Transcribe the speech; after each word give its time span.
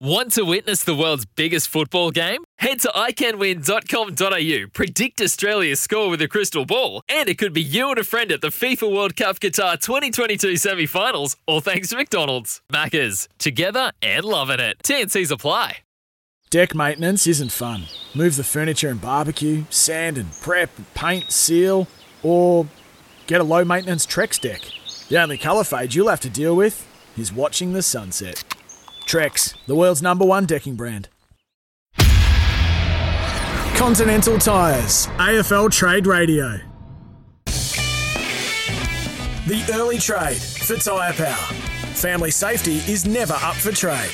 Want 0.00 0.32
to 0.32 0.42
witness 0.44 0.82
the 0.82 0.94
world's 0.94 1.24
biggest 1.24 1.68
football 1.68 2.10
game? 2.10 2.42
Head 2.58 2.80
to 2.80 2.88
iCanWin.com.au, 2.88 4.66
predict 4.72 5.20
Australia's 5.20 5.80
score 5.80 6.10
with 6.10 6.20
a 6.20 6.26
crystal 6.26 6.64
ball, 6.66 7.02
and 7.08 7.28
it 7.28 7.38
could 7.38 7.52
be 7.52 7.62
you 7.62 7.90
and 7.90 7.98
a 7.98 8.04
friend 8.04 8.32
at 8.32 8.40
the 8.40 8.48
FIFA 8.48 8.92
World 8.92 9.14
Cup 9.14 9.38
Qatar 9.38 9.80
2022 9.80 10.56
semi 10.56 10.86
finals, 10.86 11.36
all 11.46 11.60
thanks 11.60 11.90
to 11.90 11.96
McDonald's. 11.96 12.60
Maccas, 12.72 13.28
together 13.38 13.92
and 14.02 14.24
loving 14.24 14.58
it. 14.58 14.78
TNC's 14.82 15.30
apply. 15.30 15.78
Deck 16.50 16.74
maintenance 16.74 17.28
isn't 17.28 17.52
fun. 17.52 17.84
Move 18.16 18.34
the 18.34 18.44
furniture 18.44 18.88
and 18.88 19.00
barbecue, 19.00 19.64
sand 19.70 20.18
and 20.18 20.32
prep, 20.40 20.70
paint, 20.94 21.30
seal, 21.30 21.86
or 22.24 22.66
get 23.28 23.40
a 23.40 23.44
low 23.44 23.64
maintenance 23.64 24.06
Trex 24.06 24.40
deck. 24.40 24.60
The 25.08 25.22
only 25.22 25.38
colour 25.38 25.62
fade 25.62 25.94
you'll 25.94 26.08
have 26.08 26.20
to 26.20 26.30
deal 26.30 26.56
with 26.56 26.84
is 27.16 27.32
watching 27.32 27.74
the 27.74 27.82
sunset. 27.82 28.53
Trex, 29.06 29.54
the 29.66 29.76
world's 29.76 30.02
number 30.02 30.24
one 30.24 30.46
decking 30.46 30.76
brand. 30.76 31.08
Continental 33.76 34.38
Tires, 34.38 35.06
AFL 35.18 35.70
Trade 35.70 36.06
Radio. 36.06 36.58
The 39.46 39.62
early 39.74 39.98
trade 39.98 40.38
for 40.38 40.76
tyre 40.76 41.12
power. 41.12 41.54
Family 41.94 42.30
safety 42.30 42.76
is 42.90 43.04
never 43.04 43.34
up 43.34 43.56
for 43.56 43.72
trade. 43.72 44.10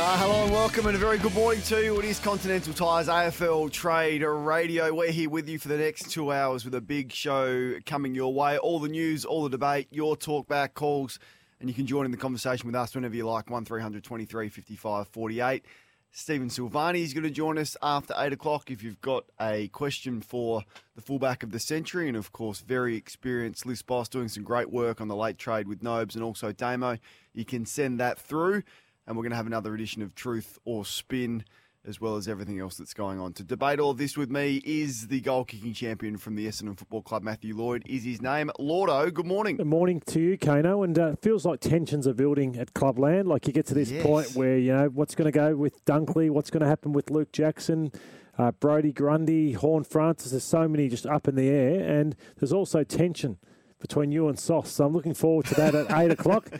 Uh, 0.00 0.16
hello 0.16 0.44
and 0.44 0.52
welcome, 0.52 0.86
and 0.86 0.96
a 0.96 0.98
very 0.98 1.18
good 1.18 1.34
morning 1.34 1.60
to 1.62 1.82
you. 1.82 1.98
It 1.98 2.04
is 2.04 2.18
Continental 2.18 2.72
Tires 2.72 3.08
AFL 3.08 3.70
Trade 3.70 4.22
Radio. 4.22 4.94
We're 4.94 5.10
here 5.10 5.28
with 5.28 5.48
you 5.48 5.58
for 5.58 5.68
the 5.68 5.76
next 5.76 6.10
two 6.10 6.32
hours 6.32 6.64
with 6.64 6.74
a 6.74 6.80
big 6.80 7.12
show 7.12 7.74
coming 7.84 8.14
your 8.14 8.32
way. 8.32 8.58
All 8.58 8.78
the 8.80 8.88
news, 8.88 9.24
all 9.24 9.44
the 9.44 9.50
debate, 9.50 9.88
your 9.90 10.16
talkback 10.16 10.74
calls, 10.74 11.18
and 11.60 11.68
you 11.68 11.74
can 11.74 11.86
join 11.86 12.04
in 12.04 12.10
the 12.10 12.16
conversation 12.16 12.66
with 12.66 12.74
us 12.74 12.94
whenever 12.94 13.16
you 13.16 13.26
like. 13.26 13.50
One 13.50 13.64
23 13.64 14.48
55 14.48 15.08
48. 15.08 15.64
Stephen 16.10 16.48
Silvagni 16.48 17.02
is 17.02 17.12
going 17.12 17.24
to 17.24 17.30
join 17.30 17.58
us 17.58 17.76
after 17.82 18.14
8 18.16 18.32
o'clock 18.32 18.70
if 18.70 18.82
you've 18.82 19.00
got 19.00 19.24
a 19.40 19.68
question 19.68 20.20
for 20.22 20.62
the 20.96 21.02
fullback 21.02 21.42
of 21.42 21.50
the 21.50 21.60
century. 21.60 22.08
And 22.08 22.16
of 22.16 22.32
course, 22.32 22.60
very 22.60 22.96
experienced 22.96 23.66
Liz 23.66 23.82
boss 23.82 24.08
doing 24.08 24.28
some 24.28 24.42
great 24.42 24.70
work 24.70 25.00
on 25.00 25.08
the 25.08 25.16
late 25.16 25.38
trade 25.38 25.68
with 25.68 25.82
Nobes 25.82 26.14
and 26.14 26.24
also 26.24 26.50
Damo. 26.50 26.98
You 27.34 27.44
can 27.44 27.66
send 27.66 28.00
that 28.00 28.18
through. 28.18 28.62
And 29.06 29.16
we're 29.16 29.22
going 29.22 29.30
to 29.30 29.36
have 29.36 29.46
another 29.46 29.74
edition 29.74 30.02
of 30.02 30.14
Truth 30.14 30.58
or 30.64 30.84
Spin 30.84 31.44
as 31.88 32.00
well 32.00 32.16
as 32.16 32.28
everything 32.28 32.60
else 32.60 32.76
that's 32.76 32.92
going 32.92 33.18
on. 33.18 33.32
To 33.32 33.42
debate 33.42 33.80
all 33.80 33.94
this 33.94 34.14
with 34.14 34.30
me 34.30 34.60
is 34.64 35.06
the 35.06 35.20
goal 35.22 35.44
kicking 35.44 35.72
champion 35.72 36.18
from 36.18 36.34
the 36.34 36.46
Essendon 36.46 36.78
Football 36.78 37.00
Club, 37.00 37.22
Matthew 37.22 37.56
Lloyd, 37.56 37.82
is 37.86 38.04
his 38.04 38.20
name. 38.20 38.50
Lordo, 38.58 39.10
good 39.10 39.26
morning. 39.26 39.56
Good 39.56 39.66
morning 39.66 40.00
to 40.08 40.20
you, 40.20 40.36
Kano. 40.36 40.82
And 40.82 40.98
uh, 40.98 41.16
feels 41.22 41.46
like 41.46 41.60
tensions 41.60 42.06
are 42.06 42.12
building 42.12 42.56
at 42.58 42.74
Clubland. 42.74 43.26
Like 43.26 43.46
you 43.46 43.54
get 43.54 43.64
to 43.66 43.74
this 43.74 43.90
Yes. 43.90 44.02
point 44.04 44.34
where, 44.34 44.58
you 44.58 44.72
know, 44.76 44.88
what's 44.92 45.14
going 45.14 45.32
to 45.32 45.32
go 45.32 45.56
with 45.56 45.82
Dunkley, 45.86 46.28
what's 46.28 46.50
going 46.50 46.60
to 46.62 46.68
happen 46.68 46.92
with 46.92 47.10
Luke 47.10 47.32
Jackson, 47.32 47.90
uh, 48.36 48.52
Brodie 48.52 48.92
Grundy, 48.92 49.52
Horne-Francis. 49.52 50.32
There's 50.32 50.44
so 50.44 50.68
many 50.68 50.88
just 50.90 51.06
up 51.06 51.26
in 51.26 51.36
the 51.36 51.48
air. 51.48 51.80
And 51.98 52.14
there's 52.38 52.52
also 52.52 52.84
tension 52.84 53.38
between 53.80 54.12
you 54.12 54.28
and 54.28 54.38
Sauce. 54.38 54.72
So 54.72 54.84
I'm 54.84 54.92
looking 54.92 55.14
forward 55.14 55.46
to 55.46 55.54
that 55.54 55.74
at 55.74 55.90
8 55.98 56.10
o'clock. 56.10 56.50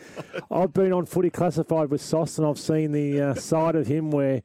I've 0.49 0.73
been 0.73 0.91
on 0.91 1.05
footy 1.05 1.29
classified 1.29 1.91
with 1.91 2.01
Sauce 2.01 2.39
and 2.39 2.47
I've 2.47 2.57
seen 2.57 2.93
the 2.93 3.21
uh, 3.21 3.33
side 3.35 3.75
of 3.75 3.85
him 3.85 4.09
where 4.09 4.41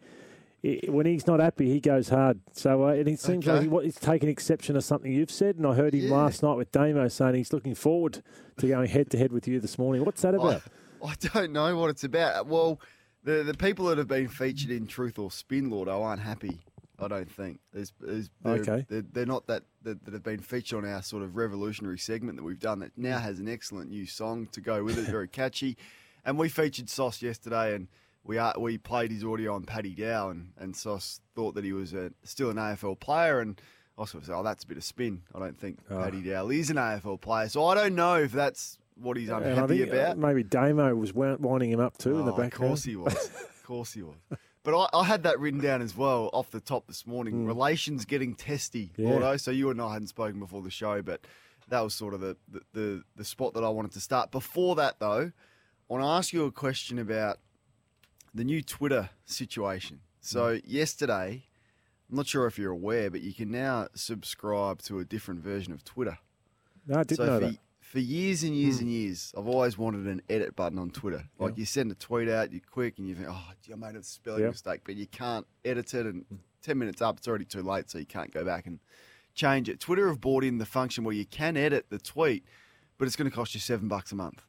i- 0.64 0.80
when 0.90 1.06
he's 1.06 1.26
not 1.26 1.40
happy, 1.40 1.68
he 1.70 1.80
goes 1.80 2.08
hard. 2.08 2.40
So 2.52 2.84
uh, 2.84 2.92
and 2.92 3.08
it 3.08 3.20
seems 3.20 3.46
Okay. 3.46 3.52
like 3.52 3.62
he, 3.62 3.68
what, 3.68 3.84
he's 3.84 3.96
taken 4.00 4.28
exception 4.28 4.74
to 4.74 4.80
something 4.82 5.12
you've 5.12 5.30
said, 5.30 5.56
and 5.56 5.66
I 5.66 5.74
heard 5.74 5.94
him 5.94 6.04
Yeah. 6.06 6.14
last 6.14 6.42
night 6.42 6.54
with 6.56 6.72
Damo 6.72 7.08
saying 7.08 7.34
he's 7.34 7.52
looking 7.52 7.74
forward 7.74 8.22
to 8.58 8.66
going 8.68 8.88
head 8.88 9.10
to 9.10 9.18
head 9.18 9.32
with 9.32 9.46
you 9.46 9.60
this 9.60 9.78
morning. 9.78 10.04
What's 10.04 10.22
that 10.22 10.34
I, 10.34 10.38
about? 10.38 10.62
I 11.04 11.14
don't 11.20 11.52
know 11.52 11.76
what 11.76 11.90
it's 11.90 12.04
about. 12.04 12.46
Well, 12.46 12.80
the 13.22 13.42
the 13.42 13.54
people 13.54 13.86
that 13.86 13.98
have 13.98 14.08
been 14.08 14.28
featured 14.28 14.70
in 14.70 14.86
Truth 14.86 15.18
or 15.18 15.30
Spin, 15.30 15.70
Lordo, 15.70 16.02
aren't 16.02 16.22
happy. 16.22 16.60
I 16.96 17.08
don't 17.08 17.28
think. 17.30 17.58
There's, 17.72 17.92
there's, 18.00 18.30
they're, 18.42 18.54
Okay. 18.54 18.86
They're, 18.88 19.02
they're 19.02 19.26
not 19.26 19.48
that, 19.48 19.64
that 19.82 20.04
that 20.04 20.14
have 20.14 20.22
been 20.22 20.38
featured 20.40 20.78
on 20.84 20.88
our 20.90 21.02
sort 21.02 21.24
of 21.24 21.34
revolutionary 21.36 21.98
segment 21.98 22.36
that 22.38 22.44
we've 22.44 22.60
done 22.60 22.78
that 22.78 22.92
now 22.96 23.18
has 23.18 23.40
an 23.40 23.48
excellent 23.48 23.90
new 23.90 24.06
song 24.06 24.46
to 24.52 24.60
go 24.60 24.84
with 24.84 24.96
it, 24.96 25.10
very 25.10 25.26
catchy. 25.40 25.76
And 26.24 26.38
we 26.38 26.48
featured 26.48 26.88
Sauce 26.88 27.20
yesterday, 27.20 27.74
and 27.74 27.88
we 28.24 28.38
are, 28.38 28.54
we 28.58 28.78
played 28.78 29.10
his 29.10 29.22
audio 29.24 29.54
on 29.54 29.64
Paddy 29.64 29.94
Dow, 29.94 30.30
and, 30.30 30.52
and 30.58 30.74
Sauce 30.74 31.20
thought 31.34 31.54
that 31.54 31.64
he 31.64 31.72
was 31.72 31.92
a, 31.92 32.10
still 32.22 32.50
an 32.50 32.56
AFL 32.56 32.98
player, 32.98 33.40
and 33.40 33.60
I 33.98 34.06
sort 34.06 34.22
of 34.22 34.26
said, 34.26 34.36
oh, 34.36 34.42
that's 34.42 34.64
a 34.64 34.66
bit 34.66 34.76
of 34.76 34.84
spin. 34.84 35.22
I 35.34 35.38
don't 35.38 35.58
think 35.58 35.78
Oh. 35.90 36.02
Paddy 36.02 36.22
Dow 36.22 36.48
is 36.48 36.70
an 36.70 36.76
AFL 36.76 37.20
player, 37.20 37.48
so 37.48 37.66
I 37.66 37.74
don't 37.74 37.94
know 37.94 38.16
if 38.16 38.32
that's 38.32 38.78
what 38.96 39.16
he's 39.16 39.28
unhappy 39.28 39.78
think, 39.78 39.92
uh, 39.92 39.96
about. 39.96 40.18
Maybe 40.18 40.42
Damo 40.42 40.94
was 40.94 41.12
winding 41.12 41.70
him 41.70 41.80
up 41.80 41.98
too 41.98 42.18
in 42.18 42.26
the 42.26 42.32
back. 42.32 42.54
Of 42.54 42.60
course 42.60 42.84
he 42.84 42.96
was. 42.96 43.14
Of 43.14 43.62
course 43.66 43.92
he 43.94 44.02
was. 44.02 44.16
But 44.62 44.78
I, 44.78 44.98
I 44.98 45.04
had 45.04 45.22
that 45.24 45.38
written 45.40 45.60
down 45.60 45.82
as 45.82 45.96
well 45.96 46.30
off 46.32 46.50
the 46.50 46.60
top 46.60 46.86
this 46.86 47.06
morning. 47.06 47.44
Mm. 47.44 47.46
Relations 47.46 48.04
getting 48.04 48.34
testy. 48.34 48.92
Yeah. 48.96 49.36
So 49.36 49.50
you 49.50 49.70
and 49.70 49.80
I 49.80 49.92
hadn't 49.92 50.08
spoken 50.08 50.40
before 50.40 50.62
the 50.62 50.70
show, 50.70 51.02
but 51.02 51.20
that 51.68 51.80
was 51.80 51.94
sort 51.94 52.14
of 52.14 52.20
the, 52.20 52.36
the, 52.48 52.60
the, 52.72 53.02
the 53.16 53.24
spot 53.24 53.54
that 53.54 53.64
I 53.64 53.68
wanted 53.68 53.92
to 53.92 54.00
start. 54.00 54.30
Before 54.30 54.74
that, 54.76 55.00
though, 55.00 55.32
I 55.32 55.92
want 55.92 56.02
to 56.02 56.08
ask 56.08 56.32
you 56.32 56.44
a 56.44 56.52
question 56.52 56.98
about 56.98 57.38
the 58.34 58.44
new 58.44 58.62
Twitter 58.62 59.10
situation. 59.24 60.00
So 60.20 60.54
Hmm. 60.54 60.60
yesterday, 60.64 61.46
I'm 62.10 62.16
not 62.16 62.26
sure 62.26 62.46
if 62.46 62.58
you're 62.58 62.72
aware, 62.72 63.10
but 63.10 63.20
you 63.22 63.32
can 63.32 63.50
now 63.50 63.88
subscribe 63.94 64.82
to 64.82 64.98
a 64.98 65.04
different 65.04 65.40
version 65.40 65.72
of 65.72 65.84
Twitter. 65.84 66.18
No, 66.86 66.96
I 66.98 67.04
didn't 67.04 67.16
So 67.18 67.26
know 67.26 67.38
for, 67.40 67.46
that. 67.46 67.50
Hmm. 67.52 67.56
for 67.80 67.98
years 68.00 68.42
and 68.42 68.54
years 68.56 68.78
and 68.80 68.90
years, 68.90 69.32
I've 69.36 69.46
always 69.46 69.78
wanted 69.78 70.06
an 70.06 70.22
edit 70.28 70.56
button 70.56 70.78
on 70.78 70.90
Twitter. 70.90 71.24
Like 71.38 71.56
you 71.56 71.64
send 71.64 71.90
a 71.92 71.94
tweet 71.94 72.28
out, 72.28 72.52
you're 72.52 72.60
quick, 72.70 72.98
and 72.98 73.08
you 73.08 73.14
think, 73.14 73.28
oh, 73.30 73.52
I 73.72 73.76
made 73.76 73.96
a 73.96 74.02
spelling 74.02 74.42
Yeah. 74.42 74.48
mistake, 74.50 74.80
but 74.84 74.96
you 74.96 75.06
can't 75.06 75.46
edit 75.64 75.94
it, 75.94 76.06
and 76.06 76.24
Hmm. 76.28 76.36
10 76.62 76.78
minutes 76.78 77.00
up, 77.02 77.18
it's 77.18 77.28
already 77.28 77.44
too 77.44 77.62
late, 77.62 77.90
so 77.90 77.98
you 77.98 78.06
can't 78.06 78.32
go 78.32 78.44
back 78.44 78.66
and 78.66 78.80
change 79.34 79.68
it. 79.68 79.80
Twitter 79.80 80.08
have 80.08 80.20
brought 80.20 80.44
in 80.44 80.58
the 80.58 80.66
function 80.66 81.04
where 81.04 81.14
you 81.14 81.26
can 81.26 81.56
edit 81.56 81.86
the 81.90 81.98
tweet, 81.98 82.44
but 82.98 83.06
it's 83.06 83.16
going 83.16 83.28
to 83.30 83.34
cost 83.34 83.52
you 83.54 83.60
seven 83.60 83.86
bucks 83.88 84.12
a 84.12 84.14
month. 84.14 84.42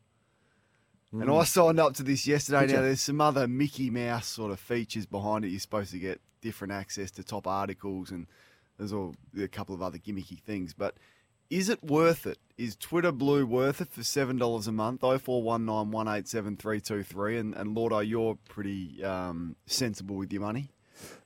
And 1.21 1.31
I 1.31 1.43
signed 1.43 1.79
up 1.79 1.93
to 1.95 2.03
this 2.03 2.27
yesterday. 2.27 2.67
Did 2.67 2.73
now, 2.73 2.79
you? 2.79 2.85
there's 2.87 3.01
some 3.01 3.21
other 3.21 3.47
Mickey 3.47 3.89
Mouse 3.89 4.27
sort 4.27 4.51
of 4.51 4.59
features 4.59 5.05
behind 5.05 5.45
it. 5.45 5.49
You're 5.49 5.59
supposed 5.59 5.91
to 5.91 5.99
get 5.99 6.21
different 6.41 6.73
access 6.73 7.11
to 7.11 7.23
top 7.23 7.47
articles, 7.47 8.11
and 8.11 8.27
there's 8.77 8.93
all 8.93 9.15
a 9.41 9.47
couple 9.47 9.75
of 9.75 9.81
other 9.81 9.97
gimmicky 9.97 10.39
things. 10.39 10.73
But 10.73 10.95
is 11.49 11.69
it 11.69 11.83
worth 11.83 12.25
it? 12.25 12.39
Is 12.57 12.75
Twitter 12.75 13.11
Blue 13.11 13.45
worth 13.45 13.81
it 13.81 13.89
for 13.89 14.03
seven 14.03 14.37
dollars 14.37 14.67
a 14.67 14.71
month? 14.71 15.03
Oh 15.03 15.17
four 15.17 15.41
one 15.41 15.65
nine 15.65 15.91
one 15.91 16.07
eight 16.07 16.27
seven 16.27 16.57
three 16.57 16.79
two 16.79 17.03
three. 17.03 17.37
And 17.37 17.53
and 17.55 17.75
Lordo, 17.75 17.99
you're 17.99 18.37
pretty 18.49 19.03
um, 19.03 19.55
sensible 19.65 20.15
with 20.15 20.31
your 20.31 20.41
money. 20.41 20.69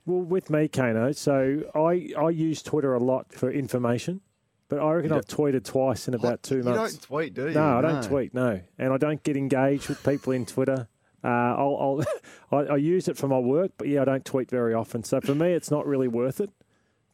Well, 0.06 0.22
with 0.22 0.50
me, 0.50 0.68
Kano, 0.68 1.12
so 1.12 1.70
I, 1.76 2.10
I 2.20 2.30
use 2.32 2.64
Twitter 2.64 2.96
a 2.96 3.00
lot 3.00 3.32
for 3.32 3.52
information, 3.52 4.22
but 4.70 4.80
I 4.80 4.94
reckon 4.94 5.12
I've 5.12 5.26
tweeted 5.26 5.66
twice 5.66 6.08
in 6.08 6.14
about 6.14 6.42
two 6.44 6.64
months. 6.64 6.94
you 6.94 7.00
don't 7.00 7.02
tweet, 7.02 7.34
do 7.34 7.48
you? 7.50 7.54
No, 7.54 7.78
I 7.80 7.82
don't 7.82 8.04
tweet. 8.04 8.34
No, 8.34 8.62
and 8.78 8.94
I 8.94 8.98
don't 8.98 9.22
get 9.24 9.36
engaged 9.36 9.90
with 9.90 10.02
people 10.04 10.32
in 10.34 10.46
Twitter. 10.46 10.88
Uh, 11.24 11.28
I'll, 11.28 12.04
I'll 12.52 12.58
I, 12.60 12.74
I 12.74 12.78
use 12.78 13.08
it 13.10 13.18
for 13.18 13.28
my 13.28 13.40
work, 13.40 13.72
but 13.78 13.88
yeah, 13.90 14.02
I 14.02 14.06
don't 14.06 14.24
tweet 14.24 14.50
very 14.50 14.74
often. 14.74 15.04
So 15.04 15.20
for 15.20 15.36
me, 15.36 15.52
it's 15.52 15.70
not 15.70 15.86
really 15.86 16.08
worth 16.08 16.40
it. 16.40 16.50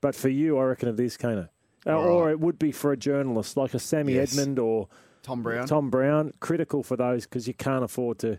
But 0.02 0.13
for 0.13 0.30
you, 0.30 0.60
I 0.60 0.63
reckon 0.66 0.90
it 0.90 1.00
is, 1.00 1.18
Kano. 1.18 1.48
Uh, 1.88 1.96
Or 1.98 2.30
it 2.30 2.40
would 2.40 2.60
be 2.60 2.72
for 2.72 2.92
a 2.92 2.98
journalist 2.98 3.58
like 3.58 3.74
a 3.74 3.80
Sammy 3.80 4.13
Yes. 4.13 4.38
Edmund 4.38 4.60
or 4.60 4.88
Tom 5.24 5.42
Browne. 5.42 5.66
Tom 5.66 5.90
Browne. 5.90 6.31
Critical 6.40 6.84
for 6.84 6.96
those 6.96 7.25
because 7.25 7.48
you 7.48 7.54
can't 7.56 7.84
afford 7.84 8.19
to. 8.19 8.38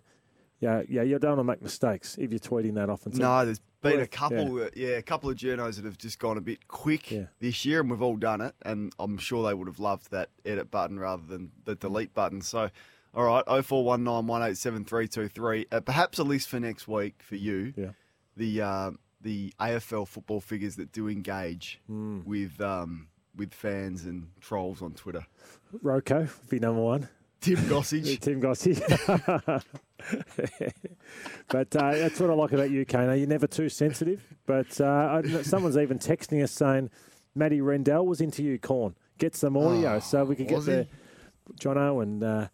Yeah, 0.61 0.83
yeah, 0.89 1.03
you 1.03 1.19
don't 1.19 1.37
want 1.37 1.41
to 1.41 1.45
make 1.45 1.63
mistakes 1.63 2.17
if 2.19 2.31
you're 2.31 2.39
tweeting 2.39 2.75
that 2.75 2.89
often. 2.89 3.13
No, 3.13 3.45
there's 3.45 3.61
been 3.83 4.01
a 4.01 4.07
couple, 4.07 4.59
yeah. 4.59 4.69
yeah, 4.75 4.89
a 4.97 5.03
couple 5.03 5.29
of 5.29 5.37
journos 5.37 5.77
that 5.77 5.85
have 5.85 5.99
just 5.99 6.19
gone 6.19 6.39
a 6.39 6.41
bit 6.41 6.67
quick 6.67 7.11
Yeah. 7.11 7.27
this 7.41 7.65
year, 7.67 7.81
and 7.81 7.91
we've 7.91 8.01
all 8.01 8.17
done 8.17 8.41
it. 8.41 8.55
And 8.63 8.93
I'm 8.99 9.19
sure 9.19 9.47
they 9.47 9.53
would 9.55 9.69
have 9.69 9.79
loved 9.79 10.11
that 10.13 10.31
edit 10.47 10.71
button 10.71 10.99
rather 10.99 11.23
than 11.27 11.53
the 11.67 11.75
delete 11.75 12.15
button. 12.15 12.41
So, 12.41 12.71
all 13.15 13.25
right, 13.25 13.45
oh 13.47 13.61
four 13.61 13.85
one 13.85 14.03
nine 14.03 14.27
one 14.27 14.43
eight 14.43 14.57
seven 14.57 14.85
three 14.87 15.09
two 15.09 15.29
three. 15.29 15.67
Uh, 15.71 15.81
perhaps 15.81 16.19
a 16.19 16.25
list 16.25 16.49
for 16.49 16.59
next 16.59 16.89
week 16.89 17.17
for 17.23 17.37
you. 17.37 17.75
Yeah. 17.77 17.91
The 18.37 18.63
uh, 18.63 18.91
the 19.21 19.53
AFL 19.61 20.09
football 20.09 20.41
figures 20.41 20.77
that 20.77 20.91
do 20.93 21.09
engage 21.09 21.81
Hmm. 21.87 22.21
with 22.25 22.61
um, 22.63 23.09
with 23.37 23.53
fans 23.53 24.05
and 24.07 24.29
trolls 24.41 24.81
on 24.81 24.93
Twitter. 24.95 25.27
Roko 25.85 26.21
would 26.21 26.49
be 26.49 26.59
number 26.59 26.81
one. 26.81 27.09
Tim 27.55 27.59
Gossage. 27.69 28.21
Tim 28.21 28.41
Gossage. 28.43 28.83
but 31.49 31.77
uh, 31.77 31.93
that's 31.93 32.19
what 32.21 32.31
I 32.31 32.35
like 32.35 32.53
about 32.53 32.71
you, 32.71 32.85
Kano. 32.85 33.13
You're 33.15 33.29
never 33.29 33.47
too 33.47 33.69
sensitive. 33.69 34.23
But 34.47 34.81
uh, 34.81 35.23
I, 35.23 35.43
someone's 35.43 35.77
even 35.77 35.99
texting 35.99 36.43
us 36.43 36.53
saying 36.53 36.91
Matty 37.35 37.61
Rendell 37.61 38.07
was 38.07 38.21
into 38.21 38.43
you, 38.43 38.59
Corn. 38.59 38.95
Get 39.19 39.35
some 39.35 39.57
audio 39.57 39.95
Oh, 39.95 39.99
so 40.01 40.25
we 40.25 40.37
could 40.37 40.49
get 40.49 40.65
the 40.65 40.87
Jono 41.61 42.03
and 42.03 42.23
uh, 42.23 42.49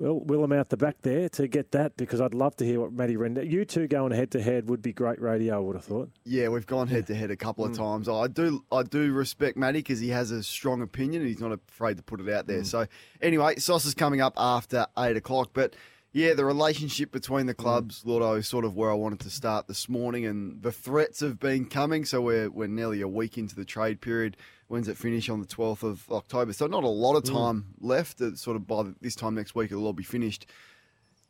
Will 0.00 0.20
Willem 0.20 0.50
out 0.52 0.70
the 0.70 0.78
back 0.78 0.96
there 1.02 1.28
to 1.28 1.46
get 1.46 1.72
that 1.72 1.94
because 1.98 2.22
I'd 2.22 2.32
love 2.32 2.56
to 2.56 2.64
hear 2.64 2.80
what 2.80 2.92
Matty 2.92 3.18
Rendell. 3.18 3.44
You 3.44 3.66
two 3.66 3.86
going 3.86 4.12
head 4.12 4.30
to 4.30 4.40
head 4.40 4.70
would 4.70 4.80
be 4.80 4.94
great 4.94 5.20
radio. 5.20 5.56
I 5.56 5.58
would 5.58 5.76
have 5.76 5.84
thought. 5.84 6.10
Yeah, 6.24 6.48
we've 6.48 6.66
gone 6.66 6.88
head 6.88 7.06
to 7.08 7.14
head 7.14 7.30
a 7.30 7.36
couple 7.36 7.66
Mm. 7.66 7.70
of 7.72 7.76
times. 7.76 8.08
I 8.08 8.26
do, 8.26 8.64
I 8.72 8.82
do 8.82 9.12
respect 9.12 9.58
Matty 9.58 9.80
because 9.80 10.00
he 10.00 10.08
has 10.08 10.30
a 10.30 10.42
strong 10.42 10.80
opinion 10.80 11.20
and 11.20 11.30
he's 11.30 11.40
not 11.40 11.52
afraid 11.52 11.98
to 11.98 12.02
put 12.02 12.18
it 12.18 12.32
out 12.32 12.44
Mm. 12.44 12.48
there. 12.48 12.64
So 12.64 12.86
anyway, 13.20 13.56
Sauce 13.56 13.84
is 13.84 13.92
coming 13.94 14.22
up 14.22 14.32
after 14.38 14.86
eight 14.98 15.18
o'clock. 15.18 15.50
But 15.52 15.74
yeah, 16.12 16.34
the 16.34 16.44
relationship 16.44 17.12
between 17.12 17.44
Mm. 17.44 17.48
the 17.48 17.54
clubs, 17.54 18.02
Lordo, 18.04 18.34
is 18.34 18.48
sort 18.48 18.64
of 18.64 18.74
where 18.76 18.90
I 18.90 18.94
wanted 18.94 19.20
to 19.20 19.30
start 19.30 19.68
this 19.68 19.88
morning, 19.88 20.26
and 20.26 20.62
the 20.62 20.72
threats 20.72 21.20
have 21.20 21.38
been 21.38 21.66
coming. 21.66 22.04
So 22.04 22.20
we're 22.20 22.50
we're 22.50 22.66
nearly 22.68 23.00
a 23.00 23.08
week 23.08 23.38
into 23.38 23.54
the 23.54 23.64
trade 23.64 24.00
period. 24.00 24.36
When's 24.68 24.88
it 24.88 24.96
finish 24.96 25.28
on 25.28 25.40
the 25.40 25.46
twelfth 25.46 25.82
of 25.82 26.10
October? 26.10 26.52
So 26.52 26.66
not 26.66 26.84
a 26.84 26.88
lot 26.88 27.16
of 27.16 27.24
Mm. 27.24 27.32
time 27.32 27.64
left. 27.80 28.20
It's 28.20 28.40
sort 28.40 28.56
of 28.56 28.66
by 28.66 28.92
this 29.00 29.14
time 29.14 29.34
next 29.34 29.54
week, 29.54 29.70
it'll 29.70 29.86
all 29.86 29.92
be 29.92 30.02
finished. 30.04 30.46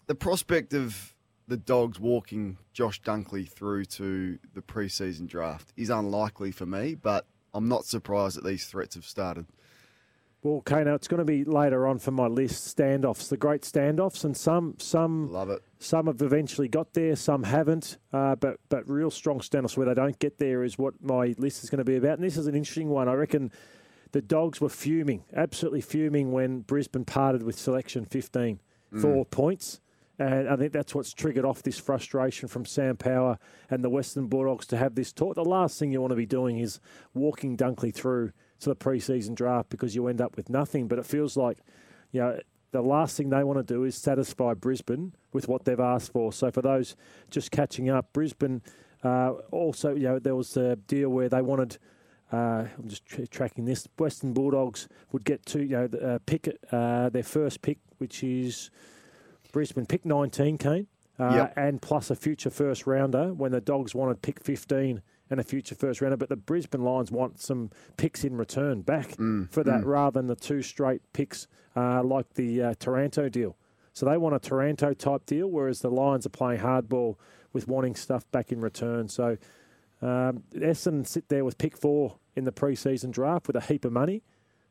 The 0.06 0.14
prospect 0.14 0.74
of 0.74 1.14
the 1.46 1.56
Dogs 1.56 1.98
walking 1.98 2.58
Josh 2.72 3.00
Dunkley 3.02 3.48
through 3.48 3.84
to 3.86 4.38
the 4.54 4.62
preseason 4.62 5.26
draft 5.26 5.72
is 5.76 5.90
unlikely 5.90 6.52
for 6.52 6.64
me, 6.66 6.94
but 6.94 7.26
I'm 7.52 7.68
not 7.68 7.84
surprised 7.84 8.36
that 8.36 8.44
these 8.44 8.66
threats 8.66 8.94
have 8.94 9.04
started. 9.04 9.46
Well, 10.42 10.62
Kano, 10.62 10.94
it's 10.94 11.06
going 11.06 11.18
to 11.18 11.24
be 11.24 11.44
later 11.44 11.86
on 11.86 11.98
for 11.98 12.12
my 12.12 12.26
list. 12.26 12.74
Standoffs, 12.74 13.28
the 13.28 13.36
great 13.36 13.60
standoffs, 13.62 14.24
and 14.24 14.34
some 14.34 14.76
some 14.78 15.30
Love 15.30 15.50
it. 15.50 15.62
Some 15.78 16.06
have 16.06 16.22
eventually 16.22 16.66
got 16.66 16.94
there, 16.94 17.14
some 17.14 17.42
haven't. 17.42 17.98
Uh, 18.12 18.36
but 18.36 18.58
but 18.70 18.88
real 18.88 19.10
strong 19.10 19.40
standoffs 19.40 19.76
where 19.76 19.86
they 19.86 19.94
don't 19.94 20.18
get 20.18 20.38
there 20.38 20.64
is 20.64 20.78
what 20.78 20.94
my 21.02 21.34
list 21.36 21.62
is 21.62 21.68
going 21.68 21.78
to 21.78 21.84
be 21.84 21.96
about. 21.96 22.14
And 22.14 22.24
this 22.24 22.38
is 22.38 22.46
an 22.46 22.54
interesting 22.54 22.88
one. 22.88 23.06
I 23.06 23.14
reckon 23.14 23.52
the 24.12 24.22
dogs 24.22 24.60
were 24.62 24.70
fuming, 24.70 25.24
absolutely 25.34 25.82
fuming 25.82 26.32
when 26.32 26.60
Brisbane 26.60 27.04
parted 27.04 27.42
with 27.42 27.58
selection 27.58 28.04
15 28.06 28.60
for 29.00 29.24
points. 29.24 29.80
And 30.18 30.48
I 30.48 30.56
think 30.56 30.72
that's 30.72 30.94
what's 30.94 31.14
triggered 31.14 31.46
off 31.46 31.62
this 31.62 31.78
frustration 31.78 32.48
from 32.48 32.66
Sam 32.66 32.96
Power 32.96 33.38
and 33.70 33.82
the 33.82 33.88
Western 33.88 34.26
Bulldogs 34.26 34.66
to 34.66 34.76
have 34.76 34.94
this 34.94 35.12
talk. 35.12 35.34
The 35.34 35.44
last 35.44 35.78
thing 35.78 35.92
you 35.92 36.00
want 36.00 36.10
to 36.10 36.16
be 36.16 36.26
doing 36.26 36.58
is 36.58 36.80
walking 37.14 37.56
Dunkley 37.56 37.94
through 37.94 38.32
to 38.60 38.68
the 38.70 38.76
preseason 38.76 39.34
draft 39.34 39.70
because 39.70 39.94
you 39.94 40.06
end 40.06 40.20
up 40.20 40.36
with 40.36 40.48
nothing. 40.48 40.88
But 40.88 40.98
it 40.98 41.06
feels 41.06 41.36
like, 41.36 41.58
you 42.12 42.20
know, 42.20 42.38
the 42.72 42.82
last 42.82 43.16
thing 43.16 43.30
they 43.30 43.42
want 43.42 43.58
to 43.58 43.74
do 43.74 43.84
is 43.84 43.96
satisfy 43.96 44.54
Brisbane 44.54 45.12
with 45.32 45.48
what 45.48 45.64
they've 45.64 45.80
asked 45.80 46.12
for. 46.12 46.32
So 46.32 46.50
for 46.50 46.62
those 46.62 46.94
just 47.30 47.50
catching 47.50 47.88
up, 47.90 48.12
Brisbane 48.12 48.62
uh, 49.02 49.32
also, 49.50 49.94
you 49.94 50.04
know, 50.04 50.18
there 50.18 50.36
was 50.36 50.56
a 50.56 50.76
deal 50.76 51.08
where 51.08 51.28
they 51.28 51.42
wanted. 51.42 51.78
Uh, 52.32 52.66
I'm 52.78 52.86
just 52.86 53.04
tra- 53.06 53.26
tracking 53.26 53.64
this. 53.64 53.88
Western 53.98 54.32
Bulldogs 54.32 54.86
would 55.10 55.24
get 55.24 55.44
to 55.46 55.62
you 55.64 55.70
know 55.70 55.88
uh, 56.00 56.18
pick 56.26 56.48
uh, 56.70 57.08
their 57.08 57.24
first 57.24 57.60
pick, 57.60 57.78
which 57.98 58.22
is 58.22 58.70
Brisbane 59.52 59.84
pick 59.86 60.04
19, 60.04 60.56
Kane, 60.58 60.86
uh, 61.18 61.32
Yep. 61.34 61.52
and 61.56 61.82
plus 61.82 62.08
a 62.08 62.14
future 62.14 62.50
first 62.50 62.86
rounder. 62.86 63.32
When 63.34 63.50
the 63.50 63.60
Dogs 63.60 63.96
wanted 63.96 64.22
pick 64.22 64.38
15 64.44 65.02
and 65.30 65.38
a 65.38 65.44
future 65.44 65.76
first 65.76 66.00
rounder, 66.00 66.16
but 66.16 66.28
the 66.28 66.36
Brisbane 66.36 66.82
Lions 66.82 67.12
want 67.12 67.40
some 67.40 67.70
picks 67.96 68.24
in 68.24 68.36
return 68.36 68.82
back 68.82 69.16
for 69.50 69.62
that, 69.62 69.84
rather 69.86 70.18
than 70.18 70.26
the 70.26 70.34
two 70.34 70.60
straight 70.60 71.00
picks 71.12 71.46
uh, 71.76 72.02
like 72.02 72.34
the 72.34 72.62
uh, 72.62 72.74
Taranto 72.80 73.28
deal. 73.28 73.56
So 73.92 74.06
they 74.06 74.16
want 74.16 74.34
a 74.34 74.40
Taranto 74.40 74.92
type 74.92 75.26
deal, 75.26 75.48
whereas 75.48 75.80
the 75.80 75.90
Lions 75.90 76.26
are 76.26 76.30
playing 76.30 76.60
hardball 76.60 77.16
with 77.52 77.68
wanting 77.68 77.94
stuff 77.94 78.28
back 78.32 78.50
in 78.52 78.60
return. 78.60 79.08
So 79.08 79.36
um, 80.02 80.42
Essendon 80.54 81.06
sit 81.06 81.28
there 81.28 81.44
with 81.44 81.58
pick 81.58 81.76
four 81.76 82.18
in 82.34 82.44
the 82.44 82.52
preseason 82.52 83.10
draft 83.10 83.46
with 83.46 83.56
a 83.56 83.60
heap 83.60 83.84
of 83.84 83.92
money. 83.92 84.22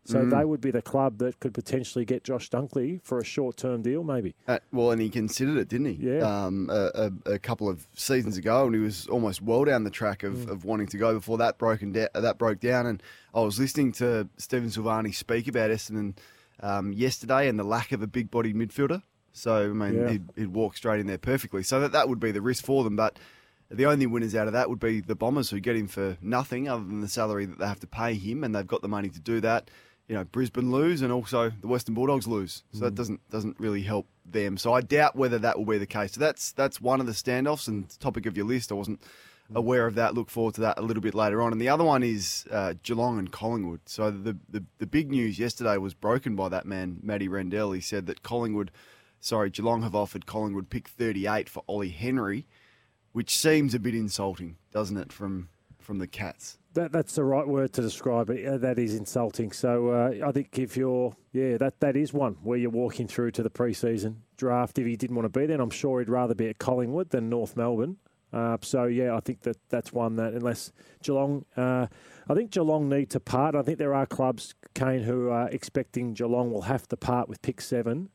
So 0.06 0.26
they 0.26 0.44
would 0.44 0.60
be 0.62 0.72
the 0.72 0.82
club 0.82 1.20
that 1.20 1.40
could 1.40 1.54
potentially 1.54 2.04
get 2.04 2.24
Josh 2.24 2.50
Dunkley 2.50 3.00
for 3.04 3.20
a 3.20 3.24
short 3.24 3.58
term 3.58 3.84
deal, 3.84 4.04
maybe. 4.04 4.34
Uh, 4.48 4.58
well, 4.72 4.90
and 4.90 5.00
he 5.00 5.10
considered 5.10 5.58
it, 5.58 5.68
didn't 5.68 5.86
he? 5.96 6.08
Yeah. 6.08 6.20
Um, 6.46 6.68
a, 6.72 7.12
a, 7.28 7.34
a 7.34 7.40
couple 7.40 7.70
of 7.70 7.86
seasons 7.94 8.36
ago, 8.36 8.66
and 8.66 8.74
he 8.74 8.82
was 8.82 9.06
almost 9.08 9.42
well 9.44 9.66
down 9.66 9.84
the 9.84 9.92
track 9.92 10.24
of, 10.24 10.34
Mm. 10.34 10.50
of 10.50 10.66
wanting 10.66 10.88
to 10.88 10.98
go 10.98 11.14
before 11.14 11.38
that 11.38 11.60
broken 11.60 11.92
da- 11.92 12.08
that 12.16 12.40
broke 12.40 12.60
down. 12.60 12.88
And 12.88 13.04
I 13.36 13.42
was 13.42 13.60
listening 13.60 13.92
to 13.94 14.28
Stephen 14.38 14.70
Silvagni 14.70 15.14
speak 15.14 15.48
about 15.48 15.70
Essendon 15.70 16.18
um, 16.62 16.92
yesterday 16.92 17.48
and 17.48 17.60
the 17.60 17.64
lack 17.64 17.92
of 17.92 18.02
a 18.02 18.08
big 18.08 18.32
bodied 18.32 18.56
midfielder. 18.56 19.04
So 19.32 19.66
I 19.66 19.68
mean, 19.68 19.94
Yeah. 19.94 20.10
he'd, 20.10 20.30
he'd 20.36 20.48
walk 20.48 20.76
straight 20.76 21.00
in 21.02 21.06
there 21.08 21.20
perfectly. 21.20 21.62
So 21.62 21.80
that 21.82 21.92
that 21.92 22.10
would 22.10 22.20
be 22.20 22.32
the 22.32 22.42
risk 22.42 22.66
for 22.66 22.84
them, 22.84 22.96
but. 22.96 23.20
The 23.72 23.86
only 23.86 24.08
winners 24.08 24.34
out 24.34 24.48
of 24.48 24.54
that 24.54 24.68
would 24.68 24.80
be 24.80 25.00
the 25.00 25.14
Bombers, 25.14 25.52
who 25.52 25.60
get 25.60 25.76
him 25.76 25.88
for 25.88 26.18
nothing 26.24 26.68
other 26.68 26.84
than 26.84 27.02
the 27.02 27.08
salary 27.08 27.46
that 27.46 27.60
they 27.60 27.68
have 27.68 27.80
to 27.82 27.86
pay 27.86 28.16
him, 28.16 28.44
and 28.44 28.56
they've 28.56 28.66
got 28.66 28.82
the 28.82 28.88
money 28.88 29.10
to 29.10 29.20
do 29.20 29.40
that. 29.42 29.70
You 30.10 30.16
know, 30.16 30.26
Brisbane 30.26 30.72
lose, 30.72 31.02
and 31.02 31.14
also 31.14 31.52
the 31.62 31.68
Western 31.68 31.96
Bulldogs 31.96 32.28
lose, 32.28 32.64
so 32.74 32.82
that 32.82 32.96
doesn't 32.96 33.22
doesn't 33.30 33.58
really 33.60 33.84
help 33.84 34.08
them. 34.26 34.58
So 34.58 34.74
I 34.74 34.82
doubt 34.82 35.16
whether 35.16 35.40
that 35.40 35.58
will 35.58 35.66
be 35.66 35.78
the 35.78 35.86
case. 35.86 36.14
So 36.14 36.20
that's 36.20 36.52
that's 36.52 36.82
one 36.82 37.00
of 37.00 37.06
the 37.06 37.14
standoffs 37.14 37.68
and 37.68 37.88
topic 38.00 38.26
of 38.26 38.36
your 38.36 38.46
list. 38.46 38.72
I 38.72 38.76
wasn't 38.76 39.02
aware 39.54 39.86
of 39.86 39.96
that. 39.96 40.16
Look 40.16 40.30
forward 40.30 40.56
to 40.56 40.62
that 40.62 40.78
a 40.78 40.82
little 40.82 41.02
bit 41.02 41.16
later 41.16 41.42
on. 41.42 41.52
And 41.52 41.62
the 41.62 41.70
other 41.70 41.84
one 41.84 42.04
is 42.04 42.46
uh, 42.52 42.74
Geelong 42.84 43.18
and 43.18 43.32
Collingwood. 43.32 43.82
So 43.86 44.12
the, 44.12 44.36
the 44.50 44.64
the 44.80 44.88
big 44.88 45.12
news 45.12 45.40
yesterday 45.40 45.78
was 45.78 45.94
broken 45.94 46.36
by 46.36 46.50
that 46.50 46.66
man 46.66 47.00
Matty 47.04 47.28
Rendell. 47.28 47.72
He 47.72 47.82
said 47.82 48.08
that 48.08 48.24
Collingwood, 48.24 48.72
sorry, 49.20 49.52
Geelong 49.52 49.84
have 49.84 49.96
offered 49.96 50.26
Collingwood 50.26 50.72
pick 50.72 50.88
38 50.88 51.48
for 51.48 51.64
Ollie 51.68 51.90
Henry 51.90 52.48
which 53.12 53.36
seems 53.36 53.74
a 53.74 53.80
bit 53.80 53.96
insulting, 53.96 54.58
doesn't 54.72 54.98
it, 54.98 55.12
from 55.12 55.50
from 55.90 55.98
the 55.98 56.06
Cats? 56.06 56.60
That, 56.76 56.92
that's 56.92 57.16
the 57.16 57.24
right 57.24 57.48
word 57.48 57.74
to 57.74 57.82
describe 57.82 58.30
it. 58.30 58.46
Uh, 58.46 58.60
that 58.60 58.78
is 58.78 58.94
insulting. 58.94 59.52
So 59.52 59.88
uh, 59.88 60.28
I 60.28 60.32
think 60.32 60.60
if 60.60 60.78
you're, 60.78 61.16
yeah, 61.34 61.58
that, 61.58 61.80
that 61.80 61.96
is 61.96 62.14
one 62.14 62.38
where 62.44 62.60
you're 62.60 62.70
walking 62.70 63.08
through 63.08 63.32
to 63.32 63.42
the 63.42 63.50
preseason 63.50 64.18
draft. 64.38 64.78
If 64.78 64.86
he 64.86 64.96
didn't 64.96 65.16
want 65.16 65.26
to 65.26 65.40
be 65.40 65.48
there, 65.48 65.60
I'm 65.60 65.72
sure 65.72 65.98
he'd 65.98 66.08
rather 66.08 66.36
be 66.36 66.48
at 66.48 66.60
Collingwood 66.60 67.10
than 67.10 67.28
North 67.28 67.58
Melbourne. 67.58 67.98
Uh, 68.32 68.58
so 68.62 68.84
yeah, 68.84 69.16
I 69.16 69.20
think 69.20 69.42
that 69.42 69.58
that's 69.70 69.92
one 69.92 70.18
that 70.18 70.34
unless 70.34 70.72
Geelong, 71.02 71.44
uh, 71.58 71.88
I 72.30 72.36
think 72.36 72.52
Geelong 72.52 72.88
need 72.88 73.10
to 73.10 73.20
part. 73.20 73.56
I 73.56 73.64
think 73.64 73.80
there 73.80 73.96
are 73.96 74.06
clubs, 74.06 74.54
Kane, 74.76 75.02
who 75.02 75.30
are 75.30 75.50
expecting 75.50 76.14
Geelong 76.14 76.52
will 76.52 76.62
have 76.62 76.88
to 76.90 76.98
part 76.98 77.28
with 77.28 77.42
pick 77.42 77.62
seven 77.62 78.10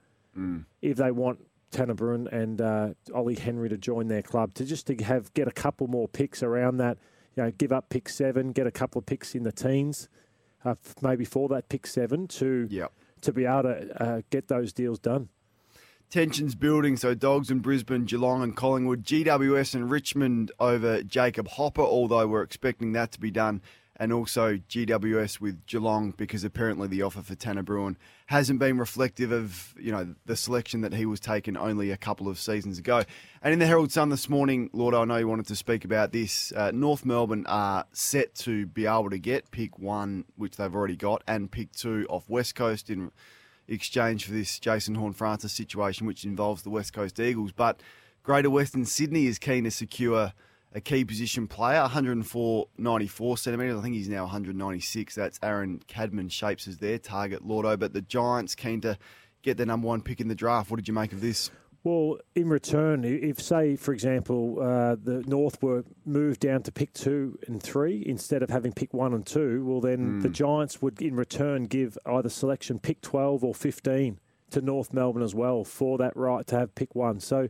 if 0.81 0.99
they 0.99 1.11
want 1.11 1.41
Tanner 1.73 1.97
Bruhn 1.97 2.33
and 2.33 2.61
uh, 2.61 2.91
Ollie 3.13 3.35
Henry 3.35 3.69
to 3.69 3.77
join 3.77 4.07
their 4.07 4.23
club 4.23 4.55
to 4.55 4.65
just 4.65 4.87
to 4.87 4.95
have 5.03 5.35
get 5.35 5.49
a 5.49 5.51
couple 5.51 5.89
more 5.89 6.07
picks 6.07 6.41
around 6.41 6.77
that. 6.77 6.99
You 7.37 7.45
know, 7.45 7.51
give 7.51 7.73
up 7.73 7.89
pick 7.89 8.09
seven, 8.09 8.53
get 8.53 8.67
a 8.67 8.71
couple 8.71 8.99
of 8.99 9.07
picks 9.07 9.35
in 9.35 9.43
the 9.43 9.53
teens, 9.53 10.09
uh, 10.65 10.77
maybe 11.03 11.25
for 11.25 11.49
that 11.49 11.69
pick 11.69 11.87
seven 11.87 12.27
to 12.29 12.67
Yep. 12.71 12.93
to 13.23 13.33
be 13.33 13.45
able 13.45 13.63
to 13.65 14.03
uh, 14.03 14.21
get 14.31 14.49
those 14.49 14.73
deals 14.73 14.99
done. 14.99 15.29
Tensions 16.11 16.55
building, 16.55 16.97
so 16.97 17.15
Dogs 17.15 17.51
in 17.51 17.59
Brisbane, 17.59 18.05
Geelong 18.05 18.43
and 18.43 18.55
Collingwood, 18.55 19.03
GWS 19.03 19.75
and 19.75 19.91
Richmond 19.91 20.53
over 20.61 21.03
Jacob 21.03 21.49
Hopper, 21.49 21.83
although 21.83 22.27
we're 22.29 22.43
expecting 22.43 22.93
that 22.93 23.11
to 23.13 23.21
be 23.21 23.33
done, 23.33 23.63
and 23.97 24.13
also 24.13 24.57
GWS 24.57 25.41
with 25.41 25.67
Geelong 25.67 26.13
because 26.17 26.43
apparently 26.45 26.89
the 26.89 27.03
offer 27.03 27.23
for 27.23 27.35
Tanner 27.35 27.63
Bruhn 27.63 27.97
hasn't 28.27 28.59
been 28.59 28.79
reflective 28.79 29.31
of 29.31 29.75
you 29.79 29.93
know 29.93 30.15
the 30.27 30.37
selection 30.37 30.81
that 30.81 30.93
he 30.93 31.07
was 31.07 31.21
taken 31.21 31.57
only 31.57 31.91
a 31.91 31.97
couple 31.97 32.29
of 32.29 32.39
seasons 32.39 32.79
ago. 32.79 33.05
And 33.43 33.53
in 33.53 33.59
the 33.59 33.67
Herald 33.67 33.93
Sun 33.93 34.09
this 34.09 34.29
morning, 34.29 34.71
Lord, 34.73 34.95
I 34.95 35.05
know 35.05 35.17
you 35.17 35.29
wanted 35.29 35.47
to 35.47 35.57
speak 35.57 35.85
about 35.85 36.13
this. 36.13 36.53
Uh, 36.53 36.71
North 36.73 37.05
Melbourne 37.05 37.47
are 37.47 37.85
set 37.93 38.35
to 38.37 38.67
be 38.67 38.87
able 38.87 39.11
to 39.11 39.19
get 39.19 39.51
pick 39.51 39.79
one, 39.79 40.25
which 40.37 40.57
they've 40.57 40.75
already 40.75 40.97
got, 40.97 41.23
and 41.29 41.51
pick 41.51 41.73
two 41.73 42.07
off 42.09 42.29
West 42.29 42.55
Coast 42.55 42.91
in 42.91 43.13
exchange 43.69 44.27
for 44.27 44.33
this 44.33 44.59
Jason 44.59 44.95
Horne-Francis 44.95 45.53
situation, 45.53 46.07
which 46.07 46.25
involves 46.25 46.63
the 46.63 46.71
West 46.71 46.93
Coast 46.93 47.19
Eagles. 47.21 47.53
But 47.53 47.81
Greater 48.23 48.51
Western 48.51 48.85
Sydney 48.87 49.27
is 49.27 49.39
keen 49.39 49.65
to 49.65 49.71
secure 49.71 50.33
a 50.75 50.81
key 50.81 51.05
position 51.05 51.47
player, 51.47 51.81
104.94 51.83 53.39
centimetres. 53.39 53.79
I 53.79 53.83
think 53.83 53.95
he's 53.95 54.09
now 54.09 54.23
196. 54.23 55.15
That's 55.15 55.39
Aaron 55.43 55.81
Cadman 55.87 56.29
shapes 56.29 56.67
as 56.67 56.79
their 56.79 56.99
target, 56.99 57.47
Lordo. 57.47 57.77
But 57.77 57.93
the 57.93 58.03
Giants 58.03 58.57
keen 58.57 58.81
to 58.81 58.99
get 59.43 59.57
the 59.57 59.67
number 59.67 59.87
one 59.87 60.03
pick 60.03 60.21
in 60.21 60.27
the 60.27 60.35
draft. 60.35 60.71
What 60.71 60.77
did 60.77 60.89
you 60.89 60.95
make 60.95 61.13
of 61.13 61.21
this? 61.21 61.51
Well, 61.85 62.19
in 62.35 62.49
return, 62.49 63.05
if 63.05 63.41
say, 63.41 63.77
for 63.77 63.93
example, 63.93 64.59
uh, 64.59 64.97
the 65.01 65.23
North 65.27 65.63
were 65.63 65.85
moved 66.07 66.41
down 66.41 66.63
to 66.63 66.73
pick 66.73 66.95
two 66.95 67.39
and 67.47 67.63
three 67.63 68.03
instead 68.05 68.43
of 68.43 68.49
having 68.49 68.73
pick 68.73 68.95
one 68.95 69.13
and 69.13 69.25
two, 69.25 69.65
well, 69.67 69.83
then 69.83 70.21
the 70.21 70.31
Giants 70.31 70.81
would, 70.81 71.01
in 71.03 71.15
return, 71.15 71.65
give 71.65 71.99
either 72.07 72.31
selection 72.31 72.79
pick 72.79 73.03
twelve 73.03 73.45
or 73.45 73.55
fifteen 73.55 74.19
to 74.51 74.63
North 74.63 74.95
Melbourne 74.95 75.23
as 75.23 75.35
well 75.35 75.63
for 75.63 75.99
that 75.99 76.17
right 76.17 76.45
to 76.49 76.59
have 76.59 76.75
pick 76.75 76.95
one. 76.97 77.21
So. 77.21 77.49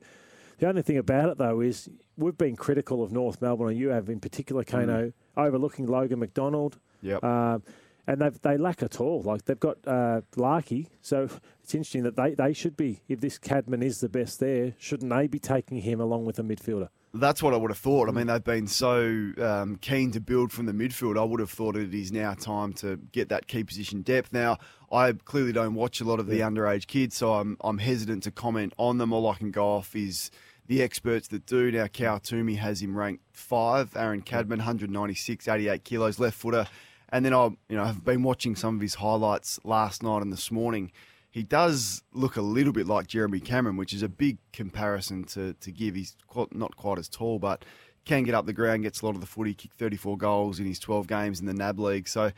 The 0.58 0.68
only 0.68 0.82
thing 0.82 0.99
about 0.99 1.30
it, 1.30 1.38
though, 1.38 1.61
is 1.61 1.88
we've 2.16 2.38
been 2.38 2.56
critical 2.56 3.02
of 3.02 3.12
North 3.12 3.42
Melbourne, 3.42 3.70
and 3.70 3.78
you 3.78 3.88
have 3.88 4.08
in 4.08 4.20
particular, 4.20 4.64
Kano, 4.64 5.12
overlooking 5.37 5.87
Logan 5.87 6.20
McDonald, 6.20 6.78
Yep. 7.02 7.23
uh, 7.23 7.58
and 8.06 8.20
they 8.20 8.30
they 8.42 8.56
lack 8.56 8.82
it 8.82 9.00
all. 9.00 9.23
Like 9.23 9.44
they've 9.46 9.58
got 9.58 9.78
uh, 9.87 10.20
Larkey, 10.37 10.88
so 11.00 11.28
it's 11.62 11.75
interesting 11.75 12.02
that 12.04 12.16
they, 12.16 12.34
they 12.34 12.52
should 12.52 12.76
be. 12.76 13.00
If 13.08 13.20
this 13.20 13.38
Cadman 13.38 13.82
is 13.82 14.00
the 14.00 14.08
best 14.08 14.40
there, 14.40 14.75
shouldn't 14.78 15.11
they 15.11 15.26
be 15.26 15.38
taking 15.38 15.78
him 15.78 16.00
along 16.00 16.25
with 16.26 16.38
a 16.38 16.42
midfielder? 16.42 16.88
That's 17.16 17.42
what 17.44 17.54
I 17.54 17.56
would 17.56 17.70
have 17.70 17.78
thought. 17.78 18.08
I 18.08 18.12
mean, 18.12 18.26
they've 18.26 18.42
been 18.42 18.66
so 18.66 19.30
um, 19.38 19.76
keen 19.80 20.11
to 20.12 20.20
build 20.20 20.50
from 20.50 20.66
the 20.66 20.73
midfield. 20.73 21.16
I 21.16 21.23
would 21.23 21.38
have 21.38 21.50
thought 21.50 21.76
it 21.76 21.94
is 21.94 22.11
now 22.11 22.34
time 22.34 22.73
to 22.75 22.96
get 23.12 23.28
that 23.28 23.46
key 23.46 23.62
position 23.62 24.02
depth. 24.02 24.32
Now, 24.32 24.58
I 24.90 25.12
clearly 25.12 25.52
don't 25.52 25.75
watch 25.75 26.00
a 26.00 26.04
lot 26.04 26.18
of 26.18 26.26
the 26.26 26.38
yeah. 26.38 26.49
underage 26.49 26.88
kids, 26.88 27.16
so 27.16 27.34
I'm 27.34 27.56
I'm 27.62 27.78
hesitant 27.78 28.25
to 28.25 28.30
comment 28.30 28.73
on 28.78 28.99
them. 28.99 29.12
All 29.12 29.28
I 29.28 29.34
can 29.37 29.50
go 29.52 29.64
off 29.66 29.94
is 29.94 30.30
the 30.66 30.83
experts 30.83 31.28
that 31.28 31.47
do. 31.47 31.71
Now, 31.71 31.87
Cal 31.87 32.18
Twomey 32.21 32.56
has 32.59 32.83
him 32.83 32.97
ranked 32.97 33.25
five. 33.33 33.97
Aaron 33.97 34.23
Cadman, 34.23 34.59
196, 34.59 35.49
88 35.49 35.85
kilos, 35.85 36.18
left 36.18 36.37
footer. 36.37 36.66
And 37.11 37.25
then 37.25 37.35
I, 37.35 37.44
you 37.68 37.76
know, 37.76 37.85
have 37.85 38.04
been 38.04 38.23
watching 38.23 38.56
some 38.56 38.75
of 38.75 38.80
his 38.80 38.94
highlights 38.94 39.61
last 39.64 40.02
night 40.02 40.23
and 40.23 40.33
this 40.33 40.50
morning. 40.50 40.90
He 41.30 41.42
does 41.42 42.02
look 42.12 42.37
a 42.37 42.42
little 42.42 42.73
bit 42.73 42.87
like 42.87 43.09
Jeremy 43.09 43.40
Cameron, 43.40 43.76
which 43.76 43.92
is 43.92 44.02
a 44.02 44.09
big 44.09 44.38
comparison 44.52 45.25
to, 45.25 45.54
to 45.54 45.73
give. 45.73 45.97
He's 45.97 46.16
quite, 46.28 46.54
not 46.54 46.76
quite 46.76 46.99
as 46.99 47.09
tall, 47.09 47.38
but 47.38 47.64
can 48.04 48.23
get 48.23 48.35
up 48.35 48.47
the 48.47 48.52
ground, 48.52 48.83
gets 48.83 49.00
a 49.00 49.06
lot 49.06 49.14
of 49.14 49.21
the 49.21 49.26
footy, 49.26 49.54
kicked 49.54 49.75
34 49.75 50.16
goals 50.16 50.61
in 50.61 50.66
his 50.66 50.78
12 50.78 51.06
games 51.06 51.40
in 51.40 51.47
the 51.47 51.54
NAB 51.54 51.80
League. 51.80 52.09
So 52.09 52.33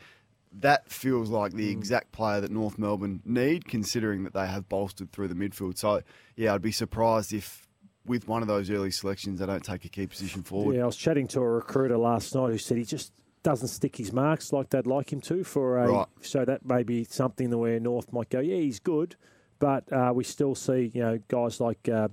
that 0.51 0.89
feels 0.91 1.29
like 1.29 1.53
the 1.53 1.71
hmm. 1.71 1.77
exact 1.77 2.11
player 2.11 2.41
that 2.41 2.51
North 2.51 2.77
Melbourne 2.77 3.21
need, 3.25 3.67
considering 3.67 4.23
that 4.23 4.33
they 4.33 4.47
have 4.47 4.67
bolstered 4.69 5.11
through 5.11 5.27
the 5.27 5.35
midfield. 5.35 5.77
So, 5.77 6.01
yeah, 6.35 6.53
I'd 6.53 6.61
be 6.61 6.71
surprised 6.71 7.33
if 7.33 7.66
with 8.07 8.27
one 8.27 8.41
of 8.41 8.47
those 8.47 8.69
early 8.69 8.91
selections 8.91 9.39
they 9.39 9.45
don't 9.45 9.63
take 9.63 9.85
a 9.85 9.89
key 9.89 10.07
position 10.07 10.43
forward. 10.43 10.75
Yeah, 10.75 10.83
I 10.83 10.85
was 10.85 10.95
chatting 10.95 11.27
to 11.29 11.41
a 11.41 11.49
recruiter 11.49 11.97
last 11.97 12.33
night 12.33 12.51
who 12.51 12.57
said 12.57 12.77
he 12.77 12.85
just 12.85 13.13
doesn't 13.43 13.67
stick 13.67 13.95
his 13.95 14.11
marks 14.11 14.51
like 14.51 14.69
they'd 14.69 14.87
like 14.87 15.11
him 15.11 15.21
to 15.21 15.43
for 15.43 15.77
a. 15.77 15.91
Right. 15.91 16.07
So 16.21 16.45
that 16.45 16.65
may 16.65 16.83
be 16.83 17.03
something 17.03 17.49
the 17.49 17.57
where 17.57 17.79
North 17.79 18.11
might 18.11 18.29
go. 18.29 18.39
Yeah, 18.39 18.57
he's 18.57 18.79
good, 18.79 19.15
but 19.59 19.91
uh, 19.91 20.11
we 20.13 20.23
still 20.23 20.55
see 20.55 20.91
you 20.93 21.01
know 21.01 21.19
guys 21.27 21.59
like 21.59 21.87
uh, 21.87 22.09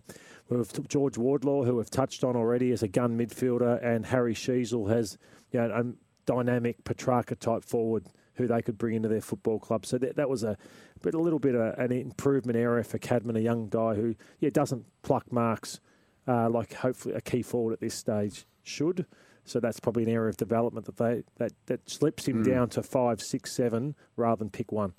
George 0.89 1.19
Wardlaw 1.19 1.65
who 1.65 1.79
have 1.79 1.91
touched 1.91 2.25
on 2.25 2.37
already 2.37 2.73
as 2.73 2.83
a 2.83 2.89
gun 2.89 3.19
midfielder, 3.19 3.85
and 3.85 4.07
Harry 4.07 4.35
Sheezel 4.35 4.91
has 4.91 5.19
you 5.51 5.61
know 5.61 5.71
a 5.71 5.85
dynamic 6.27 6.85
Petrarca 6.85 7.35
type 7.35 7.65
forward 7.65 8.07
who 8.35 8.47
they 8.47 8.63
could 8.63 8.79
bring 8.79 8.95
into 8.95 9.09
their 9.09 9.21
football 9.21 9.59
club. 9.59 9.87
So 9.87 9.99
that, 9.99 10.17
that 10.17 10.29
was 10.29 10.43
a 10.43 10.57
but 11.03 11.15
a 11.15 11.19
little 11.19 11.39
bit 11.39 11.55
of 11.55 11.79
an 11.79 11.93
improvement 11.93 12.57
area 12.57 12.85
for 12.85 12.99
Cadman, 12.99 13.37
a 13.37 13.41
young 13.41 13.69
guy 13.69 13.95
who 13.95 14.15
yeah 14.41 14.51
doesn't 14.51 14.85
pluck 15.03 15.31
marks 15.33 15.81
uh, 16.27 16.49
like 16.49 16.75
hopefully 16.75 17.15
a 17.15 17.21
key 17.21 17.43
forward 17.43 17.73
at 17.73 17.81
this 17.81 17.95
stage 17.95 18.47
should. 18.63 19.07
So 19.45 19.61
that's 19.61 19.79
probably 19.79 20.05
an 20.05 20.09
area 20.09 20.31
of 20.31 20.37
development 20.37 20.87
that 20.87 20.97
they 20.97 21.23
that, 21.37 21.53
that 21.67 21.89
slips 21.89 22.27
him 22.27 22.43
mm. 22.43 22.51
down 22.51 22.69
to 22.71 22.83
five, 22.83 23.21
six, 23.21 23.55
seven 23.55 23.95
rather 24.17 24.39
than 24.39 24.51
pick 24.51 24.73
one. 24.73 24.95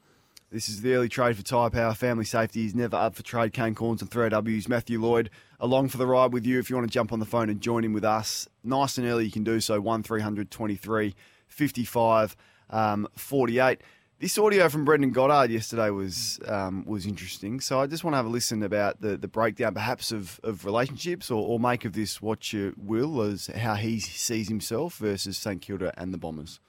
This 0.51 0.69
is 0.69 0.81
the 0.81 0.93
early 0.93 1.09
trade 1.09 1.35
for 1.35 1.43
Tyre 1.43 1.71
Power. 1.71 1.93
Family 1.95 2.23
safety 2.23 2.65
is 2.65 2.75
never 2.75 2.95
up 2.95 3.15
for 3.15 3.23
trade. 3.23 3.51
Kane 3.51 3.73
Cornes 3.73 4.01
and 4.01 4.09
3AW's. 4.09 4.69
Matthew 4.69 5.01
Lloyd 5.01 5.31
along 5.59 5.89
for 5.89 5.97
the 5.97 6.05
ride 6.05 6.31
with 6.31 6.45
you. 6.45 6.59
If 6.59 6.69
you 6.69 6.75
want 6.75 6.87
to 6.87 6.93
jump 6.93 7.11
on 7.11 7.19
the 7.19 7.25
phone 7.25 7.49
and 7.49 7.59
join 7.59 7.83
in 7.83 7.93
with 7.93 8.05
us, 8.05 8.47
nice 8.63 8.97
and 8.97 9.07
early, 9.07 9.25
you 9.25 9.31
can 9.31 9.43
do 9.43 9.59
so. 9.59 9.81
1 9.81 10.03
323 10.03 11.15
55 11.47 12.35
um, 12.69 13.07
48. 13.15 13.81
This 14.17 14.37
audio 14.37 14.69
from 14.69 14.85
Brendan 14.85 15.11
Goddard 15.11 15.51
yesterday 15.51 15.89
was 15.89 16.39
um, 16.47 16.85
was 16.85 17.05
interesting. 17.05 17.59
So 17.59 17.81
I 17.81 17.87
just 17.87 18.03
want 18.03 18.13
to 18.13 18.17
have 18.17 18.25
a 18.25 18.29
listen 18.29 18.63
about 18.63 19.01
the, 19.01 19.17
the 19.17 19.27
breakdown, 19.27 19.73
perhaps 19.73 20.11
of, 20.11 20.39
of 20.41 20.63
relationships, 20.63 21.29
or, 21.29 21.45
or 21.45 21.59
make 21.59 21.83
of 21.83 21.93
this 21.93 22.21
what 22.21 22.53
you 22.53 22.73
will, 22.77 23.21
as 23.21 23.47
how 23.47 23.75
he 23.75 23.99
sees 23.99 24.47
himself 24.47 24.97
versus 24.97 25.37
St 25.37 25.61
Kilda 25.61 25.93
and 25.97 26.13
the 26.13 26.17
Bombers. 26.17 26.59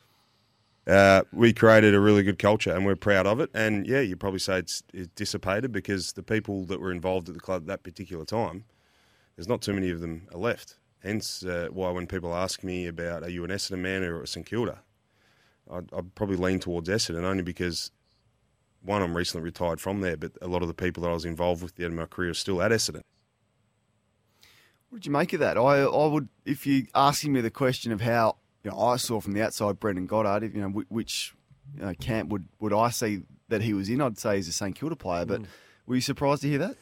Uh, 0.87 1.23
we 1.33 1.53
created 1.53 1.95
a 1.95 2.00
really 2.00 2.23
good 2.23 2.38
culture, 2.38 2.73
and 2.73 2.87
we're 2.87 2.97
proud 2.97 3.26
of 3.26 3.41
it. 3.41 3.50
And 3.53 3.87
yeah, 3.87 4.00
you 4.00 4.17
probably 4.17 4.38
say 4.38 4.59
it's, 4.59 4.85
it's 4.93 5.09
dissipated 5.17 5.73
because 5.73 6.12
the 6.12 6.23
people 6.23 6.65
that 6.67 6.81
were 6.81 6.93
involved 6.93 7.29
at 7.29 7.35
the 7.35 7.41
club 7.41 7.62
at 7.62 7.67
that 7.67 7.83
particular 7.83 8.25
time, 8.25 8.65
there's 9.35 9.49
not 9.49 9.62
too 9.62 9.73
many 9.73 9.91
of 9.91 10.00
them 10.00 10.29
are 10.33 10.38
left. 10.38 10.76
Hence, 11.03 11.45
uh, 11.45 11.69
why 11.71 11.91
when 11.91 12.07
people 12.07 12.35
ask 12.35 12.62
me 12.62 12.87
about 12.87 13.23
are 13.23 13.29
you 13.29 13.45
an 13.45 13.50
Essendon 13.50 13.81
man 13.81 14.05
or 14.05 14.23
a 14.23 14.26
St 14.26 14.47
Kilda, 14.47 14.81
I'd, 15.70 15.92
I'd 15.92 16.14
probably 16.14 16.37
lean 16.37 16.61
towards 16.61 16.88
Essendon 16.88 17.25
only 17.25 17.42
because 17.42 17.90
one, 18.82 19.02
I'm 19.02 19.16
recently 19.16 19.44
retired 19.44 19.80
from 19.80 20.00
there, 20.00 20.16
but 20.16 20.32
a 20.40 20.46
lot 20.46 20.62
of 20.62 20.68
the 20.68 20.75
people 20.75 21.02
that 21.02 21.11
I 21.11 21.12
was 21.12 21.25
involved 21.25 21.62
with 21.62 21.73
at 21.73 21.76
the 21.76 21.85
end 21.85 21.94
of 21.94 21.99
my 21.99 22.06
career 22.06 22.30
are 22.30 22.35
still 22.35 22.62
at 22.62 22.70
Essendon. 22.70 23.02
What 24.88 25.02
did 25.02 25.06
you 25.06 25.12
make 25.12 25.32
of 25.32 25.40
that? 25.40 25.58
I, 25.58 25.82
I 25.82 26.06
would, 26.06 26.28
if 26.44 26.66
you 26.66 26.87
asking 26.94 27.32
me 27.32 27.40
the 27.40 27.50
question 27.50 27.90
of 27.90 28.00
how 28.00 28.37
you 28.62 28.70
know, 28.70 28.78
I 28.78 28.96
saw 28.96 29.20
from 29.20 29.32
the 29.32 29.42
outside 29.42 29.80
Brendan 29.80 30.06
Goddard, 30.06 30.54
you 30.54 30.61
know, 30.61 30.68
which 30.88 31.35
you 31.75 31.82
know, 31.82 31.94
camp 31.94 32.30
would, 32.30 32.49
would 32.61 32.73
I 32.73 32.90
see 32.90 33.23
that 33.49 33.62
he 33.62 33.75
was 33.75 33.88
in? 33.88 34.00
I'd 34.00 34.18
say 34.18 34.37
he's 34.37 34.49
a 34.49 34.52
St 34.52 34.75
Kilda 34.75 34.96
player, 34.96 35.26
but 35.26 35.42
mm. 35.42 35.46
were 35.87 35.96
you 35.96 36.00
surprised 36.00 36.42
to 36.42 36.49
hear 36.49 36.58
that? 36.58 36.76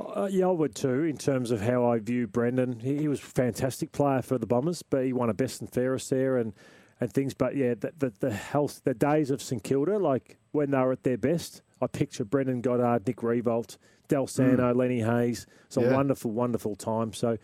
Uh, 0.00 0.28
yeah, 0.30 0.46
I 0.46 0.52
would 0.52 0.76
too. 0.76 1.02
In 1.02 1.16
terms 1.16 1.50
of 1.50 1.60
how 1.60 1.84
I 1.84 1.98
view 1.98 2.28
Brendan, 2.28 2.80
he, 2.80 2.98
he 2.98 3.08
was 3.08 3.18
a 3.18 3.24
fantastic 3.24 3.90
player 3.90 4.22
for 4.22 4.38
the 4.38 4.46
Bombers, 4.46 4.82
but 4.82 5.04
he 5.04 5.12
won 5.12 5.28
a 5.28 5.34
best 5.34 5.60
and 5.60 5.70
fairest 5.70 6.10
there, 6.10 6.36
and 6.36 6.52
and 7.00 7.12
things. 7.12 7.34
But 7.34 7.56
yeah, 7.56 7.74
the, 7.74 7.92
the, 7.98 8.12
the 8.20 8.30
health, 8.32 8.82
the 8.84 8.94
days 8.94 9.30
of 9.30 9.42
St 9.42 9.62
Kilda, 9.62 9.98
like 9.98 10.38
when 10.52 10.70
they 10.70 10.78
were 10.78 10.92
at 10.92 11.02
their 11.02 11.18
best, 11.18 11.62
I 11.80 11.86
picture 11.86 12.24
Brendan 12.24 12.60
Goddard, 12.60 13.06
Nick 13.06 13.18
Riewoldt, 13.18 13.76
Dal 14.08 14.26
Santo, 14.26 14.72
mm. 14.72 14.76
Lenny 14.76 15.00
Hayes. 15.00 15.46
It's 15.66 15.76
a 15.76 15.82
yeah. 15.82 15.94
wonderful, 15.94 16.30
wonderful 16.30 16.74
time. 16.74 17.12
So 17.12 17.38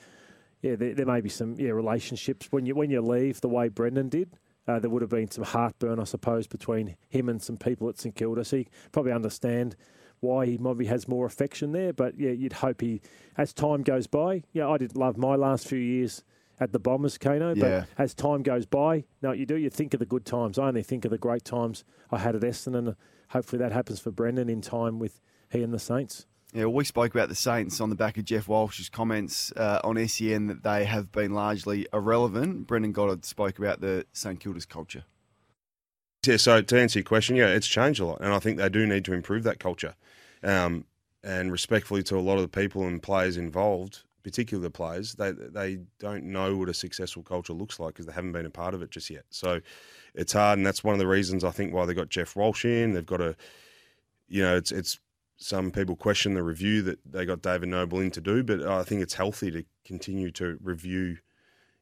yeah, 0.62 0.76
there, 0.76 0.94
there, 0.94 1.06
may 1.06 1.20
be 1.20 1.28
some 1.28 1.56
yeah 1.58 1.70
relationships 1.70 2.48
when 2.50 2.66
you 2.66 2.74
when 2.74 2.90
you 2.90 3.00
leave 3.02 3.40
the 3.40 3.48
way 3.48 3.68
Brendan 3.68 4.08
did. 4.08 4.30
Uh, 4.66 4.78
there 4.78 4.88
would 4.88 5.02
have 5.02 5.10
been 5.10 5.30
some 5.30 5.44
heartburn, 5.44 6.00
I 6.00 6.04
suppose, 6.04 6.46
between 6.46 6.96
him 7.10 7.28
and 7.28 7.42
some 7.42 7.58
people 7.58 7.88
at 7.90 7.98
St 7.98 8.14
Kilda. 8.14 8.44
So 8.46 8.56
you 8.56 8.64
probably 8.92 9.12
understand 9.12 9.76
why 10.20 10.46
he 10.46 10.56
maybe 10.56 10.86
has 10.86 11.06
more 11.06 11.26
affection 11.26 11.72
there. 11.72 11.92
But 11.92 12.18
yeah, 12.18 12.30
you'd 12.30 12.54
hope 12.54 12.80
he, 12.80 13.02
as 13.36 13.52
time 13.52 13.82
goes 13.82 14.06
by, 14.06 14.42
yeah, 14.54 14.66
I 14.66 14.78
didn't 14.78 14.96
love 14.96 15.18
my 15.18 15.34
last 15.34 15.68
few 15.68 15.78
years 15.78 16.24
at 16.60 16.72
the 16.72 16.78
Bombers, 16.78 17.18
Kano. 17.18 17.54
But 17.54 17.66
yeah. 17.66 17.84
as 17.98 18.14
time 18.14 18.42
goes 18.42 18.66
by, 18.66 19.04
no, 19.22 19.32
you 19.32 19.46
do. 19.46 19.56
You 19.56 19.70
think 19.70 19.94
of 19.94 20.00
the 20.00 20.06
good 20.06 20.24
times. 20.24 20.58
I 20.58 20.68
only 20.68 20.82
think 20.82 21.04
of 21.04 21.10
the 21.10 21.18
great 21.18 21.44
times 21.44 21.84
I 22.10 22.18
had 22.18 22.34
at 22.34 22.42
Essendon, 22.42 22.78
and 22.78 22.96
hopefully 23.28 23.58
that 23.60 23.72
happens 23.72 24.00
for 24.00 24.10
Brendan 24.10 24.48
in 24.48 24.60
time 24.60 24.98
with 24.98 25.20
he 25.50 25.62
and 25.62 25.72
the 25.72 25.78
Saints. 25.78 26.26
Yeah, 26.52 26.66
we 26.66 26.84
spoke 26.84 27.12
about 27.12 27.28
the 27.28 27.34
Saints 27.34 27.80
on 27.80 27.90
the 27.90 27.96
back 27.96 28.16
of 28.16 28.24
Geoff 28.24 28.46
Walsh's 28.46 28.88
comments 28.88 29.52
uh, 29.56 29.80
on 29.82 30.06
SEN 30.06 30.46
that 30.46 30.62
they 30.62 30.84
have 30.84 31.10
been 31.10 31.34
largely 31.34 31.86
irrelevant. 31.92 32.68
Brendan 32.68 32.92
Goddard 32.92 33.24
spoke 33.24 33.58
about 33.58 33.80
the 33.80 34.06
St 34.12 34.38
Kilda's 34.38 34.64
culture. 34.64 35.04
Yeah, 36.24 36.36
so 36.36 36.62
to 36.62 36.80
answer 36.80 37.00
your 37.00 37.04
question, 37.04 37.34
yeah, 37.34 37.48
it's 37.48 37.66
changed 37.66 38.00
a 38.00 38.06
lot, 38.06 38.20
and 38.20 38.32
I 38.32 38.38
think 38.38 38.58
they 38.58 38.68
do 38.68 38.86
need 38.86 39.04
to 39.06 39.12
improve 39.12 39.42
that 39.42 39.58
culture. 39.58 39.94
Um, 40.44 40.84
and 41.24 41.50
respectfully 41.50 42.02
to 42.04 42.16
a 42.16 42.20
lot 42.20 42.36
of 42.36 42.42
the 42.42 42.48
people 42.48 42.86
and 42.86 43.02
players 43.02 43.36
involved, 43.36 44.02
particularly 44.24 44.66
the 44.66 44.70
players, 44.70 45.14
they 45.14 45.30
they 45.30 45.78
don't 46.00 46.24
know 46.24 46.56
what 46.56 46.68
a 46.68 46.74
successful 46.74 47.22
culture 47.22 47.52
looks 47.52 47.78
like 47.78 47.94
because 47.94 48.06
they 48.06 48.12
haven't 48.12 48.32
been 48.32 48.46
a 48.46 48.50
part 48.50 48.74
of 48.74 48.82
it 48.82 48.90
just 48.90 49.10
yet. 49.10 49.24
So 49.30 49.60
it's 50.14 50.32
hard, 50.32 50.58
and 50.58 50.66
that's 50.66 50.82
one 50.82 50.94
of 50.94 50.98
the 50.98 51.06
reasons 51.06 51.44
I 51.44 51.50
think 51.50 51.72
why 51.72 51.86
they 51.86 51.94
got 51.94 52.08
Geoff 52.08 52.34
Walsh 52.34 52.64
in. 52.64 52.94
They've 52.94 53.06
got 53.06 53.20
a, 53.20 53.36
you 54.26 54.42
know, 54.42 54.56
it's 54.56 54.72
it's 54.72 54.98
some 55.36 55.70
people 55.70 55.94
question 55.94 56.34
the 56.34 56.42
review 56.42 56.82
that 56.82 56.98
they 57.04 57.26
got 57.26 57.42
David 57.42 57.68
Noble 57.68 58.00
in 58.00 58.10
to 58.12 58.20
do, 58.20 58.42
but 58.42 58.62
I 58.62 58.82
think 58.82 59.02
it's 59.02 59.14
healthy 59.14 59.50
to 59.50 59.64
continue 59.84 60.30
to 60.32 60.58
review 60.62 61.18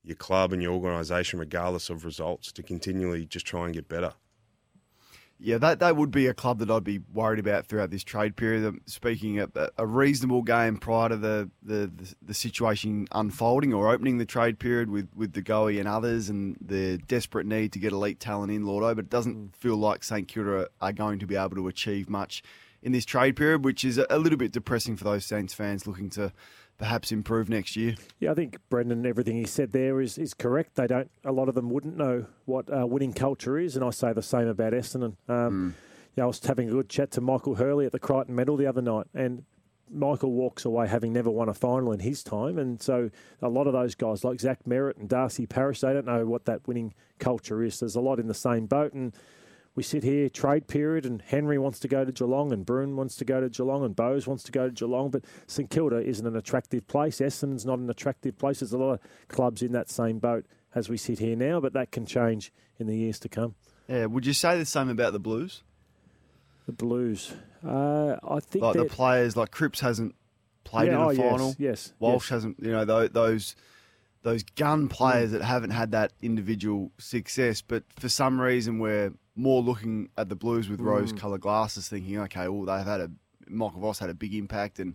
your 0.02 0.16
club 0.16 0.52
and 0.52 0.60
your 0.60 0.72
organisation 0.72 1.38
regardless 1.38 1.88
of 1.88 2.04
results 2.04 2.50
to 2.52 2.62
continually 2.62 3.24
just 3.24 3.46
try 3.46 3.66
and 3.66 3.74
get 3.74 3.88
better. 3.88 4.14
Yeah, 5.44 5.58
that, 5.58 5.80
that 5.80 5.96
would 5.96 6.12
be 6.12 6.28
a 6.28 6.34
club 6.34 6.60
that 6.60 6.70
I'd 6.70 6.84
be 6.84 7.00
worried 7.12 7.40
about 7.40 7.66
throughout 7.66 7.90
this 7.90 8.04
trade 8.04 8.36
period. 8.36 8.80
Speaking 8.86 9.40
of 9.40 9.50
a 9.76 9.84
reasonable 9.84 10.42
game 10.42 10.76
prior 10.76 11.08
to 11.08 11.16
the, 11.16 11.50
the, 11.64 11.90
the, 11.96 12.14
the, 12.22 12.34
situation 12.34 13.08
unfolding 13.10 13.74
or 13.74 13.92
opening 13.92 14.18
the 14.18 14.24
trade 14.24 14.60
period 14.60 14.88
with, 14.88 15.08
with 15.16 15.32
the 15.32 15.42
Goey 15.42 15.80
and 15.80 15.88
others 15.88 16.28
and 16.28 16.56
the 16.64 16.98
desperate 17.08 17.44
need 17.44 17.72
to 17.72 17.80
get 17.80 17.90
elite 17.90 18.20
talent 18.20 18.52
in, 18.52 18.64
Lordo, 18.64 18.94
but 18.94 19.06
it 19.06 19.10
doesn't 19.10 19.36
mm. 19.36 19.56
feel 19.56 19.76
like 19.76 20.04
St 20.04 20.28
Kilda 20.28 20.68
are 20.80 20.92
going 20.92 21.18
to 21.18 21.26
be 21.26 21.34
able 21.34 21.56
to 21.56 21.66
achieve 21.66 22.08
much 22.08 22.44
in 22.80 22.92
this 22.92 23.04
trade 23.04 23.34
period, 23.34 23.64
which 23.64 23.84
is 23.84 23.98
a 23.98 24.18
little 24.18 24.38
bit 24.38 24.52
depressing 24.52 24.96
for 24.96 25.02
those 25.02 25.24
Saints 25.24 25.54
fans 25.54 25.88
looking 25.88 26.10
to 26.10 26.32
perhaps 26.78 27.12
improve 27.12 27.48
next 27.48 27.76
year. 27.76 27.94
Yeah, 28.18 28.32
I 28.32 28.34
think 28.34 28.58
Brendan, 28.68 29.06
everything 29.06 29.36
he 29.36 29.46
said 29.46 29.72
there 29.72 30.00
is, 30.00 30.18
is 30.18 30.34
correct. 30.34 30.74
They 30.74 30.86
don't. 30.86 31.10
A 31.24 31.32
lot 31.32 31.48
of 31.48 31.54
them 31.54 31.70
wouldn't 31.70 31.96
know 31.96 32.26
what 32.44 32.68
uh, 32.72 32.86
winning 32.86 33.12
culture 33.12 33.58
is, 33.58 33.76
and 33.76 33.84
I 33.84 33.90
say 33.90 34.12
the 34.12 34.22
same 34.22 34.48
about 34.48 34.72
Essendon. 34.72 35.16
Um, 35.28 35.74
mm. 35.74 35.74
Yeah, 36.16 36.24
I 36.24 36.26
was 36.26 36.44
having 36.44 36.68
a 36.68 36.72
good 36.72 36.88
chat 36.88 37.10
to 37.12 37.20
Michael 37.20 37.54
Hurley 37.54 37.86
at 37.86 37.92
the 37.92 37.98
Crichton 37.98 38.34
Medal 38.34 38.56
the 38.56 38.66
other 38.66 38.82
night, 38.82 39.06
and 39.14 39.44
Michael 39.90 40.32
walks 40.32 40.64
away 40.64 40.88
having 40.88 41.12
never 41.12 41.30
won 41.30 41.48
a 41.48 41.54
final 41.54 41.92
in 41.92 42.00
his 42.00 42.22
time, 42.22 42.58
and 42.58 42.80
so 42.82 43.10
a 43.40 43.48
lot 43.48 43.66
of 43.66 43.72
those 43.72 43.94
guys 43.94 44.24
like 44.24 44.40
Zach 44.40 44.60
Merrett 44.66 44.98
and 44.98 45.08
Darcy 45.08 45.46
Parish, 45.46 45.80
they 45.80 45.92
don't 45.92 46.06
know 46.06 46.26
what 46.26 46.46
that 46.46 46.66
winning 46.66 46.94
culture 47.18 47.62
is. 47.62 47.80
There's 47.80 47.96
a 47.96 48.00
lot 48.00 48.18
in 48.18 48.26
the 48.26 48.34
same 48.34 48.66
boat, 48.66 48.92
and 48.92 49.14
we 49.74 49.82
sit 49.82 50.02
here 50.02 50.28
trade 50.28 50.66
period 50.66 51.06
and 51.06 51.22
Henry 51.22 51.58
wants 51.58 51.78
to 51.80 51.88
go 51.88 52.04
to 52.04 52.12
Geelong 52.12 52.52
and 52.52 52.66
Bruhn 52.66 52.94
wants 52.94 53.16
to 53.16 53.24
go 53.24 53.40
to 53.40 53.48
Geelong 53.48 53.84
and 53.84 53.96
Bowes 53.96 54.26
wants 54.26 54.42
to 54.44 54.52
go 54.52 54.68
to 54.68 54.72
Geelong, 54.74 55.10
but 55.10 55.24
St 55.46 55.70
Kilda 55.70 55.96
isn't 56.06 56.26
an 56.26 56.36
attractive 56.36 56.86
place. 56.86 57.20
Essendon's 57.20 57.64
not 57.64 57.78
an 57.78 57.88
attractive 57.88 58.36
place. 58.38 58.60
There's 58.60 58.72
a 58.72 58.78
lot 58.78 58.92
of 58.94 59.00
clubs 59.28 59.62
in 59.62 59.72
that 59.72 59.88
same 59.88 60.18
boat 60.18 60.44
as 60.74 60.88
we 60.88 60.96
sit 60.96 61.18
here 61.18 61.36
now, 61.36 61.60
but 61.60 61.72
that 61.72 61.90
can 61.90 62.04
change 62.06 62.52
in 62.78 62.86
the 62.86 62.96
years 62.96 63.18
to 63.20 63.28
come. 63.28 63.54
Yeah, 63.88 64.06
would 64.06 64.26
you 64.26 64.32
say 64.34 64.58
the 64.58 64.64
same 64.64 64.88
about 64.88 65.12
the 65.12 65.18
Blues? 65.20 65.62
The 66.66 66.72
Blues. 66.72 67.32
Uh, 67.66 68.16
I 68.22 68.40
think 68.40 68.62
Like 68.64 68.76
the 68.76 68.84
players, 68.84 69.36
like 69.36 69.50
Cripps 69.50 69.80
hasn't 69.80 70.14
played 70.64 70.88
Yeah, 70.88 70.94
in 70.94 71.00
a 71.00 71.08
oh, 71.08 71.14
final. 71.30 71.54
yes, 71.58 71.92
Walsh 71.98 72.24
yes. 72.26 72.28
hasn't. 72.30 72.56
You 72.60 72.72
know 72.72 72.84
tho- 72.84 73.08
those 73.08 73.56
those 74.22 74.42
gun 74.44 74.88
players 74.88 75.32
that 75.32 75.42
haven't 75.42 75.70
had 75.70 75.90
that 75.92 76.12
individual 76.22 76.92
success, 76.98 77.60
but 77.60 77.82
for 77.98 78.08
some 78.08 78.40
reason 78.40 78.78
we're 78.78 79.12
more 79.34 79.62
looking 79.62 80.08
at 80.18 80.28
the 80.28 80.36
Blues 80.36 80.68
with 80.68 80.80
Mm. 80.80 80.84
rose-coloured 80.86 81.40
glasses, 81.40 81.88
thinking, 81.88 82.18
okay, 82.18 82.48
well 82.48 82.64
they've 82.64 82.86
had 82.86 83.00
a 83.00 83.10
Michael 83.48 83.80
Voss 83.80 83.98
had 83.98 84.08
a 84.10 84.14
big 84.14 84.34
impact, 84.34 84.78
and 84.78 84.94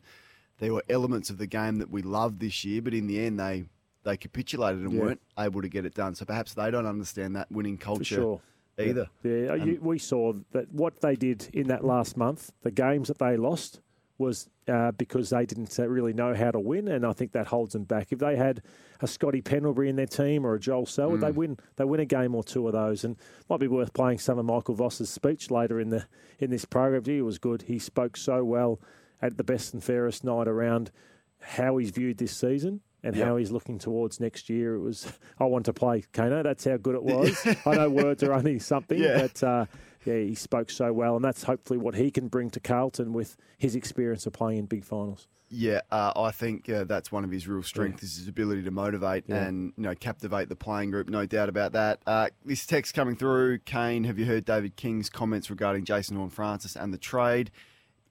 there 0.60 0.74
were 0.74 0.84
elements 0.90 1.30
of 1.30 1.38
the 1.38 1.48
game 1.48 1.78
that 1.80 1.90
we 1.92 2.02
loved 2.02 2.40
this 2.40 2.64
year, 2.66 2.82
but 2.82 2.94
in 2.94 3.08
the 3.08 3.20
end 3.20 3.40
they 3.40 3.66
they 4.04 4.16
capitulated 4.16 4.82
and 4.84 4.94
Yeah. 4.94 5.02
weren't 5.02 5.22
able 5.38 5.62
to 5.62 5.68
get 5.68 5.86
it 5.86 5.94
done. 5.94 6.16
So 6.16 6.24
perhaps 6.24 6.54
they 6.54 6.72
don't 6.72 6.86
understand 6.86 7.36
that 7.36 7.52
winning 7.52 7.78
culture 7.78 8.16
sure. 8.16 8.42
either. 8.80 9.10
Yeah, 9.22 9.56
you, 9.56 9.80
we 9.82 10.00
saw 10.00 10.32
that 10.52 10.72
what 10.72 11.02
they 11.02 11.16
did 11.18 11.50
in 11.52 11.68
that 11.68 11.84
last 11.84 12.16
month, 12.16 12.52
the 12.62 12.72
games 12.72 13.10
that 13.10 13.18
they 13.18 13.36
lost, 13.36 13.82
was 14.18 14.50
uh, 14.68 14.92
because 14.92 15.30
they 15.30 15.46
didn't 15.46 15.78
uh, 15.80 15.88
really 15.88 16.14
know 16.14 16.34
how 16.34 16.52
to 16.52 16.60
win, 16.60 16.88
and 16.88 17.06
I 17.06 17.14
think 17.14 17.32
that 17.34 17.48
holds 17.48 17.74
them 17.74 17.84
back. 17.84 18.08
If 18.12 18.20
they 18.20 18.36
had 18.36 18.62
a 19.02 19.08
Scotty 19.08 19.42
Pendlebury 19.42 19.90
in 19.90 19.96
their 19.96 20.08
team 20.08 20.46
or 20.46 20.56
a 20.56 20.60
Joel 20.60 20.86
Selwood, 20.86 21.22
they 21.22 21.32
win. 21.32 21.58
They 21.76 21.86
win 21.86 22.00
a 22.00 22.06
game 22.06 22.34
or 22.36 22.44
two 22.44 22.66
of 22.68 22.74
those, 22.74 23.04
and 23.04 23.16
might 23.50 23.60
be 23.60 23.68
worth 23.68 23.94
playing 23.94 24.20
some 24.20 24.40
of 24.40 24.46
Michael 24.46 24.76
Voss's 24.76 25.10
speech 25.10 25.52
later 25.52 25.80
in 25.80 25.90
the 25.90 26.06
in 26.40 26.50
this 26.50 26.66
program. 26.66 27.04
He 27.06 27.22
was 27.22 27.38
good. 27.38 27.64
He 27.64 27.80
spoke 27.80 28.18
so 28.18 28.44
well 28.44 28.80
at 29.22 29.38
the 29.38 29.44
best 29.44 29.74
and 29.74 29.84
fairest 29.84 30.24
night 30.24 30.48
around 30.48 30.92
how 31.40 31.78
he's 31.78 31.92
viewed 31.92 32.18
this 32.18 32.36
season. 32.36 32.82
And 33.04 33.16
how 33.16 33.38
he's 33.38 33.52
looking 33.52 33.80
towards 33.80 34.20
next 34.20 34.50
year. 34.50 34.76
It 34.76 34.82
was, 34.82 35.10
I 35.40 35.46
want 35.46 35.66
to 35.66 35.72
play 35.74 36.04
Kano. 36.12 36.44
That's 36.44 36.66
how 36.66 36.76
good 36.76 36.96
it 36.96 37.04
was. 37.04 37.38
I 37.66 37.76
know 37.76 37.90
words 37.90 38.22
are 38.24 38.34
only 38.34 38.60
something, 38.60 38.98
Yeah. 39.02 39.22
but 39.22 39.44
uh, 39.44 39.66
yeah, 40.08 40.18
he 40.20 40.34
spoke 40.36 40.70
so 40.72 40.92
well, 40.94 41.16
and 41.16 41.24
that's 41.24 41.44
hopefully 41.44 41.78
what 41.78 41.94
he 41.96 42.10
can 42.10 42.28
bring 42.30 42.50
to 42.52 42.60
Carlton 42.60 43.14
with 43.14 43.38
his 43.58 43.76
experience 43.76 44.26
of 44.26 44.34
playing 44.34 44.60
in 44.60 44.66
big 44.66 44.84
finals. 44.84 45.28
Yeah, 45.50 45.80
uh, 45.92 46.12
I 46.16 46.32
think 46.32 46.68
uh, 46.70 46.84
that's 46.84 47.10
one 47.12 47.24
of 47.24 47.32
his 47.32 47.48
real 47.48 47.64
strengths 47.64 48.04
is 48.04 48.18
his 48.18 48.28
ability 48.28 48.64
to 48.64 48.72
motivate 48.72 49.24
Yeah. 49.28 49.46
and 49.46 49.72
you 49.78 49.84
know 49.84 49.96
captivate 49.96 50.50
the 50.50 50.58
playing 50.58 50.92
group. 50.92 51.08
No 51.08 51.26
doubt 51.26 51.48
about 51.48 51.72
that. 51.72 52.00
Uh, 52.06 52.28
this 52.44 52.66
text 52.66 52.94
coming 52.94 53.16
through, 53.16 53.60
Kane. 53.60 54.04
Have 54.06 54.20
you 54.20 54.26
heard 54.26 54.44
David 54.44 54.76
King's 54.76 55.10
comments 55.10 55.50
regarding 55.50 55.86
Jason 55.86 56.18
Horne-Francis 56.18 56.76
and 56.76 56.94
the 56.94 56.98
trade? 56.98 57.52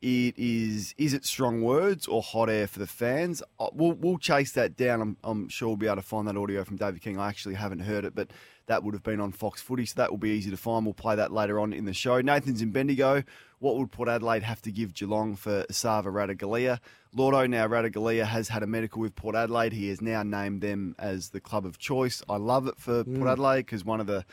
It 0.03 0.35
is 0.39 0.95
is 0.99 1.15
it 1.15 1.25
strong 1.25 1.61
words 1.63 2.07
or 2.07 2.23
hot 2.23 2.49
air 2.49 2.67
for 2.67 2.79
the 2.79 2.87
fans? 2.87 3.43
Uh, 3.59 3.69
We'll 3.73 3.93
we'll 3.93 4.19
chase 4.19 4.53
that 4.53 4.77
down. 4.77 5.01
I'm, 5.03 5.17
I'm 5.25 5.49
sure 5.49 5.69
we'll 5.69 5.77
be 5.77 5.87
able 5.87 5.97
to 5.97 6.03
find 6.03 6.27
that 6.29 6.37
audio 6.37 6.65
from 6.65 6.77
David 6.77 7.01
King. 7.03 7.19
I 7.19 7.29
actually 7.29 7.55
haven't 7.55 7.81
heard 7.81 8.05
it, 8.07 8.15
but 8.15 8.31
that 8.67 8.83
would 8.83 8.95
have 8.95 9.03
been 9.03 9.21
on 9.21 9.33
Fox 9.33 9.61
Footy, 9.61 9.87
so 9.87 9.95
that 9.97 10.11
will 10.11 10.19
be 10.19 10.31
easy 10.31 10.51
to 10.51 10.57
find. 10.57 10.85
We'll 10.85 10.95
play 10.95 11.17
that 11.17 11.33
later 11.33 11.59
on 11.61 11.73
in 11.73 11.85
the 11.85 11.95
show. 11.95 12.21
Nathan's 12.21 12.63
in 12.63 12.73
Bendigo. 12.73 13.23
What 13.59 13.77
would 13.77 13.91
Port 13.91 14.09
Adelaide 14.09 14.43
have 14.43 14.61
to 14.63 14.73
give 14.73 14.93
Geelong 14.93 15.37
for 15.37 15.65
Sava 15.71 16.11
Ratugolea? 16.11 16.81
Lordo, 17.15 17.47
now 17.47 17.67
Ratugolea 17.67 18.27
has 18.27 18.49
had 18.49 18.63
a 18.63 18.67
medical 18.67 19.01
with 19.01 19.15
Port 19.15 19.35
Adelaide. 19.35 19.73
He 19.73 19.89
has 19.89 20.03
now 20.03 20.23
named 20.23 20.61
them 20.61 20.95
as 20.99 21.31
the 21.31 21.41
club 21.41 21.65
of 21.65 21.79
choice. 21.79 22.23
I 22.29 22.37
love 22.37 22.67
it 22.67 22.79
for 22.79 23.05
Port 23.05 23.17
mm. 23.17 23.33
Adelaide 23.33 23.63
because 23.63 23.85
one 23.85 24.01
of 24.01 24.07
the 24.07 24.27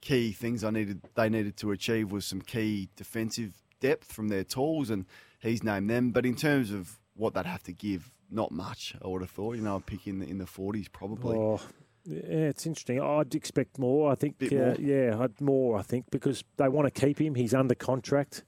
key 0.00 0.32
things 0.32 0.64
I 0.64 0.70
needed 0.70 1.02
they 1.14 1.28
needed 1.28 1.56
to 1.58 1.72
achieve 1.72 2.10
was 2.10 2.24
some 2.24 2.40
key 2.40 2.88
defensive 2.96 3.52
depth 3.80 4.10
from 4.12 4.28
their 4.28 4.44
tools, 4.44 4.88
and 4.88 5.04
he's 5.40 5.62
named 5.62 5.90
them. 5.90 6.10
But 6.10 6.24
in 6.24 6.36
terms 6.36 6.70
of 6.70 6.98
what 7.14 7.34
they'd 7.34 7.44
have 7.44 7.62
to 7.64 7.72
give, 7.72 8.10
not 8.30 8.52
much. 8.52 8.94
I 9.04 9.08
would 9.08 9.20
have 9.20 9.30
thought. 9.30 9.56
You 9.56 9.62
know, 9.62 9.76
a 9.76 9.80
pick 9.80 10.06
in 10.06 10.20
the 10.20 10.26
in 10.26 10.38
the 10.38 10.46
forties 10.46 10.88
probably. 10.88 11.36
Oh, 11.36 11.60
yeah, 12.04 12.20
it's 12.48 12.66
interesting. 12.66 13.00
I'd 13.00 13.34
expect 13.34 13.78
more. 13.78 14.10
I 14.10 14.14
think, 14.14 14.38
Bit 14.38 14.52
uh, 14.52 14.74
yeah, 14.78 15.16
I'd 15.20 15.40
more. 15.40 15.78
I 15.78 15.82
think 15.82 16.06
because 16.10 16.44
they 16.56 16.68
want 16.68 16.92
to 16.92 17.00
keep 17.00 17.20
him. 17.20 17.34
He's 17.34 17.54
under 17.54 17.74
contract. 17.74 18.44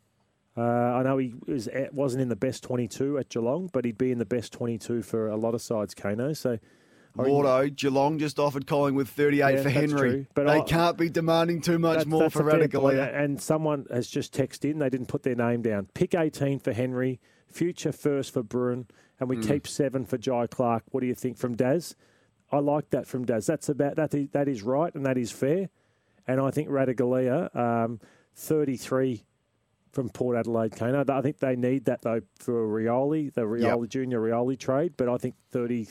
Uh, 0.56 0.60
I 0.62 1.02
know 1.02 1.16
he 1.18 1.34
was 1.46 1.66
at, 1.68 1.94
wasn't 1.94 2.22
in 2.22 2.28
the 2.28 2.36
best 2.36 2.62
twenty-two 2.62 3.18
at 3.18 3.28
Geelong, 3.30 3.70
but 3.72 3.84
he'd 3.84 3.96
be 3.98 4.12
in 4.12 4.18
the 4.18 4.26
best 4.26 4.52
twenty-two 4.52 5.02
for 5.02 5.28
a 5.28 5.36
lot 5.36 5.54
of 5.54 5.62
sides. 5.62 5.94
Kano, 5.94 6.32
so 6.34 6.58
Lordo, 7.16 7.68
Geelong 7.68 8.18
just 8.18 8.38
offered 8.38 8.66
Collingwood 8.66 9.08
38 9.08 9.38
Yeah, 9.56 9.62
for 9.62 9.68
Henry. 9.68 10.10
true. 10.10 10.26
But 10.34 10.46
they 10.46 10.58
I- 10.60 10.64
can't 10.64 10.96
be 10.96 11.10
demanding 11.10 11.60
too 11.60 11.78
much 11.78 12.06
more 12.06 12.30
for 12.30 12.48
a 12.48 12.50
fair 12.50 12.60
point. 12.60 12.72
Ratugolea. 12.72 13.14
And 13.14 13.40
someone 13.40 13.86
has 13.90 14.08
just 14.08 14.34
texted 14.34 14.70
in. 14.70 14.78
They 14.78 14.88
didn't 14.88 15.08
put 15.08 15.22
their 15.22 15.34
name 15.34 15.60
down. 15.62 15.88
Pick 15.94 16.14
18 16.14 16.58
for 16.60 16.72
Henry. 16.72 17.20
Future 17.50 17.92
first 17.92 18.32
for 18.32 18.42
Bruhn. 18.42 18.86
And 19.20 19.28
we 19.28 19.36
keep 19.36 19.68
seven 19.68 20.04
for 20.06 20.16
Jhye 20.18 20.48
Clark. 20.50 20.84
What 20.90 21.00
do 21.02 21.06
you 21.06 21.14
think 21.14 21.36
from 21.36 21.54
Daz? 21.54 21.94
I 22.52 22.58
like 22.58 22.90
that 22.90 23.06
from 23.06 23.24
Daz. 23.24 23.46
That's 23.46 23.68
about 23.68 23.96
that. 23.96 24.14
Is, 24.14 24.28
that 24.32 24.46
is 24.46 24.62
right 24.62 24.94
and 24.94 25.06
that 25.06 25.16
is 25.16 25.32
fair. 25.32 25.70
And 26.26 26.40
I 26.40 26.50
think 26.50 26.68
Ratugolea, 26.68 27.54
um, 27.56 27.98
33 28.36 29.24
from 29.90 30.08
Port 30.10 30.36
Adelaide, 30.36 30.76
Kano. 30.76 31.04
I 31.08 31.22
think 31.22 31.38
they 31.38 31.56
need 31.56 31.86
that 31.86 32.02
though 32.02 32.20
for 32.38 32.66
Rioli, 32.66 33.32
the 33.32 33.42
Rioli 33.42 33.88
junior 33.88 34.20
Rioli 34.20 34.58
trade. 34.58 34.94
But 34.96 35.08
I 35.08 35.16
think 35.16 35.34
30 35.50 35.88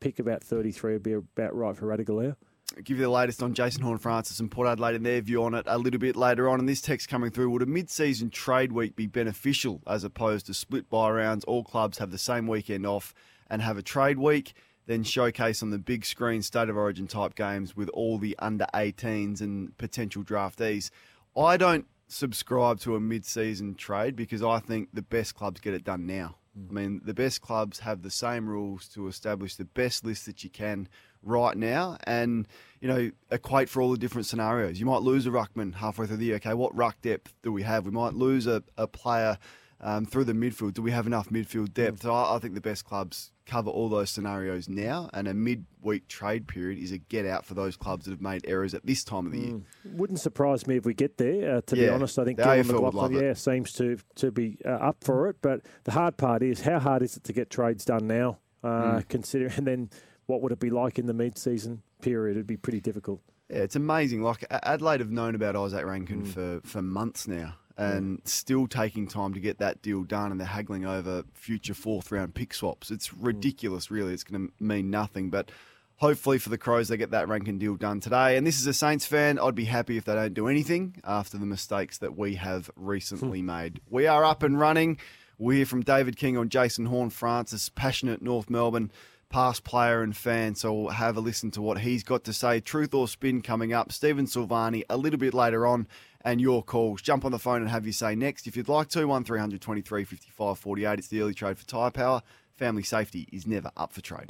pick 0.00 0.18
about 0.18 0.42
33 0.42 0.94
would 0.94 1.02
be 1.02 1.12
about 1.14 1.54
right 1.54 1.76
for 1.76 1.86
Ratugolea. 1.86 2.36
give 2.84 2.98
you 2.98 3.04
the 3.04 3.10
latest 3.10 3.42
on 3.42 3.54
Jason 3.54 3.82
Horne-Francis 3.82 4.38
and 4.40 4.50
Port 4.50 4.68
Adelaide 4.68 4.96
and 4.96 5.06
their 5.06 5.20
view 5.20 5.42
on 5.44 5.54
it 5.54 5.64
a 5.66 5.78
little 5.78 6.00
bit 6.00 6.16
later 6.16 6.48
on. 6.48 6.60
And 6.60 6.68
this 6.68 6.80
text 6.80 7.08
coming 7.08 7.30
through 7.30 7.50
would 7.50 7.62
a 7.62 7.66
mid 7.66 7.90
season 7.90 8.30
trade 8.30 8.72
week 8.72 8.96
be 8.96 9.06
beneficial 9.06 9.82
as 9.86 10.04
opposed 10.04 10.46
to 10.46 10.54
split 10.54 10.88
buy 10.90 11.10
rounds? 11.10 11.44
All 11.44 11.64
clubs 11.64 11.98
have 11.98 12.10
the 12.10 12.18
same 12.18 12.46
weekend 12.46 12.86
off 12.86 13.14
and 13.48 13.62
have 13.62 13.78
a 13.78 13.82
trade 13.82 14.18
week, 14.18 14.54
then 14.86 15.02
showcase 15.02 15.62
on 15.62 15.70
the 15.70 15.78
big 15.78 16.04
screen 16.04 16.42
state 16.42 16.68
of 16.68 16.76
origin 16.76 17.06
type 17.06 17.34
games 17.34 17.76
with 17.76 17.88
all 17.90 18.18
the 18.18 18.36
under 18.38 18.66
18s 18.74 19.40
and 19.40 19.76
potential 19.78 20.22
draftees. 20.22 20.90
I 21.36 21.56
don't 21.56 21.86
subscribe 22.06 22.80
to 22.80 22.94
a 22.94 23.00
mid 23.00 23.24
season 23.24 23.74
trade 23.74 24.14
because 24.14 24.42
I 24.42 24.58
think 24.60 24.90
the 24.92 25.02
best 25.02 25.34
clubs 25.34 25.60
get 25.60 25.74
it 25.74 25.84
done 25.84 26.06
now. 26.06 26.36
Hmm. 26.54 26.66
I 26.70 26.72
mean, 26.72 27.00
the 27.04 27.14
best 27.14 27.40
clubs 27.40 27.80
have 27.80 28.02
the 28.02 28.10
same 28.10 28.48
rules 28.48 28.88
to 28.88 29.08
establish 29.08 29.56
the 29.56 29.64
best 29.64 30.04
list 30.04 30.26
that 30.26 30.44
you 30.44 30.50
can 30.50 30.88
right 31.22 31.56
now 31.56 31.96
and, 32.04 32.46
you 32.80 32.88
know, 32.88 33.10
equate 33.30 33.68
for 33.68 33.80
all 33.80 33.90
the 33.90 33.98
different 33.98 34.26
scenarios. 34.26 34.78
You 34.78 34.86
might 34.86 35.02
lose 35.02 35.26
a 35.26 35.30
ruckman 35.30 35.74
halfway 35.74 36.06
through 36.06 36.18
the 36.18 36.26
year. 36.26 36.36
Okay, 36.36 36.54
what 36.54 36.76
ruck 36.76 37.00
depth 37.00 37.34
do 37.42 37.50
we 37.50 37.62
have? 37.62 37.86
We 37.86 37.92
might 37.92 38.14
lose 38.14 38.46
a, 38.46 38.62
a 38.76 38.86
player 38.86 39.38
um, 39.84 40.04
through 40.06 40.24
the 40.24 40.32
midfield. 40.32 40.72
Do 40.74 40.82
we 40.82 40.90
have 40.90 41.06
enough 41.06 41.28
midfield 41.28 41.72
depth? 41.72 42.02
So 42.02 42.12
I, 42.12 42.34
I 42.34 42.38
think 42.40 42.54
the 42.54 42.60
best 42.60 42.84
clubs 42.84 43.30
cover 43.46 43.70
all 43.70 43.88
those 43.90 44.08
scenarios 44.10 44.68
now, 44.68 45.10
and 45.12 45.28
a 45.28 45.34
mid-week 45.34 46.08
trade 46.08 46.48
period 46.48 46.78
is 46.82 46.90
a 46.90 46.98
get 46.98 47.26
out 47.26 47.44
for 47.44 47.54
those 47.54 47.76
clubs 47.76 48.06
that 48.06 48.10
have 48.12 48.20
made 48.22 48.42
errors 48.48 48.74
at 48.74 48.84
this 48.86 49.04
time 49.04 49.26
of 49.26 49.32
the 49.32 49.38
year. 49.38 49.60
Wouldn't 49.84 50.18
surprise 50.18 50.66
me 50.66 50.76
if 50.76 50.84
we 50.86 50.94
get 50.94 51.18
there. 51.18 51.56
Uh, 51.56 51.60
to 51.66 51.76
be 51.76 51.88
honest, 51.88 52.18
I 52.18 52.24
think 52.24 52.38
the 52.38 52.44
Gillon 52.44 52.64
AFL 52.64 52.82
would 52.82 52.92
McLachlan, 52.92 52.94
love 52.94 53.14
it. 53.14 53.22
yeah, 53.24 53.32
seems 53.34 53.72
to 53.74 53.98
to 54.16 54.32
be 54.32 54.58
uh, 54.64 54.70
up 54.70 54.96
for 55.04 55.28
it. 55.28 55.36
But 55.42 55.60
the 55.84 55.92
hard 55.92 56.16
part 56.16 56.42
is 56.42 56.62
how 56.62 56.78
hard 56.78 57.02
is 57.02 57.16
it 57.16 57.24
to 57.24 57.32
get 57.32 57.50
trades 57.50 57.84
done 57.84 58.06
now? 58.06 58.38
Uh, 58.62 58.92
Hmm. 58.94 58.98
Consider 59.10 59.52
and 59.56 59.66
then 59.66 59.90
what 60.26 60.40
would 60.40 60.50
it 60.52 60.58
be 60.58 60.70
like 60.70 60.98
in 60.98 61.04
the 61.06 61.12
mid-season 61.12 61.82
period? 62.00 62.38
It'd 62.38 62.46
be 62.46 62.56
pretty 62.56 62.80
difficult. 62.80 63.20
Yeah, 63.50 63.58
it's 63.58 63.76
amazing. 63.76 64.22
Like 64.22 64.42
Adelaide 64.50 65.00
have 65.00 65.10
known 65.10 65.34
about 65.34 65.54
Izak 65.54 65.84
Rankine 65.84 66.22
Mm. 66.22 66.26
for, 66.28 66.60
for 66.66 66.80
months 66.80 67.28
now, 67.28 67.56
and 67.76 68.20
still 68.24 68.66
taking 68.66 69.06
time 69.08 69.34
to 69.34 69.40
get 69.40 69.58
that 69.58 69.82
deal 69.82 70.02
done, 70.04 70.30
and 70.30 70.40
they're 70.40 70.46
haggling 70.46 70.84
over 70.86 71.24
future 71.34 71.74
fourth 71.74 72.12
round 72.12 72.34
pick 72.34 72.54
swaps. 72.54 72.90
It's 72.90 73.08
Mm. 73.08 73.14
ridiculous, 73.26 73.90
really. 73.90 74.12
It's 74.14 74.24
going 74.24 74.48
to 74.48 74.52
mean 74.64 74.90
nothing, 74.90 75.30
but. 75.30 75.50
Hopefully 75.98 76.38
for 76.38 76.48
the 76.48 76.58
Crows, 76.58 76.88
they 76.88 76.96
get 76.96 77.12
that 77.12 77.28
Rankine 77.28 77.56
deal 77.56 77.76
done 77.76 78.00
today. 78.00 78.36
And 78.36 78.44
this 78.44 78.58
is 78.58 78.66
a 78.66 78.74
Saints 78.74 79.06
fan. 79.06 79.38
I'd 79.38 79.54
be 79.54 79.66
happy 79.66 79.96
if 79.96 80.04
they 80.04 80.14
don't 80.16 80.34
do 80.34 80.48
anything 80.48 80.96
after 81.04 81.38
the 81.38 81.46
mistakes 81.46 81.98
that 81.98 82.18
we 82.18 82.34
have 82.34 82.68
recently 82.74 83.38
Hmm. 83.40 83.46
made. 83.46 83.80
We 83.88 84.08
are 84.08 84.24
up 84.24 84.42
and 84.42 84.58
running. 84.58 84.98
We'll 85.38 85.56
hear 85.56 85.64
from 85.66 85.82
David 85.82 86.16
King 86.16 86.36
on 86.36 86.48
Jason 86.48 86.86
Horne-Francis, 86.86 87.68
passionate 87.68 88.22
North 88.22 88.50
Melbourne 88.50 88.90
past 89.30 89.62
player 89.62 90.02
and 90.02 90.16
fan. 90.16 90.56
So 90.56 90.74
we'll 90.74 90.90
have 90.90 91.16
a 91.16 91.20
listen 91.20 91.52
to 91.52 91.62
what 91.62 91.78
he's 91.78 92.02
got 92.02 92.24
to 92.24 92.32
say. 92.32 92.58
Truth 92.58 92.92
or 92.92 93.06
spin 93.06 93.40
coming 93.40 93.72
up. 93.72 93.92
Stephen 93.92 94.26
Silvagni 94.26 94.82
a 94.90 94.96
little 94.96 95.18
bit 95.18 95.32
later 95.32 95.64
on. 95.64 95.86
And 96.26 96.40
your 96.40 96.62
calls. 96.62 97.02
Jump 97.02 97.24
on 97.26 97.32
the 97.32 97.38
phone 97.38 97.60
and 97.60 97.70
have 97.70 97.84
your 97.84 97.92
say 97.92 98.14
next. 98.14 98.46
If 98.46 98.56
you'd 98.56 98.68
like 98.68 98.88
to, 98.90 99.06
1300 99.06 99.60
23 99.60 100.04
55 100.04 100.58
48. 100.58 100.98
It's 100.98 101.08
the 101.08 101.20
early 101.20 101.34
trade 101.34 101.58
for 101.58 101.66
tyre 101.66 101.90
power. 101.90 102.22
Family 102.56 102.82
safety 102.82 103.28
is 103.32 103.46
never 103.46 103.70
up 103.76 103.92
for 103.92 104.00
trade. 104.00 104.28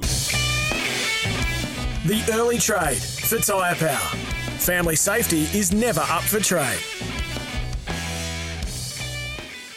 The 2.07 2.23
early 2.33 2.59
trade 2.59 2.97
for 2.99 3.39
tyre 3.39 3.75
power. 3.77 4.19
Family 4.59 4.97
safety 4.97 5.43
is 5.57 5.73
never 5.73 6.01
up 6.01 6.23
for 6.23 6.41
trade. 6.41 6.79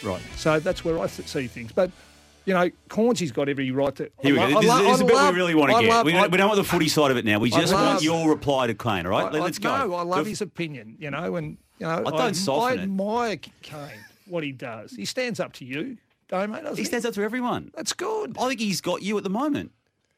Right. 0.02 0.22
So 0.36 0.58
that's 0.60 0.84
where 0.84 0.98
I 0.98 1.06
see 1.08 1.46
things. 1.48 1.72
But, 1.72 1.90
you 2.46 2.54
know, 2.54 2.70
Cornsy's 2.88 3.32
got 3.32 3.48
every 3.48 3.70
right 3.70 3.94
to. 3.96 4.10
Here 4.22 4.34
we 4.34 4.40
I 4.40 4.48
go. 4.50 4.54
lo- 4.54 4.60
This, 4.62 4.70
I 4.70 4.78
is- 4.80 4.82
lo- 4.82 4.90
this 4.90 4.94
is 4.94 5.00
I 5.00 5.04
a 5.04 5.06
bit 5.06 5.14
love- 5.16 5.34
we 5.34 5.40
really 5.40 5.54
want 5.54 5.70
to 5.70 5.76
I 5.76 5.82
get. 5.82 5.90
love- 5.90 6.06
we, 6.06 6.12
don't, 6.12 6.30
we 6.32 6.38
don't 6.38 6.48
want 6.48 6.58
the 6.58 6.64
footy 6.64 6.88
side 6.88 7.10
of 7.10 7.16
it 7.16 7.24
now. 7.24 7.38
We 7.38 7.50
just 7.50 7.72
love- 7.72 7.86
want 7.94 8.02
your 8.02 8.28
reply 8.28 8.66
to 8.68 8.74
Kane, 8.74 9.06
all 9.06 9.12
right? 9.12 9.26
I, 9.34 9.38
Let's 9.38 9.58
go. 9.58 9.76
No, 9.86 9.94
I 9.94 10.02
love 10.02 10.24
Go 10.24 10.28
his 10.30 10.38
for- 10.38 10.44
opinion, 10.44 10.96
you 10.98 11.10
know, 11.10 11.36
and, 11.36 11.58
you 11.78 11.86
know, 11.86 12.02
I 12.06 12.10
don't 12.10 12.34
soften 12.34 12.78
I 12.78 12.80
it. 12.80 12.84
admire 12.84 13.36
Kane, 13.62 13.90
what 14.26 14.42
he 14.44 14.52
does. 14.52 14.92
He 14.92 15.04
stands 15.04 15.40
up 15.40 15.52
to 15.54 15.64
you, 15.64 15.96
don't 16.28 16.50
mate? 16.50 16.64
He 16.76 16.84
stands 16.84 17.04
up 17.06 17.14
to 17.14 17.22
everyone. 17.22 17.70
That's 17.76 17.92
good. 17.92 18.36
I 18.38 18.48
think 18.48 18.60
he's 18.60 18.80
got 18.80 19.02
you 19.02 19.16
at 19.18 19.24
the 19.24 19.30
moment. 19.30 19.72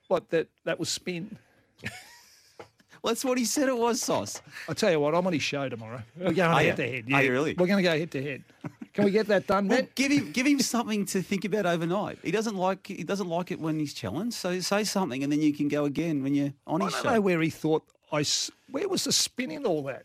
What, 0.09 0.31
that, 0.31 0.49
that 0.65 0.79
was 0.79 0.89
spin? 0.89 1.37
Well, 3.03 3.15
that's 3.15 3.25
what 3.25 3.39
he 3.39 3.47
said 3.47 3.67
it 3.71 3.79
was, 3.79 4.03
Sauce. 4.03 4.43
I 4.69 4.75
tell 4.75 4.91
you 4.91 5.01
what, 5.01 5.15
I'm 5.15 5.27
on 5.27 5.33
his 5.33 5.41
show 5.43 5.67
tomorrow. 5.71 6.03
We're 6.19 6.33
going 6.35 6.51
Are 6.51 6.61
head 6.61 6.77
to 6.77 6.87
head. 6.87 7.05
Are 7.11 7.23
you 7.23 7.33
really? 7.33 7.55
We're 7.57 7.67
going 7.67 7.83
to 7.83 7.83
go 7.83 7.99
head 7.99 8.11
to 8.11 8.23
head. 8.23 8.45
Can 8.93 9.07
we 9.07 9.11
get 9.11 9.27
that 9.29 9.47
done, 9.47 9.69
Well, 9.69 9.79
Matt? 9.79 9.95
give 9.95 10.13
him 10.13 10.33
give 10.33 10.47
him 10.47 10.61
something 10.61 11.07
to 11.07 11.23
think 11.23 11.47
about 11.47 11.65
overnight. 11.65 12.19
He 12.23 12.31
doesn't 12.31 12.57
like 12.57 12.87
he 12.87 13.03
doesn't 13.03 13.29
like 13.29 13.51
it 13.53 13.59
when 13.59 13.79
he's 13.79 13.95
challenged. 13.95 14.35
So 14.37 14.61
say 14.61 14.85
something, 14.85 15.23
and 15.25 15.33
then 15.33 15.41
you 15.41 15.55
can 15.55 15.69
go 15.69 15.87
again 15.87 16.23
when 16.23 16.35
you're 16.35 16.53
on 16.67 16.83
I 16.83 16.87
his 16.87 16.93
show. 16.95 17.01
I 17.01 17.03
don't 17.05 17.15
know 17.15 17.21
where 17.23 17.41
he 17.41 17.49
thought 17.49 17.85
I. 18.13 18.21
s- 18.21 18.51
Where 18.71 18.87
was 18.87 19.05
the 19.05 19.13
spin 19.13 19.51
in 19.51 19.65
all 19.65 19.83
that? 19.85 20.05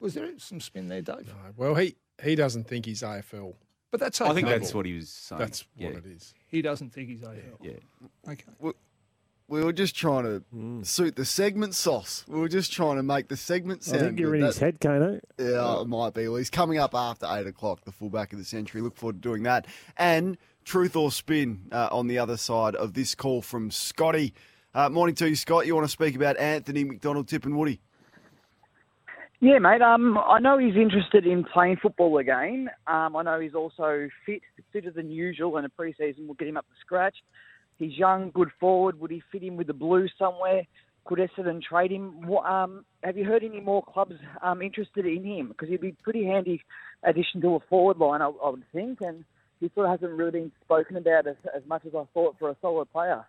Was 0.00 0.14
there 0.14 0.28
some 0.38 0.60
spin 0.60 0.88
there, 0.88 1.02
Dave? 1.02 1.32
Well, 1.56 1.74
he, 1.74 1.96
he 2.22 2.34
doesn't 2.34 2.68
think 2.68 2.86
he's 2.86 3.02
AFL. 3.02 3.54
But 3.90 4.00
that's 4.00 4.20
okay. 4.20 4.30
I 4.30 4.34
think 4.34 4.48
that's 4.48 4.74
what 4.74 4.86
he 4.86 4.94
was 4.94 5.08
saying. 5.08 5.38
That's 5.38 5.64
yeah. 5.76 5.88
what 5.88 5.96
it 5.98 6.06
is. 6.06 6.34
he 6.46 6.60
doesn't 6.62 6.90
think 6.90 7.08
he's 7.08 7.22
AFL. 7.22 7.58
Yeah. 7.62 8.32
Okay. 8.32 8.74
We 9.48 9.64
were 9.64 9.72
just 9.72 9.96
trying 9.96 10.24
to 10.24 10.84
suit 10.84 11.16
the 11.16 11.24
segment 11.24 11.74
sauce. 11.74 12.22
We 12.28 12.38
were 12.38 12.50
just 12.50 12.70
trying 12.70 12.96
to 12.96 13.02
make 13.02 13.28
the 13.28 13.36
segment 13.36 13.82
I 13.90 13.96
think 13.96 14.20
you're 14.20 14.32
good. 14.32 14.40
in 14.40 14.46
his 14.46 14.56
That- 14.56 14.64
head, 14.64 14.80
Kano. 14.80 15.20
Yeah, 15.38 15.80
it 15.80 15.88
might 15.88 16.12
be. 16.12 16.28
Well, 16.28 16.36
he's 16.36 16.50
coming 16.50 16.76
up 16.76 16.94
after 16.94 17.26
eight 17.30 17.46
o'clock, 17.46 17.86
the 17.86 17.92
fullback 17.92 18.34
of 18.34 18.38
the 18.38 18.44
century. 18.44 18.82
Look 18.82 18.94
forward 18.94 19.22
to 19.22 19.26
doing 19.26 19.44
that. 19.44 19.66
And 19.96 20.36
truth 20.66 20.96
or 20.96 21.10
spin 21.10 21.68
uh, 21.72 21.88
on 21.90 22.08
the 22.08 22.18
other 22.18 22.36
side 22.36 22.74
of 22.76 22.92
this 22.92 23.14
call 23.14 23.40
from 23.40 23.70
Scotty. 23.70 24.34
Uh, 24.74 24.90
morning 24.90 25.14
to 25.14 25.26
you, 25.26 25.34
Scott. 25.34 25.66
You 25.66 25.74
want 25.74 25.86
to 25.86 25.90
speak 25.90 26.14
about 26.14 26.36
Anthony 26.36 26.84
McDonald-Tipungwuti? 26.84 27.78
Yeah, 29.40 29.60
mate. 29.60 29.82
Um, 29.82 30.18
I 30.18 30.40
know 30.40 30.58
he's 30.58 30.74
interested 30.74 31.24
in 31.24 31.44
playing 31.44 31.76
football 31.80 32.18
again. 32.18 32.68
Um, 32.88 33.14
I 33.14 33.22
know 33.22 33.38
he's 33.38 33.54
also 33.54 34.08
fit, 34.26 34.42
fitter 34.72 34.90
than 34.90 35.12
usual, 35.12 35.56
and 35.56 35.66
a 35.66 35.68
pre-season 35.68 36.26
will 36.26 36.34
get 36.34 36.48
him 36.48 36.56
up 36.56 36.66
to 36.66 36.74
scratch. 36.80 37.14
He's 37.78 37.96
young, 37.96 38.32
good 38.34 38.48
forward. 38.58 38.98
Would 38.98 39.12
he 39.12 39.22
fit 39.30 39.44
in 39.44 39.56
with 39.56 39.68
the 39.68 39.74
Blues 39.74 40.12
somewhere? 40.18 40.62
Could 41.04 41.20
Essendon 41.20 41.62
trade 41.62 41.92
him? 41.92 42.26
What, 42.26 42.46
um, 42.46 42.84
have 43.04 43.16
you 43.16 43.24
heard 43.24 43.44
any 43.44 43.60
more 43.60 43.80
clubs 43.82 44.14
um, 44.42 44.60
interested 44.60 45.06
in 45.06 45.24
him? 45.24 45.48
Because 45.48 45.68
he'd 45.68 45.80
be 45.80 45.90
a 45.90 46.02
pretty 46.02 46.24
handy 46.24 46.60
addition 47.04 47.40
to 47.42 47.54
a 47.54 47.60
forward 47.70 47.98
line, 47.98 48.22
I, 48.22 48.32
I 48.44 48.50
would 48.50 48.64
think, 48.72 48.98
and 49.02 49.24
he 49.60 49.70
sort 49.72 49.86
of 49.86 49.92
hasn't 49.92 50.18
really 50.18 50.32
been 50.32 50.52
spoken 50.64 50.96
about 50.96 51.28
as, 51.28 51.36
as 51.56 51.62
much 51.68 51.82
as 51.86 51.92
I 51.94 52.02
thought 52.12 52.34
for 52.40 52.50
a 52.50 52.56
solid 52.60 52.90
player. 52.90 53.24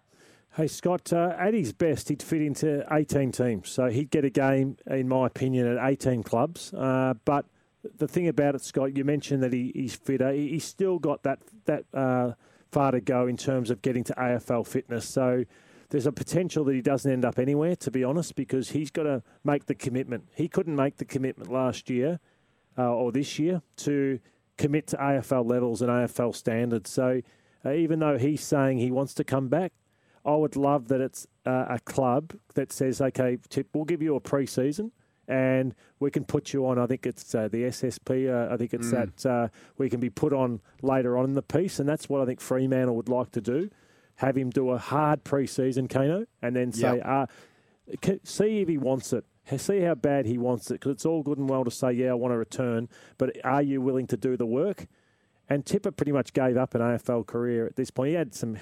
Hey, 0.56 0.68
Scott, 0.68 1.14
uh, 1.14 1.36
at 1.38 1.54
his 1.54 1.74
best, 1.74 2.10
he'd 2.10 2.24
fit 2.24 2.42
into 2.42 2.84
18 2.92 3.32
teams. 3.32 3.70
So 3.70 3.88
he'd 3.90 4.10
get 4.10 4.26
a 4.26 4.32
game, 4.32 4.78
in 4.88 5.08
my 5.08 5.28
opinion, 5.28 5.68
at 5.68 5.90
18 5.90 6.24
clubs. 6.24 6.74
Uh, 6.74 7.14
but 7.24 7.46
the 7.98 8.08
thing 8.08 8.28
about 8.28 8.56
it, 8.56 8.62
Scott, 8.62 8.98
you 8.98 9.06
mentioned 9.06 9.44
that 9.44 9.54
he, 9.54 9.72
he's 9.76 9.96
fitter. 9.96 10.32
He, 10.32 10.50
he's 10.50 10.66
still 10.66 10.98
got 10.98 11.22
that, 11.24 11.40
that 11.66 11.86
uh, 11.94 12.34
far 12.72 12.92
to 12.92 13.00
go 13.00 13.28
in 13.28 13.38
terms 13.38 13.70
of 13.70 13.84
getting 13.84 14.04
to 14.06 14.14
AFL 14.16 14.66
fitness. 14.66 15.08
So 15.08 15.46
there's 15.90 16.08
a 16.08 16.12
potential 16.12 16.66
that 16.66 16.74
he 16.74 16.82
doesn't 16.82 17.10
end 17.10 17.26
up 17.26 17.38
anywhere, 17.38 17.76
to 17.78 17.92
be 17.92 18.04
honest, 18.04 18.36
because 18.36 18.72
he's 18.72 18.90
got 18.90 19.04
to 19.04 19.22
make 19.44 19.68
the 19.68 19.76
commitment. 19.76 20.30
He 20.36 20.48
couldn't 20.48 20.76
make 20.76 20.98
the 20.98 21.06
commitment 21.06 21.52
last 21.52 21.92
year 21.92 22.20
uh, 22.76 22.92
or 22.92 23.12
this 23.12 23.38
year 23.38 23.62
to 23.78 24.20
commit 24.58 24.88
to 24.88 24.98
AFL 24.98 25.50
levels 25.50 25.84
and 25.84 25.92
AFL 25.92 26.36
standards. 26.36 26.90
So 26.90 27.22
uh, 27.64 27.72
even 27.72 28.00
though 28.00 28.18
he's 28.18 28.44
saying 28.44 28.80
he 28.80 28.92
wants 28.92 29.14
to 29.16 29.24
come 29.24 29.48
back, 29.48 29.74
I 30.30 30.36
would 30.36 30.56
love 30.56 30.88
that 30.90 31.02
it's 31.02 31.26
uh, 31.46 31.66
a 31.70 31.80
club 31.80 32.34
that 32.54 32.72
says, 32.72 33.02
okay, 33.02 33.38
Tip, 33.50 33.68
we'll 33.74 33.86
give 33.86 34.02
you 34.02 34.16
a 34.16 34.20
pre-season 34.20 34.92
and 35.28 35.76
we 36.00 36.12
can 36.12 36.24
put 36.24 36.54
you 36.54 36.68
on. 36.68 36.78
I 36.78 36.88
think 36.88 37.06
it's 37.06 37.34
uh, 37.36 37.48
the 37.48 37.64
SSP. 37.64 38.30
Uh, 38.30 38.54
I 38.54 38.58
think 38.58 38.74
it's 38.74 38.92
that 38.92 39.26
uh, 39.26 39.48
we 39.78 39.90
can 39.90 40.00
be 40.00 40.10
put 40.10 40.34
on 40.34 40.60
later 40.82 41.18
on 41.18 41.26
in 41.26 41.34
the 41.36 41.42
piece, 41.44 41.80
and 41.80 41.88
that's 41.88 42.10
what 42.10 42.20
I 42.22 42.26
think 42.26 42.42
Fremantle 42.42 42.96
would 42.96 43.10
like 43.10 43.32
to 43.32 43.42
do. 43.42 43.70
Have 44.16 44.36
him 44.36 44.50
do 44.50 44.72
a 44.72 44.78
hard 44.78 45.24
pre-season, 45.24 45.88
Kano, 45.88 46.26
and 46.42 46.56
then 46.56 46.72
say, 46.72 46.98
Yep. 46.98 47.06
uh, 47.06 47.26
see 48.24 48.62
if 48.62 48.68
he 48.68 48.78
wants 48.78 49.14
it. 49.14 49.24
See 49.58 49.82
how 49.82 49.96
bad 49.96 50.26
he 50.28 50.38
wants 50.38 50.70
it, 50.70 50.76
because 50.76 50.92
it's 50.92 51.06
all 51.06 51.24
good 51.24 51.38
and 51.40 51.50
well 51.50 51.64
to 51.64 51.72
say, 51.72 51.92
yeah, 51.94 52.12
I 52.12 52.14
want 52.14 52.34
to 52.34 52.38
return, 52.38 52.88
but 53.18 53.36
are 53.44 53.64
you 53.64 53.82
willing 53.82 54.06
to 54.08 54.18
do 54.18 54.38
the 54.38 54.46
work? 54.46 54.86
And 55.50 55.66
Tipper 55.66 55.92
pretty 55.92 56.12
much 56.12 56.34
gave 56.34 56.56
up 56.58 56.76
an 56.76 56.82
AFL 56.82 57.26
career 57.26 57.66
at 57.66 57.76
this 57.76 57.90
point. 57.90 58.10
He 58.10 58.16
had 58.16 58.36
some 58.36 58.58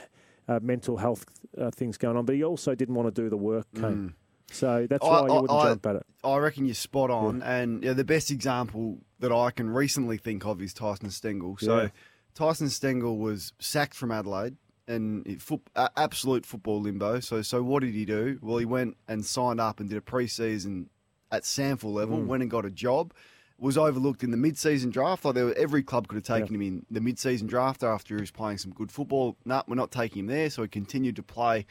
uh, 0.48 0.60
mental 0.62 0.98
health 0.98 1.26
uh, 1.58 1.72
things 1.72 1.98
going 1.98 2.18
on, 2.18 2.26
but 2.26 2.36
he 2.36 2.44
also 2.44 2.76
didn't 2.76 2.96
want 2.96 3.14
to 3.14 3.22
do 3.22 3.30
the 3.30 3.38
work. 3.38 3.66
Kane. 3.76 4.14
So 4.50 4.88
that's 4.90 5.04
I- 5.04 5.08
why 5.10 5.28
you 5.28 5.34
I- 5.34 5.42
wouldn't 5.42 5.60
I- 5.60 5.64
jump 5.70 5.86
at 5.86 5.96
it. 5.98 6.06
I 6.24 6.38
reckon 6.38 6.66
you're 6.66 6.74
spot 6.76 7.10
on. 7.10 7.42
And 7.42 7.84
yeah, 7.84 7.94
the 7.94 8.04
best 8.06 8.32
example 8.32 9.00
that 9.20 9.32
I 9.32 9.52
can 9.52 9.70
recently 9.70 10.18
think 10.18 10.46
of 10.46 10.62
is 10.62 10.74
Tyson 10.74 11.10
Stengel. 11.10 11.58
So 11.60 11.82
Yeah. 11.84 11.88
Tyson 12.34 12.70
Stengel 12.70 13.18
was 13.18 13.52
sacked 13.60 13.94
from 13.96 14.12
Adelaide 14.12 14.56
and 14.88 15.42
foot, 15.42 15.62
uh, 15.76 15.90
absolute 15.98 16.46
football 16.46 16.80
limbo. 16.82 17.20
So 17.20 17.42
so 17.42 17.62
what 17.64 17.82
did 17.84 17.94
he 17.94 18.06
do? 18.06 18.40
Well, 18.42 18.58
he 18.58 18.66
went 18.66 18.96
and 19.08 19.26
signed 19.26 19.60
up 19.60 19.80
and 19.82 19.90
did 19.90 19.98
a 19.98 20.02
pre-season 20.02 20.90
at 21.32 21.44
SANFL 21.44 21.92
level, 21.94 22.20
Mm. 22.20 22.28
went 22.28 22.42
and 22.44 22.50
got 22.50 22.64
a 22.66 22.72
job. 22.72 23.14
Was 23.60 23.78
overlooked 23.78 24.24
in 24.24 24.32
the 24.32 24.38
mid-season 24.38 24.92
draft. 24.92 25.26
Like 25.26 25.36
there 25.36 25.46
were, 25.46 25.54
every 25.56 25.82
club 25.82 26.08
could 26.08 26.16
have 26.16 26.24
taken 26.24 26.54
him 26.54 26.62
in 26.62 26.86
the 26.92 27.02
mid-season 27.02 27.48
draft 27.48 27.84
after 27.84 28.16
he 28.16 28.22
was 28.22 28.32
playing 28.32 28.60
some 28.60 28.72
good 28.72 28.92
football. 28.92 29.36
No, 29.46 29.64
we're 29.68 29.76
not 29.76 29.92
taking 29.92 30.22
him 30.22 30.28
there. 30.28 30.50
So 30.50 30.62
he 30.62 30.68
continued 30.68 31.16
to 31.16 31.24
play, 31.24 31.66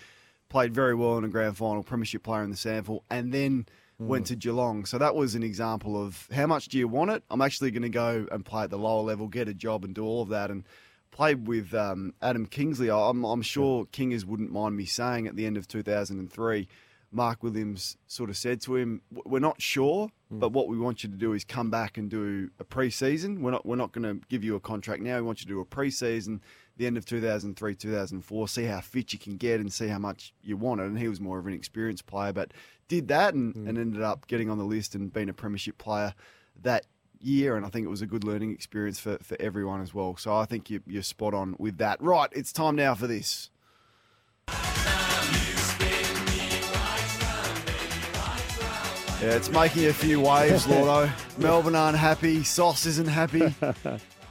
played 0.48 0.74
very 0.74 0.94
well 0.94 1.16
in 1.16 1.24
a 1.24 1.28
grand 1.28 1.56
final, 1.56 1.84
premiership 1.84 2.24
player 2.24 2.42
in 2.42 2.50
the 2.50 2.56
SANFL, 2.56 3.00
and 3.08 3.32
then 3.32 3.66
went 3.98 4.26
to 4.26 4.36
Geelong. 4.36 4.84
So 4.84 4.98
that 4.98 5.14
was 5.14 5.34
an 5.34 5.42
example 5.42 6.02
of 6.02 6.28
how 6.34 6.46
much 6.46 6.68
do 6.68 6.78
you 6.78 6.88
want 6.88 7.12
it? 7.12 7.22
I'm 7.30 7.40
actually 7.40 7.70
going 7.70 7.82
to 7.82 7.88
go 7.88 8.26
and 8.30 8.44
play 8.44 8.64
at 8.64 8.70
the 8.70 8.78
lower 8.78 9.02
level, 9.02 9.28
get 9.28 9.48
a 9.48 9.54
job, 9.54 9.84
and 9.84 9.94
do 9.94 10.04
all 10.04 10.22
of 10.22 10.28
that. 10.30 10.50
And 10.50 10.64
played 11.16 11.46
with 11.46 11.72
um, 11.72 12.12
Adam 12.20 12.46
Kingsley. 12.46 12.90
I'm, 12.90 13.24
I'm 13.24 13.42
sure 13.42 13.86
Kingers 13.86 14.26
wouldn't 14.26 14.52
mind 14.52 14.76
me 14.76 14.84
saying 14.84 15.26
at 15.26 15.34
the 15.34 15.46
end 15.46 15.56
of 15.56 15.66
2003, 15.66 16.68
Mark 17.10 17.42
Williams 17.42 17.96
sort 18.06 18.30
of 18.30 18.36
said 18.36 18.60
to 18.62 18.76
him, 18.76 19.02
"We're 19.10 19.38
not 19.38 19.60
sure, 19.60 20.10
hmm. 20.28 20.38
but 20.38 20.52
what 20.52 20.68
we 20.68 20.78
want 20.78 21.02
you 21.02 21.10
to 21.10 21.16
do 21.16 21.32
is 21.32 21.44
come 21.44 21.70
back 21.70 21.98
and 21.98 22.10
do 22.10 22.50
a 22.58 22.64
pre-season. 22.64 23.42
We're 23.42 23.52
not 23.52 23.66
we're 23.66 23.76
not 23.76 23.92
going 23.92 24.04
to 24.04 24.26
give 24.28 24.44
you 24.44 24.56
a 24.56 24.60
contract 24.60 25.02
now. 25.02 25.16
We 25.16 25.22
want 25.22 25.40
you 25.40 25.46
to 25.46 25.52
do 25.52 25.60
a 25.60 25.64
pre-season." 25.64 26.42
The 26.78 26.86
end 26.86 26.98
of 26.98 27.06
2003, 27.06 27.74
2004, 27.74 28.48
see 28.48 28.64
how 28.64 28.80
fit 28.82 29.14
you 29.14 29.18
can 29.18 29.38
get 29.38 29.60
and 29.60 29.72
see 29.72 29.88
how 29.88 29.98
much 29.98 30.34
you 30.42 30.58
want 30.58 30.82
it. 30.82 30.84
And 30.84 30.98
he 30.98 31.08
was 31.08 31.22
more 31.22 31.38
of 31.38 31.46
an 31.46 31.54
experienced 31.54 32.04
player, 32.04 32.34
but 32.34 32.52
did 32.86 33.08
that 33.08 33.32
and, 33.32 33.54
hmm. 33.54 33.66
and 33.66 33.78
ended 33.78 34.02
up 34.02 34.26
getting 34.26 34.50
on 34.50 34.58
the 34.58 34.64
list 34.64 34.94
and 34.94 35.10
being 35.10 35.30
a 35.30 35.32
premiership 35.32 35.78
player 35.78 36.14
that 36.62 36.84
year. 37.18 37.56
And 37.56 37.64
I 37.64 37.70
think 37.70 37.86
it 37.86 37.88
was 37.88 38.02
a 38.02 38.06
good 38.06 38.24
learning 38.24 38.52
experience 38.52 38.98
for, 38.98 39.18
for 39.22 39.36
everyone 39.40 39.80
as 39.80 39.94
well. 39.94 40.16
So 40.16 40.36
I 40.36 40.44
think 40.44 40.70
you, 40.70 40.82
you're 40.86 41.02
spot 41.02 41.34
on 41.34 41.56
with 41.58 41.78
that. 41.78 42.02
Right, 42.02 42.28
it's 42.32 42.52
time 42.52 42.76
now 42.76 42.94
for 42.94 43.06
this. 43.06 43.50
Yeah, 49.22 49.34
it's 49.34 49.50
making 49.50 49.86
a 49.86 49.92
few 49.92 50.20
waves, 50.20 50.66
Lordo. 50.68 51.10
Melbourne 51.38 51.74
aren't 51.74 51.96
happy. 51.96 52.42
Sauce 52.44 52.86
isn't 52.86 53.08
happy. 53.08 53.54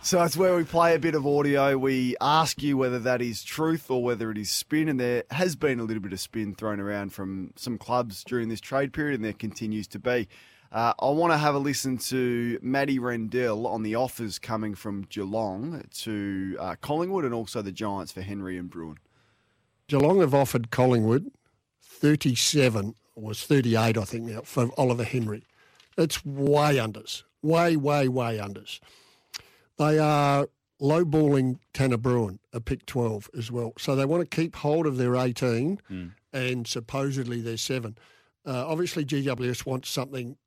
So 0.06 0.22
it's 0.22 0.38
where 0.38 0.56
we 0.56 0.64
play 0.64 0.94
a 0.94 1.00
bit 1.00 1.16
of 1.16 1.26
audio. 1.26 1.80
We 1.80 2.16
ask 2.22 2.62
you 2.62 2.78
whether 2.78 3.00
that 3.00 3.24
is 3.24 3.44
truth 3.44 3.90
or 3.90 4.04
whether 4.04 4.30
it 4.30 4.38
is 4.38 4.52
spin. 4.52 4.88
And 4.88 5.00
there 5.00 5.24
has 5.32 5.56
been 5.56 5.80
a 5.80 5.84
little 5.84 6.04
bit 6.04 6.14
of 6.14 6.20
spin 6.20 6.54
thrown 6.54 6.80
around 6.80 7.12
from 7.12 7.54
some 7.56 7.80
clubs 7.80 8.24
during 8.24 8.48
this 8.48 8.62
trade 8.62 8.94
period, 8.94 9.16
and 9.16 9.26
there 9.26 9.34
continues 9.34 9.88
to 9.88 9.98
be. 9.98 10.28
Uh, 10.72 10.94
I 11.00 11.10
want 11.10 11.34
to 11.34 11.40
have 11.40 11.56
a 11.56 11.58
listen 11.58 11.98
to 11.98 12.60
Matty 12.62 13.00
Rendell 13.00 13.66
on 13.66 13.82
the 13.82 13.96
offers 13.96 14.38
coming 14.38 14.76
from 14.76 15.08
Geelong 15.10 15.84
to 16.02 16.56
uh, 16.60 16.76
Collingwood 16.82 17.26
and 17.26 17.34
also 17.34 17.64
the 17.64 17.72
Giants 17.72 18.12
for 18.12 18.22
Henry 18.22 18.60
and 18.60 18.70
Bruhn. 18.70 18.98
Geelong 19.88 20.20
have 20.20 20.36
offered 20.36 20.70
Collingwood 20.70 21.32
37, 21.82 22.90
or 22.90 22.94
was 23.16 23.44
38, 23.44 23.98
I 23.98 24.04
think 24.04 24.26
now, 24.26 24.42
for 24.42 24.70
Oliver 24.78 25.04
Henry. 25.04 25.44
It's 25.98 26.26
way 26.26 26.76
unders, 26.76 27.24
way, 27.42 27.76
way, 27.78 28.08
way 28.08 28.38
unders. 28.38 28.80
They 29.78 29.98
are 30.00 30.48
lowballing 30.82 31.60
Tanner 31.74 31.98
Bruhn, 31.98 32.40
a 32.52 32.60
pick 32.60 32.86
12 32.86 33.30
as 33.38 33.52
well. 33.52 33.74
So 33.78 33.96
they 33.96 34.06
want 34.06 34.30
to 34.30 34.36
keep 34.36 34.58
hold 34.58 34.86
of 34.86 34.98
their 34.98 35.16
18 35.16 35.80
and 36.34 36.68
supposedly 36.68 37.42
their 37.42 37.58
7. 37.58 37.98
Uh, 38.46 38.66
obviously, 38.68 39.06
GWS 39.06 39.66
wants 39.66 39.90
something 39.90 40.38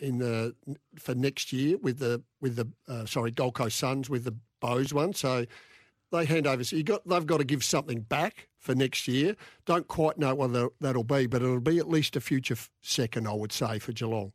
in 0.00 0.18
the 0.18 0.54
for 0.96 1.14
next 1.14 1.52
year 1.52 1.76
with 1.78 1.98
the 1.98 2.22
with 2.40 2.56
the 2.56 2.68
uh, 2.86 3.04
sorry 3.04 3.30
Gold 3.32 3.54
Coast 3.54 3.76
Suns 3.78 4.08
with 4.08 4.24
the 4.24 4.34
Bowes 4.60 4.92
one. 4.92 5.12
So 5.14 5.46
they 6.12 6.24
hand 6.24 6.46
over. 6.46 6.62
So 6.62 6.76
you 6.76 6.82
got 6.82 7.06
they've 7.06 7.26
got 7.26 7.38
to 7.38 7.44
give 7.44 7.64
something 7.64 8.00
back 8.02 8.47
for 8.68 8.74
next 8.74 9.08
year. 9.08 9.34
Don't 9.64 9.88
quite 9.88 10.18
know 10.18 10.34
whether 10.34 10.68
that'll 10.78 11.02
be, 11.04 11.26
but 11.26 11.40
it'll 11.40 11.58
be 11.58 11.78
at 11.78 11.88
least 11.88 12.16
a 12.16 12.20
future 12.20 12.52
f- 12.52 12.70
second, 12.82 13.26
I 13.26 13.32
would 13.32 13.50
say, 13.50 13.78
for 13.78 13.92
Geelong 13.92 14.32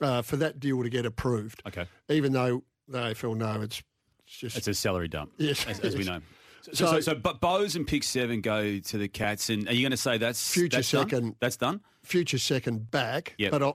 uh, 0.00 0.22
for 0.22 0.36
that 0.38 0.58
deal 0.58 0.82
to 0.82 0.88
get 0.88 1.04
approved. 1.04 1.62
Okay. 1.66 1.84
Even 2.08 2.32
though 2.32 2.64
the 2.88 2.98
AFL 2.98 3.36
know 3.36 3.60
it's, 3.60 3.82
it's 4.26 4.36
just 4.38 4.56
It's 4.56 4.68
a 4.68 4.72
salary 4.74 5.08
dump, 5.08 5.32
Yes, 5.38 5.66
as, 5.66 5.80
as 5.80 5.94
we 5.96 6.04
know. 6.04 6.20
So, 6.62 6.72
So- 6.72 6.86
so, 6.92 7.00
so, 7.00 7.14
but 7.14 7.40
Bowes 7.42 7.76
and 7.76 7.86
Pick 7.86 8.04
Seven 8.04 8.40
go 8.40 8.78
to 8.78 8.98
the 8.98 9.08
Cats, 9.08 9.50
and 9.50 9.68
are 9.68 9.74
you 9.74 9.82
going 9.82 9.90
to 9.90 9.96
say 9.98 10.16
that's 10.16 10.50
Future 10.52 10.78
that's 10.78 10.90
done? 10.90 11.08
second. 11.10 11.34
That's 11.40 11.56
done. 11.58 11.80
future 12.02 12.38
second 12.38 12.90
back. 12.90 13.34
Yep. 13.36 13.50
But 13.50 13.62
I, 13.62 13.72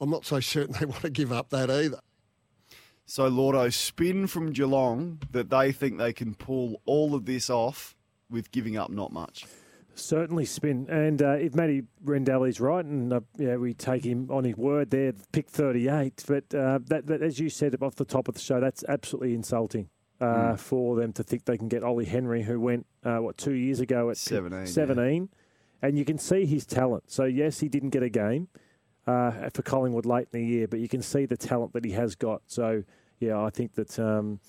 I'm 0.00 0.10
not 0.10 0.26
so 0.26 0.40
certain 0.40 0.74
they 0.80 0.86
want 0.86 1.02
to 1.02 1.10
give 1.10 1.30
up 1.30 1.50
that 1.50 1.70
either. 1.70 2.00
So 3.06 3.28
Lordo 3.28 3.70
spin 3.70 4.26
from 4.26 4.52
Geelong 4.52 5.20
that 5.30 5.48
they 5.48 5.70
think 5.72 5.96
they 5.98 6.12
can 6.12 6.34
pull 6.34 6.82
all 6.86 7.14
of 7.14 7.24
this 7.24 7.48
off 7.48 7.94
with 8.30 8.50
giving 8.50 8.76
up 8.76 8.90
not 8.90 9.12
much. 9.12 9.46
Certainly 9.94 10.44
spin. 10.44 10.86
And 10.88 11.20
uh, 11.20 11.30
if 11.32 11.54
Matty 11.54 11.82
Rendelli's 12.04 12.60
right, 12.60 12.84
and 12.84 13.12
uh, 13.12 13.20
yeah, 13.36 13.56
we 13.56 13.74
take 13.74 14.04
him 14.04 14.28
on 14.30 14.44
his 14.44 14.56
word 14.56 14.90
there, 14.90 15.12
pick 15.32 15.48
38. 15.48 16.24
But 16.26 16.54
uh, 16.54 16.78
that, 16.86 17.06
that, 17.06 17.20
as 17.22 17.40
you 17.40 17.50
said 17.50 17.74
off 17.82 17.96
the 17.96 18.04
top 18.04 18.28
of 18.28 18.34
the 18.34 18.40
show, 18.40 18.60
that's 18.60 18.84
absolutely 18.88 19.34
insulting 19.34 19.88
uh, 20.20 20.24
Mm. 20.52 20.58
for 20.58 20.96
them 20.96 21.12
to 21.14 21.22
think 21.22 21.44
they 21.44 21.56
can 21.58 21.68
get 21.68 21.82
Ollie 21.82 22.04
Henry, 22.04 22.42
who 22.42 22.60
went, 22.60 22.86
uh, 23.04 23.18
what, 23.18 23.36
two 23.38 23.52
years 23.54 23.80
ago 23.80 24.10
at 24.10 24.16
17, 24.16 25.22
yeah. 25.22 25.86
And 25.88 25.96
you 25.98 26.04
can 26.04 26.18
see 26.18 26.44
his 26.44 26.66
talent. 26.66 27.04
So, 27.06 27.24
yes, 27.24 27.60
he 27.60 27.68
didn't 27.68 27.90
get 27.90 28.02
a 28.02 28.08
game 28.08 28.48
uh, 29.06 29.48
for 29.54 29.62
Collingwood 29.62 30.06
late 30.06 30.28
in 30.32 30.40
the 30.40 30.46
year, 30.46 30.66
but 30.68 30.80
you 30.80 30.88
can 30.88 31.02
see 31.02 31.24
the 31.26 31.36
talent 31.36 31.72
that 31.72 31.84
he 31.84 31.92
has 31.92 32.14
got. 32.16 32.42
So, 32.46 32.82
yeah, 33.20 33.40
I 33.40 33.50
think 33.50 33.74
that. 33.74 33.98
Um, 33.98 34.40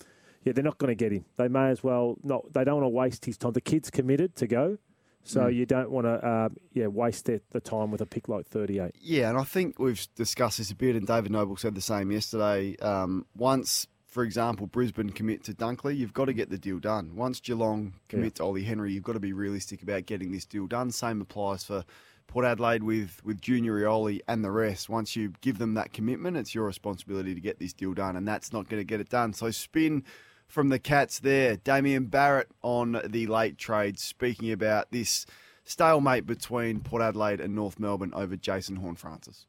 yeah, 0.43 0.53
they're 0.53 0.63
not 0.63 0.77
going 0.77 0.89
to 0.89 0.95
get 0.95 1.11
him. 1.11 1.25
They 1.37 1.47
may 1.47 1.69
as 1.69 1.83
well 1.83 2.17
not. 2.23 2.53
They 2.53 2.63
don't 2.63 2.75
want 2.81 2.85
to 2.85 2.89
waste 2.89 3.25
his 3.25 3.37
time. 3.37 3.53
The 3.53 3.61
kid's 3.61 3.89
committed 3.89 4.35
to 4.37 4.47
go, 4.47 4.77
so 5.23 5.41
Mm. 5.41 5.55
you 5.55 5.65
don't 5.65 5.91
want 5.91 6.05
to, 6.05 6.11
uh, 6.25 6.49
yeah, 6.73 6.87
waste 6.87 7.25
their, 7.25 7.41
the 7.51 7.59
time 7.59 7.91
with 7.91 8.01
a 8.01 8.05
pick 8.05 8.29
like 8.29 8.47
thirty-eight. 8.47 8.95
Yeah, 9.01 9.29
and 9.29 9.37
I 9.37 9.43
think 9.43 9.79
we've 9.79 10.07
discussed 10.15 10.57
this 10.59 10.71
a 10.71 10.75
bit, 10.75 10.95
and 10.95 11.05
David 11.05 11.31
Noble 11.31 11.57
said 11.57 11.75
the 11.75 11.81
same 11.81 12.11
yesterday. 12.11 12.77
Um, 12.77 13.25
once, 13.35 13.85
for 14.07 14.23
example, 14.23 14.65
Brisbane 14.65 15.09
commit 15.11 15.43
to 15.43 15.53
Dunkley, 15.53 15.97
you've 15.97 16.13
got 16.13 16.25
to 16.25 16.33
get 16.33 16.49
the 16.49 16.57
deal 16.57 16.79
done. 16.79 17.15
Once 17.15 17.39
Geelong 17.39 17.93
commit 18.07 18.35
to 18.35 18.43
Ollie 18.43 18.63
Henry, 18.63 18.93
you've 18.93 19.03
got 19.03 19.13
to 19.13 19.19
be 19.19 19.33
realistic 19.33 19.83
about 19.83 20.05
getting 20.05 20.31
this 20.31 20.45
deal 20.45 20.67
done. 20.67 20.89
Same 20.91 21.21
applies 21.21 21.63
for 21.63 21.83
Port 22.25 22.45
Adelaide 22.45 22.83
with, 22.83 23.21
with 23.23 23.41
Junior 23.41 23.79
Rioli 23.79 24.21
and 24.27 24.43
the 24.43 24.51
rest. 24.51 24.87
Once 24.87 25.15
you 25.15 25.33
give 25.41 25.57
them 25.57 25.73
that 25.75 25.93
commitment, 25.93 26.37
it's 26.37 26.55
your 26.55 26.65
responsibility 26.65 27.35
to 27.35 27.41
get 27.41 27.59
this 27.59 27.73
deal 27.73 27.93
done, 27.93 28.15
and 28.15 28.27
that's 28.27 28.53
not 28.53 28.69
going 28.69 28.79
to 28.79 28.85
get 28.85 28.99
it 28.99 29.09
done. 29.09 29.33
So 29.33 29.51
spin 29.51 30.03
from 30.49 30.67
the 30.67 30.79
Cats 30.79 31.19
there. 31.19 31.55
Damien 31.55 32.07
Barrett 32.07 32.49
on 32.61 33.01
the 33.05 33.27
late 33.27 33.57
trade, 33.57 33.97
speaking 33.97 34.51
about 34.51 34.91
this 34.91 35.25
stalemate 35.63 36.25
between 36.25 36.81
Port 36.81 37.01
Adelaide 37.01 37.39
and 37.39 37.55
North 37.55 37.79
Melbourne 37.79 38.11
over 38.13 38.35
Jason 38.35 38.77
Horne-Francis. 38.77 39.45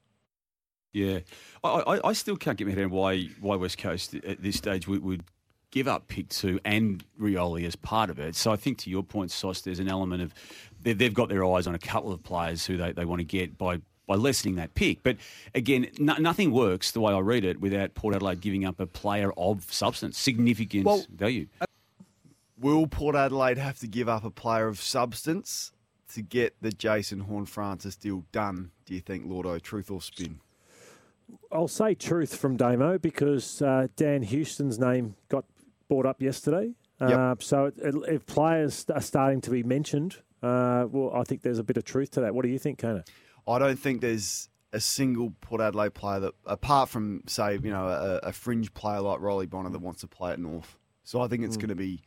Yeah, 0.92 1.20
I, 1.64 1.68
I, 1.68 2.08
I 2.08 2.12
still 2.12 2.36
can't 2.36 2.58
get 2.58 2.66
my 2.66 2.72
head 2.72 2.80
around 2.80 2.90
why 2.90 3.28
why 3.40 3.56
West 3.56 3.78
Coast 3.78 4.14
at 4.14 4.42
this 4.42 4.56
stage 4.56 4.86
would, 4.86 5.02
would 5.02 5.24
give 5.70 5.86
up 5.86 6.08
pick 6.08 6.28
two 6.28 6.58
and 6.64 7.04
Rioli 7.18 7.64
as 7.64 7.76
part 7.76 8.10
of 8.10 8.18
it. 8.18 8.34
So 8.34 8.52
I 8.52 8.56
think 8.56 8.78
to 8.78 8.90
your 8.90 9.04
point, 9.04 9.30
Sauce, 9.30 9.60
there's 9.60 9.78
an 9.78 9.88
element 9.88 10.20
of 10.20 10.34
they, 10.82 10.92
they've 10.92 11.14
got 11.14 11.28
their 11.28 11.44
eyes 11.44 11.66
on 11.66 11.76
a 11.76 11.78
couple 11.78 12.12
of 12.12 12.22
players 12.24 12.66
who 12.66 12.76
they, 12.76 12.92
they 12.92 13.04
want 13.04 13.20
to 13.20 13.24
get 13.24 13.56
by 13.56 13.80
by 14.10 14.16
lessening 14.16 14.56
that 14.56 14.74
pick. 14.74 15.04
But 15.04 15.18
again, 15.54 15.86
no, 16.00 16.16
nothing 16.16 16.50
works 16.50 16.90
the 16.90 17.00
way 17.00 17.12
I 17.12 17.20
read 17.20 17.44
it 17.44 17.60
without 17.60 17.94
Port 17.94 18.12
Adelaide 18.12 18.40
giving 18.40 18.64
up 18.64 18.80
a 18.80 18.86
player 18.86 19.32
of 19.36 19.72
substance, 19.72 20.18
significant 20.18 20.84
Well, 20.84 21.06
value. 21.14 21.46
Will 22.58 22.88
Port 22.88 23.14
Adelaide 23.14 23.56
have 23.56 23.78
to 23.78 23.86
give 23.86 24.08
up 24.08 24.24
a 24.24 24.30
player 24.30 24.66
of 24.66 24.80
substance 24.80 25.70
to 26.12 26.22
get 26.22 26.56
the 26.60 26.72
Jason 26.72 27.20
Horne-Francis 27.20 27.94
deal 27.94 28.24
done? 28.32 28.72
Do 28.84 28.94
you 28.94 29.00
think, 29.00 29.26
Lordo? 29.26 29.60
Truth 29.60 29.92
or 29.92 30.02
spin? 30.02 30.40
I'll 31.52 31.68
say 31.68 31.94
truth 31.94 32.34
from 32.34 32.56
Damo 32.56 32.98
because 32.98 33.62
uh, 33.62 33.86
Dan 33.94 34.22
Houston's 34.22 34.80
name 34.80 35.14
got 35.28 35.44
brought 35.88 36.04
up 36.04 36.20
yesterday. 36.20 36.72
Yep. 37.00 37.10
Uh, 37.12 37.34
so 37.38 37.66
it, 37.66 37.74
it, 37.78 37.94
if 38.08 38.26
players 38.26 38.86
are 38.92 39.00
starting 39.00 39.40
to 39.42 39.50
be 39.50 39.62
mentioned, 39.62 40.16
uh, 40.42 40.86
well, 40.90 41.12
I 41.14 41.22
think 41.22 41.42
there's 41.42 41.60
a 41.60 41.64
bit 41.64 41.76
of 41.76 41.84
truth 41.84 42.10
to 42.12 42.22
that. 42.22 42.34
What 42.34 42.42
do 42.42 42.48
you 42.48 42.58
think, 42.58 42.80
Kona? 42.80 43.04
I 43.50 43.58
don't 43.58 43.78
think 43.78 44.00
there's 44.00 44.48
a 44.72 44.80
single 44.80 45.32
Port 45.40 45.60
Adelaide 45.60 45.94
player 45.94 46.20
that, 46.20 46.34
apart 46.46 46.88
from 46.88 47.22
say, 47.26 47.54
you 47.54 47.70
know, 47.70 47.86
a, 47.88 48.28
a 48.28 48.32
fringe 48.32 48.72
player 48.72 49.00
like 49.00 49.20
Riley 49.20 49.46
Bonner 49.46 49.70
that 49.70 49.80
wants 49.80 50.00
to 50.02 50.06
play 50.06 50.32
at 50.32 50.38
North. 50.38 50.78
So 51.02 51.20
I 51.20 51.28
think 51.28 51.44
it's 51.44 51.56
Mm. 51.56 51.60
going 51.60 51.68
to 51.70 51.74
be 51.74 52.02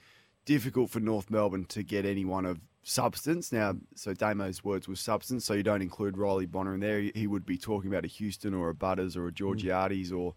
difficult 0.45 0.89
for 0.89 0.99
North 0.99 1.29
Melbourne 1.29 1.65
to 1.65 1.83
get 1.83 2.05
anyone 2.05 2.45
of 2.45 2.59
substance. 2.83 3.51
Now, 3.51 3.75
so 3.95 4.13
Damo's 4.13 4.63
words 4.63 4.87
was 4.87 4.99
substance, 4.99 5.45
so 5.45 5.53
you 5.53 5.63
don't 5.63 5.81
include 5.81 6.17
Riley 6.17 6.45
Bonner 6.45 6.73
in 6.73 6.79
there. 6.79 6.99
He, 6.99 7.27
would 7.27 7.45
be 7.45 7.57
talking 7.57 7.89
about 7.89 8.05
a 8.05 8.09
Houston 8.09 8.53
or 8.53 8.69
a 8.69 8.75
Butters 8.75 9.17
or 9.17 9.27
a 9.27 9.31
Georgiades 9.31 10.11
or 10.11 10.35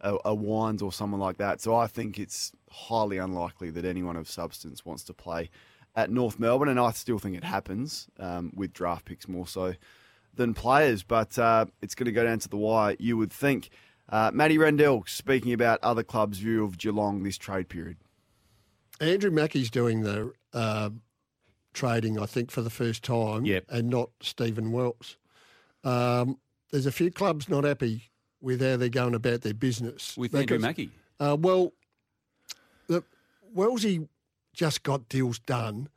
a, 0.00 0.16
a 0.26 0.34
Wines 0.34 0.82
or 0.82 0.92
someone 0.92 1.20
like 1.20 1.38
that. 1.38 1.60
So 1.60 1.74
I 1.74 1.86
think 1.86 2.18
it's 2.18 2.52
highly 2.70 3.18
unlikely 3.18 3.70
that 3.70 3.84
anyone 3.84 4.16
of 4.16 4.28
substance 4.28 4.84
wants 4.84 5.04
to 5.04 5.14
play 5.14 5.50
at 5.94 6.10
North 6.10 6.38
Melbourne, 6.38 6.68
and 6.68 6.78
I 6.78 6.90
still 6.92 7.18
think 7.18 7.36
it 7.36 7.44
happens 7.44 8.08
um, 8.18 8.52
with 8.54 8.72
draft 8.74 9.06
picks 9.06 9.26
more 9.28 9.46
so 9.46 9.74
than 10.36 10.54
players. 10.54 11.02
But 11.02 11.38
uh, 11.38 11.66
it's 11.82 11.94
going 11.94 12.06
to 12.06 12.12
go 12.12 12.24
down 12.24 12.38
to 12.40 12.48
the 12.48 12.56
wire, 12.56 12.96
you 12.98 13.16
would 13.16 13.32
think. 13.32 13.70
Uh, 14.08 14.30
Matty 14.32 14.56
Rendell 14.58 15.02
speaking 15.06 15.52
about 15.52 15.80
other 15.82 16.02
clubs' 16.04 16.38
view 16.38 16.64
of 16.64 16.78
Geelong 16.78 17.22
this 17.24 17.36
trade 17.36 17.68
period. 17.68 17.96
Andrew 19.00 19.30
Mackie's 19.30 19.70
doing 19.70 20.02
the 20.02 20.32
uh, 20.54 20.90
trading, 21.74 22.18
I 22.18 22.26
think, 22.26 22.50
for 22.50 22.62
the 22.62 22.70
first 22.70 23.02
time, 23.02 23.44
Yep. 23.44 23.64
and 23.68 23.90
not 23.90 24.10
Stephen 24.22 24.70
Wells. 24.72 25.16
Um, 25.84 26.38
there's 26.70 26.86
a 26.86 26.92
few 26.92 27.10
clubs 27.10 27.48
not 27.48 27.64
happy 27.64 28.10
with 28.40 28.60
how 28.62 28.76
they're 28.76 28.88
going 28.88 29.14
about 29.14 29.42
their 29.42 29.54
business. 29.54 30.16
With 30.16 30.34
Andrew 30.34 30.56
Because- 30.58 30.62
Mackie. 30.62 30.90
Uh, 31.18 31.36
well, 31.38 31.72
the 32.88 33.02
Wellesley 33.52 34.08
just 34.52 34.82
got 34.82 35.08
deals 35.08 35.38
done, 35.40 35.88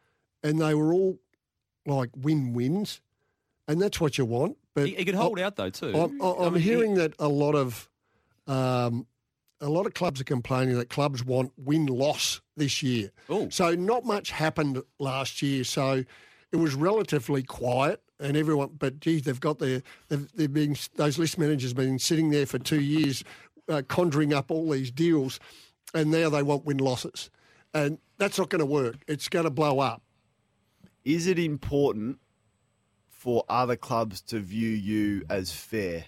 and 0.44 0.60
they 0.60 0.74
were 0.74 0.94
all 0.94 1.20
like 1.86 2.10
win-wins, 2.16 3.02
and 3.70 3.80
that's 3.82 4.02
what 4.02 4.18
you 4.18 4.26
want. 4.26 4.58
But 4.74 4.88
He, 4.88 4.96
he 4.96 5.06
could 5.06 5.16
hold 5.16 5.40
out 5.40 5.56
though 5.56 5.70
too. 5.70 5.94
I'm, 5.96 6.22
I 6.22 6.34
I'm 6.48 6.54
mean, 6.56 6.62
he- 6.64 6.70
hearing 6.70 6.96
that 6.96 7.14
a 7.20 7.30
lot 7.30 7.56
of 7.56 7.88
um, 8.48 9.06
a 9.62 9.70
lot 9.70 9.86
of 9.86 9.94
clubs 9.94 10.20
are 10.20 10.26
complaining 10.26 10.76
that 10.78 10.90
clubs 10.90 11.24
want 11.24 11.52
win 11.58 11.86
loss 11.86 12.42
this 12.58 12.82
year. 12.82 13.12
Oh. 13.30 13.48
So 13.50 13.76
not 13.76 14.04
much 14.06 14.32
happened 14.32 14.82
last 14.98 15.42
year. 15.42 15.64
So 15.64 16.04
it 16.52 16.56
was 16.56 16.74
relatively 16.74 17.44
quiet, 17.44 18.02
and 18.20 18.36
everyone. 18.36 18.72
But 18.78 19.00
geez, 19.00 19.22
they've 19.22 19.40
got 19.40 19.60
their 19.60 19.84
they've, 20.08 20.28
they've 20.34 20.52
been 20.54 20.76
those 20.96 21.20
list 21.20 21.38
managers 21.38 21.74
been 21.74 22.00
sitting 22.00 22.32
there 22.32 22.48
for 22.48 22.58
two 22.58 22.82
years, 22.82 23.24
uh, 23.70 23.84
conjuring 23.88 24.34
up 24.34 24.50
all 24.50 24.70
these 24.72 24.90
deals, 24.92 25.40
and 25.94 26.10
now 26.10 26.30
they 26.30 26.42
want 26.42 26.66
win 26.66 26.78
losses, 26.80 27.30
and 27.74 28.00
that's 28.18 28.40
not 28.40 28.50
going 28.50 28.60
to 28.60 28.66
work. 28.66 28.96
It's 29.08 29.30
going 29.30 29.46
to 29.46 29.52
blow 29.52 29.80
up. 29.80 30.02
Is 31.06 31.28
it 31.28 31.38
important 31.38 32.20
for 33.20 33.44
other 33.50 33.76
clubs 33.76 34.22
to 34.22 34.40
view 34.40 34.70
you 34.70 35.24
as 35.30 35.52
fair? 35.52 36.06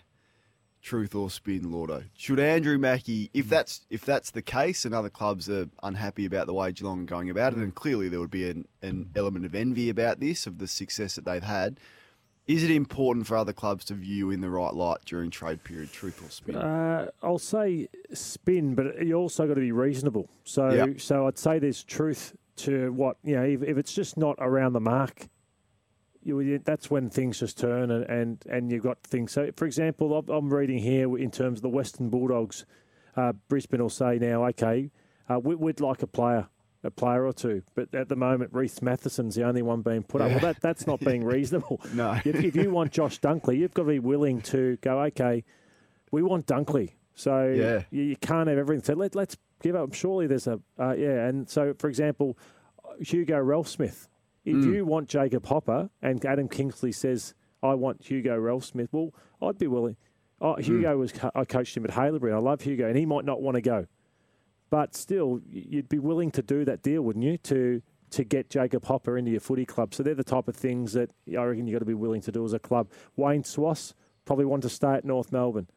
Truth 0.81 1.13
or 1.13 1.29
spin, 1.29 1.69
Lordo? 1.71 2.05
Should 2.17 2.39
Andrew 2.39 2.79
Mackie, 2.79 3.29
if 3.35 3.47
that's 3.47 3.85
if 3.91 4.03
that's 4.03 4.31
the 4.31 4.41
case, 4.41 4.83
and 4.83 4.95
other 4.95 5.09
clubs 5.11 5.47
are 5.47 5.67
unhappy 5.83 6.25
about 6.25 6.47
the 6.47 6.53
way 6.55 6.71
Geelong 6.71 7.01
are 7.01 7.05
going 7.05 7.29
about 7.29 7.53
it, 7.53 7.59
and 7.59 7.75
clearly 7.75 8.09
there 8.09 8.19
would 8.19 8.31
be 8.31 8.49
an, 8.49 8.67
an 8.81 9.11
element 9.15 9.45
of 9.45 9.53
envy 9.53 9.89
about 9.89 10.19
this 10.19 10.47
of 10.47 10.57
the 10.57 10.67
success 10.67 11.13
that 11.15 11.25
they've 11.25 11.43
had. 11.43 11.79
Is 12.47 12.63
it 12.63 12.71
important 12.71 13.27
for 13.27 13.37
other 13.37 13.53
clubs 13.53 13.85
to 13.85 13.93
view 13.93 14.15
you 14.15 14.31
in 14.31 14.41
the 14.41 14.49
right 14.49 14.73
light 14.73 14.99
during 15.05 15.29
trade 15.29 15.63
period? 15.63 15.91
Truth 15.91 16.25
or 16.25 16.31
spin? 16.31 16.55
Uh, 16.55 17.09
I'll 17.21 17.37
say 17.37 17.87
spin, 18.13 18.73
but 18.73 19.05
you 19.05 19.13
also 19.13 19.47
got 19.47 19.53
to 19.53 19.61
be 19.61 19.71
reasonable. 19.71 20.29
So, 20.45 20.69
Yep. 20.71 20.99
so 21.01 21.27
I'd 21.27 21.37
say 21.37 21.59
there's 21.59 21.83
truth 21.83 22.35
to 22.57 22.91
what 22.93 23.17
you 23.23 23.35
know. 23.35 23.43
If, 23.43 23.61
if 23.61 23.77
it's 23.77 23.93
just 23.93 24.17
not 24.17 24.35
around 24.39 24.73
the 24.73 24.79
mark, 24.81 25.27
you, 26.23 26.59
that's 26.59 26.89
when 26.91 27.09
things 27.09 27.39
just 27.39 27.57
turn, 27.57 27.89
and, 27.91 28.03
and, 28.05 28.43
and 28.49 28.71
you've 28.71 28.83
got 28.83 29.01
things. 29.03 29.31
So, 29.31 29.49
for 29.55 29.65
example, 29.65 30.13
I'm- 30.13 30.29
I'm 30.29 30.53
reading 30.53 30.77
here 30.79 31.17
in 31.17 31.31
terms 31.31 31.59
of 31.59 31.63
the 31.63 31.69
Western 31.69 32.09
Bulldogs. 32.09 32.65
Uh, 33.15 33.33
Brisbane 33.49 33.81
will 33.81 33.89
say 33.89 34.17
now, 34.19 34.45
okay, 34.47 34.91
uh, 35.29 35.39
we, 35.39 35.55
we'd 35.55 35.79
like 35.81 36.01
a 36.03 36.07
player, 36.07 36.47
a 36.83 36.91
player 36.91 37.25
or 37.25 37.33
two, 37.33 37.61
but 37.75 37.93
at 37.93 38.07
the 38.09 38.15
moment, 38.15 38.53
Rhys 38.53 38.79
Mathieson's 38.79 39.35
the 39.35 39.43
only 39.43 39.61
one 39.61 39.81
being 39.81 40.03
put 40.03 40.21
up. 40.21 40.29
Well, 40.31 40.39
that, 40.39 40.61
that's 40.61 40.87
not 40.87 40.99
being 41.01 41.23
reasonable. 41.23 41.81
No. 41.93 42.13
if, 42.23 42.35
if 42.43 42.55
you 42.55 42.71
want 42.71 42.91
Josh 42.91 43.19
Dunkley, 43.19 43.57
you've 43.57 43.73
got 43.73 43.83
to 43.83 43.89
be 43.89 43.99
willing 43.99 44.41
to 44.43 44.77
go, 44.81 45.01
okay, 45.03 45.43
we 46.11 46.21
want 46.21 46.45
Dunkley. 46.47 46.91
So 47.15 47.47
Yeah. 47.47 47.83
you, 47.91 48.03
you 48.03 48.15
can't 48.15 48.47
have 48.47 48.57
everything. 48.57 48.83
So 48.83 48.93
let, 48.93 49.13
let's 49.15 49.35
give 49.61 49.75
up. 49.75 49.93
Surely 49.93 50.27
there's 50.27 50.47
a, 50.47 50.59
uh, 50.79 50.93
yeah. 50.93 51.27
And 51.27 51.49
so, 51.49 51.73
for 51.77 51.87
example, 51.89 52.37
Hugo 52.99 53.37
Ralphsmith. 53.39 54.07
If 54.43 54.55
Mm. 54.55 54.73
you 54.73 54.85
want 54.85 55.07
Jacob 55.07 55.45
Hopper 55.45 55.89
and 56.01 56.23
Adam 56.25 56.47
Kingsley 56.47 56.91
says, 56.91 57.33
I 57.61 57.75
want 57.75 58.03
Hugo 58.07 58.37
Ralphsmith, 58.37 58.89
well, 58.91 59.13
I'd 59.41 59.57
be 59.59 59.67
willing. 59.67 59.97
Oh, 60.39 60.55
Mm. 60.55 60.63
Hugo 60.63 60.97
was, 60.97 61.13
I 61.35 61.45
coached 61.45 61.77
him 61.77 61.83
at 61.85 61.91
Haileybury. 61.91 62.33
I 62.33 62.39
love 62.39 62.61
Hugo, 62.61 62.87
and 62.87 62.97
he 62.97 63.05
might 63.05 63.25
not 63.25 63.41
want 63.41 63.55
to 63.55 63.61
go. 63.61 63.85
But 64.69 64.95
still, 64.95 65.41
you'd 65.49 65.89
be 65.89 65.99
willing 65.99 66.31
to 66.31 66.41
do 66.41 66.63
that 66.65 66.81
deal, 66.81 67.01
wouldn't 67.03 67.25
you? 67.25 67.37
To 67.37 67.81
to 68.11 68.25
get 68.25 68.49
Jacob 68.49 68.83
Hopper 68.83 69.17
into 69.17 69.31
your 69.31 69.39
footy 69.39 69.65
club. 69.65 69.93
So 69.93 70.03
they're 70.03 70.13
the 70.13 70.21
type 70.25 70.49
of 70.49 70.55
things 70.57 70.91
that 70.91 71.11
I 71.29 71.41
reckon 71.45 71.65
you've 71.65 71.75
got 71.75 71.79
to 71.79 71.85
be 71.85 71.93
willing 71.93 72.19
to 72.23 72.31
do 72.33 72.43
as 72.43 72.51
a 72.51 72.59
club. 72.59 72.89
Wayne 73.15 73.41
Schwass 73.43 73.93
probably 74.25 74.43
want 74.43 74.63
to 74.63 74.69
stay 74.69 74.95
at 74.95 75.05
North 75.05 75.31
Melbourne. 75.31 75.67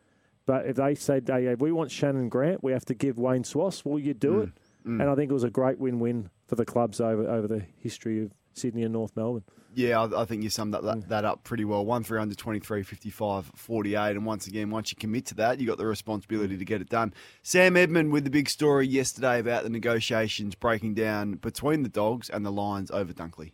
But 0.44 0.66
if 0.66 0.74
they 0.74 0.96
say, 0.96 1.20
hey, 1.24 1.46
if 1.46 1.61
we 1.61 1.70
want 1.70 1.92
Shannon 1.92 2.29
Grant, 2.29 2.64
we 2.64 2.72
have 2.72 2.85
to 2.87 2.94
give 2.94 3.18
Wayne 3.18 3.44
Schwass, 3.44 3.85
well, 3.85 4.00
you 4.00 4.14
do 4.14 4.40
it. 4.40 4.48
Mm. 4.85 5.00
And 5.00 5.03
I 5.03 5.14
think 5.14 5.31
it 5.31 5.33
was 5.35 5.44
a 5.44 5.48
great 5.50 5.79
win 5.79 6.00
win 6.00 6.29
for 6.48 6.57
the 6.57 6.64
clubs 6.64 7.00
over, 7.00 7.22
over 7.31 7.46
the 7.46 7.61
history 7.79 8.20
of 8.24 8.33
Sydney 8.55 8.83
and 8.83 8.93
North 8.93 9.17
Melbourne. 9.17 9.45
Yeah, 9.75 10.01
I, 10.01 10.23
I 10.23 10.25
think 10.25 10.43
you 10.43 10.51
summed 10.51 10.73
that, 10.75 10.85
that, 10.85 11.09
that 11.09 11.25
up 11.25 11.43
pretty 11.43 11.64
well. 11.64 11.85
One 11.85 12.05
three 12.05 12.21
under 12.21 12.35
23, 12.35 12.83
55, 12.83 13.53
48. 13.55 14.11
And 14.11 14.25
once 14.25 14.47
again, 14.47 14.71
once 14.71 14.93
you 14.93 14.97
commit 14.97 15.27
to 15.27 15.35
that, 15.37 15.61
you 15.61 15.67
got 15.67 15.79
the 15.79 15.87
responsibility 15.87 16.55
mm. 16.55 16.59
to 16.59 16.64
get 16.64 16.81
it 16.81 16.88
done. 16.88 17.12
Sam 17.43 17.77
Edmund 17.77 18.12
with 18.12 18.25
the 18.25 18.31
big 18.31 18.49
story 18.49 18.87
yesterday 18.87 19.40
about 19.40 19.64
the 19.64 19.71
negotiations 19.71 20.55
breaking 20.55 20.95
down 20.95 21.35
between 21.35 21.83
the 21.83 21.88
Dogs 21.88 22.31
and 22.31 22.47
the 22.47 22.53
Lions 22.53 22.90
over 22.90 23.12
Dunkley. 23.12 23.53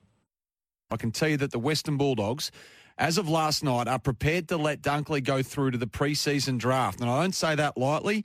I 0.91 0.97
can 0.97 1.11
tell 1.11 1.29
you 1.29 1.37
that 1.39 1.53
the 1.53 1.59
Western 1.59 1.97
Bulldogs, 1.97 2.51
as 2.99 3.17
of 3.17 3.29
last 3.29 3.65
night, 3.65 3.89
are 3.89 3.99
prepared 3.99 4.49
to 4.49 4.57
let 4.57 4.83
Dunkley 4.83 5.23
go 5.23 5.43
through 5.43 5.71
to 5.71 5.79
the 5.79 5.87
preseason 5.87 6.59
draft. 6.59 7.01
And 7.01 7.09
I 7.09 7.23
don't 7.23 7.35
say 7.35 7.55
that 7.55 7.79
lightly, 7.79 8.25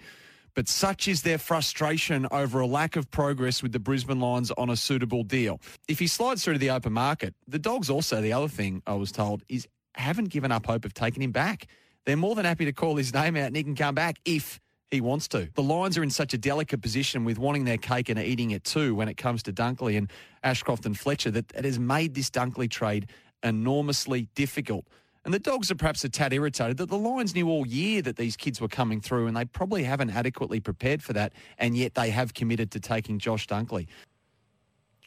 but 0.56 0.68
such 0.68 1.08
is 1.08 1.22
their 1.22 1.38
frustration 1.38 2.26
over 2.32 2.62
a 2.62 2.66
lack 2.66 2.96
of 2.96 3.12
progress 3.12 3.62
with 3.62 3.74
the 3.74 3.80
Brisbane 3.80 4.20
Lions 4.20 4.52
on 4.52 4.70
a 4.70 4.76
suitable 4.76 5.24
deal. 5.24 5.60
If 5.88 6.00
he 6.00 6.08
slides 6.08 6.44
through 6.44 6.54
to 6.54 6.60
the 6.60 6.72
open 6.72 6.94
market, 6.94 7.36
the 7.48 7.60
Dogs 7.60 7.90
also, 7.90 8.22
the 8.22 8.34
other 8.34 8.48
thing 8.48 8.82
I 8.88 8.94
was 8.94 9.12
told, 9.12 9.44
is 9.50 9.68
haven't 9.94 10.30
given 10.30 10.52
up 10.52 10.66
hope 10.66 10.86
of 10.86 10.94
taking 10.94 11.22
him 11.22 11.32
back. 11.32 11.68
They're 12.06 12.18
more 12.18 12.36
than 12.36 12.46
happy 12.46 12.66
to 12.66 12.74
call 12.74 12.96
his 12.96 13.14
name 13.14 13.36
out 13.36 13.48
and 13.48 13.56
he 13.56 13.64
can 13.64 13.76
come 13.76 13.96
back 13.96 14.18
if 14.26 14.60
he 14.92 15.02
wants 15.02 15.28
to. 15.30 15.50
The 15.56 15.64
Lions 15.64 15.98
are 15.98 16.04
in 16.04 16.10
such 16.10 16.34
a 16.34 16.38
delicate 16.38 16.82
position 16.82 17.26
with 17.26 17.38
wanting 17.38 17.66
their 17.66 17.78
cake 17.78 18.10
and 18.10 18.20
eating 18.20 18.52
it 18.52 18.64
too 18.64 18.96
when 18.96 19.08
it 19.08 19.18
comes 19.18 19.44
to 19.44 19.54
Dunkley 19.54 19.98
and 19.98 20.10
Ashcroft 20.44 20.86
and 20.86 20.98
Fletcher 20.98 21.32
that 21.32 21.52
it 21.56 21.66
has 21.66 21.80
made 21.80 22.14
this 22.14 22.30
Dunkley 22.30 22.70
trade 22.70 23.10
enormously 23.44 24.28
difficult. 24.36 24.86
And 25.26 25.34
the 25.34 25.40
Dogs 25.40 25.72
are 25.72 25.76
perhaps 25.76 26.04
a 26.04 26.10
tad 26.10 26.34
irritated 26.34 26.78
that 26.78 26.90
the 26.90 26.98
Lions 26.98 27.34
knew 27.34 27.50
all 27.50 27.66
year 27.66 28.04
that 28.04 28.16
these 28.16 28.38
kids 28.38 28.62
were 28.62 28.68
coming 28.68 29.02
through 29.02 29.26
and 29.26 29.36
they 29.36 29.44
probably 29.44 29.84
haven't 29.84 30.12
adequately 30.12 30.60
prepared 30.60 31.02
for 31.02 31.14
that, 31.14 31.34
and 31.58 31.76
yet 31.76 31.96
they 31.96 32.12
have 32.12 32.36
committed 32.36 32.70
to 32.72 32.80
taking 32.80 33.18
Josh 33.18 33.48
Dunkley. 33.48 33.88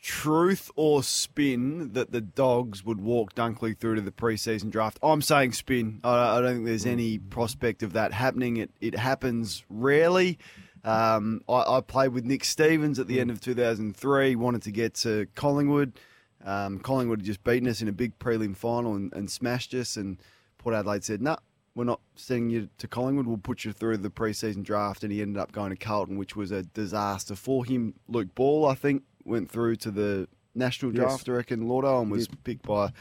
Truth 0.02 0.72
or 0.74 1.04
spin 1.04 1.92
that 1.92 2.10
the 2.10 2.20
Dogs 2.20 2.84
would 2.84 3.00
walk 3.00 3.34
Dunkley 3.34 3.78
through 3.78 3.94
to 3.94 4.00
the 4.00 4.10
preseason 4.10 4.70
draft? 4.70 4.98
I'm 5.02 5.22
saying 5.22 5.52
spin. 5.52 6.00
I, 6.02 6.40
don't 6.40 6.54
think 6.54 6.66
there's 6.66 6.86
any 6.86 7.18
prospect 7.18 7.84
of 7.84 7.92
that 7.92 8.12
happening. 8.12 8.56
It 8.56 8.70
it 8.80 8.96
happens 8.96 9.64
rarely. 9.68 10.38
Um, 10.84 11.42
I, 11.48 11.76
I 11.76 11.80
played 11.80 12.12
with 12.12 12.24
Nick 12.24 12.44
Stevens 12.44 12.98
at 12.98 13.06
the 13.06 13.20
end 13.20 13.30
of 13.30 13.40
2003. 13.40 14.36
Wanted 14.36 14.62
to 14.62 14.70
get 14.70 14.94
to 14.94 15.26
Collingwood. 15.34 15.98
Um, 16.44 16.78
Collingwood 16.78 17.20
had 17.20 17.26
just 17.26 17.44
beaten 17.44 17.68
us 17.68 17.82
in 17.82 17.88
a 17.88 17.92
big 17.92 18.18
prelim 18.18 18.56
final 18.56 18.94
and, 18.94 19.12
and 19.12 19.30
smashed 19.30 19.74
us. 19.74 19.96
And 19.96 20.18
Port 20.58 20.74
Adelaide 20.74 21.04
said, 21.04 21.20
"No, 21.20 21.32
nah, 21.32 21.36
we're 21.74 21.84
not 21.84 22.00
sending 22.16 22.50
you 22.50 22.68
to 22.78 22.88
Collingwood. 22.88 23.26
We'll 23.26 23.38
put 23.38 23.64
you 23.64 23.72
through 23.72 23.98
the 23.98 24.10
preseason 24.10 24.62
draft." 24.62 25.02
And 25.02 25.12
he 25.12 25.20
ended 25.22 25.38
up 25.40 25.52
going 25.52 25.70
to 25.70 25.76
Carlton, 25.76 26.16
which 26.16 26.36
was 26.36 26.50
a 26.50 26.62
disaster 26.62 27.34
for 27.34 27.64
him. 27.64 27.94
Luke 28.08 28.34
Ball, 28.34 28.66
I 28.66 28.74
think, 28.74 29.02
went 29.24 29.50
through 29.50 29.76
to 29.76 29.90
the 29.90 30.28
national 30.54 30.92
Yes. 30.94 31.02
draft, 31.02 31.28
I 31.28 31.32
reckon, 31.32 31.64
Laudo, 31.64 32.02
and 32.02 32.10
was 32.10 32.28
picked 32.44 32.66
by 32.66 32.92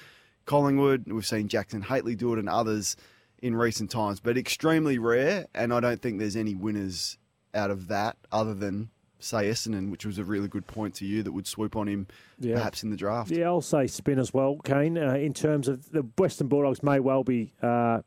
Collingwood. 0.46 1.06
We've 1.08 1.26
seen 1.26 1.48
Jackson 1.48 1.84
Hately 1.84 2.16
do 2.16 2.34
it 2.34 2.40
and 2.40 2.50
others 2.50 2.96
in 3.42 3.56
recent 3.56 3.92
times, 3.92 4.20
but 4.20 4.38
extremely 4.38 4.98
rare. 4.98 5.48
And 5.54 5.74
I 5.74 5.80
don't 5.80 6.02
think 6.02 6.20
there's 6.20 6.36
any 6.36 6.56
winners 6.56 7.18
out 7.54 7.70
of 7.72 7.88
that 7.88 8.18
other 8.32 8.54
than, 8.54 8.90
say, 9.20 9.50
Essendon, 9.50 9.90
which 9.92 10.06
was 10.06 10.18
a 10.20 10.24
really 10.24 10.48
good 10.48 10.68
point 10.68 10.94
to 10.96 11.06
you 11.06 11.24
that 11.24 11.32
would 11.32 11.48
swoop 11.48 11.76
on 11.76 11.88
him 11.88 12.08
Yeah. 12.40 12.56
perhaps 12.56 12.84
in 12.84 12.90
the 12.92 12.98
draft. 12.98 13.32
Yeah, 13.32 13.46
I'll 13.48 13.62
say 13.62 13.88
spin 13.88 14.20
as 14.20 14.34
well, 14.34 14.58
Kane. 14.64 14.98
Uh, 14.98 15.14
in 15.16 15.34
terms 15.34 15.68
of 15.68 15.90
the 15.92 16.06
Western 16.18 16.48
Bulldogs, 16.48 16.84
may 16.84 17.00
well 17.00 17.24
be. 17.24 17.54
Uh, 17.62 18.02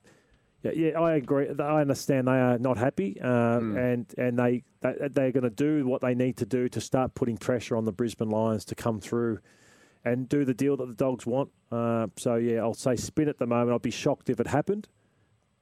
yeah, 0.63 0.73
yeah, 0.73 1.01
I 1.01 1.15
agree. 1.15 1.49
I 1.59 1.81
understand 1.81 2.29
they 2.29 2.33
are 2.33 2.59
not 2.59 2.77
happy, 2.77 3.19
uh, 3.21 3.59
and 3.61 4.07
and 4.19 4.39
they, 4.39 4.63
they 4.83 4.95
they're 5.11 5.33
going 5.33 5.45
to 5.45 5.51
do 5.51 5.87
what 5.87 6.03
they 6.03 6.15
need 6.15 6.37
to 6.37 6.45
do 6.47 6.69
to 6.69 6.81
start 6.83 7.15
putting 7.15 7.39
pressure 7.39 7.77
on 7.77 7.87
the 7.87 7.93
Brisbane 7.93 8.29
Lions 8.29 8.67
to 8.67 8.75
come 8.75 9.01
through, 9.01 9.39
and 10.05 10.29
do 10.29 10.45
the 10.45 10.53
deal 10.53 10.77
that 10.77 10.87
the 10.87 10.95
Dogs 10.95 11.25
want. 11.25 11.49
Uh, 11.73 12.09
so 12.19 12.35
yeah, 12.37 12.59
I'll 12.61 12.75
say 12.75 12.95
spin 12.97 13.29
at 13.29 13.39
the 13.39 13.47
moment. 13.47 13.75
I'd 13.75 13.81
be 13.81 13.91
shocked 13.91 14.29
if 14.29 14.39
it 14.39 14.49
happened, 14.49 14.87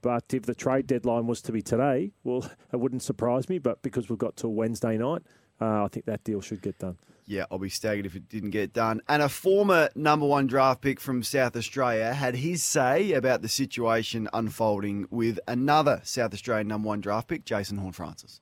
but 0.01 0.25
if 0.33 0.43
the 0.43 0.53
trade 0.53 0.85
deadline 0.85 1.27
was 1.27 1.41
to 1.43 1.53
be 1.53 1.61
today, 1.61 2.11
well, 2.25 2.49
it 2.73 2.77
wouldn't 2.81 3.01
surprise 3.01 3.47
me. 3.47 3.57
But 3.57 3.81
because 3.81 4.09
we've 4.09 4.19
got 4.19 4.35
till 4.35 4.51
Wednesday 4.51 4.97
night, 4.97 5.21
uh, 5.61 5.83
I 5.85 5.87
think 5.89 6.05
that 6.05 6.23
deal 6.23 6.41
should 6.41 6.61
get 6.61 6.77
done. 6.79 6.97
Yeah, 7.25 7.45
I'll 7.51 7.59
be 7.59 7.69
staggered 7.69 8.07
if 8.07 8.15
it 8.15 8.27
didn't 8.27 8.49
get 8.49 8.73
done. 8.73 9.01
And 9.07 9.21
a 9.21 9.29
former 9.29 9.89
number 9.93 10.25
one 10.25 10.47
draft 10.47 10.81
pick 10.81 10.99
from 10.99 11.21
South 11.21 11.55
Australia 11.55 12.13
had 12.13 12.37
his 12.37 12.63
say 12.63 13.11
about 13.13 13.43
the 13.43 13.47
situation 13.47 14.27
unfolding 14.33 15.05
with 15.11 15.39
another 15.47 16.01
South 16.03 16.33
Australian 16.33 16.67
number 16.67 16.87
one 16.87 17.01
draft 17.01 17.27
pick, 17.27 17.45
Jason 17.45 17.77
Horne-Francis. 17.77 18.41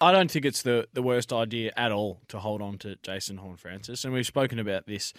I 0.00 0.12
don't 0.12 0.30
think 0.30 0.44
it's 0.44 0.62
the, 0.62 0.86
the 0.92 1.02
worst 1.02 1.32
idea 1.32 1.72
at 1.78 1.90
all 1.90 2.20
to 2.28 2.38
hold 2.38 2.60
on 2.60 2.76
to 2.78 2.96
Jason 3.02 3.38
Horne-Francis. 3.38 4.04
And 4.04 4.12
we've 4.12 4.26
spoken 4.26 4.58
about 4.58 4.86
this 4.86 5.14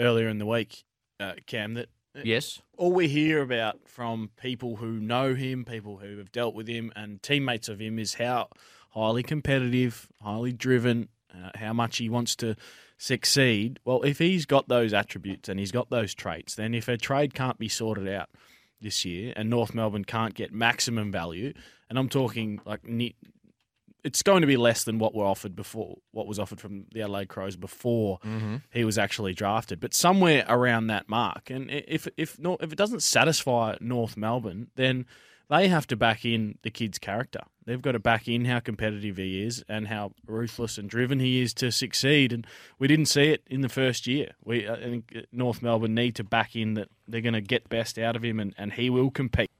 earlier 0.00 0.28
in 0.28 0.38
the 0.38 0.46
week, 0.46 0.84
uh, 1.20 1.34
Cam, 1.46 1.74
that 1.74 1.88
Yes. 2.22 2.62
all 2.78 2.92
we 2.92 3.08
hear 3.08 3.42
about 3.42 3.80
from 3.86 4.30
people 4.40 4.76
who 4.76 4.98
know 5.00 5.34
him, 5.34 5.64
people 5.64 5.98
who 5.98 6.16
have 6.18 6.32
dealt 6.32 6.54
with 6.54 6.68
him, 6.68 6.92
and 6.96 7.22
teammates 7.22 7.68
of 7.68 7.80
him 7.80 7.98
is 7.98 8.14
how 8.14 8.48
highly 8.94 9.22
competitive, 9.22 10.08
highly 10.22 10.52
driven, 10.52 11.08
uh, 11.34 11.50
how 11.56 11.72
much 11.72 11.98
he 11.98 12.08
wants 12.08 12.36
to 12.36 12.54
succeed. 12.96 13.80
Well, 13.84 14.02
if 14.02 14.18
he's 14.18 14.46
got 14.46 14.68
those 14.68 14.92
attributes 14.92 15.48
and 15.48 15.58
he's 15.58 15.72
got 15.72 15.90
those 15.90 16.14
traits, 16.14 16.54
then 16.54 16.74
if 16.74 16.88
a 16.88 16.96
trade 16.96 17.34
can't 17.34 17.58
be 17.58 17.68
sorted 17.68 18.08
out 18.08 18.28
this 18.80 19.04
year 19.04 19.32
and 19.36 19.50
North 19.50 19.74
Melbourne 19.74 20.04
can't 20.04 20.34
get 20.34 20.52
maximum 20.52 21.10
value, 21.10 21.52
and 21.90 21.98
I'm 21.98 22.08
talking 22.08 22.60
like 22.64 22.80
it's 24.04 24.22
going 24.22 24.42
to 24.42 24.46
be 24.46 24.56
less 24.58 24.84
than 24.84 24.98
what 24.98 25.14
were 25.14 25.24
offered 25.24 25.56
before, 25.56 25.96
what 26.12 26.26
was 26.26 26.38
offered 26.38 26.60
from 26.60 26.84
the 26.92 27.00
Adelaide 27.00 27.28
Crows 27.28 27.56
before 27.56 28.18
Mhm. 28.20 28.62
he 28.70 28.84
was 28.84 28.98
actually 28.98 29.32
drafted, 29.32 29.80
but 29.80 29.94
somewhere 29.94 30.44
around 30.48 30.88
that 30.88 31.08
mark. 31.08 31.50
And 31.50 31.70
if 31.70 32.06
if 32.16 32.38
if 32.38 32.72
it 32.72 32.76
doesn't 32.76 33.02
satisfy 33.02 33.76
North 33.80 34.16
Melbourne, 34.16 34.68
then 34.76 35.06
they 35.48 35.68
have 35.68 35.86
to 35.88 35.96
back 35.96 36.24
in 36.24 36.58
the 36.62 36.70
kid's 36.70 36.98
character. 36.98 37.40
They've 37.66 37.80
got 37.80 37.92
to 37.92 37.98
back 37.98 38.28
in 38.28 38.44
how 38.44 38.60
competitive 38.60 39.16
he 39.16 39.42
is 39.42 39.64
and 39.68 39.88
how 39.88 40.12
ruthless 40.26 40.76
and 40.76 40.88
driven 40.88 41.18
he 41.18 41.40
is 41.40 41.54
to 41.54 41.72
succeed. 41.72 42.32
And 42.32 42.46
we 42.78 42.88
didn't 42.88 43.06
see 43.06 43.30
it 43.30 43.42
in 43.46 43.62
the 43.62 43.68
first 43.68 44.06
year. 44.06 44.32
We 44.44 44.66
uh, 44.66 44.76
I 44.76 44.80
think 44.80 45.12
uh, 45.16 45.20
North 45.32 45.62
Melbourne 45.62 45.94
need 45.94 46.14
to 46.16 46.24
back 46.24 46.54
in 46.56 46.74
that 46.74 46.88
they're 47.08 47.20
going 47.20 47.34
to 47.34 47.40
get 47.40 47.68
best 47.68 47.98
out 47.98 48.16
of 48.16 48.24
him 48.24 48.38
and, 48.38 48.54
and 48.58 48.72
he 48.72 48.90
will 48.90 49.10
compete. 49.10 49.50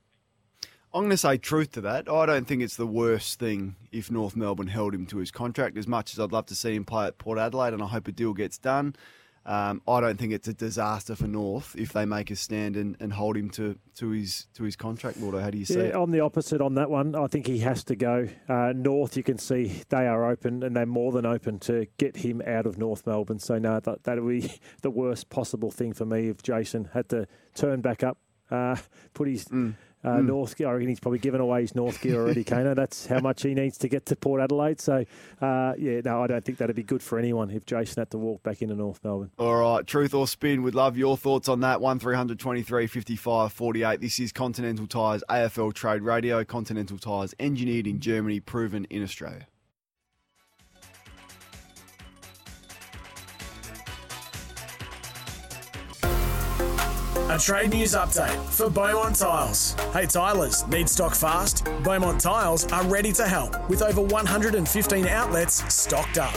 I'm 0.93 1.01
going 1.01 1.11
to 1.11 1.17
say 1.17 1.39
truth 1.39 1.73
to 1.73 1.81
that. 1.81 2.09
I 2.09 2.25
don't 2.25 2.47
think 2.47 2.63
it's 2.63 2.77
the 2.77 2.87
worst 2.87 3.41
thing 3.41 3.75
if 3.91 4.13
North 4.13 4.37
Melbourne 4.37 4.69
held 4.69 4.95
him 4.95 5.07
to 5.07 5.17
his 5.19 5.33
contract. 5.33 5.77
As 5.77 5.89
much 5.89 6.13
as 6.13 6.21
I'd 6.21 6.31
love 6.31 6.47
to 6.47 6.55
see 6.55 6.77
him 6.77 6.85
play 6.85 7.07
at 7.07 7.19
Port 7.19 7.37
Adelaide, 7.37 7.73
and 7.73 7.83
I 7.83 7.87
hope 7.87 8.07
a 8.07 8.13
deal 8.13 8.33
gets 8.33 8.59
done, 8.59 8.95
um, 9.47 9.83
I 9.87 10.01
don't 10.01 10.19
think 10.19 10.33
it's 10.33 10.49
a 10.49 10.55
disaster 10.55 11.15
for 11.15 11.27
North 11.27 11.75
if 11.77 11.93
they 11.93 12.05
make 12.07 12.31
a 12.31 12.37
stand 12.37 12.77
and, 12.77 12.97
and 13.01 13.13
hold 13.13 13.37
him 13.37 13.51
to, 13.51 13.79
to 13.97 14.11
his 14.11 14.47
to 14.55 14.65
his 14.65 14.75
contract. 14.77 15.19
Laudo, 15.21 15.43
how 15.43 15.51
do 15.51 15.59
you 15.59 15.67
see 15.67 15.75
Yeah, 15.79 15.85
it? 15.85 15.95
I'm 15.95 16.11
the 16.11 16.21
opposite 16.21 16.61
on 16.63 16.75
that 16.77 16.89
one. 16.89 17.15
I 17.15 17.27
think 17.27 17.47
he 17.47 17.59
has 17.59 17.85
to 17.85 17.97
go. 17.97 18.27
Uh, 18.49 18.73
North, 18.75 19.17
you 19.17 19.23
can 19.23 19.37
see 19.39 19.83
they 19.91 20.07
are 20.07 20.31
open 20.31 20.63
and 20.63 20.75
they're 20.75 20.87
more 20.87 21.13
than 21.13 21.27
open 21.27 21.59
to 21.61 21.87
get 21.99 22.17
him 22.17 22.41
out 22.47 22.65
of 22.67 22.79
North 22.79 23.07
Melbourne. 23.07 23.39
So, 23.39 23.59
no, 23.59 23.81
that 23.81 24.05
that 24.05 24.23
would 24.23 24.41
be 24.43 24.53
the 24.83 24.91
worst 24.91 25.29
possible 25.29 25.71
thing 25.71 25.93
for 25.93 26.07
me 26.07 26.29
if 26.29 26.43
Jason 26.43 26.89
had 26.95 27.09
to 27.11 27.27
turn 27.55 27.83
back 27.83 28.03
up, 28.03 28.17
uh, 28.51 28.77
put 29.13 29.29
his 29.29 29.47
uh, 30.05 30.19
Mm. 30.19 30.27
North 30.27 30.57
gear. 30.57 30.69
I 30.69 30.73
reckon 30.73 30.89
he's 30.89 31.01
probably 31.01 31.19
given 31.19 31.41
away 31.41 31.63
his 31.63 31.75
North 31.75 32.01
gear 32.01 32.21
already, 32.21 32.45
Kano. 32.45 32.75
That's 32.75 33.07
how 33.07 33.21
much 33.21 33.43
he 33.43 33.55
needs 33.55 33.79
to 33.79 33.89
get 33.89 34.07
to 34.07 34.17
Port 34.17 34.41
Adelaide. 34.41 34.81
So, 34.81 35.05
uh, 35.41 35.73
yeah, 35.79 36.01
no, 36.05 36.23
I 36.23 36.27
don't 36.27 36.45
think 36.45 36.59
that'd 36.59 36.77
be 36.77 36.83
good 36.83 37.03
for 37.03 37.19
anyone 37.19 37.51
if 37.51 37.67
Jason 37.67 38.01
had 38.01 38.11
to 38.11 38.19
walk 38.19 38.43
back 38.43 38.63
into 38.63 38.75
North 38.75 39.01
Melbourne. 39.03 39.31
All 39.39 39.57
right, 39.57 39.87
truth 39.87 40.15
or 40.15 40.27
spin, 40.29 40.63
would 40.63 40.75
love 40.75 40.97
your 40.97 41.17
thoughts 41.17 41.49
on 41.49 41.61
that. 41.61 41.81
1300 41.81 42.39
23 42.39 42.87
55 42.87 43.53
48. 43.53 44.01
This 44.01 44.19
is 44.21 44.33
Continental 44.33 44.87
Tires 44.87 45.25
AFL 45.29 45.73
Trade 45.73 46.03
Radio. 46.03 46.45
Continental 46.45 46.99
Tires, 46.99 47.35
engineered 47.41 47.87
in 47.87 48.01
Germany, 48.01 48.41
proven 48.41 48.85
in 48.91 49.03
Australia. 49.03 49.47
A 57.35 57.37
trade 57.37 57.71
news 57.71 57.95
update 57.95 58.41
for 58.45 58.71
Beaumont 58.71 59.17
Tiles. 59.17 59.73
Hey 59.93 60.07
Tilers, 60.07 60.65
need 60.69 60.89
stock 60.89 61.17
fast? 61.17 61.65
Beaumont 61.83 62.21
Tiles 62.21 62.65
are 62.71 62.85
ready 62.85 63.13
to 63.13 63.27
help 63.27 63.69
with 63.69 63.83
over 63.83 64.01
115 64.03 65.09
outlets 65.09 65.75
stocked 65.75 66.17
up. 66.17 66.33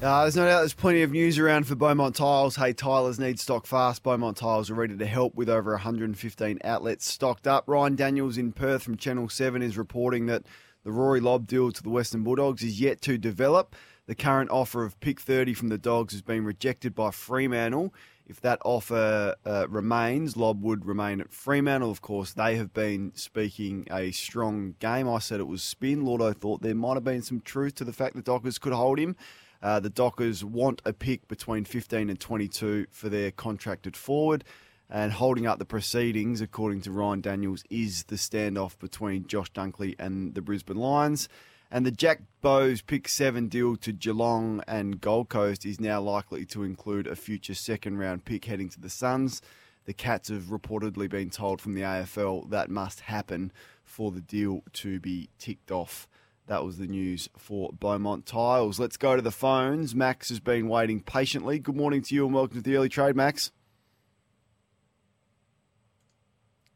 Uh, 0.00 0.22
there's 0.22 0.36
no 0.36 0.46
doubt 0.46 0.60
there's 0.60 0.72
plenty 0.72 1.02
of 1.02 1.10
news 1.10 1.38
around 1.38 1.66
for 1.66 1.74
Beaumont 1.74 2.16
Tiles. 2.16 2.56
Hey, 2.56 2.72
Tilers 2.72 3.18
need 3.18 3.38
stock 3.38 3.66
fast. 3.66 4.02
Beaumont 4.02 4.38
Tiles 4.38 4.70
are 4.70 4.74
ready 4.74 4.96
to 4.96 5.04
help 5.04 5.34
with 5.34 5.50
over 5.50 5.72
115 5.72 6.58
outlets 6.64 7.04
stocked 7.04 7.46
up. 7.46 7.64
Ryan 7.66 7.96
Daniels 7.96 8.38
in 8.38 8.52
Perth 8.52 8.84
from 8.84 8.96
Channel 8.96 9.28
7 9.28 9.60
is 9.60 9.76
reporting 9.76 10.24
that 10.26 10.44
the 10.82 10.92
Rory 10.92 11.20
Lobb 11.20 11.46
deal 11.46 11.70
to 11.70 11.82
the 11.82 11.90
Western 11.90 12.22
Bulldogs 12.22 12.62
is 12.62 12.80
yet 12.80 13.02
to 13.02 13.18
develop. 13.18 13.76
The 14.06 14.14
current 14.14 14.50
offer 14.50 14.82
of 14.82 14.98
pick 15.00 15.20
30 15.20 15.52
from 15.52 15.68
the 15.68 15.76
Dogs 15.76 16.14
has 16.14 16.22
been 16.22 16.44
rejected 16.44 16.94
by 16.94 17.10
Fremantle. 17.10 17.92
If 18.30 18.40
that 18.42 18.60
offer 18.64 19.34
uh, 19.44 19.66
remains, 19.68 20.36
Lobb 20.36 20.62
would 20.62 20.86
remain 20.86 21.20
at 21.20 21.32
Fremantle. 21.32 21.90
Of 21.90 22.00
course, 22.00 22.32
they 22.32 22.54
have 22.54 22.72
been 22.72 23.10
speaking 23.16 23.88
a 23.90 24.12
strong 24.12 24.76
game. 24.78 25.08
I 25.08 25.18
said 25.18 25.40
it 25.40 25.48
was 25.48 25.64
spin. 25.64 26.04
Lordo 26.04 26.32
thought 26.32 26.62
there 26.62 26.76
might 26.76 26.94
have 26.94 27.02
been 27.02 27.22
some 27.22 27.40
truth 27.40 27.74
to 27.74 27.84
the 27.84 27.92
fact 27.92 28.14
the 28.14 28.22
Dockers 28.22 28.60
could 28.60 28.72
hold 28.72 29.00
him. 29.00 29.16
Uh, 29.60 29.80
the 29.80 29.90
Dockers 29.90 30.44
want 30.44 30.80
a 30.84 30.92
pick 30.92 31.26
between 31.26 31.64
15 31.64 32.08
and 32.08 32.20
22 32.20 32.86
for 32.92 33.08
their 33.08 33.32
contracted 33.32 33.96
forward. 33.96 34.44
And 34.88 35.10
holding 35.10 35.48
up 35.48 35.58
the 35.58 35.64
proceedings, 35.64 36.40
according 36.40 36.82
to 36.82 36.92
Ryan 36.92 37.22
Daniels, 37.22 37.64
is 37.68 38.04
the 38.04 38.14
standoff 38.14 38.78
between 38.78 39.26
Josh 39.26 39.50
Dunkley 39.50 39.96
and 39.98 40.36
the 40.36 40.40
Brisbane 40.40 40.76
Lions. 40.76 41.28
And 41.72 41.86
the 41.86 41.92
Jack 41.92 42.22
Bowes 42.40 42.82
pick 42.82 43.06
seven 43.06 43.46
deal 43.46 43.76
to 43.76 43.92
Geelong 43.92 44.60
and 44.66 45.00
Gold 45.00 45.28
Coast 45.28 45.64
is 45.64 45.78
now 45.78 46.00
likely 46.00 46.44
to 46.46 46.64
include 46.64 47.06
a 47.06 47.14
future 47.14 47.54
second 47.54 47.98
round 47.98 48.24
pick 48.24 48.46
heading 48.46 48.68
to 48.70 48.80
the 48.80 48.90
Suns. 48.90 49.40
The 49.84 49.92
Cats 49.92 50.30
have 50.30 50.44
reportedly 50.44 51.08
been 51.08 51.30
told 51.30 51.60
from 51.60 51.74
the 51.74 51.82
AFL 51.82 52.50
that 52.50 52.70
must 52.70 53.00
happen 53.00 53.52
for 53.84 54.10
the 54.10 54.20
deal 54.20 54.64
to 54.74 54.98
be 54.98 55.30
ticked 55.38 55.70
off. 55.70 56.08
That 56.48 56.64
was 56.64 56.78
the 56.78 56.88
news 56.88 57.28
for 57.36 57.70
Beaumont 57.72 58.26
Tiles. 58.26 58.80
Let's 58.80 58.96
go 58.96 59.14
to 59.14 59.22
the 59.22 59.30
phones. 59.30 59.94
Max 59.94 60.28
has 60.30 60.40
been 60.40 60.66
waiting 60.66 61.00
patiently. 61.00 61.60
Good 61.60 61.76
morning 61.76 62.02
to 62.02 62.14
you 62.16 62.24
and 62.24 62.34
welcome 62.34 62.56
to 62.56 62.62
the 62.62 62.74
early 62.74 62.88
trade, 62.88 63.14
Max. 63.14 63.52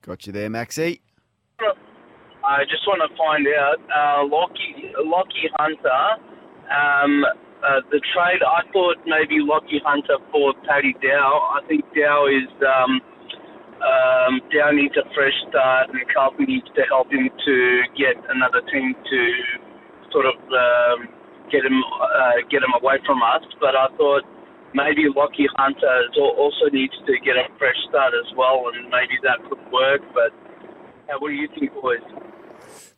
Got 0.03 0.29
you 0.29 0.33
there, 0.33 0.51
Maxie. 0.51 1.01
I 2.45 2.69
just 2.69 2.85
want 2.85 3.01
to 3.01 3.09
find 3.17 3.49
out, 3.57 3.81
uh, 3.89 4.21
Lachie, 4.29 4.93
Lachie 5.01 5.49
Hunter, 5.57 6.05
um, 6.69 7.25
uh, 7.65 7.81
the 7.89 7.97
trade, 8.13 8.45
I 8.45 8.61
thought 8.69 9.01
maybe 9.09 9.41
Lachie 9.41 9.81
Hunter 9.81 10.21
for 10.29 10.53
Paddy 10.69 10.93
Dow. 11.01 11.57
I 11.57 11.65
think 11.65 11.89
Dow 11.97 12.29
is, 12.29 12.53
um, 12.61 13.01
um, 13.81 14.45
Dow 14.53 14.77
needs 14.77 14.93
a 15.01 15.09
fresh 15.17 15.33
start 15.49 15.89
and 15.89 16.05
Carlton 16.13 16.45
needs 16.45 16.69
to 16.77 16.85
help 16.93 17.09
him 17.09 17.33
to 17.33 17.57
get 17.97 18.21
another 18.29 18.61
team 18.69 18.93
to 18.93 19.21
sort 20.13 20.29
of 20.29 20.37
um, 20.37 21.09
get 21.49 21.65
him 21.65 21.81
uh, 21.81 22.45
get 22.53 22.61
him 22.61 22.77
away 22.77 23.01
from 23.09 23.25
us. 23.25 23.41
But 23.57 23.73
I 23.73 23.89
thought 23.97 24.29
maybe 24.77 25.09
Lachie 25.09 25.49
Hunter 25.57 26.13
also 26.21 26.69
needs 26.77 26.93
to 27.09 27.13
get 27.25 27.41
a 27.41 27.49
fresh 27.57 27.81
start 27.89 28.13
as 28.13 28.29
well, 28.37 28.69
and 28.69 28.93
maybe 28.93 29.17
that 29.25 29.41
could 29.49 29.65
work. 29.73 30.05
But 30.13 30.37
uh, 31.09 31.17
what 31.25 31.33
do 31.33 31.37
you 31.41 31.49
think, 31.57 31.73
boys? 31.73 32.05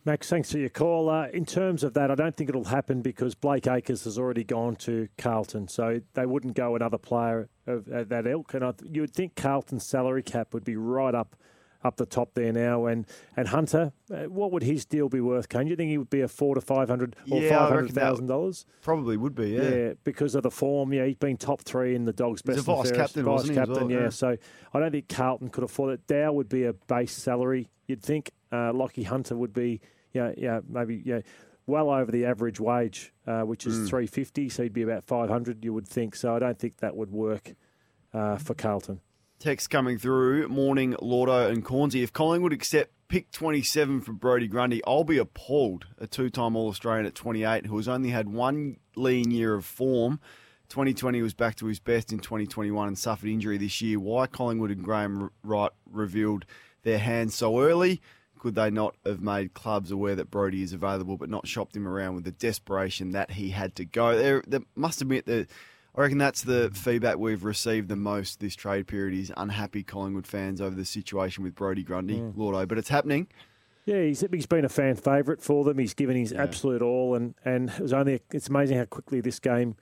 Max, 0.06 0.28
thanks 0.30 0.52
for 0.52 0.58
your 0.58 0.68
call. 0.68 1.10
Uh, 1.10 1.26
in 1.32 1.44
terms 1.44 1.82
of 1.82 1.94
that, 1.94 2.12
I 2.12 2.14
don't 2.14 2.36
think 2.36 2.48
it'll 2.48 2.62
happen 2.62 3.02
because 3.02 3.34
Blake 3.34 3.66
Acres 3.66 4.04
has 4.04 4.20
already 4.20 4.44
gone 4.44 4.76
to 4.76 5.08
Carlton, 5.18 5.66
so 5.66 6.00
they 6.14 6.26
wouldn't 6.26 6.54
go 6.54 6.76
another 6.76 6.96
player 6.96 7.48
of, 7.66 7.88
of 7.88 8.08
that 8.10 8.24
ilk. 8.24 8.54
And 8.54 8.64
I, 8.64 8.72
you 8.88 9.00
would 9.00 9.12
think 9.12 9.34
Carlton's 9.34 9.84
salary 9.84 10.22
cap 10.22 10.54
would 10.54 10.62
be 10.62 10.76
right 10.76 11.12
up 11.12 11.34
up 11.82 11.96
the 11.96 12.06
top 12.06 12.34
there 12.34 12.52
now. 12.52 12.86
And 12.86 13.04
and 13.36 13.48
Hunter, 13.48 13.92
uh, 14.14 14.24
what 14.24 14.52
would 14.52 14.62
his 14.62 14.84
deal 14.84 15.08
be 15.08 15.20
worth? 15.20 15.48
Can 15.48 15.66
you 15.66 15.74
think 15.74 15.90
he 15.90 15.98
would 15.98 16.08
be 16.10 16.20
a 16.20 16.28
four 16.28 16.54
to 16.54 16.60
five 16.60 16.88
hundred 16.88 17.16
or 17.28 17.40
Yeah, 17.42 17.58
five 17.58 17.68
hundred 17.70 17.90
thousand 17.92 18.28
dollars? 18.28 18.64
Probably 18.82 19.16
would 19.16 19.34
be, 19.34 19.50
yeah. 19.50 19.94
because 20.04 20.36
of 20.36 20.44
the 20.44 20.52
form. 20.52 20.92
Yeah, 20.92 21.06
he's 21.06 21.16
been 21.16 21.36
top 21.36 21.62
three 21.62 21.96
in 21.96 22.04
the 22.04 22.12
Dogs' 22.12 22.42
He's 22.46 22.54
best 22.54 22.68
a 22.68 22.74
vice 22.76 22.92
captain, 22.92 23.24
vice 23.24 23.32
wasn't 23.32 23.50
he, 23.50 23.56
captain. 23.56 23.74
well, 23.74 23.90
yeah. 23.90 24.02
yeah. 24.02 24.10
so 24.10 24.36
I 24.72 24.78
don't 24.78 24.92
think 24.92 25.08
Carlton 25.08 25.48
could 25.48 25.64
afford 25.64 25.94
it. 25.94 26.06
Dow 26.06 26.32
would 26.32 26.48
be 26.48 26.62
a 26.62 26.72
base 26.72 27.12
salary. 27.12 27.70
You'd 27.88 28.02
think 28.02 28.30
uh, 28.52 28.72
Lachie 28.72 29.06
Hunter 29.06 29.36
would 29.36 29.52
be, 29.52 29.80
yeah, 30.16 30.32
yeah, 30.36 30.60
maybe 30.68 31.02
yeah. 31.04 31.20
Well 31.68 31.90
over 31.90 32.10
the 32.12 32.24
average 32.26 32.60
wage, 32.60 33.12
uh, 33.26 33.42
which 33.42 33.66
is 33.66 33.74
Mm. 33.80 33.88
three 33.88 34.06
fifty, 34.06 34.48
so 34.48 34.62
he'd 34.62 34.72
be 34.72 34.82
about 34.82 35.04
five 35.04 35.28
hundred. 35.28 35.64
You 35.64 35.72
would 35.74 35.88
think 35.88 36.14
so. 36.16 36.34
I 36.36 36.38
don't 36.38 36.58
think 36.58 36.76
that 36.78 36.96
would 36.96 37.10
work 37.10 37.54
uh, 38.14 38.36
for 38.36 38.54
Carlton. 38.54 39.00
Text 39.40 39.68
coming 39.68 39.98
through. 39.98 40.48
Morning, 40.48 40.94
Lordo 41.02 41.50
and 41.50 41.64
Cornsey. 41.64 42.02
If 42.02 42.12
Collingwood 42.12 42.52
accept 42.52 42.92
pick 43.08 43.30
27 43.30 44.00
for 44.00 44.12
Brodie 44.12 44.48
Grundy, 44.48 44.80
I'll 44.86 45.04
be 45.04 45.18
appalled. 45.18 45.86
A 45.98 46.06
two 46.06 46.30
time 46.30 46.56
All 46.56 46.68
Australian 46.68 47.04
at 47.06 47.14
28 47.14 47.66
who 47.66 47.76
has 47.76 47.86
only 47.88 48.10
had 48.10 48.28
one 48.28 48.76
lean 48.96 49.30
year 49.30 49.54
of 49.54 49.64
form. 49.66 50.20
2020 50.68 51.20
was 51.22 51.34
back 51.34 51.54
to 51.56 51.66
his 51.66 51.78
best 51.78 52.12
in 52.12 52.18
2021 52.18 52.88
and 52.88 52.98
suffered 52.98 53.28
injury 53.28 53.58
this 53.58 53.80
year. 53.82 54.00
Why 54.00 54.26
Collingwood 54.26 54.70
and 54.70 54.82
Graham 54.82 55.30
Wright 55.44 55.70
revealed 55.90 56.44
their 56.82 56.98
hands 56.98 57.34
so 57.34 57.60
early? 57.60 58.00
Could 58.46 58.54
they 58.54 58.70
not 58.70 58.94
have 59.04 59.20
made 59.20 59.54
clubs 59.54 59.90
aware 59.90 60.14
that 60.14 60.30
Brodie 60.30 60.62
is 60.62 60.72
available 60.72 61.16
but 61.16 61.28
not 61.28 61.48
shopped 61.48 61.74
him 61.74 61.88
around 61.88 62.14
with 62.14 62.22
the 62.22 62.30
desperation 62.30 63.10
that 63.10 63.32
he 63.32 63.50
had 63.50 63.74
to 63.74 63.84
go? 63.84 64.16
There, 64.16 64.40
there 64.46 64.60
must 64.76 65.02
admit 65.02 65.26
that 65.26 65.48
I 65.96 66.02
reckon 66.02 66.18
that's 66.18 66.42
the 66.44 66.70
feedback 66.72 67.18
we've 67.18 67.42
received 67.42 67.88
the 67.88 67.96
most 67.96 68.38
this 68.38 68.54
trade 68.54 68.86
period 68.86 69.18
is 69.18 69.32
unhappy 69.36 69.82
Collingwood 69.82 70.28
fans 70.28 70.60
over 70.60 70.76
the 70.76 70.84
situation 70.84 71.42
with 71.42 71.56
Brodie 71.56 71.82
Grundy, 71.82 72.18
Mm. 72.20 72.36
Lordo. 72.36 72.66
But 72.66 72.78
it's 72.78 72.88
happening. 72.88 73.26
Yeah, 73.84 74.02
he's, 74.02 74.22
he's 74.30 74.46
been 74.46 74.64
a 74.64 74.68
fan 74.68 74.94
favourite 74.94 75.42
for 75.42 75.64
them. 75.64 75.78
He's 75.78 75.94
given 75.94 76.16
his 76.16 76.32
absolute 76.32 76.82
all, 76.82 77.16
and, 77.16 77.34
and 77.44 77.70
it 77.70 77.80
was 77.80 77.92
only 77.92 78.20
it's 78.32 78.48
amazing 78.48 78.78
how 78.78 78.84
quickly 78.84 79.20
this 79.20 79.40
game 79.40 79.74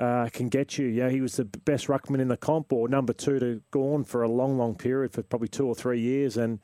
uh, 0.00 0.30
can 0.32 0.48
get 0.48 0.78
you. 0.78 0.86
Yeah, 0.86 1.10
he 1.10 1.20
was 1.20 1.36
the 1.36 1.44
best 1.44 1.86
ruckman 1.86 2.18
in 2.18 2.26
the 2.26 2.36
comp, 2.36 2.72
or 2.72 2.88
number 2.88 3.12
two 3.12 3.38
to 3.38 3.62
Gawn 3.70 4.02
for 4.02 4.24
a 4.24 4.28
long, 4.28 4.58
long 4.58 4.74
period 4.74 5.12
for 5.12 5.22
probably 5.22 5.46
two 5.48 5.66
or 5.68 5.76
three 5.76 6.00
years, 6.00 6.36
and 6.36 6.58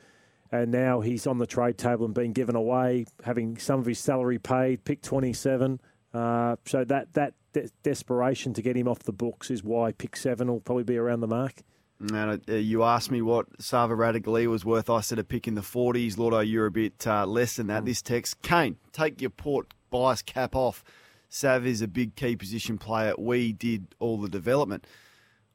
and 0.54 0.70
now 0.70 1.00
he's 1.00 1.26
on 1.26 1.38
the 1.38 1.46
trade 1.46 1.76
table 1.78 2.04
and 2.04 2.14
being 2.14 2.32
given 2.32 2.54
away, 2.54 3.06
having 3.24 3.58
some 3.58 3.80
of 3.80 3.86
his 3.86 3.98
salary 3.98 4.38
paid, 4.38 4.84
pick 4.84 5.02
twenty 5.02 5.32
seven. 5.32 5.80
Uh, 6.12 6.54
so 6.64 6.84
that 6.84 7.12
that 7.14 7.34
de- 7.52 7.68
desperation 7.82 8.54
to 8.54 8.62
get 8.62 8.76
him 8.76 8.86
off 8.86 9.00
the 9.00 9.12
books 9.12 9.50
is 9.50 9.64
why 9.64 9.90
pick 9.90 10.16
seven 10.16 10.48
will 10.48 10.60
probably 10.60 10.84
be 10.84 10.96
around 10.96 11.20
the 11.20 11.26
mark. 11.26 11.54
And 12.00 12.40
uh, 12.48 12.52
you 12.52 12.84
asked 12.84 13.10
me 13.10 13.20
what 13.22 13.46
Sava 13.60 13.94
Ratugolea 13.94 14.46
was 14.46 14.64
worth. 14.64 14.90
I 14.90 15.00
said 15.00 15.18
a 15.18 15.24
pick 15.24 15.48
in 15.48 15.54
the 15.54 15.60
40s. 15.60 16.18
Lordo, 16.18 16.40
you're 16.40 16.66
a 16.66 16.70
bit 16.70 17.06
uh, 17.06 17.24
less 17.24 17.56
than 17.56 17.68
that. 17.68 17.84
This 17.84 18.02
text, 18.02 18.42
Kane, 18.42 18.76
take 18.92 19.20
your 19.20 19.30
port 19.30 19.72
bias 19.90 20.20
cap 20.20 20.54
off. 20.54 20.84
Sav 21.28 21.66
is 21.66 21.82
a 21.82 21.88
big 21.88 22.14
key 22.14 22.36
position 22.36 22.78
player. 22.78 23.14
We 23.16 23.52
did 23.52 23.94
all 24.00 24.18
the 24.18 24.28
development. 24.28 24.86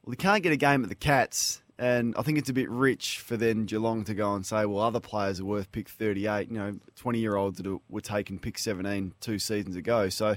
Well, 0.04 0.12
he 0.12 0.18
can't 0.18 0.42
get 0.42 0.52
a 0.52 0.58
game 0.58 0.84
at 0.84 0.90
the 0.90 0.96
Cats, 0.96 1.62
and 1.80 2.14
I 2.18 2.24
think 2.24 2.38
it's 2.38 2.50
a 2.50 2.54
bit 2.54 2.70
rich 2.70 3.20
for 3.20 3.38
then 3.38 3.66
Geelong 3.66 4.04
to 4.04 4.14
go 4.14 4.34
and 4.36 4.46
say, 4.46 4.66
well, 4.66 4.84
other 4.84 5.00
players 5.00 5.40
are 5.40 5.46
worth 5.46 5.72
pick 5.72 5.88
38. 5.88 6.52
You 6.52 6.58
know, 6.58 6.80
20 6.98 7.20
year 7.20 7.38
olds 7.38 7.58
that 7.62 7.80
were 7.88 8.02
taken 8.02 8.38
pick 8.38 8.58
17 8.58 9.14
two 9.22 9.40
seasons 9.40 9.78
ago. 9.78 10.10
So 10.10 10.36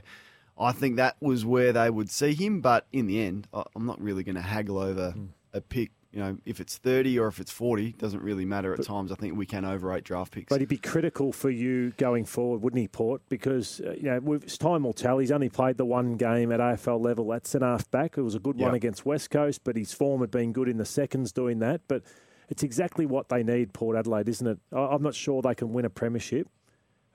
I 0.57 0.71
think 0.71 0.97
that 0.97 1.17
was 1.21 1.45
where 1.45 1.73
they 1.73 1.91
would 1.91 2.11
see 2.11 2.33
him. 2.33 2.61
But 2.61 2.87
in 2.93 3.09
the 3.09 3.21
end, 3.21 3.49
I'm 3.53 3.87
not 3.87 4.01
really 4.01 4.23
going 4.23 4.37
to 4.37 4.41
haggle 4.41 4.79
over 4.79 5.11
hmm. 5.11 5.27
a 5.53 5.61
pick. 5.61 5.91
You 6.13 6.21
know, 6.21 6.37
if 6.45 6.61
it's 6.61 6.77
30 6.77 7.19
or 7.19 7.27
if 7.29 7.41
it's 7.41 7.51
40, 7.51 7.93
doesn't 7.93 8.23
really 8.23 8.45
matter 8.45 8.75
at 8.75 8.85
times. 8.85 9.11
I 9.11 9.15
think 9.15 9.35
we 9.37 9.47
can 9.47 9.65
overrate 9.65 10.05
draft 10.05 10.33
picks. 10.33 10.51
But 10.51 10.61
he'd 10.61 10.69
be 10.69 10.77
critical 10.77 11.33
for 11.33 11.49
you 11.49 11.93
going 11.97 12.27
forward, 12.27 12.61
wouldn't 12.63 12.81
he, 12.81 12.87
Port? 12.89 13.23
Because 13.31 13.81
uh, 13.81 13.93
you 13.93 14.03
know, 14.21 14.39
time 14.39 14.85
will 14.85 14.93
tell. 14.93 15.17
He's 15.19 15.33
only 15.33 15.49
played 15.49 15.79
the 15.79 15.87
one 15.87 16.17
game 16.17 16.53
at 16.53 16.61
AFL 16.61 17.01
level 17.01 17.33
at 17.33 17.47
centre 17.47 17.67
half 17.67 17.91
back. 17.91 18.19
It 18.19 18.23
was 18.23 18.35
a 18.35 18.39
good 18.41 18.57
one 18.59 18.69
against 18.75 19.07
West 19.07 19.31
Coast, 19.31 19.63
but 19.65 19.75
his 19.77 19.95
form 19.95 20.21
had 20.21 20.31
been 20.31 20.53
good 20.53 20.69
in 20.69 20.77
the 20.77 20.85
seconds 20.85 21.33
doing 21.33 21.61
that. 21.61 21.81
But 21.89 22.03
it's 22.51 22.63
exactly 22.63 23.07
what 23.07 23.31
they 23.31 23.43
need, 23.43 23.73
Port 23.73 23.97
Adelaide, 23.97 24.29
isn't 24.29 24.47
it? 24.47 24.59
I- 24.71 24.89
I'm 24.95 25.03
not 25.03 25.15
sure 25.15 25.41
they 25.41 25.55
can 25.55 25.73
win 25.73 25.87
a 25.87 25.91
premiership. 25.91 26.47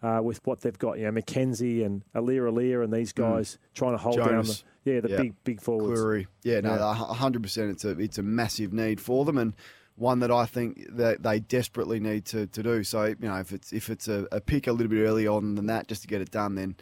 Uh, 0.03 0.21
with 0.23 0.39
what 0.45 0.61
they've 0.61 0.77
got, 0.77 0.99
you 0.99 1.05
know, 1.05 1.11
McKenzie 1.19 1.83
and 1.83 2.03
Aliir 2.13 2.43
Aliir 2.51 2.83
and 2.83 2.93
these 2.93 3.11
guys 3.13 3.57
trying 3.73 3.93
to 3.93 3.97
hold 3.97 4.17
down 4.17 4.43
the 4.45 4.53
Mm. 4.53 4.63
Yeah 4.85 4.99
the 5.01 5.09
Yeah. 5.09 5.17
big 5.17 5.43
big 5.43 5.59
forwards. 5.61 5.99
Clurey. 5.99 6.27
Yeah, 6.43 6.59
no, 6.61 6.75
Yeah. 6.75 6.93
hundred 6.93 7.41
percent. 7.41 7.71
It's 7.71 7.83
a 7.83 7.89
it's 7.99 8.17
a 8.19 8.23
massive 8.23 8.71
need 8.73 9.01
for 9.01 9.25
them, 9.25 9.37
and 9.39 9.53
one 9.95 10.19
that 10.19 10.29
I 10.31 10.45
think 10.45 10.85
that 10.95 11.23
they 11.23 11.39
desperately 11.39 11.99
need 11.99 12.25
to, 12.25 12.45
to 12.45 12.61
do. 12.63 12.83
So 12.83 13.05
you 13.05 13.15
know, 13.21 13.37
if 13.39 13.51
it's 13.51 13.73
if 13.73 13.89
it's 13.89 14.07
a, 14.07 14.27
a 14.31 14.39
pick 14.39 14.67
a 14.67 14.71
little 14.71 14.87
bit 14.89 15.01
early 15.03 15.25
on 15.25 15.55
than 15.55 15.65
that, 15.65 15.87
just 15.87 16.03
to 16.03 16.07
get 16.07 16.21
it 16.21 16.29
done, 16.29 16.53
then 16.55 16.75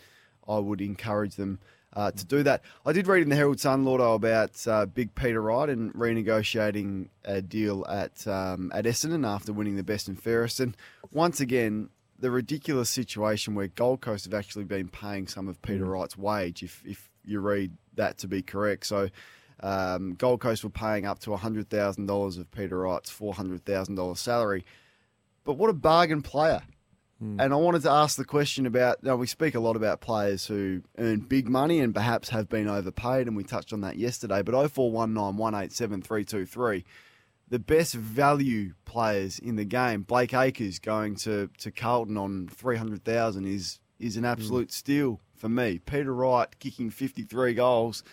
I 0.47 0.59
would 0.59 0.81
encourage 0.81 1.35
them. 1.35 1.59
Uh, 1.93 2.11
to 2.11 2.25
do 2.25 2.43
that, 2.43 2.61
I 2.85 2.91
did 2.91 3.07
read 3.07 3.21
in 3.21 3.29
the 3.29 3.37
Herald 3.37 3.61
Sun, 3.61 3.85
Lordo, 3.85 4.13
about 4.15 4.67
uh, 4.67 4.85
Big 4.85 5.15
Peter 5.15 5.41
Wright 5.41 5.69
and 5.69 5.93
renegotiating 5.93 7.07
a 7.23 7.41
deal 7.41 7.85
at 7.87 8.27
um, 8.27 8.69
at 8.75 8.83
Essendon 8.85 9.25
after 9.25 9.53
winning 9.53 9.77
the 9.77 9.83
best 9.83 10.07
and 10.09 10.21
fairest. 10.21 10.59
And 10.59 10.75
once 11.11 11.39
again, 11.39 11.89
the 12.19 12.31
ridiculous 12.31 12.89
situation 12.89 13.55
where 13.55 13.67
Gold 13.67 14.01
Coast 14.01 14.25
have 14.25 14.33
actually 14.33 14.65
been 14.65 14.87
paying 14.87 15.27
some 15.27 15.47
of 15.47 15.61
Peter 15.61 15.85
Wright's 15.85 16.17
wage, 16.17 16.63
if 16.63 16.81
if 16.85 17.09
you 17.23 17.39
read 17.39 17.73
that 17.95 18.17
to 18.19 18.27
be 18.27 18.41
correct. 18.41 18.85
So 18.85 19.09
um, 19.61 20.13
Gold 20.13 20.41
Coast 20.41 20.63
were 20.63 20.69
paying 20.69 21.05
up 21.05 21.19
to 21.19 21.35
hundred 21.35 21.69
thousand 21.69 22.05
dollars 22.05 22.37
of 22.37 22.49
Peter 22.51 22.79
Wright's 22.79 23.09
four 23.09 23.33
hundred 23.33 23.65
thousand 23.65 23.95
dollars 23.95 24.19
salary. 24.19 24.65
But 25.43 25.53
what 25.53 25.69
a 25.69 25.73
bargain 25.73 26.21
player! 26.21 26.63
And 27.39 27.53
I 27.53 27.55
wanted 27.55 27.81
to 27.83 27.91
ask 27.91 28.17
the 28.17 28.25
question 28.25 28.65
about. 28.65 29.01
Now 29.01 29.15
we 29.15 29.25
speak 29.25 29.55
a 29.55 29.59
lot 29.59 29.75
about 29.75 30.01
players 30.01 30.45
who 30.45 30.81
earn 30.97 31.21
big 31.21 31.47
money 31.47 31.79
and 31.79 31.95
perhaps 31.95 32.29
have 32.29 32.49
been 32.49 32.67
overpaid, 32.67 33.27
and 33.27 33.37
we 33.37 33.43
touched 33.43 33.71
on 33.71 33.81
that 33.81 33.97
yesterday. 33.97 34.41
But 34.41 34.53
oh 34.53 34.67
four 34.67 34.91
one 34.91 35.13
nine 35.13 35.37
one 35.37 35.55
eight 35.55 35.71
seven 35.71 36.01
three 36.01 36.25
two 36.25 36.45
three 36.45 36.83
the 37.49 37.59
best 37.59 37.93
value 37.93 38.73
players 38.85 39.39
in 39.39 39.55
the 39.55 39.65
game. 39.65 40.01
Blake 40.01 40.33
Acres 40.33 40.79
going 40.79 41.15
to, 41.17 41.49
to 41.59 41.71
Carlton 41.71 42.17
on 42.17 42.47
three 42.47 42.77
hundred 42.77 43.03
thousand 43.03 43.45
is 43.45 43.79
is 43.99 44.17
an 44.17 44.25
absolute 44.25 44.69
mm. 44.69 44.73
steal 44.73 45.21
for 45.35 45.49
me. 45.49 45.79
Peter 45.79 46.13
Wright 46.13 46.47
kicking 46.59 46.89
fifty 46.89 47.23
three 47.23 47.53
goals, 47.53 48.03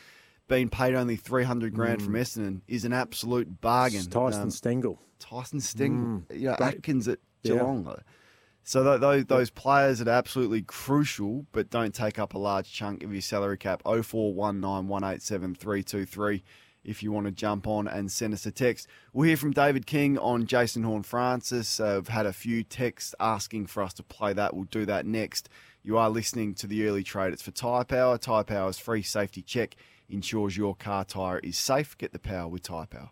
being 0.49 0.68
paid 0.68 0.95
only 0.95 1.16
three 1.16 1.45
hundred 1.45 1.74
grand 1.74 2.01
mm. 2.01 2.05
from 2.05 2.14
Essendon 2.14 2.61
is 2.68 2.85
an 2.85 2.93
absolute 2.93 3.61
bargain. 3.61 4.05
Tyson 4.05 4.43
Um, 4.43 4.49
Stengle. 4.49 4.99
Tyson 5.18 5.61
Stengle, 5.61 6.24
mm. 6.28 6.39
you 6.39 6.49
know. 6.49 6.57
Atkins 6.61 7.09
at 7.09 7.18
Yeah. 7.43 7.55
Geelong. 7.55 7.97
So 8.64 8.85
th- 8.85 9.01
those 9.01 9.24
those 9.24 9.51
players 9.51 9.99
that 9.99 10.09
are 10.09 10.12
absolutely 10.12 10.62
crucial, 10.62 11.47
but 11.53 11.70
don't 11.70 11.95
take 11.95 12.18
up 12.18 12.35
a 12.35 12.39
large 12.39 12.72
chunk 12.72 13.03
of 13.03 13.12
your 13.12 13.22
salary 13.22 13.59
cap. 13.59 13.83
Oh 13.85 14.03
four 14.03 14.33
one 14.35 14.61
nine 14.61 14.87
one 14.87 15.03
eight 15.03 15.22
seven 15.22 15.55
three 15.55 15.83
two 15.83 16.05
three. 16.05 16.45
If 16.85 17.03
you 17.03 17.12
want 17.12 17.26
to 17.26 17.33
jump 17.33 17.66
on 17.66 17.87
and 17.87 18.11
send 18.11 18.35
us 18.35 18.47
a 18.47 18.51
text, 18.51 18.89
we'll 19.12 19.28
hear 19.28 19.37
from 19.37 19.53
David 19.53 19.87
King 19.87 20.18
on 20.18 20.47
Jason 20.47 20.83
Horne-Francis. 20.83 21.78
Uh, 21.78 21.99
I've 21.99 22.09
had 22.09 22.26
a 22.26 22.33
few 22.33 22.64
texts 22.64 23.14
asking 23.20 23.66
for 23.66 23.83
us 23.83 23.93
to 23.95 24.03
play 24.03 24.33
that. 24.33 24.55
We'll 24.55 24.64
do 24.64 24.85
that 24.87 25.07
next. 25.07 25.49
You 25.83 25.99
are 25.99 26.11
listening 26.11 26.55
to 26.55 26.66
the 26.66 26.87
early 26.87 27.03
trade. 27.03 27.33
It's 27.33 27.43
for 27.43 27.51
Tyre 27.53 27.85
Power. 27.85 28.18
Tyre 28.18 28.45
Power's 28.45 28.78
free 28.78 29.03
safety 29.03 29.43
check 29.43 29.76
ensures 30.09 30.57
your 30.57 30.74
car 30.74 31.05
tyre 31.05 31.39
is 31.39 31.57
safe. 31.57 31.97
Get 31.99 32.12
the 32.12 32.18
power 32.18 32.49
with 32.49 32.62
Tyre 32.62 32.87
Power. 32.87 33.11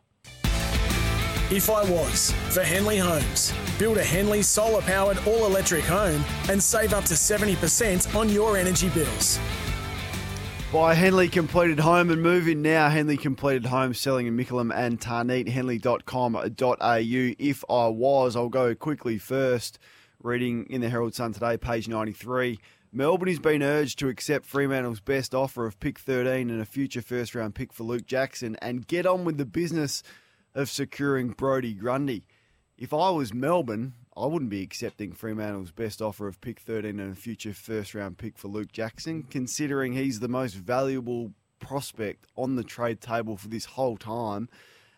If 1.52 1.68
I 1.68 1.82
was 1.90 2.30
for 2.50 2.62
Henley 2.62 2.98
Homes, 2.98 3.52
build 3.76 3.98
a 3.98 4.04
Henley 4.04 4.40
solar 4.40 4.82
powered 4.82 5.18
all 5.26 5.46
electric 5.46 5.82
home 5.84 6.24
and 6.48 6.62
save 6.62 6.94
up 6.94 7.04
to 7.06 7.14
70% 7.14 8.14
on 8.14 8.28
your 8.28 8.56
energy 8.56 8.88
bills. 8.90 9.40
Buy 10.72 10.94
Henley 10.94 11.28
Completed 11.28 11.80
Home 11.80 12.10
and 12.10 12.22
move 12.22 12.46
in 12.46 12.62
now. 12.62 12.88
Henley 12.90 13.16
Completed 13.16 13.66
Home 13.66 13.92
selling 13.92 14.28
in 14.28 14.36
Mickleham 14.36 14.72
and 14.72 15.00
Tarneet. 15.00 15.48
Henley.com.au. 15.48 17.34
If 17.38 17.64
I 17.68 17.88
was, 17.88 18.36
I'll 18.36 18.48
go 18.48 18.76
quickly 18.76 19.18
first. 19.18 19.80
Reading 20.22 20.66
in 20.70 20.80
the 20.80 20.88
Herald 20.88 21.16
Sun 21.16 21.32
today, 21.32 21.56
page 21.56 21.88
93. 21.88 22.60
Melbourne 22.92 23.26
has 23.26 23.40
been 23.40 23.64
urged 23.64 23.98
to 23.98 24.08
accept 24.08 24.46
Fremantle's 24.46 25.00
best 25.00 25.34
offer 25.34 25.66
of 25.66 25.80
pick 25.80 25.98
13 25.98 26.48
and 26.50 26.62
a 26.62 26.64
future 26.64 27.02
first 27.02 27.34
round 27.34 27.56
pick 27.56 27.72
for 27.72 27.82
Luke 27.82 28.06
Jackson 28.06 28.56
and 28.62 28.86
get 28.86 29.06
on 29.06 29.24
with 29.24 29.38
the 29.38 29.46
business 29.46 30.04
of 30.54 30.70
securing 30.70 31.30
Brodie 31.30 31.74
Grundy. 31.74 32.28
If 32.78 32.94
I 32.94 33.10
was 33.10 33.34
Melbourne, 33.34 33.94
I 34.16 34.26
wouldn't 34.26 34.50
be 34.50 34.62
accepting 34.62 35.12
Fremantle's 35.12 35.70
best 35.70 36.02
offer 36.02 36.26
of 36.26 36.40
pick 36.40 36.60
13 36.60 36.98
and 36.98 37.12
a 37.12 37.16
future 37.16 37.54
first 37.54 37.94
round 37.94 38.18
pick 38.18 38.36
for 38.36 38.48
Luke 38.48 38.72
Jackson, 38.72 39.22
considering 39.22 39.92
he's 39.92 40.20
the 40.20 40.28
most 40.28 40.54
valuable 40.54 41.32
prospect 41.60 42.26
on 42.36 42.56
the 42.56 42.64
trade 42.64 43.00
table 43.00 43.36
for 43.36 43.48
this 43.48 43.66
whole 43.66 43.96
time. 43.96 44.48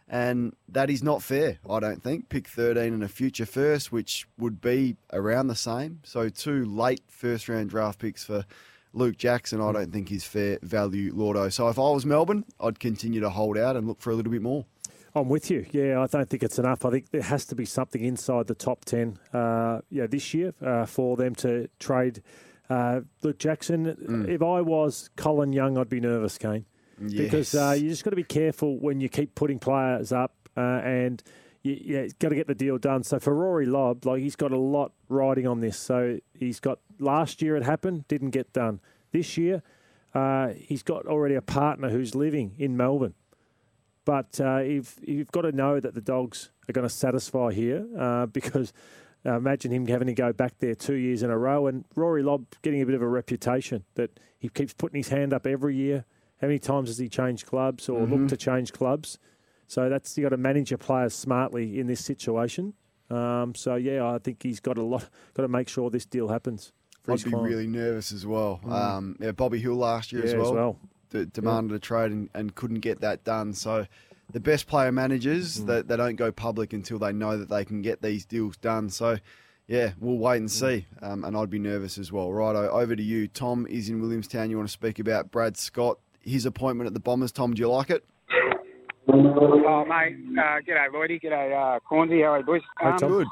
And 0.08 0.54
that 0.68 0.90
is 0.90 1.02
not 1.02 1.22
fair, 1.22 1.58
I 1.68 1.80
don't 1.80 2.02
think. 2.02 2.28
Pick 2.28 2.48
13 2.48 2.92
and 2.92 3.04
a 3.04 3.08
future 3.08 3.46
first, 3.46 3.92
which 3.92 4.26
would 4.38 4.60
be 4.60 4.96
around 5.12 5.46
the 5.46 5.54
same. 5.54 6.00
So, 6.04 6.28
two 6.28 6.64
late 6.64 7.02
first 7.08 7.48
round 7.48 7.70
draft 7.70 7.98
picks 7.98 8.24
for 8.24 8.44
Luke 8.92 9.16
Jackson, 9.16 9.60
I 9.60 9.72
don't 9.72 9.92
think 9.92 10.10
is 10.10 10.24
fair 10.24 10.58
value, 10.62 11.12
Lordo. 11.14 11.48
So, 11.48 11.68
if 11.68 11.78
I 11.78 11.90
was 11.90 12.04
Melbourne, 12.04 12.44
I'd 12.60 12.80
continue 12.80 13.20
to 13.20 13.30
hold 13.30 13.56
out 13.56 13.76
and 13.76 13.86
look 13.86 14.00
for 14.00 14.10
a 14.10 14.14
little 14.14 14.32
bit 14.32 14.42
more. 14.42 14.66
I'm 15.14 15.28
with 15.28 15.50
you. 15.50 15.66
Yeah, 15.72 16.00
I 16.00 16.06
don't 16.06 16.28
think 16.28 16.42
it's 16.42 16.58
enough. 16.58 16.84
I 16.84 16.90
think 16.90 17.10
there 17.10 17.22
has 17.22 17.44
to 17.46 17.54
be 17.54 17.64
something 17.64 18.02
inside 18.02 18.46
the 18.46 18.54
top 18.54 18.84
10 18.84 19.18
uh, 19.32 19.80
yeah, 19.90 20.06
this 20.06 20.32
year 20.32 20.54
uh, 20.64 20.86
for 20.86 21.16
them 21.16 21.34
to 21.36 21.68
trade 21.78 22.22
uh, 22.70 23.00
Luke 23.22 23.38
Jackson. 23.38 23.84
Mm. 23.86 24.28
If 24.28 24.42
I 24.42 24.62
was 24.62 25.10
Colin 25.16 25.52
Young, 25.52 25.76
I'd 25.76 25.90
be 25.90 26.00
nervous, 26.00 26.38
Kane. 26.38 26.64
Because 26.98 27.54
uh, 27.54 27.76
you 27.78 27.88
just 27.88 28.04
got 28.04 28.10
to 28.10 28.16
be 28.16 28.24
careful 28.24 28.78
when 28.78 29.00
you 29.00 29.08
keep 29.08 29.34
putting 29.34 29.58
players 29.58 30.12
up 30.12 30.34
uh, 30.56 30.80
and 30.84 31.22
you, 31.62 31.78
yeah, 31.80 32.06
got 32.18 32.30
to 32.30 32.34
get 32.34 32.46
the 32.46 32.54
deal 32.54 32.78
done. 32.78 33.02
So 33.02 33.18
for 33.18 33.34
Rory 33.34 33.66
Lobb, 33.66 34.06
like 34.06 34.22
he's 34.22 34.36
got 34.36 34.52
a 34.52 34.58
lot 34.58 34.92
riding 35.08 35.46
on 35.46 35.60
this. 35.60 35.76
So 35.76 36.18
he's 36.32 36.60
got 36.60 36.78
last 36.98 37.42
year 37.42 37.56
it 37.56 37.64
happened, 37.64 38.06
didn't 38.08 38.30
get 38.30 38.52
done. 38.52 38.80
This 39.10 39.36
year, 39.36 39.62
uh, 40.14 40.48
he's 40.56 40.82
got 40.82 41.06
already 41.06 41.34
a 41.34 41.42
partner 41.42 41.90
who's 41.90 42.14
living 42.14 42.54
in 42.58 42.76
Melbourne. 42.76 43.14
But 44.04 44.40
uh, 44.40 44.60
if, 44.62 44.96
you've 45.02 45.30
got 45.30 45.42
to 45.42 45.52
know 45.52 45.78
that 45.80 45.94
the 45.94 46.00
dogs 46.00 46.50
are 46.68 46.72
going 46.72 46.86
to 46.86 46.92
satisfy 46.94 47.52
here 47.52 47.86
uh, 47.98 48.26
because 48.26 48.72
uh, 49.24 49.36
imagine 49.36 49.70
him 49.70 49.86
having 49.86 50.08
to 50.08 50.14
go 50.14 50.32
back 50.32 50.54
there 50.58 50.74
two 50.74 50.94
years 50.94 51.22
in 51.22 51.30
a 51.30 51.38
row. 51.38 51.66
And 51.68 51.84
Rory 51.94 52.22
Lobb 52.22 52.46
getting 52.62 52.82
a 52.82 52.86
bit 52.86 52.94
of 52.94 53.02
a 53.02 53.08
reputation 53.08 53.84
that 53.94 54.18
he 54.38 54.48
keeps 54.48 54.72
putting 54.72 54.98
his 54.98 55.08
hand 55.08 55.32
up 55.32 55.46
every 55.46 55.76
year. 55.76 56.04
How 56.40 56.48
many 56.48 56.58
times 56.58 56.88
has 56.88 56.98
he 56.98 57.08
changed 57.08 57.46
clubs 57.46 57.88
or 57.88 58.00
Mhm. 58.04 58.10
looked 58.10 58.30
to 58.30 58.36
change 58.36 58.72
clubs? 58.72 59.18
So 59.68 59.88
that's 59.88 60.18
you 60.18 60.24
got 60.24 60.30
to 60.30 60.36
manage 60.36 60.72
your 60.72 60.78
players 60.78 61.14
smartly 61.14 61.78
in 61.78 61.86
this 61.86 62.04
situation. 62.04 62.74
Um, 63.08 63.54
so 63.54 63.76
yeah, 63.76 64.04
I 64.04 64.18
think 64.18 64.42
he's 64.42 64.58
got 64.58 64.76
a 64.78 64.82
lot. 64.82 65.08
Got 65.34 65.42
to 65.42 65.48
make 65.48 65.68
sure 65.68 65.88
this 65.90 66.04
deal 66.06 66.28
happens. 66.28 66.72
I'd 67.08 67.22
be 67.24 67.30
client. 67.30 67.48
really 67.48 67.66
nervous 67.66 68.12
as 68.12 68.26
well. 68.26 68.60
Mm. 68.64 68.72
Um, 68.72 69.16
yeah, 69.20 69.32
Bobby 69.32 69.58
Hill 69.60 69.74
last 69.74 70.12
year 70.12 70.22
as 70.24 70.32
Yeah, 70.32 70.38
as 70.38 70.42
well, 70.44 70.54
well. 70.54 70.78
D- 71.12 71.26
demanded 71.32 71.74
a 71.76 71.78
trade 71.78 72.10
and, 72.10 72.28
and 72.34 72.54
couldn't 72.54 72.80
get 72.80 73.00
that 73.00 73.22
done. 73.24 73.52
So 73.52 73.86
the 74.32 74.40
best 74.40 74.66
player 74.66 74.90
managers 74.92 75.60
Mm. 75.60 75.66
that 75.66 75.88
they, 75.88 75.96
don't 75.96 76.16
go 76.16 76.32
public 76.32 76.72
until 76.72 76.98
they 76.98 77.12
know 77.12 77.36
that 77.36 77.48
they 77.48 77.64
can 77.64 77.82
get 77.82 78.02
these 78.02 78.24
deals 78.24 78.56
done. 78.56 78.88
So 78.90 79.18
yeah, 79.68 79.92
we'll 80.00 80.18
wait 80.18 80.38
and 80.38 80.50
see. 80.50 80.86
Um, 81.02 81.24
and 81.24 81.36
I'd 81.36 81.50
be 81.50 81.58
nervous 81.58 81.98
as 81.98 82.10
well. 82.10 82.32
Righto, 82.32 82.68
over 82.68 82.96
to 82.96 83.02
you. 83.02 83.28
Tom 83.28 83.66
is 83.68 83.88
in 83.88 84.00
Williamstown. 84.00 84.50
You 84.50 84.56
want 84.56 84.68
to 84.68 84.72
speak 84.72 84.98
about 84.98 85.30
Brad 85.30 85.56
Scott, 85.56 85.98
his 86.20 86.46
appointment 86.46 86.86
at 86.88 86.94
the 86.94 87.00
Bombers. 87.00 87.30
Tom, 87.32 87.54
do 87.54 87.60
you 87.60 87.68
like 87.68 87.90
it? 87.90 88.04
Oh, 89.08 89.84
mate. 89.84 90.16
Uh, 90.38 90.60
g'day, 90.66 90.88
Lloydie. 90.92 91.20
G'day, 91.22 91.76
uh, 91.76 91.80
Cornsey. 91.80 92.20
How 92.22 92.34
are 92.34 92.38
you, 92.38 92.44
boys? 92.44 92.62
Um, 92.82 92.96
Good. 92.96 93.26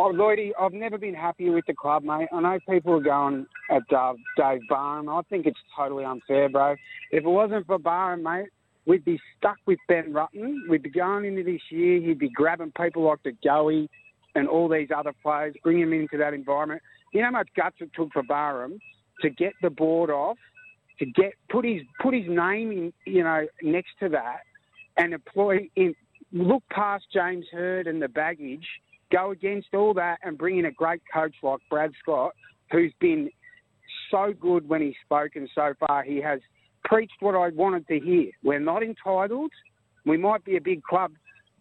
Oh, 0.00 0.12
Lloydie, 0.12 0.52
I've 0.60 0.72
never 0.72 0.96
been 0.96 1.14
happier 1.14 1.52
with 1.52 1.66
the 1.66 1.74
club, 1.74 2.04
mate. 2.04 2.28
I 2.32 2.40
know 2.40 2.58
people 2.70 2.94
are 2.94 3.00
going 3.00 3.46
at 3.68 3.82
uh, 3.92 4.12
Dave 4.36 4.60
Barham. 4.68 5.08
I 5.08 5.22
think 5.28 5.44
it's 5.44 5.58
totally 5.76 6.04
unfair, 6.04 6.48
bro. 6.48 6.76
If 7.10 7.24
it 7.24 7.28
wasn't 7.28 7.66
for 7.66 7.78
Barham, 7.78 8.22
mate, 8.22 8.48
we'd 8.86 9.04
be 9.04 9.18
stuck 9.36 9.56
with 9.66 9.80
Ben 9.88 10.12
Rutten. 10.12 10.68
We'd 10.68 10.84
be 10.84 10.90
going 10.90 11.24
into 11.24 11.42
this 11.42 11.60
year. 11.70 12.00
He'd 12.00 12.20
be 12.20 12.30
grabbing 12.30 12.72
people 12.80 13.02
like 13.02 13.22
the 13.24 13.32
Goey 13.44 13.88
and 14.36 14.46
all 14.46 14.68
these 14.68 14.88
other 14.96 15.12
players, 15.20 15.56
bringing 15.64 15.90
them 15.90 16.00
into 16.00 16.16
that 16.18 16.32
environment. 16.32 16.80
You 17.12 17.20
know 17.20 17.26
how 17.26 17.32
much 17.32 17.48
guts 17.56 17.76
it 17.80 17.90
took 17.94 18.12
for 18.12 18.22
Barham 18.22 18.78
to 19.22 19.30
get 19.30 19.54
the 19.62 19.70
board 19.70 20.10
off, 20.10 20.38
to 21.00 21.06
get 21.06 21.32
put 21.50 21.64
his 21.64 21.82
put 22.00 22.14
his 22.14 22.26
name 22.28 22.70
in, 22.70 22.92
you 23.04 23.24
know, 23.24 23.46
next 23.62 23.90
to 24.00 24.08
that, 24.10 24.40
and 24.96 25.12
employ 25.12 25.68
in 25.74 25.94
look 26.32 26.62
past 26.70 27.04
James 27.12 27.46
Hird 27.50 27.86
and 27.86 28.00
the 28.00 28.08
baggage, 28.08 28.66
go 29.12 29.30
against 29.30 29.68
all 29.74 29.94
that 29.94 30.18
and 30.22 30.38
bring 30.38 30.58
in 30.58 30.66
a 30.66 30.70
great 30.70 31.02
coach 31.12 31.34
like 31.42 31.60
Brad 31.70 31.92
Scott, 32.02 32.32
who's 32.70 32.92
been 33.00 33.30
so 34.10 34.32
good 34.38 34.68
when 34.68 34.82
he's 34.82 34.94
spoken 35.04 35.48
so 35.54 35.74
far. 35.86 36.02
He 36.02 36.20
has 36.20 36.40
preached 36.84 37.20
what 37.20 37.34
I 37.34 37.48
wanted 37.50 37.86
to 37.88 38.00
hear. 38.00 38.30
We're 38.42 38.60
not 38.60 38.82
entitled. 38.82 39.50
We 40.06 40.16
might 40.16 40.44
be 40.44 40.56
a 40.56 40.60
big 40.60 40.82
club 40.82 41.12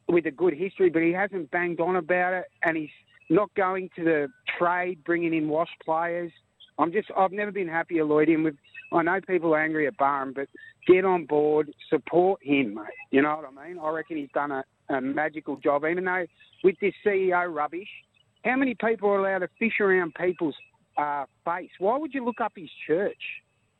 with 0.07 0.25
a 0.25 0.31
good 0.31 0.53
history, 0.53 0.89
but 0.89 1.01
he 1.01 1.11
hasn't 1.11 1.51
banged 1.51 1.81
on 1.81 1.97
about 1.97 2.33
it, 2.33 2.45
and 2.63 2.77
he's 2.77 2.89
not 3.29 3.53
going 3.55 3.89
to 3.97 4.03
the 4.03 4.27
trade, 4.57 5.03
bringing 5.03 5.33
in 5.33 5.49
wash 5.49 5.69
players. 5.83 6.31
I'm 6.79 6.91
just, 6.91 7.09
I've 7.17 7.31
never 7.31 7.51
been 7.51 7.67
happier, 7.67 8.05
Lloyd. 8.05 8.29
And 8.29 8.43
with, 8.43 8.55
I 8.93 9.01
know 9.01 9.19
people 9.27 9.53
are 9.53 9.61
angry 9.61 9.87
at 9.87 9.97
Barham, 9.97 10.33
but 10.33 10.47
get 10.87 11.03
on 11.03 11.25
board, 11.25 11.73
support 11.89 12.41
him, 12.41 12.75
mate. 12.75 12.85
You 13.11 13.21
know 13.21 13.35
what 13.35 13.45
I 13.45 13.67
mean? 13.67 13.79
I 13.79 13.89
reckon 13.89 14.17
he's 14.17 14.29
done 14.33 14.51
a, 14.51 14.63
a 14.89 15.01
magical 15.01 15.57
job, 15.57 15.83
even 15.85 16.05
though 16.05 16.25
with 16.63 16.75
this 16.79 16.93
CEO 17.05 17.53
rubbish, 17.53 17.89
how 18.43 18.55
many 18.55 18.75
people 18.75 19.09
are 19.09 19.19
allowed 19.19 19.39
to 19.39 19.49
fish 19.59 19.79
around 19.79 20.13
people's 20.15 20.55
uh, 20.97 21.25
face? 21.45 21.69
Why 21.79 21.97
would 21.97 22.13
you 22.13 22.23
look 22.23 22.41
up 22.41 22.53
his 22.55 22.69
church? 22.85 23.21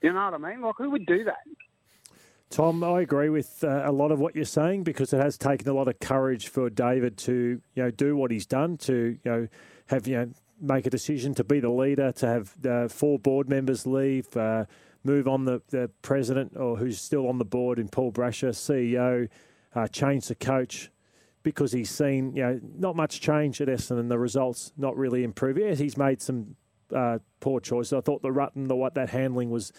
You 0.01 0.13
know 0.13 0.25
what 0.25 0.33
I 0.33 0.37
mean? 0.37 0.61
Like, 0.61 0.75
who 0.77 0.91
would 0.91 1.05
do 1.05 1.23
that? 1.23 1.37
Tom, 2.49 2.83
I 2.83 3.01
agree 3.01 3.29
with 3.29 3.63
uh, 3.63 3.83
a 3.85 3.91
lot 3.91 4.11
of 4.11 4.19
what 4.19 4.35
you're 4.35 4.45
saying 4.45 4.83
because 4.83 5.11
it 5.11 5.19
has 5.19 5.37
taken 5.37 5.67
a 5.67 5.73
lot 5.73 5.89
of 5.89 5.99
courage 5.99 6.47
for 6.47 6.69
David 6.69 7.17
to 7.19 7.61
you 7.75 7.83
know 7.83 7.91
do 7.91 8.15
what 8.15 8.31
he's 8.31 8.45
done 8.45 8.77
to 8.77 9.17
you 9.23 9.31
know 9.31 9.47
have 9.87 10.07
you 10.07 10.15
know 10.17 10.29
make 10.61 10.85
a 10.85 10.89
decision 10.89 11.33
to 11.35 11.43
be 11.43 11.59
the 11.59 11.69
leader 11.69 12.11
to 12.11 12.27
have 12.27 12.65
uh, 12.65 12.87
four 12.87 13.19
board 13.19 13.49
members 13.49 13.85
leave, 13.85 14.35
uh, 14.37 14.65
move 15.03 15.27
on 15.27 15.45
the, 15.45 15.61
the 15.69 15.89
president 16.01 16.55
or 16.55 16.77
who's 16.77 16.99
still 16.99 17.27
on 17.27 17.37
the 17.37 17.45
board 17.45 17.79
in 17.79 17.87
Paul 17.87 18.11
Brasher, 18.11 18.49
CEO, 18.49 19.29
uh, 19.75 19.87
change 19.87 20.27
the 20.27 20.35
coach 20.35 20.89
because 21.47 21.71
he's 21.71 21.89
seen 21.89 22.35
you 22.35 22.43
know 22.43 22.59
not 22.77 22.93
much 22.93 23.21
change 23.21 23.61
at 23.61 23.69
Essendon, 23.69 24.01
and 24.01 24.11
the 24.11 24.19
results 24.19 24.73
not 24.75 24.97
really 24.97 25.23
improve. 25.23 25.57
Yes, 25.57 25.79
he's 25.79 25.95
made 25.95 26.21
some 26.21 26.57
uh, 26.93 27.19
poor 27.39 27.61
choices. 27.61 27.93
I 27.93 28.01
thought 28.01 28.21
the 28.21 28.31
Rutten, 28.31 28.67
the 28.67 28.75
what 28.75 28.95
that 28.95 29.11
handling 29.11 29.49
was 29.49 29.71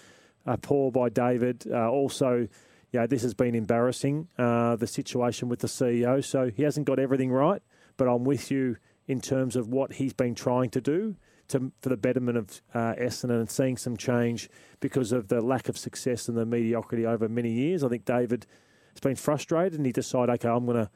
uh, 0.46 0.56
poor 0.56 0.90
by 0.90 1.10
David. 1.10 1.66
Uh, 1.70 1.90
also, 1.90 2.48
you 2.90 3.00
know, 3.00 3.06
this 3.06 3.20
has 3.20 3.34
been 3.34 3.54
embarrassing, 3.54 4.28
uh, 4.38 4.76
the 4.76 4.86
situation 4.86 5.50
with 5.50 5.58
the 5.58 5.66
CEO. 5.66 6.24
So 6.24 6.50
he 6.56 6.62
hasn't 6.62 6.86
got 6.86 6.98
everything 6.98 7.30
right, 7.30 7.60
but 7.98 8.08
I'm 8.08 8.24
with 8.24 8.50
you 8.50 8.78
in 9.06 9.20
terms 9.20 9.54
of 9.54 9.68
what 9.68 9.92
he's 9.92 10.14
been 10.14 10.34
trying 10.34 10.70
to 10.70 10.80
do 10.80 11.16
to, 11.48 11.70
for 11.82 11.90
the 11.90 11.98
betterment 11.98 12.38
of 12.38 12.62
uh, 12.72 12.94
Essendon 12.98 13.40
and 13.40 13.50
seeing 13.50 13.76
some 13.76 13.98
change 13.98 14.48
because 14.80 15.12
of 15.12 15.28
the 15.28 15.42
lack 15.42 15.68
of 15.68 15.76
success 15.76 16.28
and 16.28 16.38
the 16.38 16.46
mediocrity 16.46 17.04
over 17.04 17.28
many 17.28 17.50
years. 17.50 17.84
I 17.84 17.90
think 17.90 18.06
David 18.06 18.46
has 18.94 19.00
been 19.00 19.16
frustrated 19.16 19.74
and 19.74 19.84
he 19.84 19.92
decided, 19.92 20.30
okay, 20.30 20.48
I'm 20.48 20.64
going 20.64 20.78
to 20.78 20.90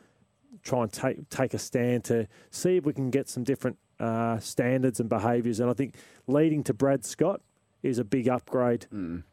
try 0.62 0.82
and 0.82 0.92
take 0.92 1.28
take 1.30 1.54
a 1.54 1.58
stand 1.58 2.04
to 2.04 2.26
see 2.50 2.76
if 2.76 2.84
we 2.84 2.92
can 2.92 3.10
get 3.10 3.28
some 3.28 3.44
different 3.44 3.78
uh, 4.00 4.38
standards 4.38 5.00
and 5.00 5.08
behaviours. 5.08 5.60
And 5.60 5.70
I 5.70 5.74
think 5.74 5.94
leading 6.26 6.62
to 6.64 6.74
Brad 6.74 7.04
Scott 7.04 7.40
is 7.82 7.98
a 7.98 8.04
big 8.04 8.28
upgrade 8.28 8.86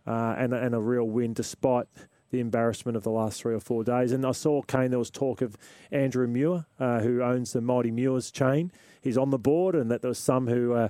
uh, 0.08 0.36
and, 0.38 0.54
and 0.54 0.74
a 0.76 0.80
real 0.80 1.06
win, 1.06 1.34
despite 1.34 1.88
the 2.32 2.40
embarrassment 2.40 2.96
of 2.96 3.04
the 3.04 3.10
last 3.12 3.42
three 3.42 3.54
or 3.56 3.60
four 3.60 3.84
days. 3.84 4.12
And 4.12 4.26
I 4.26 4.32
saw 4.32 4.62
Kane. 4.62 4.90
There 4.92 5.00
was 5.00 5.10
talk 5.12 5.42
of 5.42 5.58
Andrew 5.92 6.28
Muir, 6.28 6.66
uh, 6.80 7.00
who 7.00 7.22
owns 7.24 7.54
the 7.54 7.62
Mighty 7.62 7.92
Muir's 7.92 8.30
chain. 8.32 8.72
He's 9.02 9.18
on 9.18 9.30
the 9.32 9.40
board, 9.40 9.76
and 9.76 9.90
that 9.92 10.02
there 10.02 10.10
was 10.10 10.20
some 10.20 10.48
who 10.48 10.74
uh, 10.74 10.90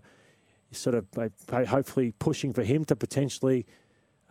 sort 0.71 0.95
of 0.95 1.05
uh, 1.17 1.29
hopefully 1.65 2.13
pushing 2.19 2.53
for 2.53 2.63
him 2.63 2.83
to 2.85 2.95
potentially 2.95 3.65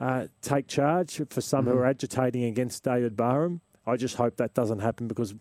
uh, 0.01 0.27
take 0.43 0.67
charge. 0.69 1.21
For 1.31 1.41
some 1.41 1.65
who 1.67 1.73
Mhm. 1.73 1.77
are 1.79 1.87
agitating 1.87 2.45
against 2.45 2.85
David 2.85 3.17
Barham, 3.17 3.61
I 3.87 3.97
just 3.97 4.17
hope 4.17 4.37
that 4.37 4.53
doesn't 4.55 4.81
happen 4.81 5.09
because. 5.09 5.35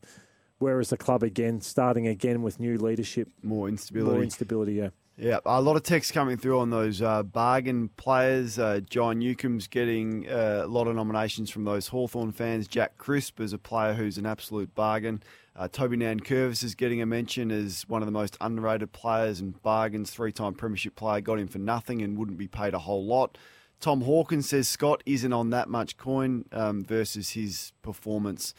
Where 0.59 0.79
is 0.79 0.89
the 0.89 0.97
club 0.97 1.23
again, 1.23 1.61
starting 1.61 2.07
again 2.07 2.41
with 2.41 2.59
new 2.59 2.77
leadership? 2.77 3.29
More 3.43 3.69
instability. 3.69 4.13
More 4.13 4.23
instability, 4.23 4.73
yeah. 4.73 4.89
Yeah, 5.19 5.39
a 5.47 5.61
lot 5.61 5.75
of 5.75 5.81
text 5.81 6.13
coming 6.13 6.37
through 6.37 6.59
on 6.59 6.69
those 6.69 7.01
uh, 7.01 7.23
bargain 7.23 7.89
players. 7.97 8.59
Uh, 8.59 8.81
John 8.87 9.19
Newcombe's 9.19 9.67
getting 9.67 10.29
uh, 10.29 10.61
a 10.63 10.67
lot 10.67 10.87
of 10.87 10.95
nominations 10.95 11.49
from 11.49 11.63
those 11.63 11.87
Hawthorn 11.87 12.31
fans. 12.31 12.67
Jack 12.67 12.99
Crisp 12.99 13.39
is 13.39 13.51
a 13.51 13.57
player 13.57 13.93
who's 13.93 14.19
an 14.19 14.27
absolute 14.27 14.75
bargain. 14.75 15.23
Uh, 15.55 15.67
Toby 15.67 15.97
Nankervis 15.97 16.63
is 16.63 16.75
getting 16.75 17.01
a 17.01 17.07
mention 17.07 17.49
as 17.49 17.83
one 17.87 18.03
of 18.03 18.05
the 18.05 18.11
most 18.11 18.37
underrated 18.39 18.91
players 18.91 19.39
and 19.39 19.59
bargains. 19.63 20.11
Three-time 20.11 20.53
premiership 20.53 20.95
player, 20.95 21.19
got 21.19 21.39
him 21.39 21.47
for 21.47 21.57
nothing 21.57 22.03
and 22.03 22.15
wouldn't 22.15 22.37
be 22.37 22.47
paid 22.47 22.75
a 22.75 22.79
whole 22.79 23.03
lot. 23.03 23.39
Tom 23.79 24.01
Hawkins 24.01 24.49
says 24.49 24.69
Scott 24.69 25.01
isn't 25.07 25.33
on 25.33 25.49
that 25.49 25.67
much 25.67 25.97
coin 25.97 26.45
um, 26.51 26.83
versus 26.83 27.31
his 27.31 27.73
performance. 27.81 28.53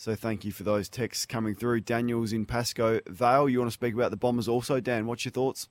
So 0.00 0.16
thank 0.16 0.48
you 0.48 0.50
for 0.50 0.64
those 0.64 0.88
texts 0.88 1.28
coming 1.28 1.52
through. 1.52 1.84
Daniel's 1.84 2.32
in 2.32 2.48
Pascoe 2.48 3.04
Vale. 3.04 3.52
You 3.52 3.60
want 3.60 3.68
to 3.68 3.76
speak 3.76 3.92
about 3.92 4.08
the 4.08 4.16
Bombers 4.16 4.48
also, 4.48 4.80
Dan? 4.80 5.04
What's 5.04 5.28
your 5.28 5.36
thoughts? 5.36 5.68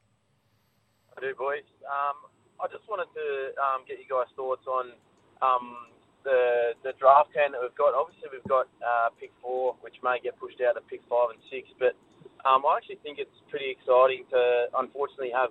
I 1.17 1.21
do, 1.21 1.33
boys. 1.33 1.65
Um, 1.81 2.29
I 2.61 2.69
just 2.69 2.85
wanted 2.85 3.09
to 3.17 3.25
um, 3.57 3.89
get 3.89 3.97
you 3.97 4.05
guys' 4.05 4.29
thoughts 4.37 4.61
on 4.69 4.93
um, 5.41 5.89
the 6.21 6.77
the 6.85 6.93
draft 7.01 7.33
can 7.33 7.57
that 7.57 7.61
we've 7.65 7.73
got. 7.73 7.97
Obviously, 7.97 8.29
we've 8.29 8.45
got 8.45 8.69
uh, 8.85 9.09
pick 9.17 9.33
four, 9.41 9.73
which 9.81 9.97
may 10.05 10.21
get 10.21 10.37
pushed 10.37 10.61
out 10.61 10.77
to 10.77 10.85
pick 10.85 11.01
five 11.09 11.33
and 11.33 11.41
six. 11.49 11.65
But 11.81 11.97
um, 12.45 12.69
I 12.69 12.77
actually 12.77 13.01
think 13.01 13.17
it's 13.17 13.33
pretty 13.49 13.73
exciting 13.73 14.29
to, 14.29 14.69
unfortunately, 14.77 15.33
have 15.33 15.49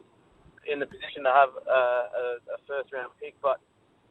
in 0.70 0.79
the 0.79 0.87
position 0.87 1.26
to 1.26 1.35
have 1.35 1.51
uh, 1.66 2.07
a, 2.14 2.24
a 2.55 2.59
first 2.70 2.95
round 2.95 3.11
pick. 3.18 3.35
But 3.43 3.59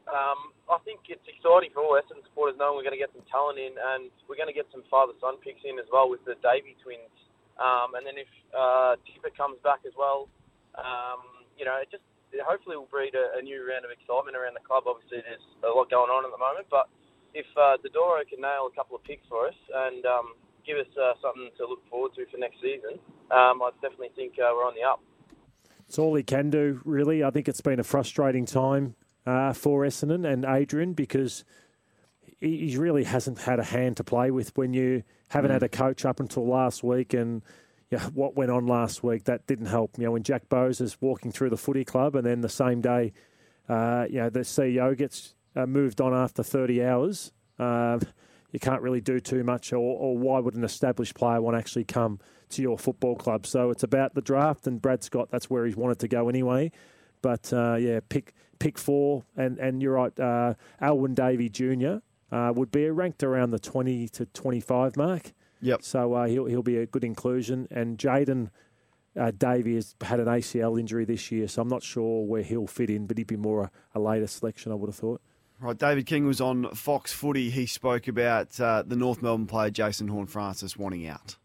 um, 0.07 0.55
I 0.71 0.79
think 0.83 1.07
it's 1.11 1.23
exciting 1.27 1.71
for 1.75 1.83
all 1.83 1.95
Essendon 1.99 2.23
supporters 2.27 2.55
knowing 2.59 2.79
we're 2.79 2.87
going 2.87 2.97
to 2.97 3.01
get 3.01 3.11
some 3.11 3.23
talent 3.27 3.59
in, 3.59 3.75
and 3.75 4.11
we're 4.27 4.39
going 4.39 4.51
to 4.51 4.55
get 4.55 4.67
some 4.71 4.83
father 4.87 5.13
son 5.19 5.39
picks 5.43 5.63
in 5.67 5.79
as 5.79 5.87
well 5.91 6.07
with 6.07 6.23
the 6.23 6.35
Davey 6.43 6.75
twins. 6.83 7.11
Um, 7.57 7.97
and 7.97 8.05
then 8.05 8.15
if 8.21 8.29
uh, 8.53 8.95
Tipper 9.07 9.33
comes 9.35 9.57
back 9.63 9.81
as 9.83 9.93
well. 9.97 10.29
Um, 10.77 11.25
you 11.57 11.65
know, 11.65 11.77
it 11.81 11.89
just 11.89 12.05
it 12.31 12.43
hopefully 12.45 12.77
will 12.77 12.91
breed 12.91 13.15
a, 13.15 13.39
a, 13.39 13.41
new 13.41 13.65
round 13.65 13.85
of 13.85 13.91
excitement 13.91 14.37
around 14.37 14.53
the 14.53 14.61
club. 14.61 14.85
Obviously, 14.85 15.23
there's 15.25 15.41
a 15.63 15.73
lot 15.73 15.89
going 15.89 16.11
on 16.11 16.21
at 16.21 16.31
the 16.31 16.37
moment, 16.37 16.67
but 16.69 16.85
if 17.33 17.47
uh, 17.57 17.81
Dodoro 17.81 18.21
can 18.27 18.41
nail 18.41 18.69
a 18.69 18.75
couple 18.75 18.95
of 18.95 19.03
picks 19.03 19.25
for 19.27 19.47
us 19.47 19.57
and 19.87 20.05
um, 20.05 20.37
give 20.67 20.77
us 20.77 20.91
uh, 20.99 21.17
something 21.21 21.49
to 21.57 21.65
look 21.65 21.81
forward 21.89 22.13
to 22.15 22.25
for 22.29 22.37
next 22.37 22.61
season, 22.61 22.99
um, 23.31 23.63
I 23.63 23.71
definitely 23.81 24.13
think 24.15 24.37
uh, 24.37 24.53
we're 24.53 24.67
on 24.67 24.75
the 24.75 24.85
up. 24.85 25.01
It's 25.87 25.97
all 25.97 26.13
he 26.15 26.23
can 26.23 26.49
do, 26.49 26.81
really. 26.83 27.23
I 27.23 27.31
think 27.31 27.47
it's 27.47 27.61
been 27.61 27.79
a 27.79 27.83
frustrating 27.83 28.45
time 28.45 28.95
uh, 29.27 29.51
for 29.51 29.83
Essendon 29.83 30.25
and 30.25 30.45
Adrian 30.45 30.93
because 30.93 31.43
he 32.39 32.75
really 32.77 33.03
hasn't 33.03 33.39
had 33.39 33.59
a 33.59 33.63
hand 33.63 33.97
to 33.97 34.03
play 34.03 34.31
with 34.31 34.55
when 34.55 34.73
you 34.73 35.03
haven't 35.27 35.49
mm. 35.49 35.55
had 35.55 35.63
a 35.63 35.69
coach 35.69 36.05
up 36.05 36.19
until 36.19 36.47
last 36.47 36.83
week 36.83 37.13
and 37.13 37.41
yeah, 37.91 38.03
what 38.13 38.35
went 38.35 38.51
on 38.51 38.67
last 38.67 39.03
week 39.03 39.25
that 39.25 39.45
didn't 39.45 39.65
help. 39.65 39.97
You 39.97 40.05
know, 40.05 40.11
when 40.11 40.23
Jack 40.23 40.49
Bowes 40.49 40.81
is 40.81 40.97
walking 41.01 41.31
through 41.31 41.49
the 41.49 41.57
footy 41.57 41.85
club, 41.85 42.15
and 42.15 42.25
then 42.25 42.41
the 42.41 42.49
same 42.49 42.81
day, 42.81 43.13
uh, 43.69 44.05
you 44.09 44.17
know, 44.17 44.29
the 44.29 44.41
CEO 44.41 44.95
gets 44.97 45.35
uh, 45.55 45.65
moved 45.65 46.01
on 46.01 46.13
after 46.13 46.43
30 46.43 46.83
hours. 46.83 47.31
Uh, 47.57 47.99
you 48.51 48.59
can't 48.59 48.81
really 48.81 49.01
do 49.01 49.19
too 49.19 49.43
much, 49.43 49.71
or, 49.71 49.77
or, 49.77 50.17
why 50.17 50.39
would 50.39 50.55
an 50.55 50.63
established 50.63 51.15
player 51.15 51.41
want 51.41 51.55
to 51.55 51.59
actually 51.59 51.83
come 51.83 52.19
to 52.49 52.61
your 52.61 52.77
football 52.77 53.15
club? 53.15 53.45
So 53.45 53.71
it's 53.71 53.83
about 53.83 54.15
the 54.15 54.21
draft, 54.21 54.67
and 54.67 54.81
Brad 54.81 55.03
Scott, 55.03 55.29
that's 55.31 55.49
where 55.49 55.65
he's 55.65 55.75
wanted 55.75 55.99
to 55.99 56.07
go 56.07 56.29
anyway. 56.29 56.71
But 57.21 57.51
uh, 57.51 57.75
yeah, 57.75 57.99
pick 58.07 58.33
pick 58.59 58.77
four, 58.77 59.23
and, 59.35 59.57
and 59.57 59.81
you're 59.81 59.93
right, 59.93 60.17
uh, 60.19 60.53
Alwyn 60.81 61.13
Davey 61.13 61.49
Jr. 61.49 61.97
Uh, 62.31 62.51
would 62.55 62.71
be 62.71 62.89
ranked 62.89 63.23
around 63.23 63.51
the 63.51 63.59
20 63.59 64.07
to 64.09 64.25
25 64.25 64.97
mark. 64.97 65.33
Yep. 65.61 65.81
So 65.83 66.13
uh, 66.13 66.27
he'll 66.27 66.45
he'll 66.45 66.61
be 66.61 66.77
a 66.77 66.85
good 66.85 67.03
inclusion. 67.03 67.67
And 67.71 67.97
Jayden 67.97 68.51
uh, 69.19 69.31
Davey 69.31 69.75
has 69.75 69.95
had 70.01 70.19
an 70.19 70.27
ACL 70.27 70.79
injury 70.79 71.05
this 71.05 71.31
year, 71.31 71.47
so 71.47 71.61
I'm 71.61 71.67
not 71.67 71.83
sure 71.83 72.25
where 72.25 72.43
he'll 72.43 72.67
fit 72.67 72.89
in, 72.89 73.07
but 73.07 73.17
he'd 73.17 73.27
be 73.27 73.37
more 73.37 73.63
a, 73.63 73.71
a 73.95 73.99
later 73.99 74.27
selection, 74.27 74.71
I 74.71 74.75
would 74.75 74.89
have 74.89 74.95
thought. 74.95 75.21
Right, 75.59 75.77
David 75.77 76.05
King 76.05 76.27
was 76.27 76.39
on 76.39 76.69
Fox 76.75 77.11
Footy. 77.13 77.49
He 77.49 77.65
spoke 77.65 78.07
about 78.07 78.59
uh, 78.59 78.83
the 78.85 78.95
North 78.95 79.23
Melbourne 79.23 79.47
player 79.47 79.71
Jason 79.71 80.07
Horne-Francis 80.07 80.77
wanting 80.77 81.07
out. 81.07 81.37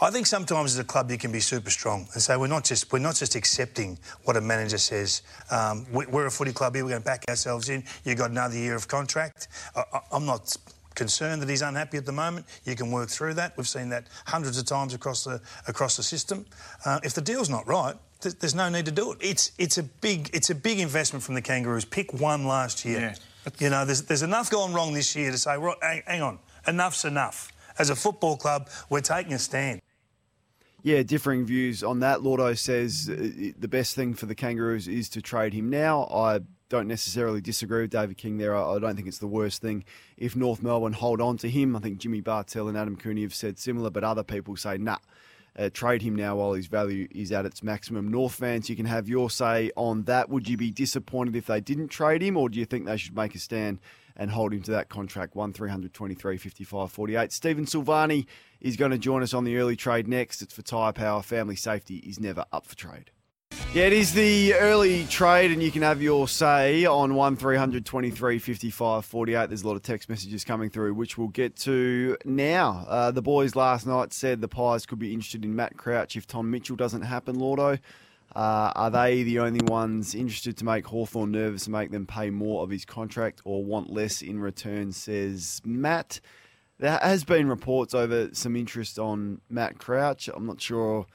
I 0.00 0.10
think 0.10 0.26
sometimes 0.26 0.72
as 0.72 0.78
a 0.78 0.84
club 0.84 1.10
you 1.10 1.18
can 1.18 1.30
be 1.30 1.40
super 1.40 1.70
strong 1.70 2.08
and 2.14 2.22
say 2.22 2.36
we're 2.36 2.46
not 2.48 2.64
just 2.64 2.92
we're 2.92 2.98
not 2.98 3.14
just 3.14 3.34
accepting 3.34 3.98
what 4.24 4.36
a 4.36 4.40
manager 4.40 4.78
says. 4.78 5.22
Um, 5.50 5.86
we, 5.92 6.04
are 6.06 6.26
a 6.26 6.30
footy 6.30 6.52
club 6.52 6.74
here. 6.74 6.84
We're 6.84 6.90
going 6.90 7.02
to 7.02 7.06
back 7.06 7.24
ourselves 7.28 7.68
in. 7.68 7.84
You've 8.04 8.18
got 8.18 8.30
another 8.30 8.56
year 8.56 8.74
of 8.74 8.88
contract. 8.88 9.48
I, 9.76 10.00
I'm 10.10 10.26
not 10.26 10.56
concerned 10.94 11.42
that 11.42 11.48
he's 11.48 11.62
unhappy 11.62 11.98
at 11.98 12.06
the 12.06 12.12
moment. 12.12 12.46
You 12.64 12.74
can 12.74 12.90
work 12.90 13.08
through 13.08 13.34
that. 13.34 13.56
We've 13.56 13.68
seen 13.68 13.90
that 13.90 14.06
hundreds 14.26 14.58
of 14.58 14.64
times 14.66 14.94
across 14.94 15.24
the 15.24 15.40
across 15.68 15.96
the 15.96 16.02
system. 16.02 16.46
Uh, 16.84 17.00
if 17.04 17.14
the 17.14 17.20
deal's 17.20 17.50
not 17.50 17.66
right, 17.66 17.94
th- 18.20 18.38
there's 18.38 18.54
no 18.54 18.68
need 18.68 18.86
to 18.86 18.92
do 18.92 19.12
it. 19.12 19.18
It's 19.20 19.52
it's 19.58 19.78
a 19.78 19.82
big 19.82 20.30
it's 20.32 20.50
a 20.50 20.54
big 20.54 20.80
investment 20.80 21.22
from 21.22 21.34
the 21.34 21.42
Kangaroos. 21.42 21.84
Pick 21.84 22.12
one 22.14 22.46
last 22.46 22.84
year. 22.84 23.14
Yeah. 23.44 23.52
You 23.58 23.70
know, 23.70 23.84
there's 23.84 24.02
there's 24.02 24.22
enough 24.22 24.50
going 24.50 24.72
wrong 24.72 24.94
this 24.94 25.14
year 25.14 25.30
to 25.30 25.38
say, 25.38 25.56
right, 25.58 25.76
hang, 25.82 26.02
hang 26.06 26.22
on, 26.22 26.38
enough's 26.66 27.04
enough. 27.04 27.52
As 27.78 27.90
a 27.90 27.96
football 27.96 28.36
club, 28.36 28.68
we're 28.90 29.00
taking 29.00 29.32
a 29.32 29.38
stand. 29.38 29.81
Yeah, 30.84 31.04
differing 31.04 31.46
views 31.46 31.84
on 31.84 32.00
that. 32.00 32.22
Lordo 32.22 32.54
says 32.54 33.08
uh, 33.08 33.52
the 33.56 33.68
best 33.68 33.94
thing 33.94 34.14
for 34.14 34.26
the 34.26 34.34
Kangaroos 34.34 34.88
is 34.88 35.08
to 35.10 35.22
trade 35.22 35.54
him 35.54 35.70
now. 35.70 36.08
I 36.12 36.40
don't 36.68 36.88
necessarily 36.88 37.40
disagree 37.40 37.82
with 37.82 37.90
David 37.90 38.16
King 38.16 38.38
there. 38.38 38.56
I, 38.56 38.78
don't 38.80 38.96
think 38.96 39.06
it's 39.06 39.18
the 39.18 39.28
worst 39.28 39.62
thing 39.62 39.84
if 40.16 40.34
North 40.34 40.60
Melbourne 40.60 40.94
hold 40.94 41.20
on 41.20 41.36
to 41.38 41.48
him. 41.48 41.76
I 41.76 41.78
think 41.78 41.98
Jimmy 41.98 42.20
Bartel 42.20 42.66
and 42.66 42.76
Adam 42.76 42.96
Cooney 42.96 43.22
have 43.22 43.34
said 43.34 43.60
similar, 43.60 43.90
but 43.90 44.02
other 44.02 44.24
people 44.24 44.56
say, 44.56 44.76
nah, 44.76 44.96
uh, 45.56 45.68
trade 45.72 46.02
him 46.02 46.16
now 46.16 46.36
while 46.36 46.54
his 46.54 46.66
value 46.66 47.06
is 47.10 47.30
at 47.30 47.46
its 47.46 47.62
maximum. 47.62 48.08
North 48.08 48.34
fans, 48.34 48.68
you 48.68 48.74
can 48.74 48.86
have 48.86 49.08
your 49.08 49.30
say 49.30 49.70
on 49.76 50.04
that. 50.04 50.30
Would 50.30 50.48
you 50.48 50.56
be 50.56 50.70
disappointed 50.70 51.36
if 51.36 51.46
they 51.46 51.60
didn't 51.60 51.88
trade 51.88 52.22
him, 52.22 52.36
or 52.36 52.48
do 52.48 52.58
you 52.58 52.64
think 52.64 52.86
they 52.86 52.96
should 52.96 53.14
make 53.14 53.34
a 53.34 53.38
stand 53.38 53.78
and 54.16 54.30
hold 54.30 54.52
him 54.52 54.62
to 54.62 54.70
that 54.70 54.88
contract? 54.88 55.36
1 55.36 55.52
323 55.52 56.38
55 56.38 56.90
48. 56.90 57.32
Stephen 57.32 57.66
Silvagni 57.66 58.26
is 58.62 58.76
going 58.76 58.92
to 58.92 58.98
join 58.98 59.22
us 59.22 59.34
on 59.34 59.44
the 59.44 59.56
early 59.58 59.76
trade 59.76 60.08
next. 60.08 60.40
It's 60.40 60.54
for 60.54 60.62
Tyre 60.62 60.92
Power. 60.92 61.22
Family 61.22 61.56
safety 61.56 61.96
is 61.96 62.18
never 62.18 62.46
up 62.52 62.64
for 62.66 62.76
trade. 62.76 63.10
Yeah, 63.74 63.84
it 63.84 63.92
is 63.92 64.12
the 64.12 64.54
early 64.54 65.04
trade, 65.04 65.50
and 65.50 65.62
you 65.62 65.70
can 65.70 65.82
have 65.82 66.02
your 66.02 66.28
say 66.28 66.84
on 66.84 67.14
1 67.14 67.36
323 67.36 68.38
55 68.38 69.04
48. 69.04 69.48
There's 69.48 69.62
a 69.62 69.66
lot 69.66 69.76
of 69.76 69.82
text 69.82 70.08
messages 70.08 70.44
coming 70.44 70.70
through, 70.70 70.94
which 70.94 71.18
we'll 71.18 71.28
get 71.28 71.56
to 71.56 72.16
now. 72.24 72.84
Uh, 72.86 73.10
the 73.10 73.22
boys 73.22 73.56
last 73.56 73.86
night 73.86 74.12
said 74.12 74.40
the 74.40 74.48
Pies 74.48 74.86
could 74.86 74.98
be 74.98 75.12
interested 75.12 75.44
in 75.44 75.56
Matt 75.56 75.76
Crouch 75.76 76.16
if 76.16 76.26
Tom 76.26 76.50
Mitchell 76.50 76.76
doesn't 76.76 77.02
happen, 77.02 77.38
Lordo. 77.38 77.78
Uh, 78.34 78.72
are 78.74 78.90
they 78.90 79.22
the 79.22 79.38
only 79.38 79.60
ones 79.64 80.14
interested 80.14 80.56
to 80.58 80.64
make 80.64 80.86
Hawthorn 80.86 81.32
nervous 81.32 81.66
and 81.66 81.72
make 81.72 81.90
them 81.90 82.06
pay 82.06 82.30
more 82.30 82.62
of 82.62 82.70
his 82.70 82.84
contract 82.84 83.42
or 83.44 83.64
want 83.64 83.90
less 83.90 84.22
in 84.22 84.38
return, 84.38 84.92
says 84.92 85.60
Matt. 85.64 86.20
There 86.78 86.98
has 86.98 87.24
been 87.24 87.48
reports 87.48 87.94
over 87.94 88.30
some 88.32 88.56
interest 88.56 88.98
on 88.98 89.40
Matt 89.48 89.78
Crouch. 89.78 90.28
I'm 90.28 90.46
not 90.46 90.60
sure 90.60 91.06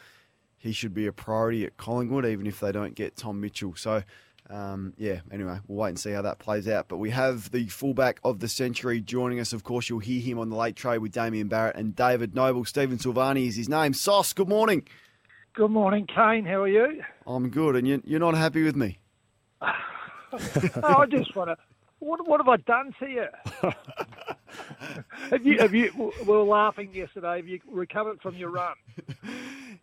he 0.58 0.72
should 0.72 0.93
be 0.93 1.08
a 1.08 1.12
priority 1.12 1.66
at 1.66 1.78
Collingwood, 1.78 2.26
even 2.26 2.47
if 2.47 2.60
they 2.60 2.72
don't 2.72 2.95
get 2.95 3.16
Tom 3.16 3.41
Mitchell. 3.41 3.76
So, 3.76 4.03
um, 4.49 4.93
yeah, 4.97 5.20
anyway, 5.32 5.60
we'll 5.68 5.80
wait 5.80 5.89
and 5.89 5.99
see 5.99 6.12
how 6.12 6.22
that 6.22 6.39
plays 6.39 6.68
out. 6.68 6.88
But 6.88 6.97
we 6.97 7.10
have 7.12 7.51
the 7.51 7.68
fullback 7.68 8.20
of 8.24 8.39
the 8.39 8.47
century 8.47 9.01
joining 9.01 9.39
us. 9.39 9.53
Of 9.53 9.64
course, 9.64 9.89
you'll 9.89 9.99
hear 9.99 10.22
him 10.22 10.39
on 10.39 10.49
the 10.49 10.55
late 10.55 10.76
trade 10.76 10.99
with 10.99 11.12
Damien 11.12 11.47
Barrett 11.47 11.76
and 11.76 11.95
David 11.95 12.34
Noble. 12.34 12.66
Stephen 12.66 12.97
Silvagni 12.97 13.47
is 13.47 13.55
his 13.55 13.70
name. 13.70 13.93
Sauce, 13.93 14.34
good 14.34 14.49
morning. 14.49 14.88
Good 15.53 15.72
morning, 15.72 16.08
Kane. 16.08 16.45
How 16.45 16.62
are 16.62 16.68
you? 16.68 17.03
I'm 17.26 17.49
good. 17.49 17.76
And 17.76 17.88
you, 17.88 18.01
you're 18.05 18.20
not 18.20 18.36
happy 18.36 18.64
with 18.64 18.76
me? 18.76 18.99
oh, 19.62 19.68
I 20.84 21.05
just 21.08 21.36
want 21.36 21.49
to. 21.49 21.58
What, 21.99 22.28
what 22.28 22.39
have 22.39 22.47
I 22.47 22.58
done 22.58 22.93
to 22.99 23.08
you? 23.08 23.26
have 25.30 25.45
you? 25.45 25.60
Have 25.60 25.74
you? 25.74 26.14
We 26.20 26.26
were 26.26 26.43
laughing 26.43 26.93
yesterday. 26.93 27.38
Have 27.38 27.47
you 27.47 27.60
recovered 27.68 28.22
from 28.22 28.36
your 28.36 28.49
run? 28.49 28.76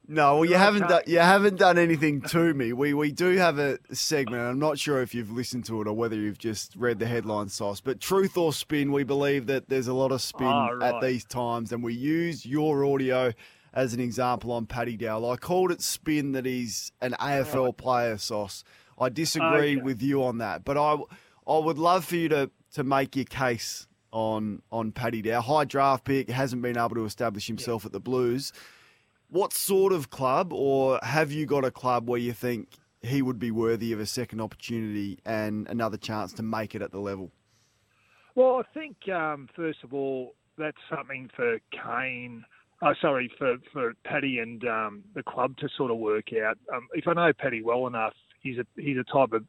No, 0.07 0.37
well, 0.37 0.45
you 0.45 0.57
haven't 0.57 0.89
done 0.89 1.03
you 1.07 1.19
haven't 1.19 1.57
done 1.57 1.79
anything 1.79 2.21
to 2.23 2.53
me. 2.53 2.75
We 2.75 2.93
we 2.93 3.11
do 3.11 3.37
have 3.39 3.59
a 3.59 3.79
segment. 3.93 4.43
I'm 4.43 4.59
not 4.59 4.79
sure 4.79 5.01
if 5.01 5.15
you've 5.15 5.31
listened 5.31 5.65
to 5.67 5.81
it 5.81 5.89
or 5.89 5.95
whether 5.95 6.15
you've 6.15 6.37
just 6.37 6.77
read 6.77 6.99
the 6.99 7.07
headline 7.07 7.49
sauce. 7.49 7.81
But 7.81 8.01
truth 8.01 8.37
or 8.37 8.53
spin, 8.53 8.93
we 8.93 9.03
believe 9.03 9.47
that 9.47 9.71
there's 9.71 9.89
a 9.89 9.95
lot 9.95 10.13
of 10.13 10.21
spin 10.21 10.47
oh, 10.47 10.75
right. 10.75 10.95
at 10.95 11.01
these 11.01 11.25
times, 11.25 11.73
and 11.73 11.83
we 11.83 11.95
use 11.95 12.45
your 12.45 12.85
audio 12.85 13.33
as 13.73 13.95
an 13.95 14.01
example 14.01 14.53
on 14.53 14.67
Paddy 14.67 14.99
Dow. 14.99 15.27
I 15.27 15.37
called 15.37 15.71
it 15.71 15.81
spin 15.81 16.33
that 16.33 16.45
he's 16.45 16.93
an 17.01 17.17
AFL 17.19 17.65
right. 17.65 17.77
player, 17.77 18.19
sauce. 18.19 18.63
I 18.99 19.09
disagree 19.09 19.77
okay. 19.77 19.83
with 19.83 20.03
you 20.03 20.23
on 20.23 20.37
that, 20.39 20.67
but 20.67 20.77
I 20.77 20.99
I 21.47 21.59
would 21.59 21.79
love 21.79 22.05
for 22.05 22.17
you 22.17 22.29
to 22.29 22.51
to 22.75 22.85
make 22.85 23.17
your 23.17 23.25
case 23.25 23.87
on 24.15 24.63
on 24.73 24.93
Paddy 24.93 25.21
Dow. 25.21 25.43
High 25.43 25.65
draft 25.65 26.05
pick 26.05 26.31
hasn't 26.31 26.63
been 26.63 26.79
able 26.79 26.95
to 26.95 27.05
establish 27.05 27.47
himself 27.47 27.83
yeah. 27.83 27.89
at 27.89 27.93
the 27.93 28.01
Blues 28.01 28.53
what 29.35 29.53
sort 29.53 29.93
of 29.93 30.11
club, 30.11 30.53
or 30.53 31.01
have 31.03 31.33
you 31.33 31.45
got 31.45 31.65
a 31.65 31.71
club 31.71 32.09
where 32.09 32.21
you 32.21 32.33
think 32.33 32.69
he 33.03 33.21
would 33.21 33.39
be 33.39 33.51
worthy 33.51 33.93
of 33.93 33.99
a 33.99 34.07
second 34.07 34.41
opportunity 34.41 35.19
and 35.25 35.67
another 35.69 35.97
chance 35.97 36.33
to 36.35 36.43
make 36.43 36.75
it 36.75 36.83
at 36.83 36.93
the 36.93 37.01
level? 37.01 37.33
Well, 38.37 38.57
I 38.57 38.79
think 38.79 38.97
um, 39.09 39.49
first 39.57 39.79
of 39.83 39.93
all 39.93 40.35
that's 40.57 40.79
something 40.89 41.29
for 41.35 41.59
Kane 41.73 42.45
Oh, 42.83 42.93
sorry 43.01 43.31
for 43.39 43.57
for 43.73 43.95
Paddy 44.05 44.41
and 44.41 44.63
um, 44.65 45.05
the 45.15 45.23
club 45.23 45.57
to 45.59 45.69
sort 45.77 45.91
of 45.91 45.97
work 45.97 46.35
out. 46.35 46.59
Um, 46.75 46.87
if 46.93 47.09
I 47.09 47.15
know 47.15 47.33
Paddy 47.33 47.63
well 47.63 47.87
enough, 47.87 48.13
he's 48.43 48.59
a 48.59 48.67
he's 48.77 48.99
a 48.99 49.05
type 49.11 49.33
of 49.33 49.45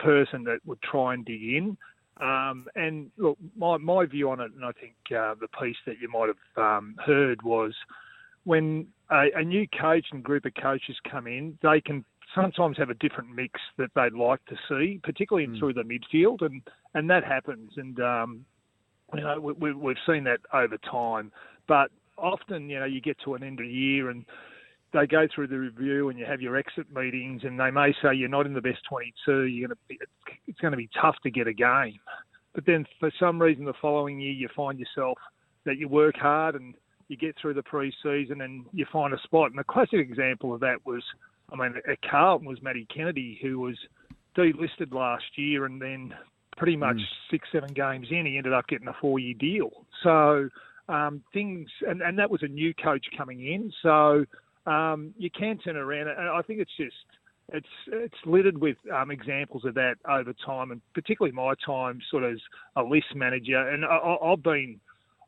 person 0.00 0.42
that 0.44 0.58
would 0.64 0.80
try 0.82 1.14
and 1.14 1.24
dig 1.24 1.42
in. 1.42 1.76
Um, 2.20 2.66
and 2.74 3.10
look, 3.16 3.38
my 3.56 3.78
my 3.78 4.04
view 4.06 4.30
on 4.30 4.40
it, 4.40 4.52
and 4.54 4.64
I 4.64 4.72
think 4.72 4.94
uh, 5.10 5.34
the 5.40 5.48
piece 5.60 5.76
that 5.86 5.96
you 6.00 6.10
might 6.10 6.28
have 6.28 6.62
um, 6.64 6.94
heard 7.04 7.42
was 7.42 7.74
when 8.44 8.86
a, 9.10 9.26
a 9.36 9.42
new 9.42 9.66
coach 9.68 10.06
and 10.12 10.22
group 10.22 10.44
of 10.44 10.52
coaches 10.60 10.96
come 11.10 11.26
in, 11.26 11.58
they 11.62 11.80
can 11.80 12.04
sometimes 12.34 12.76
have 12.76 12.90
a 12.90 12.94
different 12.94 13.34
mix 13.34 13.58
that 13.78 13.90
they'd 13.94 14.12
like 14.12 14.44
to 14.46 14.56
see, 14.68 15.00
particularly 15.02 15.44
in 15.44 15.58
through 15.58 15.74
the 15.74 15.82
midfield, 15.82 16.42
and 16.42 16.62
and 16.94 17.08
that 17.08 17.24
happens. 17.24 17.72
And 17.76 17.98
um, 18.00 18.44
you 19.14 19.22
know 19.22 19.40
we, 19.40 19.72
we've 19.72 19.96
seen 20.06 20.24
that 20.24 20.40
over 20.52 20.76
time, 20.78 21.32
but 21.66 21.90
often 22.18 22.68
you 22.68 22.78
know 22.78 22.84
you 22.84 23.00
get 23.00 23.16
to 23.24 23.34
an 23.34 23.42
end 23.42 23.60
of 23.60 23.66
the 23.66 23.72
year 23.72 24.10
and 24.10 24.24
they 24.92 25.06
go 25.06 25.26
through 25.32 25.46
the 25.46 25.58
review 25.58 26.08
and 26.08 26.18
you 26.18 26.24
have 26.24 26.40
your 26.40 26.56
exit 26.56 26.86
meetings 26.94 27.42
and 27.44 27.58
they 27.58 27.70
may 27.70 27.94
say 28.02 28.14
you're 28.14 28.28
not 28.28 28.46
in 28.46 28.54
the 28.54 28.60
best 28.60 28.78
22 28.88 29.42
you're 29.42 29.68
going 29.68 29.76
to 29.76 29.82
be, 29.88 29.98
it's 30.46 30.60
going 30.60 30.72
to 30.72 30.76
be 30.76 30.88
tough 31.00 31.16
to 31.22 31.30
get 31.30 31.46
a 31.46 31.52
game. 31.52 31.98
But 32.54 32.66
then 32.66 32.84
for 32.98 33.10
some 33.18 33.40
reason 33.40 33.64
the 33.64 33.72
following 33.80 34.20
year 34.20 34.32
you 34.32 34.48
find 34.54 34.78
yourself 34.78 35.18
that 35.64 35.78
you 35.78 35.88
work 35.88 36.16
hard 36.16 36.54
and 36.54 36.74
you 37.08 37.16
get 37.16 37.36
through 37.40 37.54
the 37.54 37.62
pre-season 37.62 38.40
and 38.40 38.64
you 38.72 38.86
find 38.92 39.12
a 39.12 39.20
spot. 39.22 39.50
And 39.50 39.60
a 39.60 39.64
classic 39.64 40.00
example 40.00 40.54
of 40.54 40.60
that 40.60 40.84
was 40.84 41.02
I 41.52 41.56
mean 41.56 41.74
at 41.88 41.98
Carlton 42.02 42.48
was 42.48 42.62
Matty 42.62 42.86
Kennedy 42.94 43.38
who 43.42 43.60
was 43.60 43.76
delisted 44.36 44.92
last 44.92 45.24
year 45.36 45.66
and 45.66 45.80
then 45.80 46.14
pretty 46.56 46.76
much 46.76 47.00
six 47.30 47.48
seven 47.52 47.72
games 47.72 48.08
in 48.10 48.26
he 48.26 48.36
ended 48.36 48.52
up 48.52 48.66
getting 48.66 48.88
a 48.88 48.94
four 49.00 49.18
year 49.20 49.34
deal. 49.38 49.70
So 50.02 50.48
um, 50.88 51.22
things 51.32 51.68
and, 51.86 52.02
and 52.02 52.18
that 52.18 52.30
was 52.30 52.42
a 52.42 52.48
new 52.48 52.74
coach 52.74 53.06
coming 53.16 53.46
in. 53.46 53.72
So 53.82 54.24
um, 54.66 55.14
you 55.16 55.30
can 55.30 55.58
turn 55.58 55.76
around. 55.76 56.08
And 56.08 56.28
I 56.28 56.42
think 56.42 56.60
it's 56.60 56.76
just 56.76 56.94
it's 57.52 57.66
it's 57.88 58.14
littered 58.24 58.58
with 58.58 58.76
um, 58.94 59.10
examples 59.10 59.64
of 59.64 59.74
that 59.74 59.96
over 60.08 60.32
time, 60.44 60.70
and 60.70 60.80
particularly 60.94 61.34
my 61.34 61.54
time 61.64 62.00
sort 62.10 62.24
of 62.24 62.34
as 62.34 62.40
a 62.76 62.82
list 62.82 63.14
manager. 63.14 63.68
And 63.68 63.84
I, 63.84 64.16
I've 64.22 64.42
been 64.42 64.80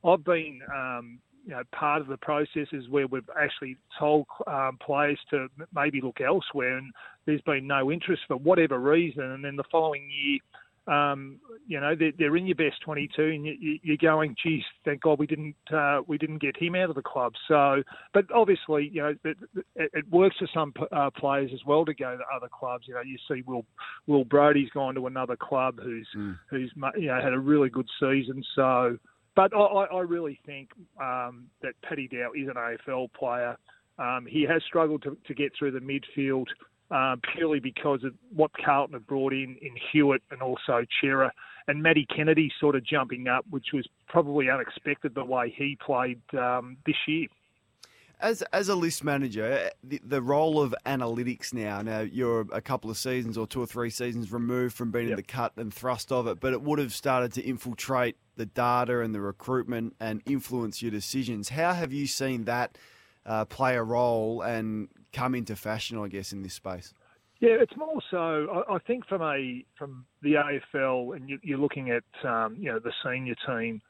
I've 0.04 0.24
been 0.24 0.60
um, 0.74 1.18
you 1.44 1.52
know 1.52 1.62
part 1.72 2.00
of 2.00 2.08
the 2.08 2.16
processes 2.16 2.88
where 2.88 3.06
we've 3.06 3.28
actually 3.38 3.76
told 3.98 4.26
um, 4.46 4.78
players 4.84 5.18
to 5.30 5.48
maybe 5.74 6.00
look 6.00 6.20
elsewhere, 6.20 6.78
and 6.78 6.92
there's 7.26 7.42
been 7.42 7.66
no 7.66 7.90
interest 7.90 8.22
for 8.28 8.36
whatever 8.36 8.78
reason, 8.78 9.24
and 9.24 9.44
then 9.44 9.56
the 9.56 9.64
following 9.70 10.08
year 10.10 10.38
um, 10.86 11.38
you 11.66 11.78
know 11.78 11.94
they're, 11.96 12.12
they're, 12.18 12.36
in 12.36 12.46
your 12.46 12.56
best 12.56 12.80
22, 12.84 13.22
and 13.22 13.46
you, 13.46 13.78
you're 13.82 13.96
going, 13.96 14.34
geez, 14.42 14.62
thank 14.84 15.02
God 15.02 15.18
we 15.18 15.26
didn't 15.26 15.54
uh, 15.72 16.00
we 16.06 16.18
didn't 16.18 16.40
get 16.40 16.56
him 16.56 16.74
out 16.74 16.90
of 16.90 16.96
the 16.96 17.02
club. 17.02 17.34
So, 17.46 17.82
but 18.12 18.24
obviously, 18.34 18.90
you 18.92 19.02
know, 19.02 19.14
it, 19.24 19.36
it 19.76 20.10
works 20.10 20.36
for 20.38 20.48
some 20.52 20.72
uh, 20.90 21.10
players 21.10 21.50
as 21.54 21.60
well 21.64 21.84
to 21.84 21.94
go 21.94 22.16
to 22.16 22.24
other 22.34 22.48
clubs. 22.48 22.86
You 22.88 22.94
know, 22.94 23.02
you 23.02 23.16
see 23.28 23.42
Will 23.46 23.64
Will 24.08 24.24
Brodie's 24.24 24.70
gone 24.70 24.96
to 24.96 25.06
another 25.06 25.36
club 25.36 25.78
who's 25.80 26.08
mm. 26.16 26.36
who's 26.50 26.72
you 26.96 27.06
know 27.06 27.20
had 27.22 27.32
a 27.32 27.38
really 27.38 27.68
good 27.68 27.88
season. 28.00 28.42
So, 28.56 28.98
but 29.36 29.54
I, 29.54 29.58
I 29.58 30.00
really 30.00 30.40
think 30.44 30.70
um, 31.00 31.44
that 31.62 31.74
Paddy 31.82 32.08
Dow 32.08 32.32
is 32.34 32.48
an 32.48 32.54
AFL 32.54 33.12
player. 33.12 33.56
Um, 33.98 34.26
he 34.28 34.42
has 34.48 34.62
struggled 34.66 35.02
to, 35.02 35.16
to 35.26 35.34
get 35.34 35.52
through 35.56 35.72
the 35.72 35.78
midfield 35.78 36.46
uh, 36.90 37.16
purely 37.34 37.60
because 37.60 38.04
of 38.04 38.12
what 38.34 38.50
Carlton 38.52 38.94
have 38.94 39.06
brought 39.06 39.32
in 39.32 39.56
in 39.62 39.72
Hewett 39.92 40.22
and 40.30 40.42
also 40.42 40.84
Cerra. 41.00 41.32
And 41.68 41.82
Matty 41.82 42.06
Kennedy 42.14 42.50
sort 42.60 42.74
of 42.74 42.84
jumping 42.84 43.28
up, 43.28 43.44
which 43.50 43.68
was 43.72 43.86
probably 44.08 44.50
unexpected 44.50 45.14
the 45.14 45.24
way 45.24 45.54
he 45.56 45.78
played 45.84 46.20
um, 46.36 46.76
this 46.84 46.96
year. 47.06 47.28
As, 48.20 48.42
as 48.52 48.68
a 48.68 48.76
list 48.76 49.02
manager, 49.02 49.70
the, 49.82 50.00
the, 50.04 50.22
role 50.22 50.60
of 50.60 50.74
analytics 50.86 51.52
now, 51.52 51.82
now 51.82 52.00
you're 52.00 52.46
a 52.52 52.60
couple 52.60 52.88
of 52.88 52.96
seasons 52.96 53.36
or 53.36 53.48
two 53.48 53.60
or 53.60 53.66
three 53.66 53.90
seasons 53.90 54.30
removed 54.30 54.76
from 54.76 54.92
being 54.92 55.06
yep. 55.08 55.12
in 55.12 55.16
the 55.16 55.22
cut 55.24 55.52
and 55.56 55.74
thrust 55.74 56.12
of 56.12 56.28
it, 56.28 56.38
but 56.38 56.52
it 56.52 56.62
would 56.62 56.78
have 56.78 56.94
started 56.94 57.32
to 57.32 57.42
infiltrate 57.42 58.16
the 58.36 58.46
data 58.46 59.00
and 59.00 59.12
the 59.12 59.20
recruitment 59.20 59.96
and 59.98 60.22
influence 60.24 60.82
your 60.82 60.92
decisions. 60.92 61.48
How 61.48 61.72
have 61.72 61.92
you 61.92 62.06
seen 62.06 62.44
that 62.44 62.78
uh, 63.26 63.44
play 63.44 63.76
a 63.76 63.82
role 63.82 64.42
and 64.42 64.88
come 65.12 65.34
into 65.34 65.56
fashion, 65.56 65.98
I 65.98 66.08
guess, 66.08 66.32
in 66.32 66.42
this 66.42 66.54
space? 66.54 66.94
Yeah, 67.40 67.56
it's 67.60 67.76
more 67.76 68.00
so. 68.08 68.64
I, 68.70 68.78
think 68.86 69.04
from 69.08 69.20
a 69.20 69.64
from 69.76 70.06
the 70.22 70.34
AFL, 70.34 71.16
and 71.16 71.28
you, 71.28 71.56
are 71.56 71.58
looking 71.58 71.90
at 71.90 72.04
um, 72.24 72.54
you 72.56 72.70
know 72.70 72.78
the 72.78 72.92
senior 73.04 73.34
team. 73.44 73.82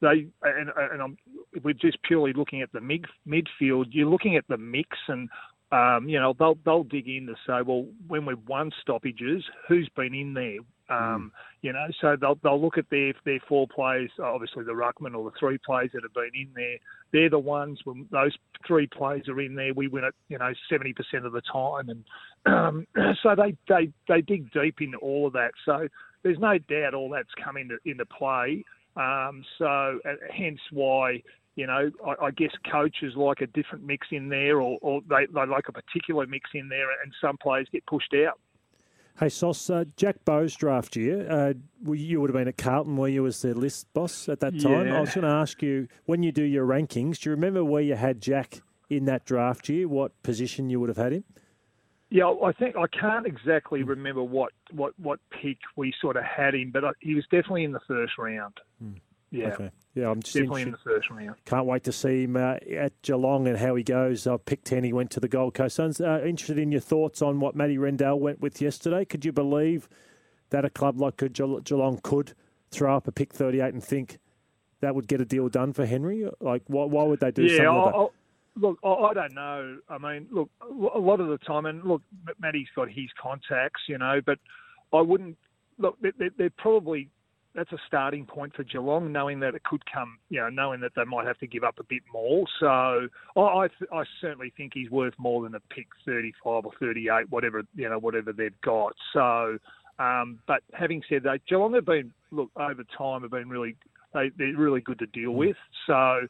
They 0.00 0.28
and, 0.42 0.70
and 0.76 1.02
I'm, 1.02 1.18
we're 1.64 1.74
just 1.74 2.00
purely 2.04 2.32
looking 2.32 2.62
at 2.62 2.70
the 2.72 2.80
mid, 2.80 3.06
midfield. 3.26 3.86
You're 3.90 4.08
looking 4.08 4.36
at 4.36 4.44
the 4.48 4.58
mix, 4.58 4.96
and 5.08 5.28
um, 5.72 6.08
you 6.08 6.20
know 6.20 6.34
they'll 6.38 6.56
they'll 6.64 6.84
dig 6.84 7.08
in 7.08 7.26
to 7.26 7.34
say, 7.48 7.62
well, 7.66 7.86
when 8.06 8.26
we've 8.26 8.46
won 8.46 8.70
stoppages, 8.80 9.42
who's 9.66 9.88
been 9.96 10.14
in 10.14 10.34
there? 10.34 10.58
Um, 10.90 11.32
mm. 11.32 11.38
You 11.62 11.72
know, 11.72 11.86
so 12.00 12.16
they'll 12.20 12.38
they'll 12.42 12.60
look 12.60 12.78
at 12.78 12.90
their 12.90 13.12
their 13.24 13.40
four 13.48 13.68
players, 13.68 14.10
obviously 14.22 14.64
the 14.64 14.72
ruckman 14.72 15.14
or 15.14 15.30
the 15.30 15.36
three 15.38 15.58
players 15.58 15.90
that 15.94 16.02
have 16.02 16.14
been 16.14 16.30
in 16.34 16.48
there. 16.54 16.78
They're 17.12 17.30
the 17.30 17.38
ones 17.38 17.80
when 17.84 18.06
those 18.10 18.36
three 18.66 18.86
players 18.86 19.28
are 19.28 19.40
in 19.40 19.54
there, 19.54 19.72
we 19.74 19.88
win 19.88 20.04
it. 20.04 20.14
You 20.28 20.38
know, 20.38 20.52
seventy 20.68 20.92
percent 20.92 21.26
of 21.26 21.32
the 21.32 21.42
time, 21.42 21.88
and 21.88 22.04
um, 22.46 22.86
so 23.22 23.34
they 23.34 23.56
they 23.68 23.92
they 24.08 24.20
dig 24.20 24.50
deep 24.52 24.80
into 24.80 24.98
all 24.98 25.26
of 25.26 25.32
that. 25.34 25.52
So 25.64 25.88
there's 26.22 26.38
no 26.38 26.58
doubt 26.58 26.94
all 26.94 27.10
that's 27.10 27.34
come 27.42 27.56
into 27.56 27.78
into 27.84 28.06
play. 28.06 28.64
Um, 28.96 29.44
so 29.58 30.00
uh, 30.04 30.14
hence 30.34 30.60
why 30.72 31.22
you 31.56 31.66
know, 31.66 31.90
I, 32.06 32.26
I, 32.26 32.30
guess 32.30 32.52
coaches 32.70 33.14
like 33.16 33.40
a 33.40 33.46
different 33.48 33.84
mix 33.84 34.06
in 34.12 34.28
there, 34.28 34.60
or, 34.60 34.78
or 34.80 35.00
they, 35.08 35.26
they, 35.26 35.46
like 35.46 35.68
a 35.68 35.72
particular 35.72 36.26
mix 36.26 36.48
in 36.54 36.68
there, 36.68 36.86
and 37.02 37.12
some 37.20 37.36
players 37.36 37.66
get 37.70 37.84
pushed 37.86 38.14
out. 38.14 38.38
Hey, 39.20 39.28
Sauce, 39.28 39.68
uh, 39.68 39.84
Jack 39.98 40.24
Bowes 40.24 40.56
draft 40.56 40.96
year, 40.96 41.30
uh, 41.30 41.52
you 41.92 42.22
would 42.22 42.30
have 42.30 42.34
been 42.34 42.48
at 42.48 42.56
Carlton 42.56 42.96
where 42.96 43.10
you 43.10 43.22
was 43.22 43.42
the 43.42 43.52
list 43.52 43.92
boss 43.92 44.30
at 44.30 44.40
that 44.40 44.58
time. 44.58 44.86
Yeah. 44.86 44.96
I 44.96 45.00
was 45.00 45.14
going 45.14 45.26
to 45.26 45.30
ask 45.30 45.62
you, 45.62 45.88
when 46.06 46.22
you 46.22 46.32
do 46.32 46.42
your 46.42 46.66
rankings, 46.66 47.20
do 47.20 47.28
you 47.28 47.34
remember 47.34 47.62
where 47.62 47.82
you 47.82 47.96
had 47.96 48.22
Jack 48.22 48.62
in 48.88 49.04
that 49.04 49.26
draft 49.26 49.68
year, 49.68 49.86
what 49.86 50.22
position 50.22 50.70
you 50.70 50.80
would 50.80 50.88
have 50.88 50.96
had 50.96 51.12
him? 51.12 51.24
Yeah, 52.08 52.32
I 52.42 52.52
think 52.52 52.76
I 52.76 52.86
can't 52.86 53.26
exactly 53.26 53.82
remember 53.82 54.22
what, 54.22 54.52
what, 54.72 54.98
what 54.98 55.20
pick 55.30 55.58
we 55.76 55.92
sort 56.00 56.16
of 56.16 56.24
had 56.24 56.54
him, 56.54 56.70
but 56.70 56.82
he 57.00 57.14
was 57.14 57.24
definitely 57.24 57.64
in 57.64 57.72
the 57.72 57.80
first 57.86 58.16
round. 58.16 58.54
Hmm. 58.82 58.92
Yeah. 59.30 59.48
Okay. 59.48 59.70
Yeah, 59.94 60.10
I'm 60.10 60.22
just 60.22 60.34
definitely 60.34 60.62
in 60.62 60.70
the 60.70 60.78
first 60.78 61.10
round. 61.10 61.34
Can't 61.46 61.66
wait 61.66 61.82
to 61.84 61.92
see 61.92 62.24
him 62.24 62.36
uh, 62.36 62.56
at 62.76 62.92
Geelong 63.02 63.48
and 63.48 63.58
how 63.58 63.74
he 63.74 63.82
goes. 63.82 64.26
I 64.26 64.36
picked 64.36 64.66
10, 64.66 64.84
he 64.84 64.92
went 64.92 65.10
to 65.12 65.20
the 65.20 65.28
Gold 65.28 65.54
Coast 65.54 65.76
Suns. 65.76 66.00
Uh, 66.00 66.22
interested 66.24 66.58
in 66.58 66.70
your 66.70 66.80
thoughts 66.80 67.22
on 67.22 67.40
what 67.40 67.56
Matty 67.56 67.76
Rendell 67.76 68.18
went 68.18 68.40
with 68.40 68.62
yesterday. 68.62 69.04
Could 69.04 69.24
you 69.24 69.32
believe 69.32 69.88
that 70.50 70.64
a 70.64 70.70
club 70.70 71.00
like 71.00 71.20
Geelong 71.32 72.00
could 72.02 72.34
throw 72.70 72.96
up 72.96 73.08
a 73.08 73.12
pick 73.12 73.32
38 73.32 73.74
and 73.74 73.82
think 73.82 74.18
that 74.80 74.94
would 74.94 75.08
get 75.08 75.20
a 75.20 75.24
deal 75.24 75.48
done 75.48 75.72
for 75.72 75.84
Henry? 75.86 76.28
Like, 76.40 76.62
why, 76.68 76.84
why 76.84 77.02
would 77.02 77.18
they 77.18 77.32
do 77.32 77.42
yeah, 77.42 77.56
something 77.56 77.74
like 77.74 77.94
that? 77.94 78.08
Look, 78.56 78.78
I 78.84 79.14
don't 79.14 79.34
know. 79.34 79.78
I 79.88 79.98
mean, 79.98 80.28
look, 80.30 80.50
a 80.60 80.98
lot 80.98 81.20
of 81.20 81.28
the 81.28 81.38
time, 81.38 81.66
and 81.66 81.82
look, 81.84 82.02
Matty's 82.40 82.68
got 82.76 82.88
his 82.88 83.08
contacts, 83.20 83.82
you 83.88 83.96
know, 83.96 84.20
but 84.24 84.38
I 84.92 85.00
wouldn't 85.00 85.38
look. 85.78 85.96
They're, 86.00 86.30
they're 86.36 86.50
probably 86.50 87.08
that's 87.54 87.72
a 87.72 87.78
starting 87.86 88.26
point 88.26 88.54
for 88.54 88.62
Geelong, 88.62 89.12
knowing 89.12 89.40
that 89.40 89.54
it 89.54 89.64
could 89.64 89.82
come, 89.92 90.18
you 90.28 90.40
know, 90.40 90.48
knowing 90.48 90.80
that 90.80 90.92
they 90.94 91.04
might 91.04 91.26
have 91.26 91.38
to 91.38 91.46
give 91.46 91.64
up 91.64 91.78
a 91.80 91.84
bit 91.84 92.02
more. 92.12 92.44
So 92.60 93.08
I, 93.36 93.40
I, 93.40 93.68
I 93.92 94.04
certainly 94.20 94.52
think 94.56 94.72
he's 94.74 94.90
worth 94.90 95.14
more 95.18 95.42
than 95.42 95.54
a 95.54 95.60
pick 95.74 95.88
35 96.06 96.66
or 96.66 96.72
38, 96.78 97.30
whatever 97.30 97.62
you 97.74 97.88
know, 97.88 97.98
whatever 97.98 98.32
they've 98.32 98.60
got. 98.62 98.94
So, 99.12 99.58
um, 99.98 100.38
but 100.46 100.62
having 100.72 101.02
said 101.08 101.24
that, 101.24 101.40
Geelong 101.48 101.74
have 101.74 101.86
been 101.86 102.12
look 102.30 102.50
over 102.56 102.84
time 102.96 103.22
have 103.22 103.32
been 103.32 103.48
really 103.48 103.76
they, 104.14 104.30
they're 104.38 104.56
really 104.56 104.80
good 104.80 105.00
to 105.00 105.06
deal 105.06 105.32
with. 105.32 105.56
So 105.86 106.20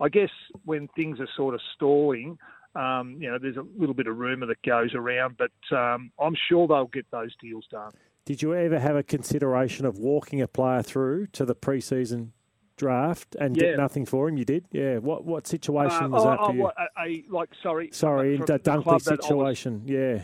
I 0.00 0.08
guess 0.08 0.30
when 0.64 0.88
things 0.96 1.18
are 1.20 1.28
sort 1.36 1.54
of 1.54 1.60
stalling. 1.74 2.38
Um, 2.74 3.16
you 3.18 3.28
know, 3.28 3.38
there's 3.40 3.56
a 3.56 3.64
little 3.76 3.94
bit 3.94 4.06
of 4.06 4.18
rumour 4.18 4.46
that 4.46 4.62
goes 4.62 4.94
around, 4.94 5.36
but 5.36 5.76
um, 5.76 6.12
I'm 6.20 6.36
sure 6.48 6.68
they'll 6.68 6.86
get 6.86 7.06
those 7.10 7.34
deals 7.40 7.64
done. 7.72 7.90
Did 8.28 8.42
you 8.42 8.54
ever 8.54 8.78
have 8.78 8.94
a 8.94 9.02
consideration 9.02 9.86
of 9.86 9.96
walking 9.96 10.42
a 10.42 10.46
player 10.46 10.82
through 10.82 11.28
to 11.28 11.46
the 11.46 11.54
preseason 11.54 12.32
draft 12.76 13.34
and 13.40 13.56
yeah. 13.56 13.68
get 13.68 13.78
nothing 13.78 14.04
for 14.04 14.28
him? 14.28 14.36
You 14.36 14.44
did, 14.44 14.66
yeah. 14.70 14.98
What 14.98 15.24
what 15.24 15.46
situation 15.46 16.04
uh, 16.04 16.08
was 16.10 16.26
oh, 16.26 16.28
that 16.28 16.36
for 16.36 16.44
oh, 16.44 16.52
you? 16.52 16.62
What, 16.64 16.74
a, 16.76 17.00
a, 17.00 17.24
like 17.30 17.48
sorry, 17.62 17.88
sorry, 17.90 18.34
in 18.34 18.42
the 18.42 18.58
Dunkley 18.58 19.00
situation, 19.00 19.80
was, 19.84 19.90
yeah. 19.90 20.22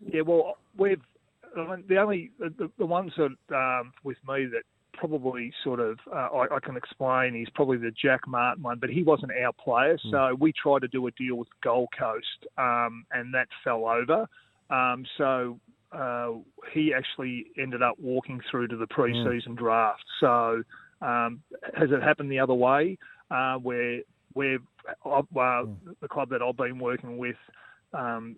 Yeah, 0.00 0.22
well, 0.22 0.56
we've 0.76 1.00
I 1.56 1.76
mean, 1.76 1.84
the 1.88 1.98
only 1.98 2.32
the, 2.40 2.68
the 2.76 2.86
ones 2.86 3.12
that 3.18 3.56
um, 3.56 3.92
with 4.02 4.18
me 4.28 4.46
that 4.46 4.64
probably 4.92 5.52
sort 5.62 5.78
of 5.78 6.00
uh, 6.12 6.16
I, 6.34 6.56
I, 6.56 6.58
can 6.58 6.76
explain 6.76 7.40
is 7.40 7.46
probably 7.54 7.76
the 7.76 7.92
Jack 7.92 8.26
Martin 8.26 8.64
one, 8.64 8.80
but 8.80 8.90
he 8.90 9.04
wasn't 9.04 9.30
our 9.30 9.52
player, 9.52 9.96
hmm. 10.02 10.10
so 10.10 10.16
mm. 10.16 10.40
we 10.40 10.52
tried 10.60 10.80
to 10.80 10.88
do 10.88 11.06
a 11.06 11.12
deal 11.12 11.36
with 11.36 11.46
Gold 11.62 11.90
Coast, 11.96 12.48
um, 12.58 13.06
and 13.12 13.32
that 13.32 13.46
fell 13.62 13.86
over. 13.86 14.26
Um, 14.70 15.06
so 15.16 15.60
uh, 15.96 16.32
he 16.72 16.92
actually 16.92 17.46
ended 17.58 17.82
up 17.82 17.94
walking 17.98 18.40
through 18.50 18.68
to 18.68 18.76
the 18.76 18.86
preseason 18.86 19.48
mm. 19.48 19.56
draft. 19.56 20.04
So 20.20 20.62
um, 21.00 21.42
has 21.74 21.90
it 21.90 22.02
happened 22.02 22.30
the 22.30 22.38
other 22.38 22.54
way, 22.54 22.98
uh, 23.30 23.56
where 23.56 24.00
where 24.34 24.58
uh, 25.04 25.22
the 26.02 26.08
club 26.08 26.28
that 26.30 26.42
I've 26.42 26.56
been 26.56 26.78
working 26.78 27.16
with, 27.16 27.36
um, 27.94 28.36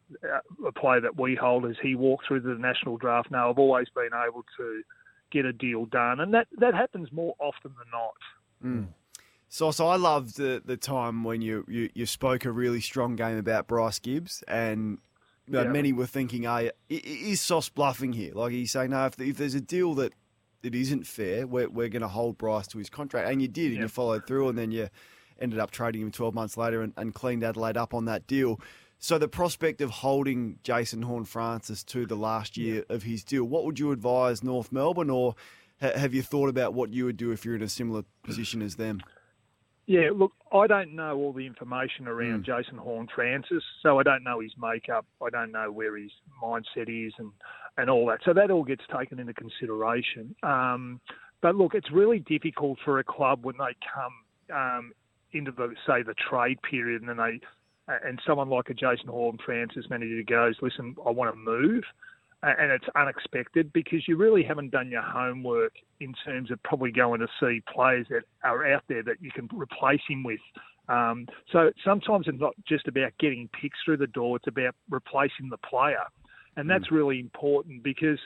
a 0.65 0.73
player 0.73 1.01
that 1.01 1.19
we 1.19 1.35
hold 1.35 1.67
as 1.67 1.77
he 1.83 1.97
walked 1.97 2.29
through 2.29 2.43
to 2.43 2.55
the 2.55 2.61
national 2.61 2.97
draft. 2.97 3.31
Now 3.31 3.51
I've 3.51 3.59
always 3.59 3.89
been 3.89 4.11
able 4.27 4.45
to 4.57 4.83
get 5.31 5.45
a 5.45 5.53
deal 5.53 5.87
done, 5.87 6.21
and 6.21 6.33
that 6.35 6.47
that 6.59 6.75
happens 6.75 7.11
more 7.13 7.35
often 7.41 7.73
than 7.79 7.91
not. 7.93 8.15
Mm. 8.65 8.87
So, 9.51 9.71
so 9.71 9.89
I 9.89 9.97
loved 9.97 10.37
the, 10.37 10.63
the 10.63 10.77
time 10.77 11.25
when 11.25 11.41
you, 11.41 11.65
you, 11.69 11.89
you 11.95 12.05
spoke 12.05 12.45
a 12.45 12.53
really 12.53 12.83
strong 12.83 13.17
game 13.17 13.39
about 13.39 13.67
Bryce 13.67 13.99
Gibbs, 13.99 14.45
and 14.47 14.99
Yeah. 15.51 15.65
many 15.73 15.93
were 15.93 16.07
thinking, 16.07 16.47
ah, 16.47 16.59
"Hey, 16.59 16.71
i- 16.91 16.95
i- 16.95 17.01
is 17.33 17.41
Sauce 17.41 17.69
bluffing 17.69 18.13
here?" 18.13 18.33
Like 18.35 18.53
he's 18.53 18.71
saying, 18.73 18.91
"No, 18.91 19.07
if, 19.07 19.21
if 19.21 19.37
there's 19.37 19.55
a 19.55 19.61
deal 19.61 19.95
that 19.95 20.13
that 20.63 20.75
isn't 20.75 21.07
fair, 21.07 21.47
we're, 21.47 21.69
we're 21.69 21.89
going 21.89 22.03
to 22.03 22.09
hold 22.09 22.37
Bryce 22.39 22.67
to 22.69 22.79
his 22.79 22.91
contract," 22.91 23.31
and 23.31 23.41
you 23.41 23.49
did, 23.49 23.67
and 23.67 23.77
Yeah. 23.77 23.83
you 23.83 23.89
followed 23.89 24.27
through, 24.27 24.49
and 24.49 24.59
then 24.59 24.71
you 24.73 24.89
ended 25.41 25.59
up 25.61 25.71
trading 25.71 26.03
him 26.03 26.11
12 26.11 26.35
months 26.35 26.57
later 26.57 26.83
and, 26.83 26.93
and 26.97 27.15
cleaned 27.15 27.45
Adelaide 27.45 27.77
up 27.77 27.95
on 27.95 28.07
that 28.07 28.27
deal. 28.27 28.61
So 28.99 29.17
the 29.19 29.29
prospect 29.29 29.81
of 29.81 29.91
holding 29.91 30.59
Jason 30.65 31.03
Horne-Francis 31.03 31.85
to 31.85 32.05
the 32.07 32.17
last 32.17 32.57
year 32.57 32.85
of 32.89 33.05
his 33.05 33.23
deal, 33.23 33.45
what 33.45 33.65
would 33.65 33.79
you 33.79 33.93
advise 33.93 34.43
North 34.43 34.73
Melbourne, 34.73 35.11
or 35.11 35.37
ha- 35.81 35.93
have 35.97 36.13
you 36.13 36.23
thought 36.23 36.49
about 36.49 36.75
what 36.75 36.93
you 36.93 37.05
would 37.05 37.17
do 37.17 37.31
if 37.31 37.45
you're 37.45 37.55
in 37.55 37.63
a 37.63 37.69
similar 37.69 38.03
position 38.25 38.61
as 38.63 38.75
them? 38.75 39.01
Yeah, 39.89 40.11
look, 40.15 40.33
I 40.53 40.67
don't 40.67 40.95
know 40.95 41.17
all 41.17 41.33
the 41.33 41.47
information 41.47 42.07
around 42.07 42.45
Mm. 42.45 42.45
Jason 42.45 42.77
Horne-Francis, 42.77 43.65
so 43.83 43.99
I 43.99 44.03
don't 44.03 44.23
know 44.23 44.41
his 44.41 44.53
makeup. 44.59 45.07
I 45.25 45.31
don't 45.31 45.51
know 45.51 45.73
where 45.73 45.97
his 45.97 46.13
mindset 46.43 46.91
is 46.91 47.15
and, 47.17 47.33
and 47.79 47.89
all 47.89 48.05
that. 48.09 48.21
So 48.23 48.35
that 48.35 48.51
all 48.51 48.65
gets 48.65 48.85
taken 48.95 49.19
into 49.19 49.33
consideration. 49.33 50.35
Um, 50.43 51.01
but 51.41 51.55
look, 51.55 51.75
it's 51.75 51.91
really 51.91 52.19
difficult 52.19 52.79
for 52.85 52.99
a 52.99 53.05
club 53.05 53.47
when 53.47 53.57
they 53.57 53.75
come 53.95 54.13
um, 54.55 54.93
into 55.33 55.53
the 55.53 55.75
say 55.87 56.03
the 56.03 56.15
trade 56.15 56.61
period 56.61 57.01
and 57.01 57.09
then 57.09 57.17
they 57.17 57.41
and 58.05 58.21
someone 58.27 58.51
like 58.51 58.69
a 58.69 58.75
Jason 58.75 59.09
Horne-Francis 59.09 59.89
manager 59.89 60.23
goes, 60.23 60.57
listen, 60.61 60.97
I 61.07 61.11
want 61.11 61.33
to 61.33 61.41
move. 61.41 61.85
And 62.43 62.71
it's 62.71 62.85
unexpected 62.95 63.73
because 63.73 64.07
you 64.07 64.17
really 64.17 64.45
haven't 64.45 64.71
done 64.71 64.91
your 64.91 65.03
homework 65.03 65.73
in 65.99 66.15
terms 66.25 66.53
of 66.53 66.63
probably 66.63 66.93
going 66.93 67.19
to 67.21 67.27
see 67.41 67.63
players 67.73 68.07
that 68.11 68.23
are 68.45 68.73
out 68.73 68.85
there 68.89 69.03
that 69.03 69.17
you 69.21 69.31
can 69.33 69.49
replace 69.53 70.01
him 70.09 70.23
with. 70.23 70.39
Um, 70.89 71.27
so 71.51 71.73
sometimes 71.85 72.27
it's 72.29 72.41
not 72.41 72.55
just 72.67 72.87
about 72.87 73.11
getting 73.19 73.49
picks 73.61 73.79
through 73.85 73.97
the 73.99 74.07
door; 74.07 74.37
it's 74.37 74.47
about 74.47 74.77
replacing 74.89 75.49
the 75.51 75.59
player, 75.59 76.05
and 76.57 76.71
that's 76.71 76.93
really 76.93 77.19
important 77.19 77.83
because 77.83 78.19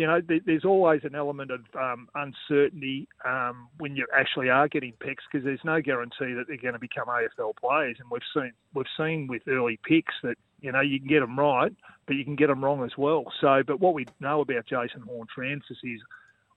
you 0.00 0.06
know 0.06 0.18
th- 0.22 0.44
there's 0.46 0.64
always 0.64 1.02
an 1.04 1.14
element 1.14 1.50
of 1.50 1.60
um, 1.78 2.08
uncertainty 2.14 3.06
um, 3.26 3.68
when 3.76 3.96
you 3.96 4.06
actually 4.16 4.48
are 4.48 4.66
getting 4.66 4.94
picks 4.94 5.24
because 5.30 5.44
there's 5.44 5.60
no 5.62 5.82
guarantee 5.82 6.32
that 6.32 6.44
they're 6.48 6.56
going 6.56 6.72
to 6.72 6.80
become 6.80 7.06
AFL 7.06 7.54
players, 7.56 7.98
and 8.00 8.08
we've 8.10 8.22
seen 8.32 8.52
we've 8.72 8.86
seen 8.96 9.26
with 9.26 9.42
early 9.46 9.78
picks 9.86 10.14
that 10.22 10.36
you 10.62 10.72
know 10.72 10.80
you 10.80 10.98
can 10.98 11.06
get 11.06 11.20
them 11.20 11.38
right, 11.38 11.70
but 12.06 12.16
you 12.16 12.24
can 12.24 12.34
get 12.34 12.46
them 12.46 12.64
wrong 12.64 12.82
as 12.82 12.96
well. 12.96 13.24
So, 13.42 13.62
but 13.66 13.78
what 13.78 13.92
we 13.92 14.06
know 14.20 14.40
about 14.40 14.64
Jason 14.64 15.02
Horne-Francis 15.02 15.76
is 15.84 16.00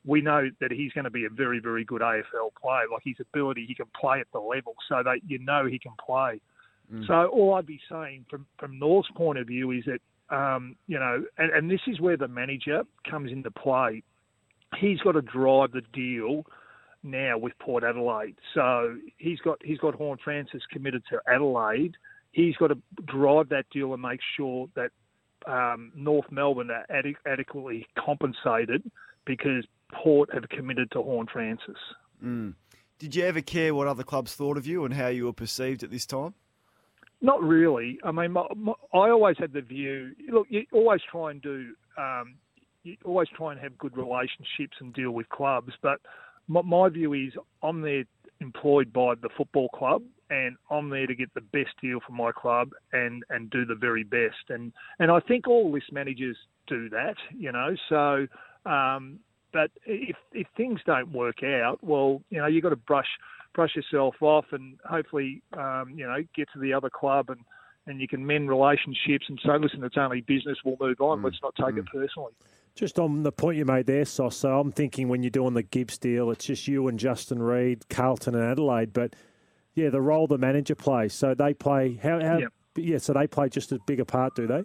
we 0.06 0.22
know 0.22 0.50
that 0.62 0.72
he's 0.72 0.94
going 0.94 1.04
to 1.04 1.12
be 1.12 1.26
a 1.26 1.30
very, 1.30 1.60
very 1.60 1.84
good 1.84 2.02
AFL 2.02 2.54
player. 2.62 2.86
Like 2.90 3.04
his 3.04 3.18
ability, 3.20 3.66
he 3.68 3.76
can 3.76 3.88
play 4.00 4.22
at 4.22 4.28
the 4.32 4.40
level, 4.40 4.76
so 4.88 5.04
that 5.04 5.20
you 5.28 5.40
know 5.40 5.66
he 5.66 5.80
can 5.80 5.94
play. 6.00 6.40
So 7.08 7.26
all 7.26 7.56
I'd 7.56 7.66
be 7.66 7.82
saying 7.92 8.26
from 8.30 8.46
from 8.58 8.80
North's 8.80 9.10
point 9.16 9.38
of 9.38 9.48
view 9.48 9.72
is 9.72 9.84
that 9.84 10.00
um, 10.30 10.76
you 10.88 11.00
know, 11.00 11.26
and, 11.38 11.52
and 11.52 11.72
this 11.72 11.82
is 11.88 12.00
where 12.00 12.18
the 12.18 12.28
manager 12.28 12.84
comes 13.10 13.32
into 13.32 13.52
play. 13.52 14.04
He's 14.80 15.00
got 15.00 15.14
to 15.14 15.22
drive 15.22 15.72
the 15.72 15.82
deal 15.94 16.46
now 17.04 17.38
with 17.38 17.54
Port 17.60 17.84
Adelaide. 17.84 18.36
So 18.54 18.96
he's 19.18 19.40
got 19.40 19.60
he's 19.64 19.78
got 19.78 19.94
Horne-Francis 19.96 20.64
committed 20.72 21.04
to 21.12 21.20
Adelaide. 21.28 21.96
He's 22.32 22.56
got 22.56 22.68
to 22.68 22.78
drive 23.06 23.50
that 23.50 23.66
deal 23.72 23.94
and 23.94 24.02
make 24.02 24.22
sure 24.36 24.68
that 24.76 24.92
um, 25.46 25.92
North 25.96 26.32
Melbourne 26.32 26.72
are 26.72 26.86
ade- 26.90 27.18
adequately 27.28 27.86
compensated 28.00 28.90
because 29.26 29.66
Port 29.92 30.34
have 30.34 30.50
committed 30.50 30.90
to 30.92 31.02
Horne-Francis. 31.04 31.78
Mm. 32.24 32.56
Did 32.98 33.16
you 33.16 33.24
ever 33.26 33.42
care 33.42 33.76
what 33.76 33.88
other 33.88 34.04
clubs 34.04 34.34
thought 34.34 34.58
of 34.58 34.66
you 34.66 34.86
and 34.86 34.94
how 34.94 35.08
you 35.08 35.26
were 35.26 35.34
perceived 35.34 35.84
at 35.84 35.92
this 35.92 36.06
time? 36.06 36.34
Not 37.24 37.42
really. 37.42 37.98
I 38.04 38.12
mean, 38.12 38.34
my, 38.34 38.46
my, 38.54 38.74
I 38.94 39.10
always 39.10 39.38
had 39.40 39.54
the 39.54 39.62
view. 39.62 40.12
Look, 40.30 40.46
you 40.50 40.66
always 40.74 41.00
try 41.10 41.32
and 41.32 41.42
do. 41.42 41.74
Um, 41.98 42.36
you 42.84 42.98
always 43.06 43.30
try 43.36 43.54
and 43.54 43.62
have 43.62 43.78
good 43.78 43.96
relationships 43.96 44.76
and 44.82 44.94
deal 44.94 45.12
with 45.12 45.30
clubs. 45.30 45.72
But 45.82 46.02
my, 46.50 46.62
my 46.62 46.90
view 46.90 47.14
is, 47.14 47.32
I'm 47.64 47.82
there 47.82 48.04
employed 48.42 48.92
by 48.92 49.16
the 49.16 49.30
football 49.38 49.70
club, 49.70 50.04
and 50.30 50.58
I'm 50.70 50.90
there 50.90 51.08
to 51.08 51.16
get 51.16 51.34
the 51.34 51.40
best 51.40 51.70
deal 51.82 52.00
for 52.06 52.12
my 52.12 52.34
club 52.34 52.72
and 52.92 53.24
and 53.30 53.50
do 53.50 53.66
the 53.66 53.76
very 53.76 54.04
best. 54.04 54.50
And 54.50 54.74
and 55.00 55.10
I 55.10 55.22
think 55.22 55.48
all 55.48 55.72
list 55.72 55.94
managers 55.94 56.36
do 56.68 56.90
that. 56.90 57.16
You 57.36 57.54
know, 57.54 57.76
so. 57.88 58.28
Um, 58.70 59.20
but 59.54 59.70
if 59.86 60.18
if 60.34 60.48
things 60.58 60.82
don't 60.86 61.14
work 61.14 61.44
out, 61.44 61.78
well, 61.82 62.22
you 62.30 62.40
know, 62.40 62.48
you've 62.48 62.64
got 62.64 62.70
to 62.70 62.76
brush 62.76 63.08
brush 63.54 63.76
yourself 63.76 64.16
off 64.22 64.46
and 64.52 64.78
hopefully, 64.86 65.42
um, 65.58 65.94
you 65.96 66.06
know, 66.06 66.18
get 66.36 66.48
to 66.54 66.60
the 66.60 66.74
other 66.74 66.90
club 66.90 67.30
and, 67.30 67.40
and 67.88 68.00
you 68.02 68.08
can 68.08 68.26
mend 68.26 68.50
relationships 68.50 69.26
and 69.28 69.40
say, 69.46 69.58
listen, 69.60 69.84
it's 69.84 69.98
only 69.98 70.22
business. 70.22 70.58
We'll 70.64 70.78
move 70.80 71.02
on. 71.02 71.22
Let's 71.22 71.38
not 71.42 71.54
take 71.56 71.78
it 71.78 71.86
personally. 71.86 72.34
Just 72.76 72.98
on 72.98 73.24
the 73.24 73.32
point 73.32 73.58
you 73.58 73.66
made 73.66 73.86
there, 73.86 74.06
Sauce. 74.06 74.38
So 74.38 74.60
I'm 74.60 74.72
thinking 74.72 75.08
when 75.08 75.22
you're 75.22 75.30
doing 75.30 75.54
the 75.54 75.64
Gibbs 75.64 75.98
deal, 75.98 76.32
it's 76.32 76.46
just 76.46 76.68
you 76.68 76.88
and 76.88 76.98
Justin 76.98 77.42
Reid, 77.42 77.88
Carlton 77.90 78.34
and 78.36 78.44
Adelaide. 78.44 78.94
But 78.94 79.16
yeah, 79.76 79.90
the 79.90 80.02
role 80.02 80.28
the 80.28 80.38
manager 80.38 80.76
plays. 80.76 81.14
So 81.14 81.36
they 81.36 81.54
play 81.54 82.00
how? 82.02 82.20
how 82.20 82.38
Yep. 82.40 82.54
Yeah. 82.76 82.98
So 82.98 83.14
they 83.14 83.28
play 83.28 83.50
just 83.50 83.72
as 83.72 83.80
big 83.86 84.00
a 84.00 84.06
part, 84.06 84.36
do 84.36 84.48
they? 84.48 84.64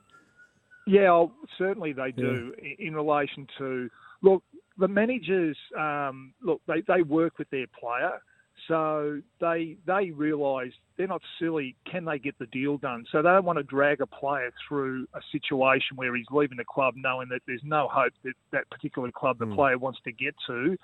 Yeah, 0.86 1.10
oh, 1.10 1.32
certainly 1.58 1.92
they 1.92 2.12
do 2.12 2.54
i 2.62 2.76
in 2.78 2.94
relation 2.94 3.46
to 3.58 3.90
look 4.22 4.42
the 4.78 4.88
managers. 4.88 5.56
Um, 5.78 6.32
look, 6.42 6.62
they, 6.66 6.82
they 6.88 7.02
work 7.02 7.38
with 7.38 7.50
their 7.50 7.66
player, 7.78 8.22
so 8.68 9.20
they 9.40 9.76
they 9.86 10.10
realise 10.10 10.72
they're 10.96 11.08
not 11.08 11.22
silly. 11.40 11.74
Can 11.90 12.04
they 12.04 12.18
get 12.18 12.38
the 12.38 12.46
deal 12.46 12.76
done? 12.76 13.04
So 13.10 13.22
they 13.22 13.30
don't 13.30 13.44
want 13.44 13.58
to 13.58 13.62
drag 13.62 14.00
a 14.00 14.06
player 14.06 14.52
through 14.68 15.06
a 15.14 15.20
situation 15.32 15.96
where 15.96 16.14
he's 16.14 16.26
leaving 16.30 16.58
the 16.58 16.64
club 16.64 16.94
knowing 16.96 17.28
that 17.30 17.40
there's 17.46 17.62
no 17.64 17.88
hope 17.90 18.12
that 18.24 18.34
that 18.52 18.70
particular 18.70 19.10
club 19.10 19.38
the 19.38 19.46
hmm. 19.46 19.54
player 19.54 19.78
wants 19.78 19.98
to 20.04 20.12
get 20.12 20.34
to. 20.46 20.76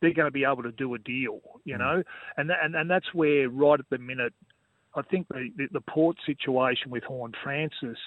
They're 0.00 0.14
going 0.14 0.26
to 0.26 0.32
be 0.32 0.44
able 0.44 0.62
to 0.64 0.72
do 0.72 0.94
a 0.94 0.98
deal, 0.98 1.40
you 1.64 1.74
hmm. 1.74 1.80
know, 1.80 2.02
and 2.36 2.48
that, 2.48 2.58
and 2.62 2.74
and 2.74 2.88
that's 2.88 3.12
where 3.12 3.48
right 3.48 3.78
at 3.78 3.86
the 3.90 3.98
minute, 3.98 4.32
I 4.94 5.02
think 5.02 5.26
the 5.28 5.50
the, 5.56 5.66
the 5.72 5.80
port 5.80 6.16
situation 6.24 6.90
with 6.90 7.02
Horn 7.04 7.32
Francis 7.42 7.98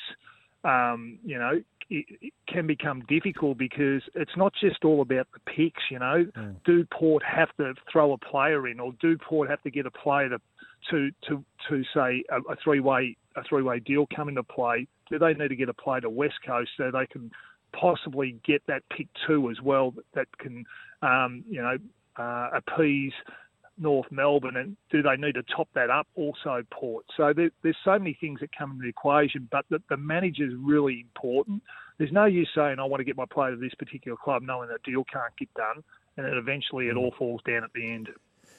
um, 0.66 1.20
you 1.24 1.38
know, 1.38 1.62
it, 1.90 2.06
it 2.22 2.34
can 2.48 2.66
become 2.66 3.04
difficult 3.08 3.58
because 3.58 4.02
it's 4.16 4.36
not 4.36 4.54
just 4.60 4.84
all 4.84 5.02
about 5.02 5.28
the 5.34 5.40
picks. 5.52 5.84
You 5.92 6.00
know, 6.00 6.26
do 6.66 6.86
Port 6.92 7.24
have 7.24 7.50
to 7.58 7.74
throw 7.92 8.14
a 8.14 8.18
player 8.18 8.68
in, 8.68 8.80
or 8.80 8.94
do 9.00 9.18
Port 9.18 9.50
have 9.50 9.62
to 9.64 9.72
get 9.72 9.86
a 9.86 9.92
player 9.92 10.30
to 10.30 10.40
to 10.92 11.12
to, 11.28 11.46
to 11.70 11.84
say 11.94 12.24
a, 12.30 12.38
a 12.52 12.56
three 12.64 12.80
way 12.80 13.16
a 13.36 13.44
three 13.48 13.62
way 13.62 13.80
deal 13.80 14.08
come 14.16 14.30
into 14.30 14.44
play? 14.44 14.88
Do 15.10 15.20
they 15.20 15.34
need 15.34 15.50
to 15.50 15.56
get 15.56 15.70
a 15.70 15.74
player 15.74 16.02
to 16.02 16.10
West 16.10 16.36
Coast 16.46 16.72
so 16.78 16.90
they 16.92 17.06
can 17.06 17.32
possibly 17.80 18.38
get 18.46 18.64
that 18.68 18.82
pick 18.90 19.08
two 19.28 19.52
as 19.52 19.62
well 19.62 19.92
that, 19.92 20.06
that 20.16 20.28
can 20.40 20.66
um, 21.02 21.44
you 21.48 21.62
know 21.62 21.78
uh, 22.18 22.50
appease 22.54 23.14
North 23.78 24.08
Melbourne, 24.12 24.58
and 24.58 24.78
do 24.90 25.02
they 25.02 25.16
need 25.18 25.36
to 25.36 25.44
top 25.44 25.68
that 25.76 25.90
up? 25.90 26.08
Also, 26.16 26.64
Port. 26.72 27.06
So 27.18 27.34
there, 27.36 27.50
there's 27.64 27.78
so 27.84 27.98
many 28.00 28.18
things 28.20 28.40
that 28.40 28.56
come 28.58 28.72
into 28.72 28.84
the 28.84 28.90
equation, 28.90 29.48
but 29.52 29.66
the, 29.70 29.80
the 29.90 29.98
manager's 29.98 30.54
really 30.58 31.02
important. 31.02 31.62
There's 31.98 32.12
no 32.12 32.26
use 32.26 32.50
saying 32.56 32.78
I 32.80 32.86
want 32.86 33.02
to 33.02 33.06
get 33.06 33.18
my 33.18 33.26
player 33.26 33.52
to 33.52 33.58
this 33.58 33.74
particular 33.76 34.18
club, 34.18 34.44
knowing 34.44 34.70
that 34.70 34.84
deal 34.84 35.04
can't 35.12 35.36
get 35.38 35.54
done, 35.54 35.84
and 36.18 36.26
then 36.26 36.34
eventually 36.34 36.88
it 36.88 36.96
mm. 36.96 37.00
all 37.00 37.14
falls 37.18 37.42
down 37.46 37.64
at 37.64 37.74
the 37.74 37.92
end. 37.92 38.10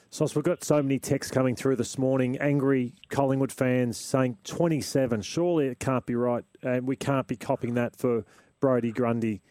Sauce, 0.09 0.35
we've 0.35 0.43
got 0.43 0.63
so 0.63 0.81
many 0.81 0.99
texts 0.99 1.31
coming 1.31 1.55
through 1.55 1.75
this 1.75 1.97
morning. 1.97 2.37
Angry 2.37 2.93
Collingwood 3.09 3.51
fans 3.51 3.97
saying 3.97 4.37
27. 4.45 5.21
Surely 5.21 5.67
it 5.67 5.79
can't 5.79 6.05
be 6.05 6.15
right, 6.15 6.45
and 6.63 6.87
we 6.87 6.95
can't 6.95 7.27
be 7.27 7.35
copying 7.35 7.73
that 7.73 7.95
for 7.95 8.23
Brodie 8.59 8.91
Grundy. 8.91 9.41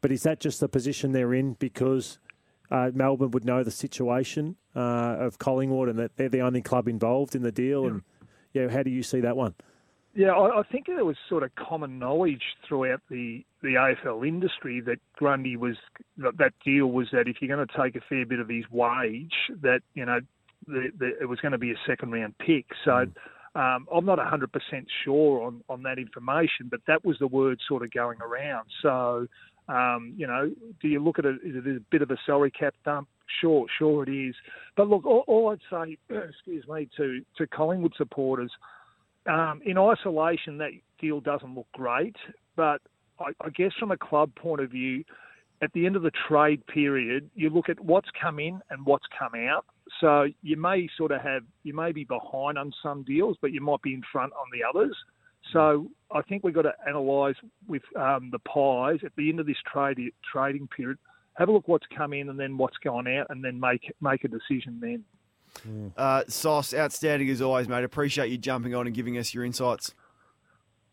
But 0.00 0.12
is 0.12 0.22
that 0.22 0.40
just 0.40 0.60
the 0.60 0.68
position 0.68 1.12
they're 1.12 1.34
in 1.34 1.54
because 1.54 2.18
uh, 2.70 2.90
Melbourne 2.94 3.30
would 3.32 3.44
know 3.44 3.62
the 3.62 3.70
situation 3.70 4.56
uh, 4.74 5.16
of 5.18 5.38
Collingwood 5.38 5.88
and 5.88 5.98
that 5.98 6.16
they're 6.16 6.28
the 6.28 6.40
only 6.40 6.62
club 6.62 6.88
involved 6.88 7.34
in 7.34 7.42
the 7.42 7.52
deal? 7.52 7.86
And 7.86 8.02
yeah, 8.52 8.68
how 8.68 8.82
do 8.82 8.90
you 8.90 9.02
see 9.02 9.20
that 9.20 9.36
one? 9.36 9.54
Yeah, 10.14 10.30
I, 10.30 10.60
I 10.60 10.62
think 10.62 10.88
it 10.88 11.04
was 11.04 11.16
sort 11.28 11.42
of 11.42 11.54
common 11.56 11.98
knowledge 11.98 12.42
throughout 12.66 13.02
the, 13.10 13.44
the 13.62 13.74
AFL 13.74 14.26
industry 14.26 14.80
that 14.80 14.98
Grundy 15.14 15.56
was 15.58 15.76
that, 16.16 16.38
that 16.38 16.54
deal 16.64 16.86
was 16.86 17.08
that 17.12 17.28
if 17.28 17.36
you're 17.40 17.54
going 17.54 17.66
to 17.66 17.76
take 17.76 17.96
a 17.96 18.04
fair 18.08 18.24
bit 18.24 18.38
of 18.38 18.48
his 18.48 18.64
wage, 18.70 19.34
that 19.60 19.80
you 19.94 20.06
know 20.06 20.20
the, 20.66 20.90
the, 20.98 21.18
it 21.20 21.28
was 21.28 21.38
going 21.40 21.52
to 21.52 21.58
be 21.58 21.70
a 21.70 21.76
second 21.86 22.12
round 22.12 22.34
pick. 22.38 22.64
So 22.82 23.06
um, 23.54 23.86
I'm 23.94 24.04
not 24.06 24.18
100% 24.18 24.48
sure 25.04 25.42
on, 25.42 25.62
on 25.68 25.82
that 25.82 25.98
information, 25.98 26.68
but 26.70 26.80
that 26.86 27.04
was 27.04 27.18
the 27.18 27.26
word 27.26 27.60
sort 27.68 27.82
of 27.82 27.90
going 27.90 28.18
around. 28.22 28.68
So 28.82 29.26
um, 29.68 30.14
you 30.16 30.26
know, 30.26 30.52
do 30.80 30.88
you 30.88 31.02
look 31.02 31.18
at 31.18 31.24
it? 31.24 31.36
Is 31.44 31.56
it 31.56 31.76
a 31.76 31.80
bit 31.90 32.02
of 32.02 32.10
a 32.10 32.16
salary 32.24 32.50
cap 32.50 32.74
dump? 32.84 33.08
Sure, 33.40 33.66
sure 33.78 34.04
it 34.04 34.08
is. 34.08 34.34
But 34.76 34.88
look, 34.88 35.04
all, 35.04 35.24
all 35.26 35.50
I'd 35.50 35.58
say, 35.70 35.96
excuse 36.28 36.66
me, 36.68 36.88
to 36.96 37.20
to 37.38 37.46
Collingwood 37.46 37.94
supporters, 37.96 38.52
um, 39.26 39.60
in 39.64 39.78
isolation, 39.78 40.58
that 40.58 40.70
deal 41.00 41.20
doesn't 41.20 41.54
look 41.54 41.66
great. 41.72 42.16
But 42.54 42.80
I, 43.18 43.32
I 43.40 43.50
guess 43.50 43.72
from 43.78 43.90
a 43.90 43.96
club 43.96 44.34
point 44.36 44.60
of 44.60 44.70
view, 44.70 45.04
at 45.62 45.72
the 45.72 45.86
end 45.86 45.96
of 45.96 46.02
the 46.02 46.12
trade 46.28 46.66
period, 46.66 47.30
you 47.34 47.50
look 47.50 47.68
at 47.68 47.80
what's 47.80 48.08
come 48.20 48.38
in 48.38 48.60
and 48.70 48.84
what's 48.84 49.06
come 49.18 49.32
out. 49.34 49.64
So 50.00 50.26
you 50.42 50.56
may 50.56 50.88
sort 50.96 51.12
of 51.12 51.22
have, 51.22 51.42
you 51.62 51.74
may 51.74 51.92
be 51.92 52.04
behind 52.04 52.58
on 52.58 52.72
some 52.82 53.04
deals, 53.04 53.36
but 53.40 53.52
you 53.52 53.60
might 53.60 53.82
be 53.82 53.94
in 53.94 54.02
front 54.12 54.32
on 54.34 54.46
the 54.52 54.60
others. 54.68 54.96
So 55.52 55.88
I 56.10 56.22
think 56.22 56.44
we've 56.44 56.54
got 56.54 56.62
to 56.62 56.74
analyse 56.86 57.36
with 57.66 57.82
um, 57.96 58.30
the 58.30 58.38
pies 58.40 59.00
at 59.04 59.12
the 59.16 59.28
end 59.28 59.40
of 59.40 59.46
this 59.46 59.56
trade 59.70 59.98
trading 60.30 60.68
period. 60.68 60.98
Have 61.34 61.48
a 61.48 61.52
look 61.52 61.68
what's 61.68 61.86
come 61.96 62.12
in 62.12 62.28
and 62.28 62.38
then 62.38 62.56
what's 62.56 62.78
gone 62.78 63.06
out, 63.06 63.26
and 63.30 63.44
then 63.44 63.60
make 63.60 63.92
make 64.00 64.24
a 64.24 64.28
decision 64.28 64.78
then. 64.80 65.04
Uh, 65.96 66.22
Sauce, 66.28 66.74
outstanding 66.74 67.28
as 67.30 67.40
always, 67.40 67.68
mate. 67.68 67.84
Appreciate 67.84 68.30
you 68.30 68.38
jumping 68.38 68.74
on 68.74 68.86
and 68.86 68.94
giving 68.94 69.18
us 69.18 69.34
your 69.34 69.44
insights. 69.44 69.94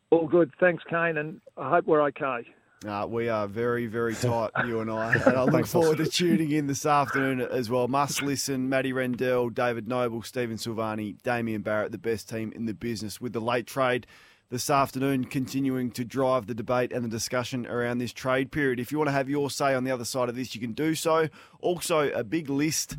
All 0.09 0.27
good. 0.27 0.51
Thanks, 0.59 0.83
Kane, 0.89 1.17
and 1.17 1.41
I 1.57 1.69
hope 1.69 1.85
we're 1.85 2.03
okay. 2.03 2.45
Uh, 2.85 3.05
we 3.07 3.29
are 3.29 3.47
very, 3.47 3.87
very 3.87 4.13
tight, 4.21 4.51
you 4.65 4.81
and 4.81 4.91
I. 4.91 5.13
And 5.25 5.37
I 5.37 5.43
look 5.43 5.65
forward 5.65 5.97
to 5.97 6.05
tuning 6.05 6.51
in 6.51 6.67
this 6.67 6.85
afternoon 6.85 7.41
as 7.41 7.69
well. 7.69 7.87
Must 7.87 8.21
listen, 8.21 8.69
Matty 8.69 8.93
Rendell, 8.93 9.49
David 9.49 9.87
Noble, 9.87 10.21
Stephen 10.21 10.57
Silvagni, 10.57 11.21
Damien 11.23 11.61
Barrett, 11.61 11.91
the 11.91 11.97
best 11.97 12.29
team 12.29 12.51
in 12.53 12.65
the 12.65 12.73
business 12.73 13.21
with 13.21 13.33
the 13.33 13.41
late 13.41 13.67
trade 13.67 14.05
this 14.53 14.69
afternoon, 14.69 15.23
continuing 15.23 15.89
to 15.89 16.05
drive 16.05 16.45
the 16.45 16.53
debate 16.53 16.93
and 16.93 17.03
the 17.03 17.09
discussion 17.09 17.65
around 17.65 17.97
this 17.97 18.13
trade 18.13 18.51
period. 18.51 18.79
If 18.79 18.91
you 18.91 18.99
want 18.99 19.07
to 19.07 19.11
have 19.11 19.27
your 19.27 19.49
say 19.49 19.73
on 19.73 19.83
the 19.83 19.89
other 19.89 20.05
side 20.05 20.29
of 20.29 20.35
this, 20.35 20.53
you 20.53 20.61
can 20.61 20.73
do 20.73 20.93
so. 20.93 21.27
Also, 21.59 22.11
a 22.11 22.23
big 22.23 22.51
list 22.51 22.95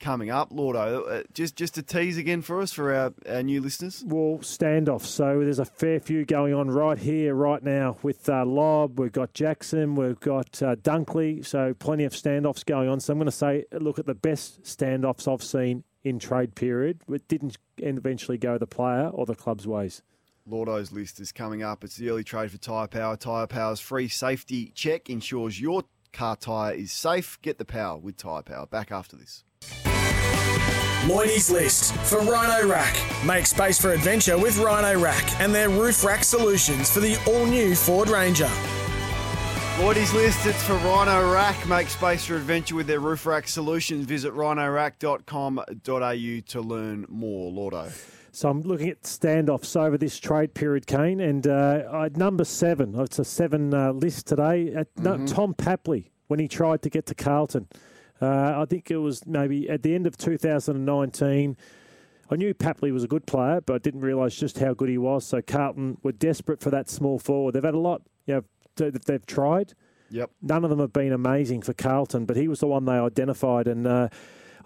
coming 0.00 0.30
up, 0.30 0.50
Lordo. 0.50 1.02
Uh, 1.02 1.22
just 1.34 1.54
just 1.54 1.76
a 1.76 1.82
tease 1.82 2.16
again 2.16 2.40
for 2.40 2.62
us 2.62 2.72
for 2.72 2.94
our, 2.94 3.12
our 3.28 3.42
new 3.42 3.60
listeners. 3.60 4.02
Well, 4.06 4.38
standoff. 4.38 5.02
So 5.02 5.40
there's 5.40 5.58
a 5.58 5.66
fair 5.66 6.00
few 6.00 6.24
going 6.24 6.54
on 6.54 6.70
right 6.70 6.98
here, 6.98 7.34
right 7.34 7.62
now 7.62 7.98
with 8.02 8.26
uh, 8.30 8.46
Lobb. 8.46 8.98
We've 8.98 9.12
got 9.12 9.34
Jackson. 9.34 9.96
We've 9.96 10.18
got 10.18 10.62
uh, 10.62 10.76
Dunkley. 10.76 11.44
So 11.44 11.74
plenty 11.74 12.04
of 12.04 12.14
standoffs 12.14 12.64
going 12.64 12.88
on. 12.88 13.00
So 13.00 13.12
I'm 13.12 13.18
going 13.18 13.26
to 13.26 13.32
say, 13.32 13.66
look 13.70 13.98
at 13.98 14.06
the 14.06 14.14
best 14.14 14.62
standoffs 14.62 15.30
I've 15.30 15.44
seen 15.44 15.84
in 16.04 16.18
trade 16.18 16.54
period. 16.54 17.02
It 17.06 17.28
didn't 17.28 17.58
eventually 17.76 18.38
go 18.38 18.56
the 18.56 18.66
player 18.66 19.08
or 19.08 19.26
the 19.26 19.34
club's 19.34 19.66
ways. 19.66 20.02
Lordo's 20.46 20.92
list 20.92 21.20
is 21.20 21.32
coming 21.32 21.62
up. 21.62 21.82
It's 21.82 21.96
the 21.96 22.10
early 22.10 22.24
trade 22.24 22.50
for 22.50 22.58
Tyre 22.58 22.86
Power. 22.86 23.16
Tyre 23.16 23.46
Power's 23.46 23.80
free 23.80 24.08
safety 24.08 24.72
check 24.74 25.10
ensures 25.10 25.60
your 25.60 25.84
car 26.12 26.36
tyre 26.36 26.72
is 26.72 26.92
safe. 26.92 27.38
Get 27.42 27.58
the 27.58 27.64
power 27.64 27.98
with 27.98 28.16
Tyre 28.16 28.42
Power. 28.42 28.66
Back 28.66 28.92
after 28.92 29.16
this. 29.16 29.42
Lloydie's 31.06 31.50
List 31.50 31.94
for 31.94 32.20
Rhino 32.20 32.68
Rack. 32.68 32.96
Make 33.24 33.46
space 33.46 33.80
for 33.80 33.92
adventure 33.92 34.36
with 34.36 34.58
Rhino 34.58 35.00
Rack 35.00 35.40
and 35.40 35.54
their 35.54 35.68
roof 35.68 36.02
rack 36.02 36.24
solutions 36.24 36.90
for 36.90 36.98
the 36.98 37.16
all 37.28 37.46
new 37.46 37.76
Ford 37.76 38.08
Ranger. 38.08 38.50
Lloydie's 39.78 40.12
list, 40.14 40.46
it's 40.46 40.64
for 40.64 40.74
Rhino 40.76 41.32
Rack. 41.32 41.68
Make 41.68 41.90
space 41.90 42.24
for 42.24 42.36
adventure 42.36 42.74
with 42.74 42.86
their 42.86 43.00
roof 43.00 43.26
rack 43.26 43.46
solutions. 43.46 44.06
Visit 44.06 44.32
rhinorack.com.au 44.32 46.40
to 46.48 46.60
learn 46.60 47.04
more. 47.08 47.52
Lordo. 47.52 47.90
So 48.36 48.50
I'm 48.50 48.60
looking 48.60 48.90
at 48.90 49.04
standoffs 49.04 49.80
over 49.80 49.96
this 49.96 50.18
trade 50.18 50.52
period, 50.52 50.86
Kane, 50.86 51.20
and 51.20 51.46
uh, 51.46 52.02
at 52.04 52.18
number 52.18 52.44
seven, 52.44 52.94
it's 53.00 53.18
a 53.18 53.24
seven 53.24 53.72
uh, 53.72 53.92
list 53.92 54.26
today. 54.26 54.74
At, 54.74 54.88
no, 54.98 55.14
Mhm. 55.14 55.26
Tom 55.34 55.54
Papley 55.54 56.10
when 56.26 56.38
he 56.38 56.46
tried 56.46 56.82
to 56.82 56.90
get 56.90 57.06
to 57.06 57.14
Carlton, 57.14 57.66
uh, 58.20 58.52
I 58.60 58.66
think 58.68 58.90
it 58.90 58.98
was 58.98 59.26
maybe 59.26 59.70
at 59.70 59.82
the 59.82 59.94
end 59.94 60.06
of 60.06 60.18
2019. 60.18 61.56
I 62.30 62.36
knew 62.36 62.52
Papley 62.52 62.92
was 62.92 63.04
a 63.04 63.08
good 63.08 63.24
player, 63.26 63.62
but 63.62 63.72
I 63.72 63.78
didn't 63.78 64.02
realise 64.02 64.34
just 64.36 64.58
how 64.58 64.74
good 64.74 64.90
he 64.90 64.98
was. 64.98 65.24
So 65.24 65.40
Carlton 65.40 65.96
were 66.02 66.12
desperate 66.12 66.60
for 66.60 66.68
that 66.68 66.90
small 66.90 67.18
forward. 67.18 67.54
They've 67.54 67.64
had 67.64 67.72
a 67.72 67.78
lot, 67.78 68.02
you 68.26 68.34
know, 68.34 68.42
that 68.76 69.06
they've 69.06 69.24
tried. 69.24 69.72
Yep. 70.10 70.30
None 70.42 70.62
of 70.62 70.68
them 70.68 70.80
have 70.80 70.92
been 70.92 71.12
amazing 71.14 71.62
for 71.62 71.72
Carlton, 71.72 72.26
but 72.26 72.36
he 72.36 72.48
was 72.48 72.60
the 72.60 72.66
one 72.66 72.84
they 72.84 72.98
identified, 72.98 73.66
and 73.66 73.86
uh, 73.86 74.08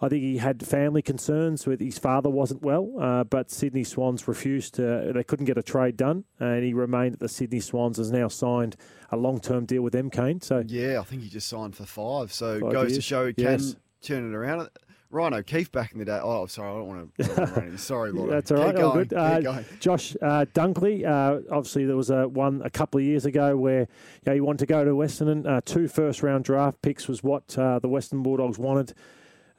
I 0.03 0.09
think 0.09 0.23
he 0.23 0.39
had 0.39 0.67
family 0.67 1.03
concerns 1.03 1.67
with 1.67 1.81
his 1.81 1.99
father 1.99 2.31
wasn't 2.31 2.63
well. 2.63 2.91
Uh, 2.99 3.25
but 3.25 3.51
Sydney 3.51 3.85
Swans 3.85 4.27
refused 4.27 4.75
to; 4.77 5.13
they 5.15 5.25
couldn't 5.25 5.47
get 5.47 5.59
a 5.59 5.63
trade 5.63 5.97
done, 5.97 6.25
and 6.39 6.65
he 6.65 6.73
remained 6.73 7.15
at 7.15 7.21
the 7.21 7.29
Sydney 7.29 7.61
Swans. 7.61 7.99
Has 7.99 8.11
now 8.11 8.29
signed 8.29 8.77
a 9.11 9.17
long-term 9.17 9.67
deal 9.67 9.83
with 9.83 9.93
them, 9.93 10.09
Kane. 10.11 10.41
So 10.41 10.63
Yeah, 10.67 11.01
I 11.01 11.05
think 11.05 11.23
he 11.23 11.29
just 11.29 11.49
signed 11.49 11.77
for 11.77 11.85
five. 11.85 12.33
So 12.33 12.61
Five 12.61 12.73
goes 12.73 12.95
to 12.95 13.03
show 13.03 13.27
he 13.27 13.35
can 13.35 13.45
Yes. 13.45 13.77
turn 14.03 14.31
it 14.33 14.35
around. 14.35 14.69
Ryan 15.13 15.35
O'Keefe 15.35 15.73
back 15.73 15.93
in 15.93 15.99
the 15.99 16.05
day. 16.05 16.21
Oh, 16.23 16.47
sorry, 16.47 16.71
I 16.71 16.75
don't 16.77 16.87
want 16.87 17.15
to. 17.17 17.79
sorry. 17.79 18.13
That's 18.13 18.53
all 18.53 18.59
right. 18.59 18.75
Keep. 18.77 18.85
All 18.85 18.93
going, 18.93 19.09
good. 19.09 19.13
Uh. 19.13 19.63
Josh 19.81 20.15
uh, 20.23 20.45
Dunkley. 20.55 21.05
Uh, 21.05 21.41
obviously, 21.51 21.85
there 21.85 21.97
was 21.97 22.11
a 22.11 22.29
one 22.29 22.63
a 22.65 22.71
couple 22.71 23.01
of 23.01 23.05
years 23.05 23.27
ago 23.27 23.57
where 23.57 23.81
you 23.81 23.87
know, 24.27 24.35
he 24.35 24.41
wanted 24.41 24.61
to 24.61 24.67
go 24.67 24.85
to 24.85 24.95
Western. 24.95 25.45
Uh, 25.47 25.61
two 25.65 25.89
first 25.89 26.23
round 26.23 26.45
draft 26.45 26.81
picks 26.81 27.09
was 27.09 27.25
what 27.25 27.59
uh, 27.59 27.81
the 27.81 27.89
Western 27.89 28.23
Bulldogs 28.23 28.57
wanted. 28.59 28.95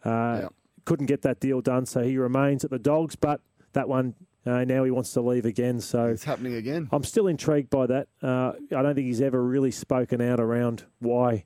Uh, 0.03 0.49
Couldn't 0.85 1.05
get 1.05 1.21
that 1.21 1.39
deal 1.39 1.61
done, 1.61 1.85
so 1.85 2.01
he 2.03 2.17
remains 2.17 2.63
at 2.63 2.71
the 2.71 2.79
Dogs. 2.79 3.15
But 3.15 3.41
that 3.73 3.87
one 3.87 4.15
uh, 4.45 4.63
now 4.65 4.83
he 4.83 4.91
wants 4.91 5.13
to 5.13 5.21
leave 5.21 5.45
again. 5.45 5.79
So 5.79 6.05
it's 6.07 6.23
happening 6.23 6.55
again. 6.55 6.89
I'm 6.91 7.03
still 7.03 7.27
intrigued 7.27 7.69
by 7.69 7.85
that. 7.87 8.07
Uh, 8.21 8.53
I 8.75 8.81
don't 8.81 8.95
think 8.95 9.05
he's 9.07 9.21
ever 9.21 9.41
really 9.43 9.71
spoken 9.71 10.21
out 10.21 10.39
around 10.39 10.85
why. 10.99 11.45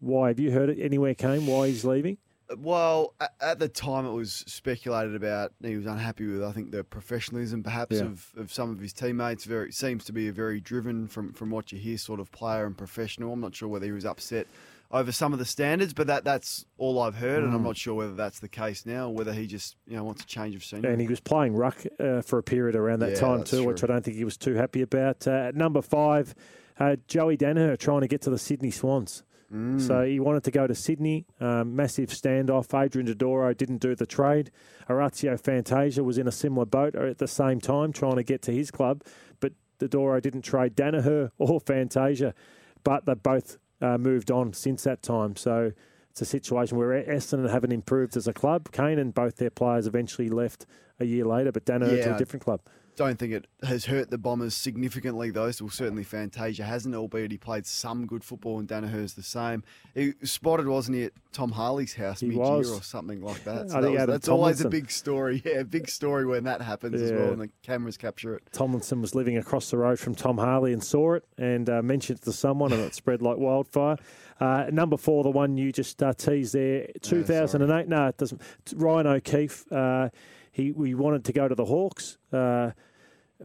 Why 0.00 0.28
have 0.28 0.38
you 0.40 0.50
heard 0.50 0.68
it 0.68 0.78
anywhere? 0.80 1.14
Kane 1.14 1.46
why 1.46 1.68
he's 1.68 1.84
leaving? 1.84 2.18
Well, 2.58 3.14
at, 3.20 3.32
at 3.40 3.58
the 3.58 3.68
time, 3.68 4.06
it 4.06 4.12
was 4.12 4.44
speculated 4.46 5.16
about 5.16 5.52
he 5.62 5.76
was 5.76 5.86
unhappy 5.86 6.26
with, 6.28 6.44
I 6.44 6.52
think, 6.52 6.70
the 6.70 6.84
professionalism 6.84 7.62
perhaps 7.64 7.96
Yeah. 7.96 8.02
of, 8.04 8.30
of 8.36 8.52
some 8.52 8.70
of 8.70 8.78
his 8.78 8.92
teammates. 8.92 9.44
Very 9.44 9.72
seems 9.72 10.04
to 10.04 10.12
be 10.12 10.28
a 10.28 10.32
very 10.32 10.60
driven, 10.60 11.08
from 11.08 11.32
from 11.32 11.50
what 11.50 11.72
you 11.72 11.78
hear, 11.78 11.98
sort 11.98 12.20
of 12.20 12.30
player 12.30 12.66
and 12.66 12.76
professional. 12.76 13.32
I'm 13.32 13.40
not 13.40 13.54
sure 13.54 13.68
whether 13.68 13.86
he 13.86 13.92
was 13.92 14.04
upset 14.04 14.46
over 14.90 15.10
some 15.12 15.32
of 15.32 15.38
the 15.38 15.44
standards, 15.44 15.92
but 15.92 16.06
that 16.06 16.24
that's 16.24 16.64
all 16.78 17.00
I've 17.00 17.16
heard, 17.16 17.42
and 17.42 17.52
I'm 17.52 17.60
Mm. 17.62 17.64
not 17.66 17.76
sure 17.76 17.94
whether 17.94 18.14
that's 18.14 18.38
the 18.40 18.48
case 18.48 18.86
now, 18.86 19.08
or 19.08 19.14
whether 19.14 19.32
he 19.32 19.46
just 19.46 19.76
you 19.86 19.96
know 19.96 20.04
wants 20.04 20.22
a 20.22 20.26
change 20.26 20.54
of 20.54 20.64
scenery. 20.64 20.92
And 20.92 21.00
he 21.00 21.08
was 21.08 21.20
playing 21.20 21.54
ruck 21.54 21.84
uh, 21.98 22.22
for 22.22 22.38
a 22.38 22.42
period 22.42 22.76
around 22.76 23.00
that 23.00 23.10
Yeah, 23.12 23.20
time 23.20 23.44
too, 23.44 23.64
which 23.64 23.82
I 23.82 23.86
don't 23.88 24.04
think 24.04 24.16
he 24.16 24.24
was 24.24 24.36
too 24.36 24.54
happy 24.54 24.82
about. 24.82 25.26
Uh, 25.26 25.30
at 25.48 25.54
number 25.56 25.82
five, 25.82 26.34
uh, 26.78 26.96
Joey 27.08 27.36
Daniher 27.36 27.76
trying 27.78 28.02
to 28.02 28.08
get 28.08 28.20
to 28.22 28.30
the 28.30 28.38
Sydney 28.38 28.70
Swans. 28.70 29.22
Mm. 29.52 29.80
So 29.80 30.04
he 30.04 30.18
wanted 30.18 30.42
to 30.44 30.50
go 30.50 30.66
to 30.66 30.74
Sydney. 30.74 31.24
Um, 31.40 31.76
massive 31.76 32.08
standoff. 32.10 32.74
Adrian 32.78 33.06
Dodoro 33.06 33.56
didn't 33.56 33.78
do 33.78 33.94
the 33.94 34.06
trade. 34.06 34.50
Orazio 34.90 35.36
Fantasia 35.36 36.02
was 36.02 36.18
in 36.18 36.26
a 36.26 36.32
similar 36.32 36.66
boat 36.66 36.96
at 36.96 37.18
the 37.18 37.28
same 37.28 37.60
time, 37.60 37.92
trying 37.92 38.16
to 38.16 38.24
get 38.24 38.42
to 38.42 38.52
his 38.52 38.70
club. 38.72 39.02
But 39.38 39.52
Dodoro 39.78 40.20
didn't 40.20 40.42
trade 40.42 40.74
Daniher 40.74 41.30
or 41.38 41.60
Fantasia. 41.60 42.34
But 42.82 43.06
they 43.06 43.14
both 43.14 43.58
uh, 43.80 43.98
moved 43.98 44.30
on 44.30 44.52
since 44.52 44.84
that 44.84 45.02
time. 45.02 45.36
So 45.36 45.72
it's 46.10 46.22
a 46.22 46.24
situation 46.24 46.78
where 46.78 47.04
Essendon 47.04 47.50
haven't 47.50 47.72
improved 47.72 48.16
as 48.16 48.26
a 48.26 48.32
club. 48.32 48.72
Kane 48.72 48.98
and 48.98 49.12
both 49.12 49.36
their 49.36 49.50
players 49.50 49.86
eventually 49.86 50.28
left 50.28 50.66
a 50.98 51.04
year 51.04 51.24
later, 51.24 51.52
but 51.52 51.66
Daniher 51.66 52.02
to 52.04 52.14
a 52.14 52.18
different 52.18 52.42
club. 52.42 52.60
Don't 52.96 53.18
think 53.18 53.32
it 53.34 53.46
has 53.62 53.84
hurt 53.84 54.10
the 54.10 54.16
Bombers 54.16 54.54
significantly, 54.54 55.30
though. 55.30 55.50
Well, 55.60 55.68
certainly 55.70 56.02
Fantasia 56.02 56.64
hasn't, 56.64 56.94
albeit 56.94 57.30
he 57.30 57.36
played 57.36 57.66
some 57.66 58.06
good 58.06 58.24
football, 58.24 58.58
and 58.58 58.66
Daniher's 58.66 59.12
the 59.14 59.22
same. 59.22 59.62
He 59.94 60.14
spotted, 60.22 60.66
wasn't 60.66 60.96
he, 60.96 61.04
at 61.04 61.12
Tom 61.32 61.52
Harley's 61.52 61.94
house 61.94 62.20
He 62.20 62.28
mid-year 62.28 62.42
was. 62.42 62.70
or 62.72 62.82
something 62.82 63.20
like 63.20 63.44
that. 63.44 63.70
So 63.70 63.82
that 63.82 63.90
was- 63.90 64.06
that's 64.06 64.28
always 64.28 64.62
a 64.62 64.68
big 64.70 64.90
story. 64.90 65.42
Yeah, 65.44 65.62
big 65.62 65.88
story 65.90 66.24
when 66.26 66.44
that 66.44 66.62
happens 66.62 67.00
as 67.00 67.12
well, 67.12 67.32
and 67.32 67.40
the 67.42 67.50
cameras 67.62 67.96
capture 67.98 68.34
it. 68.34 68.42
Tomlinson 68.52 69.00
was 69.02 69.14
living 69.14 69.36
across 69.36 69.70
the 69.70 69.76
road 69.76 69.98
from 69.98 70.14
Tom 70.14 70.38
Harley 70.38 70.72
and 70.72 70.82
saw 70.82 71.14
it 71.14 71.24
and 71.36 71.68
uh, 71.68 71.82
mentioned 71.82 72.18
it 72.20 72.22
to 72.24 72.32
someone, 72.32 72.72
and 72.72 72.80
it 72.82 72.94
spread 73.02 73.20
like 73.20 73.36
wildfire. 73.36 73.96
Uh, 74.40 74.66
number 74.72 74.96
four, 74.96 75.22
the 75.22 75.30
one 75.30 75.56
you 75.58 75.70
just 75.70 76.02
uh, 76.02 76.12
teased 76.14 76.54
there, 76.54 76.88
2008. 77.02 77.88
no, 77.88 78.06
it 78.06 78.16
doesn't. 78.16 78.40
Ryan 78.74 79.06
O'Keefe. 79.06 79.70
Uh, 79.70 80.08
he 80.56 80.72
we 80.72 80.94
wanted 80.94 81.22
to 81.26 81.32
go 81.34 81.46
to 81.46 81.54
the 81.54 81.66
Hawks. 81.66 82.16
Uh, 82.32 82.70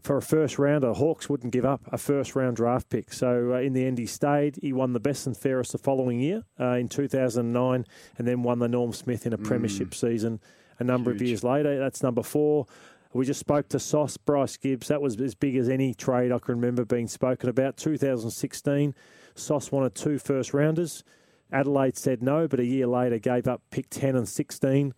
for 0.00 0.16
a 0.16 0.22
first 0.22 0.58
rounder, 0.58 0.94
Hawks 0.94 1.28
wouldn't 1.28 1.52
give 1.52 1.66
up 1.66 1.82
a 1.92 1.98
first 1.98 2.34
round 2.34 2.56
draft 2.56 2.88
pick. 2.88 3.12
So 3.12 3.52
uh, 3.52 3.60
in 3.60 3.74
the 3.74 3.84
end, 3.84 3.98
he 3.98 4.06
stayed. 4.06 4.56
He 4.62 4.72
won 4.72 4.94
the 4.94 5.00
best 5.00 5.26
and 5.26 5.36
fairest 5.36 5.72
the 5.72 5.78
following 5.78 6.18
year 6.18 6.44
uh, 6.58 6.76
in 6.76 6.88
2009, 6.88 7.84
and 8.16 8.26
then 8.26 8.42
won 8.42 8.60
the 8.60 8.68
Norm 8.68 8.94
Smith 8.94 9.26
in 9.26 9.34
a 9.34 9.38
premiership 9.38 9.94
season 9.94 10.40
a 10.78 10.84
number 10.84 11.10
of 11.10 11.20
years 11.20 11.44
later. 11.44 11.78
That's 11.78 12.02
number 12.02 12.22
four. 12.22 12.66
We 13.12 13.26
just 13.26 13.40
spoke 13.40 13.68
to 13.68 13.78
Sauce 13.78 14.16
Bryce 14.16 14.56
Gibbs. 14.56 14.88
That 14.88 15.02
was 15.02 15.20
as 15.20 15.34
big 15.34 15.56
as 15.56 15.68
any 15.68 15.92
trade 15.92 16.32
I 16.32 16.38
can 16.38 16.54
remember 16.54 16.86
being 16.86 17.08
spoken 17.08 17.50
about. 17.50 17.76
2016, 17.76 18.94
Sauce 19.34 19.70
wanted 19.70 19.94
two 19.94 20.18
first 20.18 20.54
rounders. 20.54 21.04
Adelaide 21.52 21.98
said 21.98 22.22
no, 22.22 22.48
but 22.48 22.58
a 22.58 22.64
year 22.64 22.86
later 22.86 23.18
gave 23.18 23.46
up 23.46 23.60
pick 23.70 23.90
10 23.90 24.16
and 24.16 24.26
16, 24.26 24.94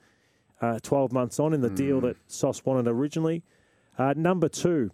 uh, 0.61 0.79
12 0.83 1.13
months 1.13 1.39
on 1.41 1.53
in 1.53 1.61
the 1.61 1.71
deal 1.71 2.01
that 2.03 2.17
Sauce 2.27 2.65
wanted 2.65 2.89
originally. 2.89 3.43
Uh, 3.99 4.15
number 4.17 4.49
two, 4.49 4.91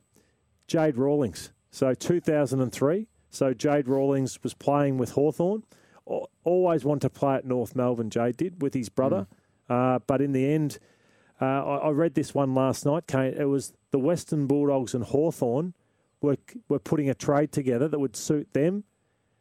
Jade 0.66 0.96
Rawlings. 0.96 1.52
So 1.70 1.94
2003. 1.94 3.06
So 3.30 3.54
Jade 3.54 3.88
Rawlings 3.88 4.42
was 4.42 4.54
playing 4.54 4.98
with 4.98 5.12
Hawthorn. 5.12 5.62
always 6.44 6.84
wanted 6.84 7.02
to 7.02 7.10
play 7.10 7.36
at 7.36 7.44
North 7.44 7.76
Melbourne. 7.76 8.10
Jade 8.10 8.36
did 8.36 8.62
with 8.62 8.74
his 8.74 8.88
brother, 8.88 9.26
uh, 9.68 10.00
but 10.06 10.20
in 10.20 10.32
the 10.32 10.52
end, 10.52 10.78
uh, 11.40 11.44
I, 11.44 11.76
I 11.76 11.90
read 11.90 12.14
this 12.14 12.34
one 12.34 12.54
last 12.54 12.84
night. 12.84 13.06
Kane. 13.06 13.34
It 13.34 13.44
was 13.44 13.72
the 13.92 13.98
Western 13.98 14.46
Bulldogs 14.46 14.94
and 14.94 15.04
Hawthorn 15.04 15.74
were 16.20 16.36
were 16.68 16.78
putting 16.78 17.08
a 17.08 17.14
trade 17.14 17.52
together 17.52 17.88
that 17.88 17.98
would 17.98 18.16
suit 18.16 18.52
them, 18.52 18.84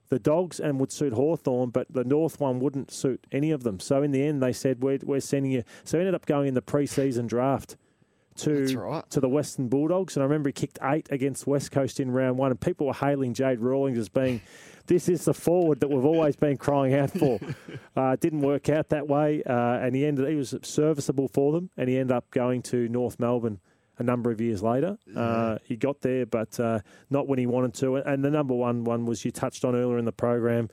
the 0.10 0.20
Dogs, 0.20 0.60
and 0.60 0.80
would 0.80 0.92
suit 0.92 1.14
Hawthorn, 1.14 1.70
but 1.70 1.88
the 1.92 2.04
North 2.04 2.40
one 2.40 2.60
wouldn't 2.60 2.92
suit 2.92 3.26
any 3.32 3.52
of 3.52 3.64
them. 3.64 3.80
So 3.80 4.02
in 4.04 4.12
the 4.12 4.24
end, 4.24 4.42
they 4.42 4.54
said 4.54 4.82
we're 4.82 5.00
we're 5.04 5.20
sending 5.20 5.52
you. 5.52 5.64
So 5.84 5.98
he 5.98 6.02
ended 6.02 6.16
up 6.16 6.26
going 6.26 6.48
in 6.48 6.54
the 6.56 6.62
pre-season 6.62 7.28
draft 7.28 7.78
to 8.38 9.04
to 9.10 9.20
the 9.20 9.30
Western 9.30 9.68
Bulldogs, 9.68 10.16
and 10.16 10.24
I 10.24 10.26
remember 10.26 10.50
he 10.50 10.54
kicked 10.54 10.80
eight 10.82 11.08
against 11.12 11.46
West 11.46 11.72
Coast 11.72 12.00
in 12.00 12.12
round 12.12 12.38
one, 12.38 12.52
and 12.52 12.60
people 12.60 12.88
were 12.88 12.94
hailing 12.94 13.34
Jade 13.34 13.60
Rawlings 13.60 13.98
as 13.98 14.10
being, 14.10 14.42
"This 14.88 15.10
is 15.10 15.26
the 15.26 15.34
forward 15.34 15.80
that 15.82 15.90
we've 15.90 16.06
always 16.06 16.36
been 16.36 16.58
crying 16.58 16.94
out 16.94 17.12
for." 17.12 17.40
uh, 17.98 18.12
it 18.12 18.20
didn't 18.20 18.42
work 18.42 18.70
out 18.70 18.90
that 18.90 19.08
way, 19.08 19.44
uh, 19.44 19.80
and 19.80 19.96
he 19.96 20.06
ended. 20.06 20.28
He 20.28 20.36
was 20.36 20.56
serviceable 20.64 21.28
for 21.28 21.52
them, 21.52 21.70
and 21.78 21.90
he 21.90 21.98
ended 21.98 22.16
up 22.16 22.32
going 22.32 22.62
to 22.64 22.88
North 22.88 23.20
Melbourne 23.20 23.60
a 24.00 24.04
number 24.04 24.32
of 24.32 24.42
years 24.42 24.64
later. 24.64 24.98
Uh, 25.16 25.58
he 25.64 25.76
got 25.76 26.02
there, 26.02 26.26
but 26.26 26.60
uh, 26.60 26.80
not 27.10 27.28
when 27.28 27.38
he 27.38 27.46
wanted 27.46 27.74
to. 27.76 27.98
And 27.98 28.26
the 28.26 28.32
number 28.32 28.56
one 28.56 28.84
one 28.84 29.06
was 29.06 29.24
you 29.24 29.32
touched 29.32 29.64
on 29.64 29.76
earlier 29.76 30.00
in 30.00 30.06
the 30.06 30.12
program. 30.12 30.70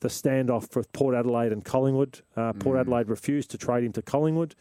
The 0.00 0.08
standoff 0.08 0.70
for 0.70 0.82
Port 0.92 1.14
Adelaide 1.14 1.52
and 1.52 1.64
Collingwood. 1.64 2.22
Uh, 2.34 2.52
Port 2.54 2.76
Mm. 2.76 2.80
Adelaide 2.80 3.08
refused 3.08 3.50
to 3.52 3.58
trade 3.58 3.84
him 3.84 3.92
to 3.92 4.02
Collingwood 4.02 4.56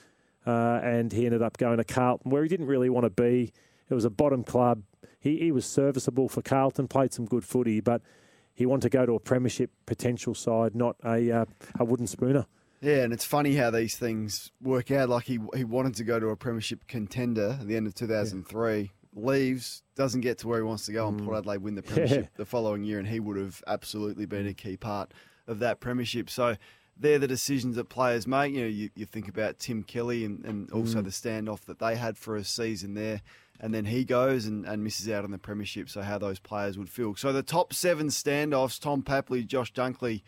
uh, 0.46 0.80
and 0.84 1.12
he 1.12 1.26
ended 1.26 1.42
up 1.42 1.58
going 1.58 1.78
to 1.78 1.84
Carlton, 1.84 2.32
where 2.32 2.44
he 2.44 2.50
didn't 2.50 2.68
really 2.68 2.90
want 2.90 3.06
to 3.06 3.10
be. 3.10 3.52
It 3.90 3.94
was 3.94 4.06
a 4.06 4.10
bottom 4.10 4.44
club. 4.44 4.84
He, 5.20 5.38
he 5.38 5.52
was 5.52 5.66
serviceable 5.66 6.30
for 6.30 6.42
Carlton, 6.42 6.88
played 6.88 7.14
some 7.14 7.26
good 7.26 7.44
footy, 7.44 7.80
but 7.80 8.02
he 8.54 8.66
wanted 8.66 8.84
to 8.84 8.90
go 8.90 9.06
to 9.06 9.14
a 9.16 9.20
premiership 9.20 9.72
potential 9.86 10.34
side, 10.34 10.76
not 10.76 10.96
a 11.04 11.32
uh, 11.32 11.46
a 11.80 11.86
wooden 11.86 12.08
spooner. 12.08 12.46
Yeah, 12.82 13.04
and 13.04 13.14
it's 13.14 13.26
funny 13.26 13.56
how 13.56 13.70
these 13.70 13.96
things 13.96 14.52
work 14.62 14.90
out. 14.92 15.08
Like 15.10 15.26
he 15.26 15.40
he 15.56 15.64
wanted 15.64 15.96
to 15.96 16.04
go 16.04 16.20
to 16.20 16.30
a 16.30 16.36
premiership 16.36 16.88
contender 16.88 17.58
at 17.62 17.68
the 17.68 17.76
end 17.78 17.86
of 17.88 17.94
2003, 17.94 18.92
leaves, 19.16 19.84
doesn't 19.96 20.22
get 20.22 20.40
to 20.40 20.48
where 20.48 20.58
he 20.60 20.64
wants 20.64 20.86
to 20.88 20.92
go, 20.92 21.08
and 21.08 21.24
Port 21.24 21.38
Adelaide 21.38 21.58
win 21.62 21.76
the 21.76 21.82
premiership 21.84 22.30
the 22.38 22.46
following 22.46 22.84
year, 22.84 23.00
and 23.00 23.08
he 23.08 23.20
would 23.20 23.38
have 23.38 23.64
absolutely 23.68 24.26
been 24.26 24.48
a 24.48 24.54
key 24.54 24.78
part 24.78 25.14
of 25.48 25.60
that 25.60 25.80
premiership. 25.80 26.30
So 26.30 26.56
they're 26.98 27.20
the 27.20 27.28
decisions 27.28 27.76
that 27.76 27.90
players 27.90 28.26
make. 28.28 28.54
You 28.54 28.62
know, 28.62 28.68
you, 28.68 28.90
you 28.96 29.06
think 29.06 29.28
about 29.28 29.60
Tim 29.60 29.84
Kelly 29.84 30.26
and, 30.26 30.44
and 30.46 30.72
also 30.72 31.02
Mm. 31.02 31.04
the 31.06 31.10
standoff 31.10 31.62
that 31.66 31.80
they 31.80 31.96
had 31.96 32.18
for 32.18 32.36
a 32.36 32.44
season 32.44 32.94
there. 32.94 33.22
And 33.60 33.74
then 33.74 33.86
he 33.86 34.04
goes 34.06 34.46
and, 34.48 34.66
and 34.66 34.84
misses 34.84 35.08
out 35.10 35.24
on 35.24 35.30
the 35.32 35.38
premiership. 35.38 35.88
So 35.90 36.02
how 36.02 36.18
those 36.18 36.40
players 36.40 36.78
would 36.80 36.90
feel. 36.90 37.16
So 37.16 37.32
the 37.32 37.44
top 37.44 37.74
seven 37.74 38.08
standoffs: 38.08 38.80
Tom 38.80 39.04
Papley, 39.04 39.46
Josh 39.46 39.72
Dunkley, 39.72 40.22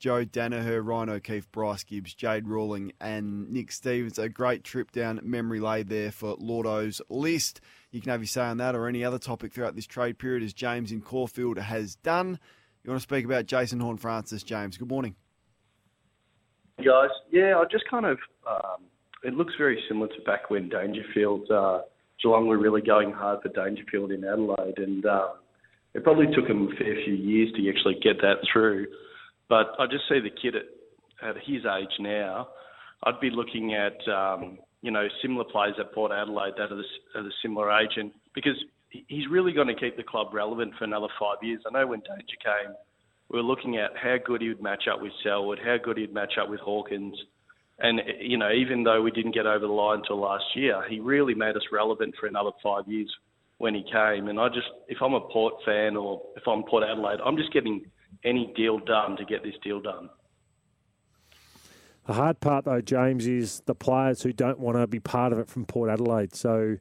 Joe 0.00 0.24
Daniher, 0.24 0.82
Ryan 0.82 1.10
O'Keefe, 1.10 1.52
Bryce 1.52 1.84
Gibbs, 1.84 2.14
Jade 2.14 2.46
Rawling, 2.46 2.92
and 3.02 3.50
Nick 3.50 3.70
Stevens. 3.70 4.18
A 4.18 4.30
great 4.30 4.64
trip 4.64 4.90
down 4.92 5.20
memory 5.22 5.60
lane 5.60 5.88
there 5.88 6.10
for 6.10 6.36
Lordo's 6.38 7.02
list. 7.10 7.60
You 7.92 8.00
can 8.00 8.10
have 8.10 8.20
your 8.20 8.26
say 8.26 8.40
on 8.40 8.56
that 8.56 8.74
or 8.74 8.88
any 8.88 9.04
other 9.04 9.18
topic 9.18 9.52
throughout 9.52 9.76
this 9.76 9.86
trade 9.86 10.18
period, 10.18 10.42
as 10.42 10.54
James 10.54 10.90
in 10.90 11.02
Caulfield 11.02 11.58
has 11.58 11.96
done. 11.96 12.40
You 12.82 12.90
want 12.90 13.00
to 13.00 13.02
speak 13.02 13.26
about 13.26 13.44
Jason 13.44 13.78
Horne-Francis, 13.78 14.42
James? 14.42 14.78
Good 14.78 14.88
morning. 14.88 15.16
guys. 16.78 17.10
Yeah, 17.30 17.58
I 17.58 17.64
just 17.70 17.84
kind 17.90 18.06
of, 18.06 18.18
um, 18.48 18.84
it 19.22 19.34
looks 19.34 19.52
very 19.58 19.82
similar 19.86 20.08
to 20.08 20.20
back 20.24 20.48
when 20.48 20.70
Dangerfield, 20.70 21.50
uh, 21.50 21.82
Geelong 22.22 22.46
were 22.46 22.58
really 22.58 22.80
going 22.80 23.12
hard 23.12 23.42
for 23.42 23.50
Dangerfield 23.50 24.12
in 24.12 24.24
Adelaide, 24.24 24.78
and 24.78 25.04
um, 25.04 25.32
it 25.92 26.02
probably 26.04 26.26
took 26.34 26.48
them 26.48 26.68
a 26.72 26.76
fair 26.76 26.94
few 27.04 27.14
years 27.14 27.52
to 27.56 27.68
actually 27.68 27.98
get 28.02 28.16
that 28.22 28.36
through. 28.50 28.86
But 29.50 29.74
I 29.78 29.86
just 29.86 30.04
see 30.08 30.20
the 30.20 30.30
kid 30.30 30.54
at, 30.56 31.28
at 31.28 31.36
his 31.44 31.66
age 31.66 31.92
now, 31.98 32.48
I'd 33.02 33.20
be 33.20 33.30
looking 33.30 33.74
at, 33.74 33.98
um, 34.08 34.58
you 34.80 34.90
know, 34.90 35.06
similar 35.20 35.44
players 35.44 35.74
at 35.78 35.92
Port 35.92 36.12
Adelaide 36.12 36.54
that 36.56 36.72
are 36.72 36.76
the, 36.76 37.18
are 37.18 37.22
the 37.24 37.32
similar 37.42 37.70
age, 37.80 37.90
and 37.96 38.12
because 38.34 38.56
he's 38.90 39.28
really 39.28 39.52
going 39.52 39.68
to 39.68 39.74
keep 39.74 39.96
the 39.96 40.02
club 40.02 40.28
relevant 40.32 40.72
for 40.78 40.84
another 40.84 41.08
five 41.18 41.38
years. 41.42 41.60
I 41.66 41.72
know 41.72 41.86
when 41.86 42.00
Danger 42.00 42.36
came, 42.42 42.74
we 43.28 43.38
were 43.38 43.44
looking 43.44 43.76
at 43.76 43.90
how 44.00 44.16
good 44.24 44.40
he 44.40 44.48
would 44.48 44.62
match 44.62 44.84
up 44.92 45.00
with 45.00 45.12
Selwood, 45.22 45.58
how 45.64 45.76
good 45.82 45.98
he'd 45.98 46.14
match 46.14 46.34
up 46.40 46.48
with 46.48 46.60
Hawkins. 46.60 47.16
And, 47.78 48.00
you 48.20 48.36
know, 48.36 48.52
even 48.52 48.82
though 48.82 49.00
we 49.00 49.10
didn't 49.10 49.34
get 49.34 49.46
over 49.46 49.66
the 49.66 49.72
line 49.72 49.98
until 49.98 50.20
last 50.20 50.44
year, 50.54 50.82
he 50.88 51.00
really 51.00 51.34
made 51.34 51.56
us 51.56 51.62
relevant 51.72 52.14
for 52.20 52.26
another 52.26 52.50
five 52.62 52.86
years 52.86 53.10
when 53.58 53.74
he 53.74 53.82
came. 53.84 54.28
And 54.28 54.38
I 54.38 54.48
just, 54.48 54.68
if 54.88 54.98
I'm 55.00 55.14
a 55.14 55.20
Port 55.20 55.54
fan 55.64 55.96
or 55.96 56.20
if 56.36 56.42
I'm 56.46 56.64
Port 56.64 56.84
Adelaide, 56.84 57.20
I'm 57.24 57.36
just 57.36 57.52
getting 57.52 57.84
any 58.24 58.52
deal 58.56 58.78
done 58.78 59.16
to 59.16 59.24
get 59.24 59.42
this 59.42 59.54
deal 59.62 59.80
done. 59.80 60.10
The 62.06 62.14
hard 62.14 62.40
part, 62.40 62.64
though, 62.64 62.80
James, 62.80 63.26
is 63.26 63.62
the 63.66 63.74
players 63.74 64.22
who 64.22 64.32
don't 64.32 64.58
want 64.58 64.76
to 64.78 64.86
be 64.86 64.98
part 64.98 65.32
of 65.32 65.38
it 65.38 65.48
from 65.48 65.64
Port 65.64 65.90
Adelaide. 65.90 66.34
So, 66.34 66.76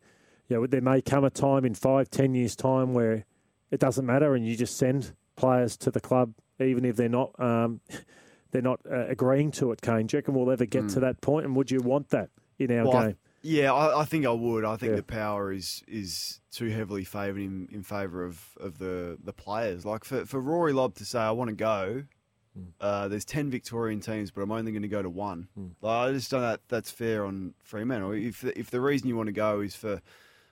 you 0.48 0.56
know, 0.56 0.66
there 0.66 0.82
may 0.82 1.02
come 1.02 1.24
a 1.24 1.30
time 1.30 1.66
in 1.66 1.76
five, 1.76 2.10
ten 2.10 2.34
years' 2.34 2.56
time 2.56 2.94
where 2.94 3.26
it 3.70 3.80
doesn't 3.80 4.06
matter, 4.06 4.34
and 4.34 4.48
you 4.48 4.56
just 4.56 4.78
send 4.78 5.14
players 5.36 5.78
to 5.78 5.92
the 5.92 6.00
club, 6.00 6.34
even 6.60 6.84
if 6.86 6.96
they're 6.96 7.10
not 7.10 7.38
um, 7.40 7.82
they're 8.52 8.62
not 8.64 8.80
uh, 8.90 9.06
agreeing 9.08 9.52
to 9.52 9.72
it. 9.72 9.82
Kane, 9.82 10.08
do 10.08 10.16
you 10.16 10.20
reckon 10.20 10.34
we'll 10.34 10.52
ever 10.52 10.66
get 10.66 10.90
to 10.90 11.00
that 11.02 11.22
point? 11.22 11.22
point, 11.22 11.46
and 11.46 11.56
would 11.56 11.70
you 11.70 11.80
want 11.82 12.10
that 12.10 12.30
in 12.58 12.72
our 12.72 12.86
Well, 12.88 12.98
I- 12.98 13.06
game? 13.08 13.18
Yeah, 13.42 13.72
I, 13.74 14.02
I 14.02 14.06
think 14.06 14.26
I 14.26 14.32
would. 14.32 14.66
I 14.66 14.76
think 14.76 14.92
Yeah. 14.92 14.96
the 14.98 15.04
power 15.04 15.52
is 15.54 15.84
is 15.88 16.42
too 16.52 16.70
heavily 16.70 17.04
favoured 17.04 17.42
in, 17.42 17.70
in 17.72 17.84
favour 17.84 18.26
of, 18.26 18.44
of 18.60 18.80
the, 18.80 19.18
the 19.24 19.32
players. 19.34 19.86
Like 19.86 20.04
for, 20.04 20.26
for 20.26 20.40
Rory 20.42 20.74
Lobb 20.74 20.96
to 20.96 21.06
say, 21.06 21.20
I 21.20 21.32
want 21.32 21.50
to 21.50 21.56
go, 21.56 22.04
Hmm. 22.56 22.64
uh, 22.82 23.08
there's 23.08 23.26
10 23.26 23.52
Victorian 23.52 24.00
teams, 24.00 24.32
but 24.32 24.42
I'm 24.42 24.52
only 24.52 24.72
going 24.72 24.82
to 24.82 24.88
go 24.88 25.04
to 25.04 25.10
one. 25.10 25.48
Like, 25.82 26.10
I 26.10 26.12
just 26.12 26.32
don't 26.32 26.42
that 26.42 26.62
that's 26.68 26.90
fair 26.90 27.24
on 27.24 27.54
Fremantle. 27.64 28.14
If, 28.14 28.44
if 28.44 28.72
the 28.72 28.82
reason 28.82 29.08
you 29.08 29.16
want 29.16 29.28
to 29.28 29.32
go 29.34 29.60
is 29.62 29.76
for 29.76 30.02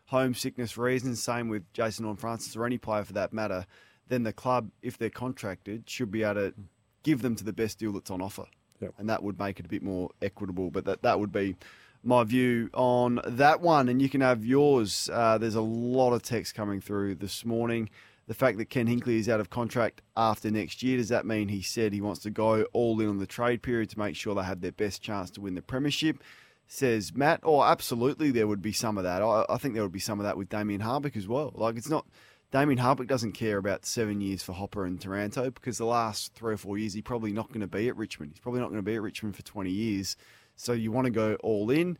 homesickness 0.06 0.78
reasons, 0.78 1.22
same 1.22 1.50
with 1.50 1.64
Jason 1.74 2.06
Horne-Francis 2.06 2.56
or 2.56 2.66
any 2.66 2.78
player 2.78 3.04
for 3.04 3.14
that 3.14 3.34
matter, 3.34 3.66
then 4.08 4.24
the 4.24 4.32
club, 4.34 4.70
if 4.82 4.98
they're 4.98 5.10
contracted, 5.10 5.90
should 5.90 6.12
be 6.12 6.24
able 6.24 6.36
to 6.36 6.54
give 7.04 7.22
them 7.24 7.36
to 7.36 7.44
the 7.44 7.52
best 7.54 7.80
deal 7.80 7.92
that's 7.94 8.12
on 8.12 8.22
offer. 8.22 8.46
And 9.00 9.10
that 9.10 9.24
would 9.24 9.40
make 9.40 9.60
it 9.60 9.66
a 9.66 9.70
bit 9.70 9.82
more 9.82 10.12
equitable. 10.22 10.70
But 10.70 10.86
that, 10.86 11.02
that 11.02 11.20
would 11.20 11.32
be 11.32 11.56
my 12.08 12.24
view 12.24 12.70
on 12.74 13.20
that 13.28 13.62
one. 13.62 13.90
And 13.90 14.02
you 14.02 14.10
can 14.10 14.22
have 14.22 14.46
yours. 14.46 15.10
Uh, 15.12 15.38
there's 15.38 15.56
a 15.56 15.62
lot 15.62 16.14
of 16.14 16.24
text 16.24 16.56
coming 16.56 16.82
through 16.82 17.16
this 17.16 17.46
morning. 17.46 17.90
The 18.28 18.34
fact 18.34 18.58
that 18.58 18.70
Ken 18.70 18.88
Hinkley 18.88 19.20
is 19.20 19.30
out 19.30 19.40
of 19.40 19.50
contract 19.50 20.02
after 20.16 20.52
next 20.52 20.84
year, 20.84 20.98
does 20.98 21.10
that 21.10 21.26
mean 21.26 21.48
he 21.48 21.62
said 21.62 21.94
he 21.94 22.02
wants 22.02 22.22
to 22.22 22.30
go 22.30 22.64
all 22.74 23.00
in 23.00 23.08
on 23.08 23.20
the 23.20 23.28
trade 23.28 23.62
period 23.62 23.90
to 23.92 24.00
make 24.00 24.16
sure 24.16 24.36
they 24.36 24.44
have 24.44 24.62
their 24.62 24.72
best 24.72 25.02
chance 25.02 25.30
to 25.32 25.42
win 25.42 25.56
the 25.56 25.62
premiership? 25.62 26.22
Says 26.68 27.14
Matt. 27.16 27.40
Oh, 27.44 27.64
absolutely, 27.64 28.32
there 28.32 28.48
would 28.48 28.62
be 28.62 28.74
some 28.74 28.98
of 28.98 29.06
that. 29.06 29.22
I, 29.22 29.46
I 29.50 29.58
think 29.58 29.74
there 29.74 29.84
would 29.84 29.94
be 29.94 30.00
some 30.00 30.20
of 30.20 30.26
that 30.26 30.38
with 30.38 30.50
Damien 30.50 30.82
Hardwick 30.82 31.16
as 31.16 31.28
well. 31.28 31.52
Like, 31.56 31.78
it's 31.78 31.90
not. 31.90 32.06
Damien 32.52 32.78
Hardwick 32.78 33.10
doesn't 33.10 33.34
care 33.34 33.58
about 33.58 33.86
seven 33.86 34.22
years 34.22 34.42
for 34.42 34.54
Hopper 34.54 34.86
and 34.86 35.00
Taranto 35.00 35.50
because 35.50 35.78
the 35.78 35.86
last 35.86 36.34
three 36.34 36.54
or 36.54 36.58
four 36.58 36.78
years 36.78 36.94
he's 36.94 37.04
probably 37.04 37.34
not 37.34 37.50
going 37.50 37.60
to 37.60 37.68
be 37.68 37.90
at 37.90 37.98
Richmond. 37.98 38.32
He's 38.32 38.40
probably 38.40 38.62
not 38.62 38.70
going 38.70 38.80
to 38.80 38.86
be 38.86 38.96
at 38.96 39.02
Richmond 39.02 39.36
for 39.36 39.44
20 39.44 39.70
years. 39.70 40.16
So 40.58 40.74
you 40.74 40.92
want 40.92 41.06
to 41.06 41.12
go 41.12 41.36
all 41.36 41.70
in. 41.70 41.98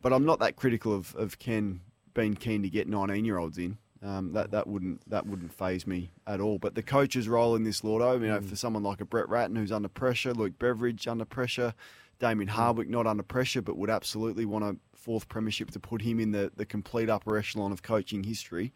But 0.00 0.12
I'm 0.12 0.24
not 0.24 0.38
that 0.40 0.56
critical 0.56 0.94
of, 0.94 1.14
of 1.16 1.38
Ken 1.38 1.80
being 2.12 2.34
keen 2.34 2.62
to 2.62 2.70
get 2.70 2.86
19 2.86 3.24
year 3.24 3.38
olds 3.38 3.58
in. 3.58 3.78
Um, 4.02 4.34
that 4.34 4.50
that 4.50 4.66
wouldn't 4.66 5.08
that 5.08 5.26
wouldn't 5.26 5.52
faze 5.52 5.86
me 5.86 6.10
at 6.26 6.38
all. 6.38 6.58
But 6.58 6.74
the 6.74 6.82
coach's 6.82 7.26
role 7.26 7.56
in 7.56 7.64
this, 7.64 7.82
Lordo, 7.82 8.20
you 8.20 8.28
know, 8.28 8.40
for 8.42 8.54
someone 8.54 8.82
like 8.82 9.00
a 9.00 9.06
Brett 9.06 9.30
Ratten 9.30 9.56
who's 9.56 9.72
under 9.72 9.88
pressure, 9.88 10.34
Luke 10.34 10.58
Beveridge 10.58 11.08
under 11.08 11.24
pressure, 11.24 11.72
Damien 12.18 12.48
Hardwick 12.48 12.90
not 12.90 13.06
under 13.06 13.22
pressure, 13.22 13.62
but 13.62 13.78
would 13.78 13.88
absolutely 13.88 14.44
want 14.44 14.64
a 14.64 14.76
fourth 14.94 15.28
premiership 15.28 15.70
to 15.70 15.80
put 15.80 16.02
him 16.02 16.20
in 16.20 16.32
the, 16.32 16.52
the 16.54 16.66
complete 16.66 17.08
upper 17.08 17.36
echelon 17.38 17.72
of 17.72 17.82
coaching 17.82 18.24
history. 18.24 18.74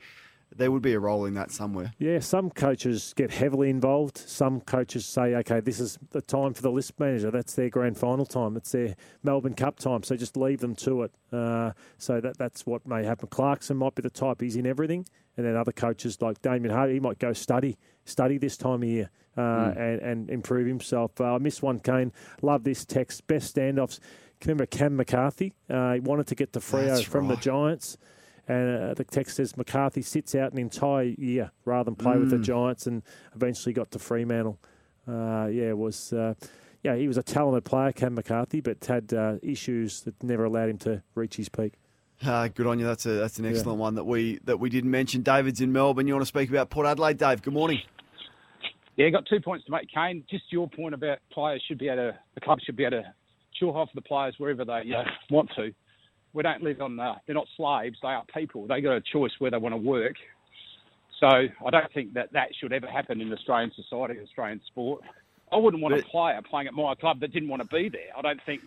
There 0.57 0.71
would 0.73 0.83
be 0.83 0.95
a 0.95 0.99
role 1.01 1.25
in 1.27 1.35
that 1.35 1.51
somewhere. 1.51 1.93
Yeah, 1.99 2.21
some 2.21 2.51
coaches 2.51 3.13
get 3.17 3.31
heavily 3.31 3.71
involved. 3.71 4.17
Some 4.19 4.61
coaches 4.61 5.07
say, 5.07 5.35
okay, 5.37 5.61
this 5.61 5.79
is 5.79 5.99
the 6.11 6.23
time 6.23 6.55
for 6.55 6.63
the 6.63 6.71
list 6.71 6.99
manager. 6.99 7.31
That's 7.31 7.55
their 7.55 7.69
grand 7.69 7.97
final 7.99 8.27
time. 8.27 8.57
It's 8.57 8.73
their 8.73 8.97
Melbourne 9.23 9.55
Cup 9.55 9.79
time. 9.79 10.03
So 10.03 10.17
just 10.17 10.37
leave 10.37 10.61
them 10.61 10.75
to 10.77 11.03
it. 11.03 11.13
Uh, 11.33 11.73
so 11.99 12.21
that 12.21 12.39
that's 12.39 12.67
what 12.67 12.87
may 12.87 13.05
happen. 13.05 13.29
Clarkson 13.29 13.77
might 13.77 13.95
be 13.95 14.03
the 14.03 14.11
type, 14.11 14.41
he's 14.41 14.57
in 14.57 14.67
everything. 14.67 15.07
And 15.37 15.47
then 15.47 15.55
other 15.55 15.71
coaches 15.71 16.21
like 16.21 16.43
Damien 16.43 16.75
Hardy, 16.75 16.95
he 16.95 17.01
might 17.01 17.21
go 17.21 17.33
study, 17.33 17.77
study 18.05 18.39
this 18.39 18.57
time 18.57 18.83
of 18.83 18.89
year 18.89 19.11
uh, 19.37 19.41
Mm. 19.41 19.77
and, 19.79 20.01
and 20.03 20.31
improve 20.31 20.67
himself. 20.67 21.21
Uh, 21.21 21.35
I 21.35 21.39
missed 21.39 21.63
one, 21.63 21.79
Kane. 21.79 22.11
Love 22.43 22.65
this 22.65 22.85
text. 22.85 23.25
Best 23.29 23.55
standoffs. 23.55 24.01
Remember 24.45 24.67
Cam 24.67 24.97
McCarthy? 24.97 25.53
Uh, 25.71 25.93
he 25.95 26.01
wanted 26.01 26.27
to 26.29 26.35
get 26.35 26.53
to 26.55 26.59
Freo 26.59 26.87
That's 26.89 27.03
from 27.03 27.29
the. 27.29 27.37
Giants. 27.37 27.97
And 28.49 28.83
uh, 28.91 28.95
the 28.95 29.05
text 29.05 29.37
says 29.37 29.57
McCarthy 29.57 30.01
sits 30.03 30.35
out 30.35 30.53
an 30.53 30.59
entire 30.59 31.05
year 31.19 31.51
rather 31.67 31.85
than 31.85 31.97
play 31.97 32.17
with 32.17 32.31
the 32.31 32.37
Mm. 32.37 32.45
Giants, 32.45 32.87
and 32.87 33.03
eventually 33.35 33.75
got 33.75 33.91
to 33.91 33.99
Fremantle. 33.99 34.59
Uh, 35.07 35.47
yeah, 35.53 35.69
it 35.69 35.79
was 35.79 36.13
uh, 36.15 36.35
yeah 36.83 36.97
he 36.97 37.07
was 37.07 37.19
a 37.19 37.23
talented 37.23 37.65
player, 37.65 37.93
Cam 37.93 38.15
McCarthy, 38.15 38.61
but 38.61 38.83
had 38.87 39.13
uh, 39.13 39.35
issues 39.43 40.01
that 40.03 40.23
never 40.23 40.45
allowed 40.45 40.71
him 40.71 40.79
to 40.79 41.03
reach 41.15 41.37
his 41.37 41.49
peak. 41.51 41.75
Uh, 42.25 42.49
good 42.49 42.67
on 42.67 42.79
you. 42.79 42.87
That's 42.87 43.05
a 43.07 43.11
that's 43.11 43.39
an 43.39 43.45
Yeah. 43.45 43.51
excellent 43.51 43.79
one 43.79 43.95
that 43.97 44.05
we 44.05 44.39
that 44.45 44.59
we 44.59 44.71
didn't 44.71 44.91
mention. 44.91 45.23
David's 45.23 45.61
in 45.61 45.73
Melbourne. 45.73 46.07
You 46.09 46.15
want 46.15 46.23
to 46.23 46.27
speak 46.27 46.49
about 46.49 46.71
Port 46.71 46.87
Adelaide, 46.87 47.19
Dave? 47.19 47.43
Good 47.43 47.53
morning. 47.55 47.81
Yeah, 48.97 49.11
got 49.11 49.27
two 49.27 49.41
points 49.41 49.65
to 49.67 49.71
make, 49.73 49.89
Kane. 49.95 50.25
Just 50.29 50.45
your 50.51 50.69
point 50.69 50.95
about 50.95 51.19
players 51.31 51.63
should 51.69 51.79
be 51.79 51.87
able 51.89 52.11
to, 52.13 52.19
the 52.35 52.41
club 52.41 52.59
should 52.65 52.75
be 52.77 52.85
able 52.85 53.03
to 53.03 53.15
chill 53.55 53.77
off 53.77 53.89
the 53.95 54.01
players 54.03 54.35
wherever 54.39 54.65
they 54.65 54.93
uh, 54.93 55.05
want 55.31 55.51
to. 55.55 55.73
We 56.33 56.43
don't 56.43 56.63
live 56.63 56.81
on, 56.81 56.99
uh, 57.01 57.15
they're 57.27 57.35
not 57.35 57.49
slaves, 57.57 57.97
they 58.03 58.09
are 58.09 58.25
people. 58.35 58.67
They 58.67 58.81
got 58.81 58.93
a 58.93 59.01
choice 59.01 59.33
where 59.39 59.51
they 59.51 59.57
want 59.57 59.75
to 59.75 59.79
work. 59.79 60.15
So 61.21 61.27
I 61.27 61.71
don't 61.71 61.93
think 61.93 62.15
that 62.15 62.33
that 62.33 62.49
should 62.61 62.73
ever 62.73 62.87
happen 62.87 63.21
in 63.21 63.33
Australian 63.33 63.73
society, 63.75 64.21
Australian 64.23 64.61
sport. 64.67 65.03
I 65.51 65.57
wouldn't 65.57 65.83
want 65.83 65.95
a 65.95 66.03
player 66.03 66.41
playing 66.49 66.69
at 66.69 66.75
my 66.75 66.95
club 66.95 67.21
that 67.21 67.33
didn't 67.33 67.49
want 67.49 67.63
to 67.63 67.69
be 67.69 67.89
there. 67.89 68.11
I 68.17 68.23
don't 68.23 68.41
think, 68.45 68.61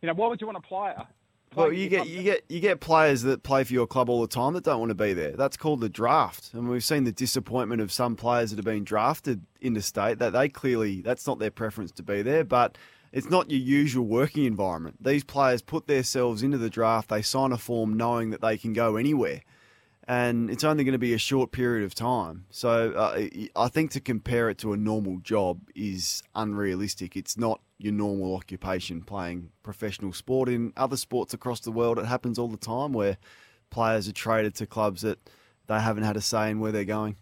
you 0.00 0.06
know, 0.06 0.14
why 0.14 0.28
would 0.28 0.40
you 0.40 0.46
want 0.46 0.58
a 0.58 0.62
player? 0.62 1.06
Well, 1.54 1.72
you 1.72 1.88
get 1.88 2.06
you 2.08 2.22
get 2.22 2.44
you 2.48 2.60
get 2.60 2.80
players 2.80 3.22
that 3.22 3.42
play 3.42 3.64
for 3.64 3.72
your 3.72 3.86
club 3.86 4.10
all 4.10 4.20
the 4.20 4.28
time 4.28 4.52
that 4.52 4.64
don't 4.64 4.78
want 4.78 4.90
to 4.90 4.94
be 4.94 5.14
there. 5.14 5.32
That's 5.32 5.56
called 5.56 5.80
the 5.80 5.88
draft, 5.88 6.52
and 6.52 6.68
we've 6.68 6.84
seen 6.84 7.04
the 7.04 7.12
disappointment 7.12 7.80
of 7.80 7.90
some 7.90 8.16
players 8.16 8.50
that 8.50 8.56
have 8.56 8.66
been 8.66 8.84
drafted 8.84 9.44
into 9.60 9.80
state 9.80 10.18
that 10.18 10.34
they 10.34 10.50
clearly 10.50 11.00
that's 11.00 11.26
not 11.26 11.38
their 11.38 11.50
preference 11.50 11.90
to 11.92 12.02
be 12.02 12.22
there, 12.22 12.44
but. 12.44 12.78
It's 13.12 13.30
not 13.30 13.50
your 13.50 13.60
usual 13.60 14.06
working 14.06 14.44
environment. 14.44 15.02
These 15.02 15.24
players 15.24 15.62
put 15.62 15.86
themselves 15.86 16.42
into 16.42 16.58
the 16.58 16.70
draft. 16.70 17.08
They 17.08 17.22
sign 17.22 17.52
a 17.52 17.58
form 17.58 17.94
knowing 17.94 18.30
that 18.30 18.40
they 18.40 18.58
can 18.58 18.72
go 18.72 18.96
anywhere 18.96 19.42
and 20.08 20.50
it's 20.50 20.64
only 20.64 20.84
going 20.84 20.94
to 20.94 20.98
be 20.98 21.12
a 21.12 21.18
short 21.18 21.52
period 21.52 21.84
of 21.84 21.94
time. 21.94 22.46
So 22.48 22.92
uh, 22.92 23.26
I 23.54 23.68
think 23.68 23.90
to 23.90 24.00
compare 24.00 24.48
it 24.48 24.56
to 24.58 24.72
a 24.72 24.76
normal 24.76 25.18
job 25.18 25.60
is 25.76 26.22
unrealistic. 26.34 27.14
It's 27.14 27.36
not 27.36 27.60
your 27.76 27.92
normal 27.92 28.34
occupation 28.34 29.02
playing 29.02 29.50
professional 29.62 30.14
sport. 30.14 30.48
In 30.48 30.72
other 30.78 30.96
sports 30.96 31.34
across 31.34 31.60
the 31.60 31.70
world, 31.70 31.98
it 31.98 32.06
happens 32.06 32.38
all 32.38 32.48
the 32.48 32.56
time 32.56 32.94
where 32.94 33.18
players 33.68 34.08
are 34.08 34.12
traded 34.12 34.54
to 34.56 34.66
clubs 34.66 35.02
that 35.02 35.18
they 35.66 35.78
haven't 35.78 36.04
had 36.04 36.16
a 36.16 36.22
say 36.22 36.50
in 36.50 36.58
where 36.58 36.72
they're 36.72 36.84
going. 36.84 37.16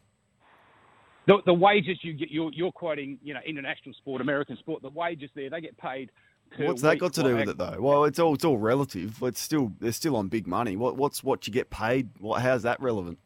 The, 1.26 1.38
the 1.44 1.54
wages 1.54 1.98
you 2.02 2.12
get, 2.12 2.30
you're, 2.30 2.52
you're 2.52 2.72
quoting, 2.72 3.18
you 3.22 3.34
know, 3.34 3.40
international 3.44 3.94
sport, 3.94 4.20
American 4.20 4.56
sport. 4.58 4.82
The 4.82 4.90
wages 4.90 5.30
there, 5.34 5.50
they 5.50 5.60
get 5.60 5.76
paid 5.76 6.10
What's 6.56 6.82
that 6.82 6.98
got 6.98 7.12
to 7.14 7.22
do 7.22 7.36
with 7.36 7.48
it 7.48 7.58
though? 7.58 7.76
Well, 7.80 8.04
it's 8.04 8.18
all 8.18 8.34
it's 8.34 8.44
all 8.44 8.58
relative. 8.58 9.22
It's 9.22 9.40
still 9.40 9.72
they're 9.80 9.92
still 9.92 10.16
on 10.16 10.28
big 10.28 10.46
money. 10.46 10.76
What 10.76 10.96
what's 10.96 11.22
what 11.22 11.46
you 11.46 11.52
get 11.52 11.70
paid? 11.70 12.08
What 12.18 12.40
how's 12.40 12.62
that 12.62 12.80
relevant? 12.80 13.18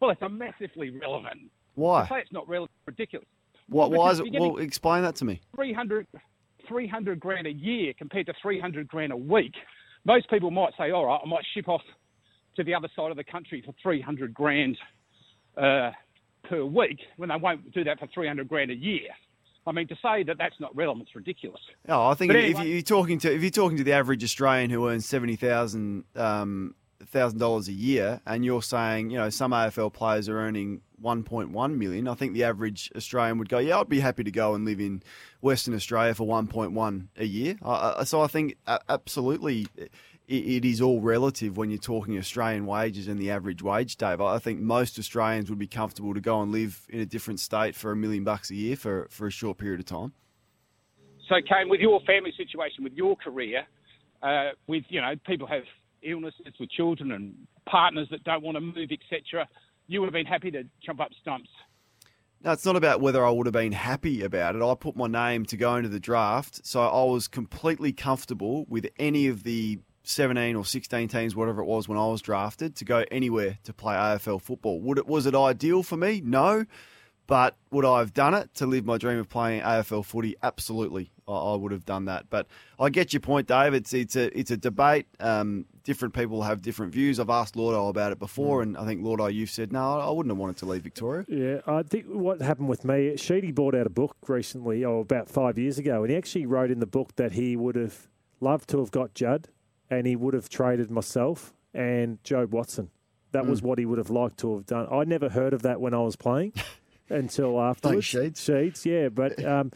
Well, 0.00 0.10
it's 0.10 0.22
a 0.22 0.28
massively 0.28 0.90
relevant. 0.90 1.50
Why? 1.74 2.02
To 2.02 2.08
say 2.08 2.20
it's 2.20 2.32
not 2.32 2.48
relevant, 2.48 2.72
ridiculous. 2.86 3.26
What? 3.68 3.90
Well, 3.90 4.00
why 4.00 4.10
is 4.10 4.20
it? 4.20 4.26
Well, 4.32 4.56
explain 4.56 5.02
that 5.02 5.16
to 5.16 5.24
me. 5.24 5.40
300, 5.54 6.06
300 6.66 7.20
grand 7.20 7.46
a 7.46 7.52
year 7.52 7.92
compared 7.96 8.26
to 8.26 8.34
300 8.40 8.88
grand 8.88 9.12
a 9.12 9.16
week. 9.16 9.52
Most 10.04 10.30
people 10.30 10.50
might 10.50 10.72
say, 10.78 10.90
all 10.90 11.06
right, 11.06 11.20
I 11.22 11.28
might 11.28 11.44
ship 11.54 11.68
off 11.68 11.82
to 12.56 12.64
the 12.64 12.74
other 12.74 12.88
side 12.96 13.10
of 13.10 13.16
the 13.16 13.24
country 13.24 13.62
for 13.64 13.74
300 13.82 14.32
grand 14.32 14.76
uh, 15.56 15.90
per 16.48 16.64
week 16.64 16.98
when 17.16 17.28
they 17.28 17.36
won't 17.36 17.72
do 17.72 17.84
that 17.84 17.98
for 17.98 18.06
300 18.06 18.48
grand 18.48 18.70
a 18.70 18.74
year. 18.76 19.08
I 19.66 19.72
mean, 19.72 19.86
to 19.88 19.96
say 20.02 20.22
that 20.22 20.38
that's 20.38 20.58
not 20.60 20.74
relevant 20.74 21.08
is 21.10 21.14
ridiculous. 21.14 21.60
Oh, 21.88 22.06
I 22.08 22.14
think 22.14 22.30
if, 22.32 22.36
anyway- 22.36 22.60
if 22.62 22.66
you're 22.68 22.82
talking 22.82 23.18
to 23.20 23.34
if 23.34 23.42
you're 23.42 23.50
talking 23.50 23.76
to 23.76 23.84
the 23.84 23.92
average 23.92 24.24
Australian 24.24 24.70
who 24.70 24.88
earns 24.88 25.04
seventy 25.06 25.36
thousand 25.36 26.04
um, 26.16 26.74
thousand 27.04 27.38
dollars 27.38 27.68
a 27.68 27.72
year, 27.72 28.20
and 28.26 28.44
you're 28.46 28.62
saying 28.62 29.10
you 29.10 29.18
know 29.18 29.28
some 29.28 29.50
AFL 29.52 29.92
players 29.92 30.26
are 30.28 30.38
earning 30.38 30.80
one 31.00 31.22
point 31.22 31.50
one 31.50 31.78
million, 31.78 32.08
I 32.08 32.14
think 32.14 32.32
the 32.32 32.44
average 32.44 32.90
Australian 32.96 33.38
would 33.38 33.48
go, 33.50 33.58
yeah, 33.58 33.78
I'd 33.78 33.88
be 33.90 34.00
happy 34.00 34.24
to 34.24 34.30
go 34.30 34.54
and 34.54 34.64
live 34.64 34.80
in 34.80 35.02
Western 35.42 35.74
Australia 35.74 36.14
for 36.14 36.26
one 36.26 36.46
point 36.46 36.72
one 36.72 37.10
a 37.18 37.26
year. 37.26 37.56
I 37.62 37.96
I- 37.98 38.04
so 38.04 38.22
I 38.22 38.26
think 38.26 38.56
absolutely. 38.88 39.66
It, 40.28 40.44
it 40.44 40.64
is 40.64 40.80
all 40.80 41.00
relative 41.00 41.56
when 41.56 41.70
you're 41.70 41.78
talking 41.78 42.16
Australian 42.18 42.66
wages 42.66 43.08
and 43.08 43.18
the 43.18 43.30
average 43.30 43.62
wage, 43.62 43.96
Dave. 43.96 44.20
I 44.20 44.38
think 44.38 44.60
most 44.60 44.98
Australians 44.98 45.48
would 45.48 45.58
be 45.58 45.66
comfortable 45.66 46.14
to 46.14 46.20
go 46.20 46.40
and 46.42 46.52
live 46.52 46.86
in 46.90 47.00
a 47.00 47.06
different 47.06 47.40
state 47.40 47.74
for 47.74 47.90
a 47.90 47.96
million 47.96 48.24
bucks 48.24 48.50
a 48.50 48.54
year 48.54 48.76
for, 48.76 49.08
for 49.10 49.26
a 49.26 49.30
short 49.30 49.56
period 49.58 49.80
of 49.80 49.86
time. 49.86 50.12
So, 51.28 51.36
Kane, 51.46 51.68
with 51.68 51.80
your 51.80 52.00
family 52.06 52.32
situation, 52.36 52.84
with 52.84 52.92
your 52.92 53.16
career, 53.16 53.66
uh, 54.22 54.50
with 54.66 54.84
you 54.88 55.00
know 55.00 55.14
people 55.26 55.46
have 55.46 55.64
illnesses 56.02 56.54
with 56.60 56.70
children 56.70 57.12
and 57.12 57.34
partners 57.66 58.08
that 58.10 58.24
don't 58.24 58.42
want 58.42 58.56
to 58.56 58.60
move, 58.60 58.90
etc., 58.90 59.48
you 59.86 60.00
would 60.00 60.06
have 60.06 60.14
been 60.14 60.26
happy 60.26 60.50
to 60.50 60.64
jump 60.84 61.00
up 61.00 61.10
stumps. 61.20 61.50
No, 62.42 62.52
it's 62.52 62.64
not 62.64 62.76
about 62.76 63.00
whether 63.00 63.26
I 63.26 63.30
would 63.30 63.46
have 63.46 63.52
been 63.52 63.72
happy 63.72 64.22
about 64.22 64.54
it. 64.54 64.62
I 64.62 64.74
put 64.74 64.96
my 64.96 65.08
name 65.08 65.44
to 65.46 65.56
go 65.56 65.74
into 65.74 65.88
the 65.88 65.98
draft, 65.98 66.64
so 66.64 66.80
I 66.82 67.04
was 67.04 67.26
completely 67.26 67.92
comfortable 67.92 68.64
with 68.68 68.86
any 68.98 69.26
of 69.26 69.42
the 69.42 69.80
17 70.08 70.56
or 70.56 70.64
16 70.64 71.08
teams, 71.08 71.36
whatever 71.36 71.60
it 71.60 71.66
was 71.66 71.86
when 71.86 71.98
I 71.98 72.06
was 72.06 72.22
drafted, 72.22 72.76
to 72.76 72.84
go 72.84 73.04
anywhere 73.10 73.58
to 73.64 73.72
play 73.72 73.94
AFL 73.94 74.40
football. 74.40 74.80
Would 74.80 74.98
it 74.98 75.06
was 75.06 75.26
it 75.26 75.34
ideal 75.34 75.82
for 75.82 75.96
me? 75.96 76.22
No, 76.24 76.64
but 77.26 77.56
would 77.70 77.84
I 77.84 77.98
have 77.98 78.14
done 78.14 78.32
it 78.32 78.54
to 78.54 78.66
live 78.66 78.86
my 78.86 78.96
dream 78.96 79.18
of 79.18 79.28
playing 79.28 79.60
AFL 79.60 80.06
footy? 80.06 80.34
Absolutely, 80.42 81.12
I, 81.28 81.32
I 81.32 81.56
would 81.56 81.72
have 81.72 81.84
done 81.84 82.06
that. 82.06 82.30
But 82.30 82.46
I 82.80 82.88
get 82.88 83.12
your 83.12 83.20
point, 83.20 83.48
Dave. 83.48 83.74
It's 83.74 83.92
it's 83.92 84.16
a 84.16 84.36
it's 84.36 84.50
a 84.50 84.56
debate. 84.56 85.06
Um, 85.20 85.66
different 85.84 86.14
people 86.14 86.42
have 86.42 86.62
different 86.62 86.92
views. 86.94 87.20
I've 87.20 87.28
asked 87.28 87.54
Lordo 87.54 87.88
about 87.88 88.12
it 88.12 88.18
before, 88.18 88.62
and 88.62 88.78
I 88.78 88.86
think 88.86 89.04
Lordo, 89.04 89.26
you've 89.26 89.50
said 89.50 89.74
no, 89.74 90.00
I 90.00 90.10
wouldn't 90.10 90.30
have 90.30 90.38
wanted 90.38 90.56
to 90.58 90.66
leave 90.66 90.82
Victoria. 90.82 91.26
Yeah, 91.28 91.60
I 91.66 91.82
think 91.82 92.06
what 92.06 92.40
happened 92.40 92.70
with 92.70 92.82
me, 92.86 93.14
Sheedy 93.18 93.52
brought 93.52 93.74
out 93.74 93.86
a 93.86 93.90
book 93.90 94.16
recently, 94.26 94.82
or 94.86 95.02
about 95.02 95.28
five 95.28 95.58
years 95.58 95.76
ago, 95.76 96.02
and 96.02 96.10
he 96.10 96.16
actually 96.16 96.46
wrote 96.46 96.70
in 96.70 96.80
the 96.80 96.86
book 96.86 97.14
that 97.16 97.32
he 97.32 97.56
would 97.56 97.76
have 97.76 98.08
loved 98.40 98.70
to 98.70 98.78
have 98.78 98.90
got 98.90 99.12
Judd, 99.12 99.48
and 99.90 100.06
he 100.06 100.16
would 100.16 100.34
have 100.34 100.48
traded 100.48 100.90
myself 100.90 101.52
and 101.74 102.22
Jobe 102.22 102.50
Watson. 102.50 102.90
That 103.32 103.46
was 103.46 103.60
Mm. 103.60 103.64
what 103.64 103.78
he 103.78 103.84
would 103.86 103.98
have 103.98 104.10
liked 104.10 104.38
to 104.38 104.54
have 104.54 104.66
done. 104.66 104.86
I 104.90 105.04
never 105.04 105.28
heard 105.28 105.52
of 105.52 105.62
that 105.62 105.80
when 105.80 105.92
I 105.94 106.00
was 106.02 106.16
playing 106.16 106.52
until 107.10 107.60
afterwards. 107.60 108.04
Sheets. 108.06 108.40
Sheets, 108.42 108.86
yeah, 108.86 109.08
but 109.08 109.42
um, 109.44 109.70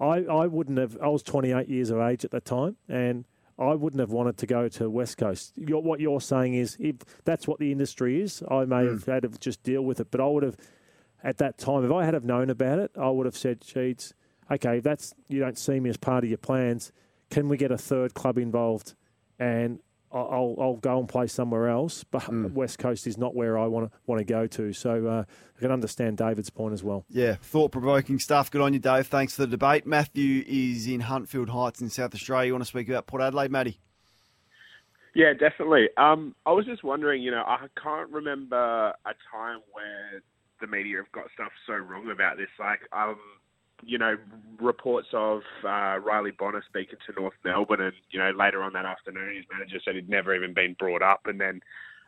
I, 0.00 0.24
I 0.24 0.46
wouldn't 0.46 0.78
have. 0.78 0.96
I 1.02 1.08
was 1.08 1.22
28 1.22 1.68
years 1.68 1.90
of 1.90 2.00
age 2.00 2.24
at 2.24 2.30
the 2.30 2.40
time, 2.40 2.76
and 2.88 3.24
I 3.58 3.74
wouldn't 3.74 4.00
have 4.00 4.10
wanted 4.12 4.36
to 4.38 4.46
go 4.46 4.68
to 4.68 4.88
West 4.90 5.16
Coast. 5.16 5.52
You're, 5.56 5.80
what 5.80 6.00
you're 6.00 6.20
saying 6.20 6.54
is, 6.54 6.76
if 6.78 6.96
that's 7.24 7.48
what 7.48 7.58
the 7.58 7.72
industry 7.72 8.20
is, 8.20 8.42
I 8.50 8.64
may 8.66 8.84
have 8.84 9.04
had 9.06 9.22
to 9.22 9.28
just 9.30 9.62
deal 9.62 9.82
with 9.82 9.98
it. 10.00 10.10
But 10.10 10.20
I 10.20 10.26
would 10.26 10.42
have, 10.44 10.56
at 11.24 11.38
that 11.38 11.58
time, 11.58 11.84
if 11.84 11.90
I 11.90 12.04
had 12.04 12.14
have 12.14 12.24
known 12.24 12.50
about 12.50 12.78
it, 12.78 12.92
I 12.96 13.08
would 13.10 13.26
have 13.26 13.36
said, 13.36 13.64
Sheets, 13.64 14.14
okay, 14.50 14.78
if 14.78 14.84
that's 14.84 15.14
you 15.28 15.40
don't 15.40 15.58
see 15.58 15.80
me 15.80 15.90
as 15.90 15.96
part 15.96 16.24
of 16.24 16.30
your 16.30 16.38
plans. 16.38 16.92
Can 17.30 17.48
we 17.48 17.56
get 17.56 17.70
a 17.72 17.76
third 17.78 18.14
club 18.14 18.38
involved? 18.38 18.94
And 19.38 19.80
I- 20.12 20.18
I'll, 20.18 20.56
I'll 20.58 20.76
go 20.76 20.98
and 20.98 21.08
play 21.08 21.26
somewhere 21.26 21.68
else. 21.68 22.04
But 22.04 22.28
West 22.52 22.78
Coast 22.78 23.06
is 23.06 23.18
not 23.18 23.34
where 23.34 23.58
I 23.58 23.66
want 23.66 23.90
to 23.90 23.98
want 24.06 24.18
to 24.20 24.24
go 24.24 24.46
to. 24.46 24.72
So 24.72 25.06
uh, 25.06 25.24
I 25.56 25.60
can 25.60 25.70
understand 25.70 26.16
David's 26.16 26.50
point 26.50 26.72
as 26.72 26.82
well. 26.82 27.04
Yeah, 27.10 27.34
thought 27.34 27.72
provoking 27.72 28.18
stuff. 28.18 28.50
Good 28.50 28.60
on 28.60 28.72
you, 28.72 28.78
Dave. 28.78 29.06
Thanks 29.06 29.34
for 29.34 29.42
the 29.42 29.48
debate. 29.48 29.86
Matthew 29.86 30.44
is 30.46 30.86
in 30.86 31.02
Huntfield 31.02 31.50
Heights 31.50 31.80
in 31.80 31.90
South 31.90 32.14
Australia. 32.14 32.46
You 32.48 32.52
want 32.54 32.64
to 32.64 32.68
speak 32.68 32.88
about 32.88 33.06
Port 33.06 33.22
Adelaide, 33.22 33.50
Matty? 33.50 33.78
Yeah, 35.14 35.32
definitely. 35.32 35.88
Um, 35.96 36.34
I 36.46 36.52
was 36.52 36.64
just 36.64 36.84
wondering, 36.84 37.22
you 37.22 37.30
know, 37.30 37.42
I 37.44 37.66
can't 37.82 38.08
remember 38.10 38.56
a 39.04 39.14
time 39.32 39.60
where 39.72 40.22
the 40.60 40.66
media 40.66 40.98
have 40.98 41.10
got 41.12 41.24
stuff 41.34 41.50
so 41.66 41.72
wrong 41.74 42.10
about 42.10 42.36
this. 42.36 42.48
Like, 42.58 42.80
um, 42.92 43.16
you 43.84 43.98
know, 43.98 44.16
reports 44.60 45.08
of 45.12 45.42
uh, 45.64 45.98
Riley 45.98 46.32
Bonner 46.32 46.62
speaking 46.68 46.98
to 47.06 47.20
North 47.20 47.34
Melbourne, 47.44 47.80
and 47.80 47.92
you 48.10 48.18
know, 48.18 48.30
later 48.30 48.62
on 48.62 48.72
that 48.72 48.84
afternoon, 48.84 49.36
his 49.36 49.44
manager 49.52 49.78
said 49.84 49.94
he'd 49.94 50.08
never 50.08 50.34
even 50.34 50.54
been 50.54 50.74
brought 50.78 51.02
up, 51.02 51.22
and 51.26 51.40
then 51.40 51.60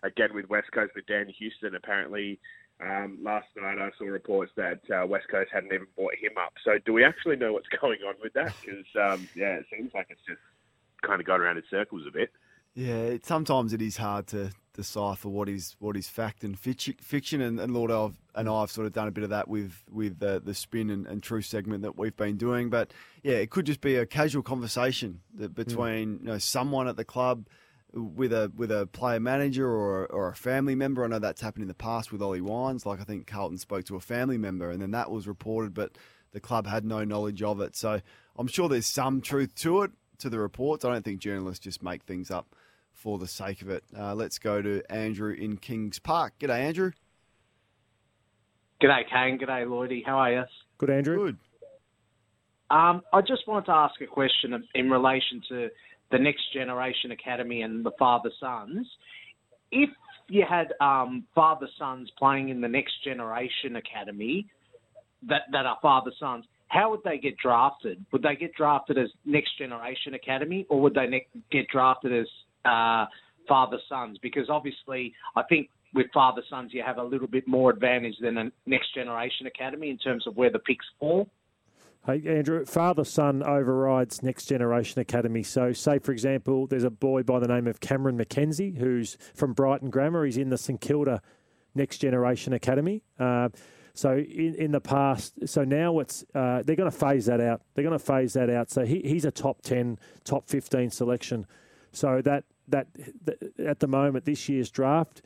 again 0.03 0.31
with 0.35 0.49
West 0.49 0.73
Coast 0.73 0.93
with 0.95 1.07
Dan 1.07 1.29
Houston, 1.39 1.75
apparently. 1.75 2.39
Um, 2.83 3.19
last 3.23 3.47
night 3.57 3.79
I 3.79 3.91
saw 3.99 4.07
reports 4.07 4.53
that 4.57 4.81
uh, 4.91 5.07
West 5.07 5.27
Coast 5.31 5.51
hadn't 5.53 5.73
even 5.73 5.87
brought 5.95 6.15
him 6.15 6.33
up. 6.43 6.55
So 6.65 6.79
do 6.87 6.95
we 6.95 7.05
actually 7.05 7.37
know 7.37 7.53
what's 7.53 7.69
going 7.81 7.99
on 8.07 8.15
with 8.23 8.33
that? 8.33 8.55
Because 8.65 8.87
um, 8.97 9.29
yeah, 9.35 9.57
it 9.57 9.67
seems 9.71 9.93
like 9.95 10.07
it's 10.09 10.21
just 10.27 10.41
kind 11.03 11.21
of 11.21 11.27
gone 11.27 11.41
around 11.41 11.59
in 11.59 11.63
circles 11.71 12.05
a 12.09 12.11
bit. 12.11 12.31
Yeah, 12.75 12.95
it, 12.95 13.27
sometimes 13.27 13.73
it 13.73 13.83
is 13.83 13.97
hard 13.97 14.27
to 14.29 14.51
decipher 14.75 15.29
what 15.29 15.49
is 15.49 15.77
what 15.79 15.97
is 15.97 16.09
fact 16.09 16.45
and 16.45 16.59
fiction, 16.59 17.41
and, 17.41 17.61
and 17.61 17.75
Lord 17.75 17.91
I've, 17.91 18.15
and 18.35 18.49
I've 18.49 18.71
sort 18.71 18.87
of 18.87 18.93
done 18.93 19.09
a 19.09 19.11
bit 19.11 19.25
of 19.25 19.31
that 19.31 19.49
with 19.49 19.83
with 19.91 20.19
the 20.19 20.41
the 20.45 20.55
spin 20.55 20.91
and, 20.91 21.07
and 21.07 21.23
truth 21.23 21.47
segment 21.47 21.83
that 21.83 21.99
we've 21.99 22.17
been 22.17 22.37
doing. 22.37 22.71
But 22.71 22.93
yeah, 23.23 23.35
it 23.35 23.51
could 23.51 23.67
just 23.67 23.81
be 23.81 23.97
a 23.97 24.07
casual 24.07 24.43
conversation 24.43 25.21
that 25.35 25.49
hmm. 25.49 25.55
between 25.55 26.19
you 26.21 26.27
know 26.27 26.39
someone 26.39 26.89
at 26.89 26.97
the 26.97 27.05
club 27.05 27.47
with 27.93 28.33
a 28.33 28.53
with 28.57 28.71
a 28.71 28.87
player 28.87 29.21
manager 29.21 29.69
or 29.69 30.07
or 30.07 30.29
a 30.29 30.35
family 30.35 30.75
member. 30.75 31.05
I 31.05 31.09
know 31.09 31.19
that's 31.19 31.41
happened 31.41 31.63
in 31.63 31.69
the 31.69 31.75
past 31.75 32.13
with 32.13 32.23
Ollie 32.23 32.41
Wines. 32.41 32.87
Like 32.87 33.01
I 33.01 33.05
think 33.05 33.27
Carlton 33.27 33.59
spoke 33.59 33.85
to 33.87 33.97
a 33.97 34.01
family 34.01 34.39
member, 34.39 34.71
and 34.71 34.81
then 34.81 34.93
that 34.93 35.11
was 35.11 35.27
reported, 35.27 35.75
but 35.75 35.97
the 36.33 36.41
club 36.41 36.67
had 36.67 36.85
no 36.85 37.05
knowledge 37.05 37.43
of 37.43 37.61
it. 37.61 37.75
So 37.77 38.01
I'm 38.37 38.47
sure 38.47 38.69
there's 38.69 38.87
some 38.87 39.21
truth 39.21 39.55
to 39.57 39.83
it 39.83 39.91
to 40.19 40.31
the 40.31 40.39
reports. 40.39 40.85
I 40.85 40.93
don't 40.93 41.05
think 41.05 41.21
journalists 41.21 41.65
just 41.65 41.83
make 41.83 42.05
things 42.05 42.31
up 42.31 42.55
for 43.01 43.19
the 43.19 43.27
sake 43.27 43.63
of 43.63 43.71
it. 43.71 43.83
Uh, 43.99 44.15
let's 44.15 44.39
go 44.39 44.61
to 44.61 44.83
Andrew 44.91 45.33
in 45.33 45.57
Kings 45.57 45.99
Park. 45.99 46.35
G'day, 46.39 46.61
Andrew. 46.61 46.93
G'day, 48.83 49.03
Kane. 49.11 49.39
G'day, 49.39 49.67
Lloydie. 49.67 50.05
How 50.05 50.19
are 50.19 50.33
you? 50.33 50.43
Good, 50.77 50.91
Andrew. 50.91 51.17
Good. 51.17 51.37
Um, 52.71 53.03
I 53.13 53.23
just 53.23 53.49
wanted 53.49 53.67
to 53.67 53.73
ask 53.73 54.01
a 54.03 54.07
question 54.07 54.63
in 54.75 54.91
relation 54.91 55.43
to 55.49 55.69
the 56.13 56.19
Next 56.19 56.43
Generation 56.53 57.11
Academy 57.11 57.63
and 57.63 57.85
the 57.85 57.91
father 57.99 58.31
sons. 58.39 58.87
If 59.73 59.91
you 60.29 60.45
had 60.49 60.75
um, 60.81 61.25
father 61.35 61.69
sons 61.79 62.11
playing 62.19 62.51
in 62.51 62.61
the 62.61 62.69
Next 62.69 62.93
Generation 63.03 63.77
Academy, 63.77 64.47
that 65.29 65.43
that 65.53 65.67
are 65.67 65.79
father 65.83 66.13
sons. 66.19 66.45
How 66.69 66.91
would 66.91 67.01
they 67.05 67.19
get 67.19 67.37
drafted? 67.37 68.05
Would 68.13 68.23
they 68.23 68.37
get 68.37 68.55
drafted 68.55 68.97
as 68.97 69.09
next 69.25 69.59
generation 69.59 70.15
academy, 70.15 70.67
or 70.69 70.81
would 70.81 70.95
they 70.95 71.07
ne- 71.07 71.27
get 71.51 71.67
drafted 71.69 72.13
as 72.13 72.27
uh, 72.65 73.07
father 73.49 73.79
sons? 73.89 74.19
Because 74.23 74.49
obviously, 74.49 75.15
I 75.37 75.43
think 75.45 75.71
with 75.95 76.07
father 76.13 76.43
sons 76.49 76.73
you 76.73 76.83
have 76.85 76.99
a 76.99 77.05
little 77.05 77.27
bit 77.27 77.47
more 77.49 77.71
advantage 77.71 78.15
than 78.21 78.39
a 78.39 78.51
next 78.67 78.95
generation 78.95 79.47
academy 79.47 79.91
in 79.91 79.99
terms 79.99 80.27
of 80.27 80.37
where 80.37 80.51
the 80.51 80.59
picks 80.61 80.87
fall. 80.99 81.29
Hey, 82.07 82.23
Andrew, 82.27 82.65
father 82.65 83.05
son 83.05 83.43
overrides 83.43 84.23
Next 84.23 84.47
Generation 84.47 85.01
Academy. 85.01 85.43
So, 85.43 85.75
say, 85.75 85.99
for 85.99 86.13
example, 86.13 86.67
there's 86.67 86.85
a 86.85 86.91
boy 86.91 87.25
by 87.25 87.41
the 87.41 87.47
name 87.47 87.67
of 87.67 87.81
Cameron 87.81 88.17
McKenzie 88.17 88.79
who's 88.79 89.19
from 89.35 89.53
Brighton 89.53 89.91
Grammar. 89.91 90.25
He's 90.25 90.39
in 90.39 90.49
the 90.49 90.57
St 90.57 90.81
Kilda 90.81 91.21
Next 91.75 91.99
Generation 91.99 92.55
Academy. 92.55 93.03
Uh, 93.19 93.51
so, 93.93 94.17
in, 94.17 94.55
in 94.55 94.73
the 94.73 94.81
past, 94.81 95.47
so 95.47 95.63
now 95.63 95.99
it's 95.99 96.25
uh, 96.35 96.63
they're 96.65 96.75
going 96.75 96.91
to 96.91 96.97
phase 96.97 97.27
that 97.27 97.39
out. 97.39 97.61
They're 97.75 97.85
going 97.85 97.99
to 97.99 98.05
phase 98.05 98.33
that 98.33 98.49
out. 98.49 98.71
So, 98.71 98.87
he, 98.87 99.01
he's 99.01 99.27
a 99.27 99.31
top 99.31 99.61
10, 99.61 99.99
top 100.25 100.49
15 100.49 100.91
selection. 100.91 101.47
So, 101.93 102.23
that, 102.23 102.45
that, 102.71 102.89
at 103.65 103.81
the 103.81 103.87
moment, 103.87 104.25
this 104.25 104.49
year's 104.49 104.71
draft, 104.71 105.23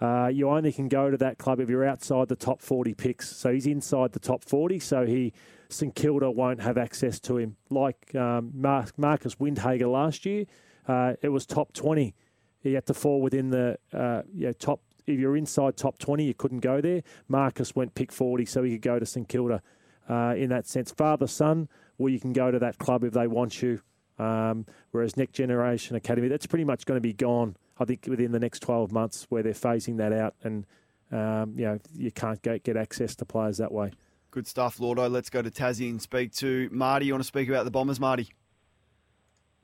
uh, 0.00 0.28
you 0.32 0.48
only 0.50 0.72
can 0.72 0.88
go 0.88 1.10
to 1.10 1.16
that 1.16 1.38
club 1.38 1.60
if 1.60 1.70
you're 1.70 1.84
outside 1.84 2.28
the 2.28 2.36
top 2.36 2.60
40 2.60 2.94
picks. 2.94 3.34
So 3.34 3.52
he's 3.52 3.66
inside 3.66 4.12
the 4.12 4.18
top 4.18 4.44
40. 4.44 4.78
So 4.78 5.06
he 5.06 5.32
St 5.68 5.94
Kilda 5.94 6.30
won't 6.30 6.60
have 6.60 6.76
access 6.78 7.18
to 7.20 7.38
him. 7.38 7.56
Like 7.70 8.14
um, 8.14 8.50
Mar- 8.54 8.86
Marcus 8.96 9.36
Windhager 9.36 9.90
last 9.90 10.26
year, 10.26 10.44
uh, 10.86 11.14
it 11.22 11.30
was 11.30 11.46
top 11.46 11.72
20. 11.72 12.14
He 12.60 12.74
had 12.74 12.86
to 12.86 12.94
fall 12.94 13.20
within 13.20 13.50
the 13.50 13.78
uh, 13.92 14.22
you 14.34 14.46
know, 14.46 14.52
top. 14.52 14.80
If 15.06 15.20
you're 15.20 15.36
inside 15.36 15.76
top 15.76 15.98
20, 15.98 16.24
you 16.24 16.34
couldn't 16.34 16.60
go 16.60 16.80
there. 16.80 17.02
Marcus 17.28 17.76
went 17.76 17.94
pick 17.94 18.10
40, 18.10 18.44
so 18.44 18.64
he 18.64 18.72
could 18.72 18.82
go 18.82 18.98
to 18.98 19.06
St 19.06 19.28
Kilda. 19.28 19.62
Uh, 20.08 20.34
in 20.36 20.50
that 20.50 20.66
sense, 20.66 20.90
father 20.92 21.26
son, 21.26 21.68
well, 21.98 22.08
you 22.08 22.20
can 22.20 22.32
go 22.32 22.50
to 22.50 22.58
that 22.58 22.78
club 22.78 23.04
if 23.04 23.12
they 23.12 23.26
want 23.26 23.62
you. 23.62 23.80
Um, 24.18 24.66
whereas 24.92 25.16
Next 25.16 25.32
Generation 25.32 25.96
Academy, 25.96 26.28
that's 26.28 26.46
pretty 26.46 26.64
much 26.64 26.86
going 26.86 26.96
to 26.96 27.02
be 27.02 27.12
gone. 27.12 27.56
I 27.78 27.84
think 27.84 28.06
within 28.08 28.32
the 28.32 28.40
next 28.40 28.60
12 28.60 28.90
months, 28.92 29.26
where 29.28 29.42
they're 29.42 29.52
phasing 29.52 29.98
that 29.98 30.12
out, 30.12 30.34
and 30.42 30.64
um, 31.12 31.54
you 31.56 31.66
know 31.66 31.78
you 31.94 32.10
can't 32.10 32.40
get, 32.42 32.64
get 32.64 32.76
access 32.76 33.14
to 33.16 33.24
players 33.24 33.58
that 33.58 33.72
way. 33.72 33.92
Good 34.30 34.46
stuff, 34.46 34.80
Lordo. 34.80 35.08
Let's 35.08 35.30
go 35.30 35.42
to 35.42 35.50
Tassie 35.50 35.90
and 35.90 36.00
speak 36.00 36.32
to 36.36 36.68
Marty. 36.72 37.06
You 37.06 37.12
want 37.12 37.22
to 37.22 37.26
speak 37.26 37.48
about 37.48 37.64
the 37.64 37.70
Bombers, 37.70 38.00
Marty? 38.00 38.28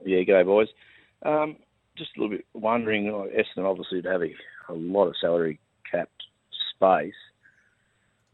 Yeah, 0.04 0.22
go 0.22 0.44
boys. 0.44 0.68
Um, 1.22 1.56
just 1.96 2.10
a 2.16 2.20
little 2.20 2.36
bit 2.36 2.46
wondering. 2.54 3.08
uh, 3.08 3.26
Essendon 3.36 3.64
obviously 3.64 3.98
would 3.98 4.06
have 4.06 4.22
a, 4.22 4.34
a 4.68 4.74
lot 4.74 5.06
of 5.06 5.14
salary 5.20 5.58
capped 5.90 6.22
space. 6.74 7.14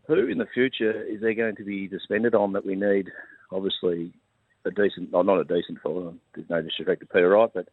Who 0.07 0.27
in 0.27 0.39
the 0.39 0.47
future 0.55 1.03
is 1.03 1.21
there 1.21 1.35
going 1.35 1.57
to 1.57 1.65
be 1.65 1.89
suspended 1.89 2.35
on 2.35 2.53
that 2.53 2.65
we 2.65 2.75
need? 2.75 3.11
Obviously, 3.53 4.13
a 4.69 4.71
decent, 4.71 5.11
well, 5.11 5.25
not 5.25 5.41
a 5.41 5.45
decent 5.45 5.81
forward. 5.81 6.19
There's 6.35 6.49
no 6.49 6.63
disrespect 6.63 7.01
to 7.01 7.07
Peter 7.07 7.31
Wright, 7.31 7.51
but 7.53 7.69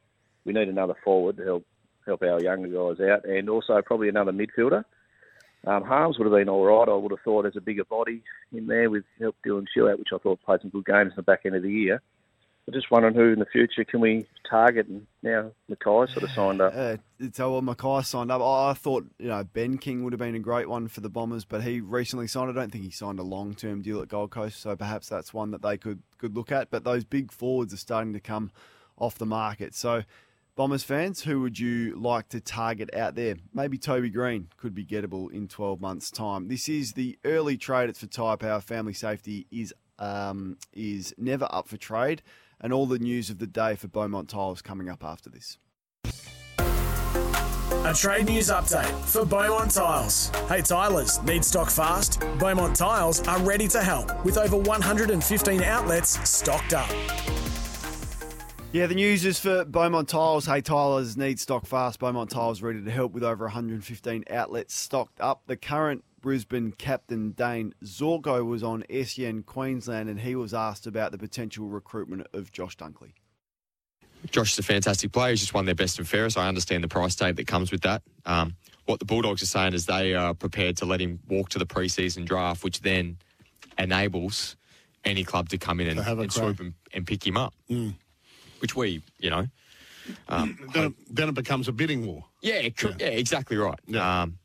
we 0.46 0.54
need 0.54 0.68
another 0.68 0.96
forward 1.04 1.38
to 1.38 1.44
help 1.44 1.66
help 2.06 2.22
our 2.22 2.40
younger 2.40 2.68
guys 2.68 3.02
out, 3.02 3.26
and 3.26 3.50
also 3.50 3.82
probably 3.84 4.10
another 4.10 4.32
midfielder. 4.32 4.84
Um, 5.66 5.84
Harms 5.84 6.20
would 6.20 6.26
have 6.26 6.40
been 6.40 6.50
all 6.50 6.64
right. 6.64 6.88
I 6.88 6.96
would 6.96 7.12
have 7.12 7.22
thought 7.22 7.48
as 7.48 7.56
a 7.56 7.62
bigger 7.62 7.86
body 7.86 8.22
in 8.54 8.68
there 8.68 8.90
with 8.90 9.04
help 9.20 9.36
Dylan 9.46 9.68
Stewart, 9.72 9.98
which 9.98 10.10
I 10.14 10.20
thought 10.20 10.44
played 10.44 10.62
some 10.62 10.70
good 10.70 10.86
games 10.86 11.12
in 11.12 11.16
the 11.16 11.24
back 11.24 11.42
end 11.46 11.56
of 11.56 11.64
the 11.64 11.72
year. 11.72 12.02
I'm 12.68 12.74
just 12.74 12.90
wondering 12.90 13.14
who 13.14 13.32
in 13.34 13.40
the 13.40 13.46
future 13.46 13.84
can 13.84 14.00
we 14.00 14.26
target, 14.50 14.88
and 14.88 15.06
now 15.22 15.52
Mackay 15.70 16.12
sort 16.12 16.24
of 16.24 16.32
signed 16.32 16.62
up. 16.62 16.74
Uh, 16.76 16.98
so 17.32 17.52
well, 17.52 17.62
Mackay 17.62 18.02
signed 18.02 18.32
up. 18.32 18.42
I 18.42 18.74
thought 18.74 19.06
you 19.20 19.28
know 19.28 19.44
Ben 19.44 19.78
King 19.78 20.04
would 20.04 20.14
have 20.14 20.20
been 20.20 20.34
a 20.34 20.40
great 20.40 20.68
one 20.68 20.88
for 20.88 21.02
the 21.02 21.10
Bombers, 21.10 21.46
but 21.46 21.62
he 21.62 21.80
recently 21.80 22.26
signed. 22.26 22.50
I 22.50 22.54
don't 22.54 22.72
think 22.72 22.84
he 22.84 22.90
signed 22.90 23.20
a 23.20 23.24
long 23.24 23.54
term 23.54 23.84
deal 23.84 24.02
at 24.02 24.08
Gold 24.08 24.32
Coast, 24.32 24.60
so 24.60 24.76
perhaps 24.76 25.08
that's 25.08 25.32
one 25.32 25.52
that 25.52 25.62
they 25.62 25.78
could 25.78 26.02
could 26.18 26.36
look 26.36 26.52
at. 26.52 26.72
But 26.72 26.84
those 26.84 27.04
big 27.04 27.32
forwards 27.32 27.72
are 27.72 27.78
starting 27.78 28.14
to 28.14 28.20
come 28.20 28.52
off 28.98 29.16
the 29.20 29.28
market. 29.28 29.76
So 29.76 30.04
Bombers 30.56 30.84
fans, 30.84 31.24
who 31.24 31.42
would 31.42 31.60
you 31.60 32.00
like 32.00 32.30
to 32.30 32.40
target 32.40 32.90
out 32.96 33.16
there? 33.16 33.36
Maybe 33.54 33.78
Toby 33.78 34.10
Green 34.10 34.48
could 34.56 34.74
be 34.74 34.86
gettable 34.86 35.30
in 35.30 35.50
12 35.50 35.82
months' 35.82 36.10
time. 36.10 36.48
This 36.48 36.70
is 36.70 36.94
the 36.94 37.20
early 37.26 37.58
trade. 37.58 37.90
It's 37.90 38.00
for 38.00 38.08
Tyre 38.08 38.38
Power. 38.38 38.62
Family 38.62 38.94
safety 38.94 39.48
is 39.52 39.74
um, 40.00 40.58
is 40.74 41.14
never 41.18 41.48
up 41.52 41.68
for 41.68 41.78
trade, 41.78 42.22
and 42.66 42.74
all 42.74 42.88
the 42.88 42.98
news 42.98 43.30
of 43.30 43.38
the 43.38 43.46
day 43.46 43.76
for 43.76 43.88
Beaumont 43.88 44.28
Tiles 44.28 44.60
coming 44.64 44.90
up 44.90 45.04
after 45.04 45.30
this. 45.30 45.60
A 47.86 47.94
trade 47.94 48.26
news 48.26 48.50
update 48.50 48.92
for 49.06 49.24
Beaumont 49.24 49.70
Tiles. 49.70 50.30
Hey 50.50 50.64
Tilers, 50.64 51.22
need 51.22 51.46
stock 51.46 51.70
fast? 51.70 52.22
Beaumont 52.40 52.76
Tiles 52.76 53.22
are 53.28 53.38
ready 53.42 53.68
to 53.68 53.84
help 53.84 54.26
with 54.26 54.40
over 54.40 54.58
115 54.58 55.62
outlets 55.62 56.28
stocked 56.28 56.74
up. 56.74 56.90
Yeah, 58.72 58.88
the 58.88 58.96
news 58.96 59.26
is 59.26 59.40
for 59.40 59.64
Beaumont 59.64 60.10
Tiles. 60.10 60.48
Hey, 60.48 60.60
Tilers 60.60 61.16
need 61.16 61.40
stock 61.40 61.68
fast. 61.68 62.00
Beaumont 62.00 62.32
Tiles 62.32 62.64
ready 62.64 62.84
to 62.84 62.92
help 62.92 63.14
with 63.14 63.24
over 63.24 63.46
115 63.46 64.24
outlets 64.32 64.74
stocked 64.74 65.22
up. 65.22 65.44
The 65.46 65.56
current 65.56 66.04
Brisbane 66.30 66.72
captain 66.72 67.34
Dane 67.34 67.72
Zorko 67.84 68.44
was 68.44 68.64
on 68.64 68.84
SEN 69.06 69.44
Queensland 69.44 70.10
and 70.10 70.20
he 70.20 70.34
was 70.36 70.56
asked 70.56 70.88
about 70.88 71.12
the 71.12 71.20
potential 71.20 71.68
recruitment 71.68 72.26
of 72.34 72.52
Josh 72.52 72.76
Dunkley. 72.78 73.12
Josh 74.32 74.54
is 74.54 74.58
a 74.58 74.64
fantastic 74.64 75.12
player. 75.12 75.30
He's 75.30 75.42
just 75.42 75.54
won 75.54 75.66
their 75.66 75.76
best 75.76 76.00
and 76.00 76.08
fairest. 76.08 76.36
I 76.36 76.48
understand 76.48 76.84
the 76.84 76.88
price 76.88 77.14
tag 77.16 77.36
that 77.36 77.46
comes 77.46 77.72
with 77.72 77.82
that. 77.82 78.02
Um, 78.26 78.56
what 78.88 78.98
the 78.98 79.06
Bulldogs 79.06 79.44
are 79.44 79.46
saying 79.46 79.76
is 79.76 79.86
they 79.86 80.16
are 80.16 80.34
prepared 80.34 80.78
to 80.78 80.86
let 80.86 81.00
him 81.00 81.20
walk 81.30 81.50
to 81.50 81.60
the 81.60 81.66
preseason 81.68 82.26
draft, 82.26 82.64
which 82.64 82.82
then 82.82 83.18
enables 83.78 84.56
any 85.04 85.24
club 85.24 85.50
to 85.50 85.60
come 85.60 85.80
in 85.80 85.90
and, 85.90 86.00
have 86.00 86.18
and 86.18 86.34
swoop 86.34 86.60
and, 86.60 86.74
and 86.92 87.06
pick 87.06 87.24
him 87.26 87.38
up, 87.38 87.54
Mm. 87.70 87.94
which 88.62 88.76
we, 88.76 89.04
you 89.20 89.30
know. 89.30 89.46
Um, 90.28 90.58
Then, 90.74 90.86
it, 90.86 90.94
then 91.16 91.30
it 91.30 91.36
becomes 91.36 91.68
a 91.68 91.72
bidding 91.72 92.04
war. 92.04 92.26
yeah, 92.42 92.56
it 92.56 92.76
could- 92.78 93.00
yeah. 93.00 93.10
exactly 93.10 93.58
right. 93.58 93.78
Um, 93.96 94.40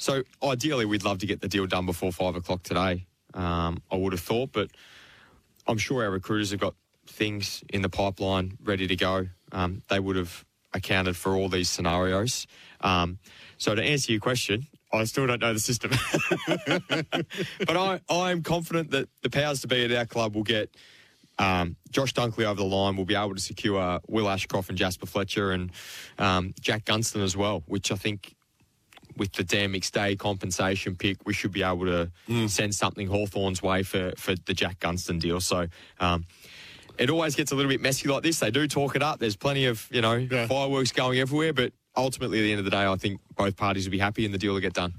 so 0.00 0.22
ideally, 0.42 0.86
we'd 0.86 1.04
love 1.04 1.18
to 1.18 1.26
get 1.26 1.42
the 1.42 1.48
deal 1.48 1.66
done 1.66 1.84
before 1.84 2.10
five 2.10 2.34
o'clock 2.34 2.62
today. 2.62 3.06
Um, 3.34 3.82
I 3.92 3.96
would 3.96 4.14
have 4.14 4.22
thought, 4.22 4.50
but 4.50 4.70
I'm 5.66 5.76
sure 5.76 6.02
our 6.02 6.10
recruiters 6.10 6.52
have 6.52 6.60
got 6.60 6.74
things 7.06 7.62
in 7.68 7.82
the 7.82 7.90
pipeline 7.90 8.56
ready 8.64 8.86
to 8.86 8.96
go. 8.96 9.26
Um, 9.52 9.82
they 9.90 10.00
would 10.00 10.16
have 10.16 10.46
accounted 10.72 11.18
for 11.18 11.36
all 11.36 11.50
these 11.50 11.68
scenarios. 11.68 12.46
Um, 12.80 13.18
so 13.58 13.74
to 13.74 13.82
answer 13.82 14.10
your 14.10 14.22
question, 14.22 14.68
I 14.90 15.04
still 15.04 15.26
don't 15.26 15.42
know 15.42 15.52
the 15.52 15.60
system, 15.60 15.90
but 17.66 17.76
I, 17.76 18.00
I'm 18.08 18.42
confident 18.42 18.92
that 18.92 19.10
the 19.20 19.28
powers 19.28 19.60
to 19.60 19.68
be 19.68 19.84
at 19.84 19.92
our 19.92 20.06
club 20.06 20.34
will 20.34 20.44
get 20.44 20.74
um, 21.38 21.76
Josh 21.90 22.14
Dunkley 22.14 22.44
over 22.44 22.54
the 22.54 22.64
line. 22.64 22.96
We'll 22.96 23.04
be 23.04 23.16
able 23.16 23.34
to 23.34 23.40
secure 23.40 24.00
Will 24.08 24.30
Ashcroft 24.30 24.70
and 24.70 24.78
Jasper 24.78 25.04
Fletcher 25.04 25.52
and 25.52 25.70
um, 26.18 26.54
Jack 26.58 26.86
Gunston 26.86 27.20
as 27.20 27.36
well, 27.36 27.64
which 27.66 27.92
I 27.92 27.96
think 27.96 28.34
with 29.20 29.32
the 29.32 29.44
Dan 29.44 29.70
Day 29.70 30.16
compensation 30.16 30.96
pick, 30.96 31.18
we 31.26 31.34
should 31.34 31.52
be 31.52 31.62
able 31.62 31.84
to 31.84 32.10
send 32.48 32.74
something 32.74 33.06
Hawthorn's 33.06 33.62
way 33.62 33.82
for, 33.82 34.12
for 34.16 34.34
the 34.34 34.54
Jack 34.54 34.80
Gunston 34.80 35.18
deal. 35.18 35.40
So 35.40 35.66
um, 36.00 36.24
it 36.96 37.10
always 37.10 37.36
gets 37.36 37.52
a 37.52 37.54
little 37.54 37.68
bit 37.68 37.82
messy 37.82 38.08
like 38.08 38.22
this. 38.22 38.38
They 38.38 38.50
do 38.50 38.66
talk 38.66 38.96
it 38.96 39.02
up. 39.02 39.20
There's 39.20 39.36
plenty 39.36 39.66
of, 39.66 39.86
you 39.92 40.00
know, 40.00 40.26
fireworks 40.48 40.92
going 40.92 41.18
everywhere, 41.18 41.52
but 41.52 41.74
ultimately 41.94 42.38
at 42.38 42.42
the 42.42 42.52
end 42.52 42.60
of 42.60 42.64
the 42.64 42.70
day, 42.70 42.86
I 42.86 42.96
think 42.96 43.20
both 43.36 43.56
parties 43.56 43.84
will 43.84 43.92
be 43.92 43.98
happy 43.98 44.24
and 44.24 44.32
the 44.32 44.38
deal 44.38 44.54
will 44.54 44.60
get 44.60 44.72
done. 44.72 44.94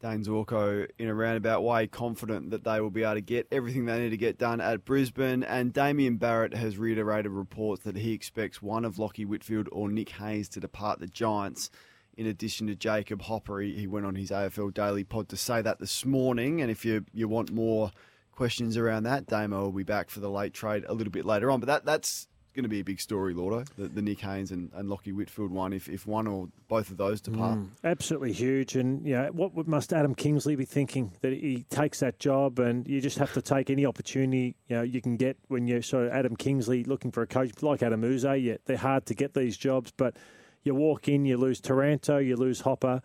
Dane 0.00 0.24
Zorko, 0.24 0.88
in 0.98 1.08
a 1.08 1.14
roundabout 1.14 1.60
way, 1.60 1.86
confident 1.86 2.50
that 2.50 2.64
they 2.64 2.80
will 2.80 2.90
be 2.90 3.02
able 3.02 3.14
to 3.14 3.20
get 3.20 3.46
everything 3.52 3.84
they 3.84 4.00
need 4.00 4.10
to 4.10 4.16
get 4.16 4.38
done 4.38 4.62
at 4.62 4.86
Brisbane. 4.86 5.44
And 5.44 5.74
Damien 5.74 6.16
Barrett 6.16 6.54
has 6.54 6.78
reiterated 6.78 7.30
reports 7.30 7.84
that 7.84 7.96
he 7.96 8.12
expects 8.12 8.62
one 8.62 8.86
of 8.86 8.96
Lachie 8.96 9.26
Whitfield 9.26 9.68
or 9.70 9.90
Nick 9.90 10.08
Haynes 10.08 10.48
to 10.50 10.60
depart 10.60 11.00
the 11.00 11.06
Giants. 11.06 11.70
In 12.16 12.26
addition 12.26 12.66
to 12.66 12.74
Jacob 12.74 13.22
Hopper, 13.22 13.60
he 13.60 13.74
he 13.74 13.86
went 13.86 14.06
on 14.06 14.14
his 14.14 14.30
AFL 14.30 14.74
Daily 14.74 15.04
Pod 15.04 15.28
to 15.30 15.36
say 15.36 15.62
that 15.62 15.78
this 15.78 16.04
morning. 16.04 16.60
And 16.60 16.70
if 16.70 16.84
you 16.84 17.04
you 17.12 17.28
want 17.28 17.50
more 17.50 17.90
questions 18.32 18.76
around 18.76 19.04
that, 19.04 19.26
Damo 19.26 19.62
will 19.64 19.72
be 19.72 19.82
back 19.82 20.10
for 20.10 20.20
the 20.20 20.30
late 20.30 20.54
trade 20.54 20.84
a 20.88 20.94
little 20.94 21.12
bit 21.12 21.24
later 21.24 21.50
on. 21.50 21.60
But 21.60 21.66
that 21.66 21.84
that's 21.84 22.28
going 22.54 22.64
to 22.64 22.68
be 22.68 22.80
a 22.80 22.84
big 22.84 23.00
story, 23.00 23.32
Lordo, 23.34 23.64
the, 23.78 23.88
the 23.88 24.02
Nick 24.02 24.20
Haynes 24.20 24.50
and, 24.50 24.70
and 24.74 24.88
Lachie 24.88 25.14
Whitfield 25.14 25.50
one. 25.50 25.72
If 25.72 25.88
if 25.88 26.06
one 26.06 26.26
or 26.26 26.48
both 26.68 26.90
of 26.90 26.96
those 26.96 27.20
depart. 27.20 27.58
Mm, 27.58 27.68
absolutely 27.84 28.32
huge. 28.32 28.76
And 28.76 29.06
you 29.06 29.14
know, 29.14 29.28
what 29.32 29.66
must 29.66 29.92
Adam 29.92 30.14
Kingsley 30.14 30.56
be 30.56 30.64
thinking 30.64 31.12
that 31.22 31.32
he 31.32 31.64
takes 31.70 32.00
that 32.00 32.18
job, 32.18 32.58
and 32.58 32.86
you 32.86 33.00
just 33.00 33.18
have 33.18 33.32
to 33.34 33.42
take 33.42 33.70
any 33.70 33.86
opportunity 33.86 34.54
you 34.68 34.76
know 34.76 34.82
you 34.82 35.00
can 35.00 35.16
get 35.16 35.36
when 35.48 35.66
you're 35.66 35.82
sort 35.82 36.06
of 36.06 36.12
Adam 36.12 36.36
Kingsley 36.36 36.84
looking 36.84 37.10
for 37.10 37.22
a 37.22 37.26
coach 37.26 37.62
like 37.62 37.82
Adam 37.82 38.04
Yze. 38.04 38.24
Yeah, 38.24 38.56
they're 38.66 38.76
hard 38.76 39.06
to 39.06 39.14
get 39.14 39.34
these 39.34 39.56
jobs, 39.56 39.92
but 39.96 40.16
you 40.62 40.74
walk 40.74 41.08
in, 41.08 41.24
you 41.24 41.36
lose 41.36 41.60
Taranto, 41.60 42.18
you 42.18 42.36
lose 42.36 42.60
Hopper. 42.60 43.02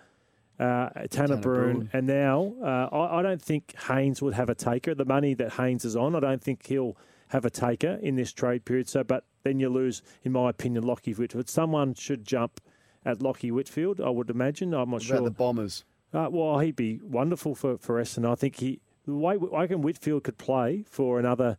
Uh, 0.59 0.89
Tanner 1.11 1.39
Tanner 1.39 1.87
and 1.93 2.07
now 2.07 2.55
uh, 2.63 2.89
I, 2.91 3.19
I 3.19 3.21
don't 3.21 3.41
think 3.41 3.75
Haynes 3.87 4.23
would 4.23 4.33
have 4.33 4.49
a 4.49 4.55
taker. 4.55 4.95
The 4.95 5.05
money 5.05 5.35
that 5.35 5.53
Haynes 5.53 5.85
is 5.85 5.95
on, 5.95 6.15
I 6.15 6.19
don't 6.19 6.41
think 6.41 6.65
he'll 6.65 6.97
have 7.27 7.45
a 7.45 7.51
taker 7.51 7.99
in 8.01 8.15
this 8.15 8.33
trade 8.33 8.65
period. 8.65 8.89
So, 8.89 9.03
but 9.03 9.23
then 9.43 9.59
you 9.59 9.69
lose, 9.69 10.01
in 10.23 10.31
my 10.31 10.49
opinion, 10.49 10.83
Lachie 10.83 11.15
Whitfield. 11.15 11.47
Someone 11.47 11.93
should 11.93 12.25
jump 12.25 12.59
at 13.05 13.19
Lachie 13.19 13.51
Whitfield. 13.51 14.01
I 14.01 14.09
would 14.09 14.31
imagine. 14.31 14.73
I'm 14.73 14.89
not 14.89 15.03
sure. 15.03 15.17
about 15.17 15.25
the 15.25 15.31
Bombers? 15.31 15.85
Uh, 16.13 16.27
well, 16.31 16.57
he'd 16.59 16.75
be 16.75 16.99
wonderful 17.03 17.53
for, 17.53 17.77
for 17.77 18.01
Essendon. 18.01 18.31
I 18.31 18.35
think 18.35 18.55
he 18.55 18.79
the 19.05 19.13
way 19.13 19.35
I 19.53 19.61
reckon 19.61 19.81
Whitfield 19.81 20.23
could 20.23 20.37
play 20.37 20.83
for 20.89 21.19
another. 21.19 21.57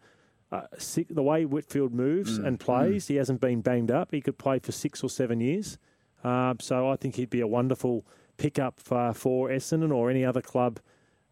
Uh, 0.51 0.63
six, 0.79 1.13
the 1.13 1.23
way 1.23 1.45
Whitfield 1.45 1.93
moves 1.93 2.39
Mm, 2.39 2.47
and 2.47 2.61
plays, 2.61 3.09
he 3.09 3.17
hasn't 3.17 3.41
been 3.41 3.61
banged 3.61 3.91
up. 3.91 4.13
He 4.13 4.21
could 4.23 4.39
play 4.39 4.59
for 4.59 4.73
six 4.73 5.03
or 5.05 5.11
seven 5.11 5.41
years. 5.41 5.77
Uh, 6.25 6.55
so 6.61 6.89
I 6.91 6.97
think 6.97 7.17
he'd 7.17 7.31
be 7.31 7.41
a 7.41 7.47
wonderful 7.47 8.07
pickup 8.39 8.81
for, 8.81 9.13
for 9.13 9.51
Essendon 9.51 9.93
or 9.95 10.11
any 10.11 10.25
other 10.25 10.41
club 10.41 10.81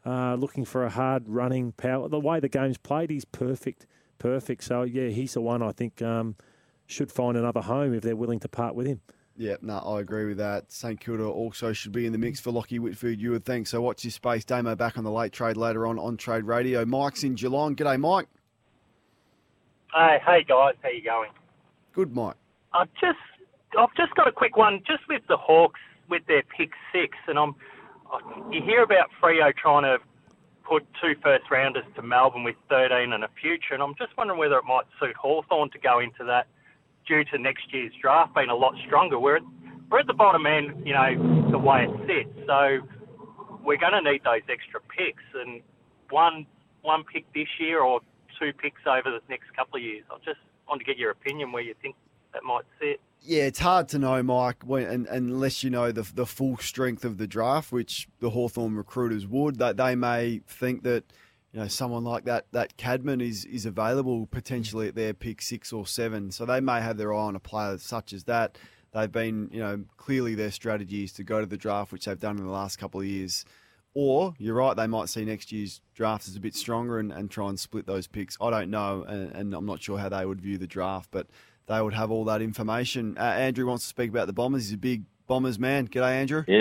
uh, 0.05 0.34
looking 0.34 0.64
for 0.64 0.84
a 0.84 0.90
hard 0.90 1.24
running 1.28 1.72
power. 1.72 2.09
The 2.09 2.20
way 2.20 2.40
the 2.40 2.48
game's 2.48 2.78
played, 2.78 3.10
he's 3.10 3.24
perfect, 3.24 3.86
perfect. 4.18 4.62
So 4.64 4.82
yeah, 4.82 5.09
he's 5.09 5.34
the 5.34 5.40
one 5.40 5.62
I 5.62 5.72
think 5.72 6.02
um, 6.02 6.36
should 6.86 7.10
find 7.10 7.36
another 7.36 7.62
home 7.62 7.94
if 7.94 8.02
they're 8.02 8.14
willing 8.16 8.40
to 8.40 8.48
part 8.48 8.74
with 8.74 8.86
him. 8.86 9.01
Yeah, 9.38 9.56
no, 9.60 9.78
I 9.78 10.01
agree 10.01 10.24
with 10.26 10.38
that. 10.38 10.70
St 10.72 10.98
Kilda 11.01 11.24
also 11.24 11.72
should 11.72 11.93
be 11.93 12.06
in 12.06 12.12
the 12.12 12.18
mix 12.18 12.40
for 12.40 12.52
Lachie 12.52 12.78
Whitfield, 12.80 13.18
you 13.18 13.32
would 13.32 13.44
think. 13.44 13.66
So 13.66 13.82
watch 13.82 14.02
this 14.02 14.14
space. 14.14 14.44
Damo 14.44 14.74
back 14.76 14.97
on 14.97 15.05
the 15.05 15.10
late 15.10 15.32
trade 15.32 15.56
later 15.56 15.86
on 15.86 15.98
on 15.98 16.16
Trade 16.16 16.44
Radio. 16.44 16.86
Mike's 16.86 17.22
in 17.24 17.34
Geelong. 17.34 17.76
G'day, 17.76 17.98
Mike. 18.01 18.28
Hey, 19.95 20.19
hey 20.27 20.45
guys, 20.45 20.75
how 20.83 20.89
you 20.91 21.03
going? 21.03 21.31
Good, 21.95 22.15
Mike. 22.15 22.37
I've 22.75 22.93
just, 23.01 23.19
I've 23.79 23.95
just 23.97 24.15
got 24.15 24.29
a 24.29 24.33
quick 24.33 24.57
one, 24.57 24.83
just 24.87 25.03
with 25.09 25.23
the 25.29 25.37
Hawks 25.37 25.81
with 26.09 26.23
their 26.27 26.43
pick 26.57 26.71
six, 26.93 27.17
and 27.29 27.39
I'm, 27.39 27.55
you 28.53 28.63
hear 28.63 28.83
about 28.83 29.09
Freo 29.23 29.55
trying 29.57 29.85
to 29.85 29.99
put 30.69 30.87
two 31.01 31.15
first 31.23 31.45
rounders 31.51 31.85
to 31.95 32.03
Melbourne 32.03 32.45
with 32.45 32.57
13 32.69 33.13
and 33.13 33.25
a 33.25 33.29
future, 33.41 33.75
and 33.75 33.83
I'm 33.83 33.95
just 33.97 34.17
wondering 34.19 34.39
whether 34.39 34.59
it 34.59 34.65
might 34.65 34.85
suit 35.01 35.17
Hawthorn 35.17 35.71
to 35.71 35.79
go 35.79 36.01
into 36.01 36.25
that 36.27 36.47
due 37.07 37.25
to 37.25 37.39
next 37.39 37.73
year's 37.73 37.93
draft 38.01 38.35
being 38.35 38.51
a 38.51 38.55
lot 38.55 38.75
stronger. 38.87 39.19
We're, 39.19 39.41
we're 39.91 40.01
at 40.01 40.07
the 40.07 40.15
bottom 40.15 40.47
end, 40.47 40.87
you 40.87 40.93
know, 40.93 41.51
the 41.51 41.59
way 41.59 41.87
it 41.89 41.97
sits, 42.07 42.47
so 42.47 42.79
we're 43.65 43.79
going 43.79 43.93
to 43.93 44.03
need 44.03 44.23
those 44.25 44.43
extra 44.51 44.81
picks, 44.81 45.25
and 45.35 45.63
one 46.11 46.47
one 46.83 47.03
pick 47.03 47.25
this 47.35 47.49
year 47.59 47.81
or 47.81 48.01
two 48.39 48.53
picks 48.53 48.81
over 48.87 49.11
the 49.11 49.21
next 49.29 49.55
couple 49.55 49.77
of 49.77 49.83
years. 49.83 50.05
I 50.11 50.17
just 50.25 50.41
want 50.69 50.81
to 50.81 50.85
get 50.85 50.99
your 50.99 51.11
opinion 51.11 51.53
where 51.53 51.63
you 51.63 51.75
think 51.81 51.97
that 52.33 52.43
might 52.43 52.65
sit. 52.81 53.01
Yeah, 53.21 53.45
it's 53.45 53.59
hard 53.59 53.89
to 53.89 53.99
know, 53.99 54.23
Mike, 54.23 54.63
when, 54.65 54.87
and, 54.87 55.07
unless 55.07 55.65
you 55.65 55.71
know 55.71 55.91
the 55.91 56.03
the 56.03 56.27
full 56.27 56.59
strength 56.59 57.05
of 57.05 57.19
the 57.19 57.27
draft, 57.27 57.73
which 57.73 58.09
the 58.21 58.31
Hawthorn 58.31 58.77
recruiters 58.77 59.27
would. 59.27 59.59
That 59.59 59.77
they 59.77 59.95
may 59.95 60.41
think 60.47 60.83
that 60.85 61.05
you 61.53 61.61
know 61.61 61.69
someone 61.69 62.05
like 62.05 62.25
that 62.25 62.47
that 62.53 62.77
Cadman 62.77 63.21
is 63.21 63.45
is 63.47 63.67
available 63.67 64.27
potentially 64.27 64.89
at 64.89 64.95
their 64.95 65.15
pick 65.15 65.43
six 65.43 65.73
or 65.73 65.87
seven, 65.87 66.31
so 66.31 66.45
they 66.45 66.61
may 66.61 66.81
have 66.81 66.99
their 66.99 67.13
eye 67.13 67.19
on 67.19 67.37
a 67.37 67.41
player 67.41 67.79
such 67.79 68.13
as 68.13 68.25
that. 68.25 68.59
They've 68.93 69.13
been, 69.13 69.51
you 69.53 69.61
know, 69.61 69.85
clearly 69.99 70.35
their 70.35 70.51
strategy 70.51 71.05
is 71.05 71.13
to 71.15 71.25
go 71.25 71.41
to 71.41 71.47
the 71.47 71.59
draft, 71.59 71.93
which 71.93 72.07
they've 72.07 72.19
done 72.19 72.39
in 72.39 72.45
the 72.45 72.51
last 72.51 72.79
couple 72.79 73.01
of 73.01 73.07
years. 73.07 73.45
Or 73.98 74.35
you're 74.36 74.56
right, 74.56 74.77
they 74.77 74.86
might 74.86 75.09
see 75.09 75.24
next 75.24 75.51
year's 75.51 75.81
draft 75.94 76.28
as 76.28 76.36
a 76.36 76.40
bit 76.40 76.55
stronger 76.55 76.98
and, 76.98 77.10
and 77.10 77.31
try 77.31 77.48
and 77.48 77.59
split 77.59 77.86
those 77.86 78.06
picks. 78.06 78.36
I 78.43 78.51
don't 78.51 78.68
know, 78.68 79.06
and, 79.09 79.32
and 79.32 79.55
I'm 79.55 79.64
not 79.64 79.82
sure 79.82 79.97
how 79.97 80.10
they 80.10 80.27
would 80.27 80.39
view 80.39 80.59
the 80.59 80.66
draft, 80.66 81.09
but 81.10 81.28
they 81.66 81.81
would 81.81 81.94
have 81.94 82.10
all 82.10 82.27
that 82.27 82.43
information. 82.43 83.16
Uh, 83.16 83.23
Andrew 83.23 83.64
wants 83.64 83.85
to 83.85 83.89
speak 83.89 84.10
about 84.10 84.27
the 84.27 84.35
Bombers. 84.35 84.64
He's 84.64 84.74
a 84.74 84.77
big 84.77 85.05
Bombers 85.27 85.59
man. 85.59 85.89
G'day, 85.89 86.12
Andrew. 86.12 86.44
Yeah. 86.47 86.60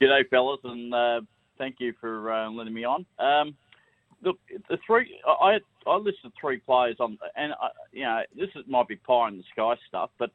G'day, 0.00 0.28
fellas, 0.30 0.60
and 0.62 0.94
uh, 0.94 1.20
thank 1.58 1.80
you 1.80 1.92
for 2.00 2.32
uh, 2.32 2.48
letting 2.48 2.74
me 2.74 2.84
on. 2.84 3.04
Um, 3.18 3.56
look, 4.22 4.38
the 4.68 4.78
three 4.86 5.20
I 5.26 5.58
I 5.84 5.96
listed 5.96 6.30
three 6.40 6.58
players 6.58 6.94
on, 7.00 7.18
and 7.34 7.54
uh, 7.54 7.70
you 7.90 8.04
know 8.04 8.22
this 8.36 8.50
is, 8.54 8.62
might 8.68 8.86
be 8.86 8.94
pie 8.94 9.26
in 9.26 9.38
the 9.38 9.44
sky 9.50 9.74
stuff, 9.88 10.10
but 10.16 10.30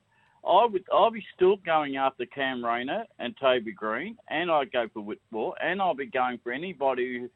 I 0.47 0.65
would 0.65 0.83
I'll 0.91 1.11
be 1.11 1.23
still 1.35 1.57
going 1.57 1.97
after 1.97 2.25
Cam 2.25 2.65
Rayner 2.65 3.05
and 3.19 3.35
Toby 3.39 3.73
Green, 3.73 4.17
and 4.29 4.49
I'd 4.49 4.71
go 4.71 4.87
for 4.93 5.01
Whitmore, 5.01 5.55
and 5.61 5.81
I'll 5.81 5.95
be 5.95 6.07
going 6.07 6.39
for 6.43 6.51
anybody 6.51 7.19
who 7.19 7.29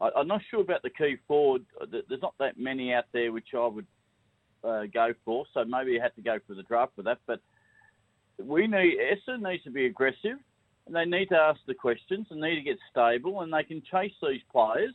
I, 0.00 0.10
I'm 0.16 0.28
not 0.28 0.40
sure 0.50 0.60
about 0.60 0.82
the 0.82 0.90
key 0.90 1.16
forward. 1.26 1.64
There's 1.90 2.22
not 2.22 2.34
that 2.38 2.58
many 2.58 2.92
out 2.92 3.04
there 3.12 3.32
which 3.32 3.48
I 3.56 3.66
would 3.66 3.86
uh, 4.64 4.82
go 4.92 5.12
for, 5.24 5.44
so 5.54 5.64
maybe 5.64 5.92
you 5.92 6.00
had 6.00 6.14
to 6.16 6.22
go 6.22 6.38
for 6.46 6.54
the 6.54 6.64
draft 6.64 6.92
for 6.96 7.02
that. 7.02 7.18
But 7.26 7.40
we 8.42 8.66
need 8.66 8.98
Essendon 8.98 9.50
needs 9.50 9.64
to 9.64 9.70
be 9.70 9.86
aggressive, 9.86 10.38
and 10.86 10.94
they 10.94 11.04
need 11.04 11.26
to 11.26 11.36
ask 11.36 11.60
the 11.66 11.74
questions, 11.74 12.26
and 12.30 12.40
need 12.40 12.56
to 12.56 12.62
get 12.62 12.78
stable, 12.90 13.42
and 13.42 13.52
they 13.52 13.62
can 13.62 13.82
chase 13.90 14.12
these 14.22 14.42
players 14.50 14.94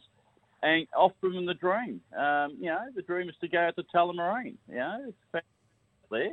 and 0.64 0.88
offer 0.95 1.30
them 1.30 1.45
the 1.45 1.53
dream. 1.53 2.02
Um, 2.18 2.57
you 2.60 2.68
know, 2.68 2.85
the 2.95 3.02
dream 3.02 3.30
is 3.30 3.35
to 3.41 3.48
go 3.48 3.60
out 3.60 3.76
to 3.76 3.84
Tullamarine. 3.94 4.56
You 4.69 4.76
know, 4.76 5.06
it's 5.34 5.45
there. 6.10 6.31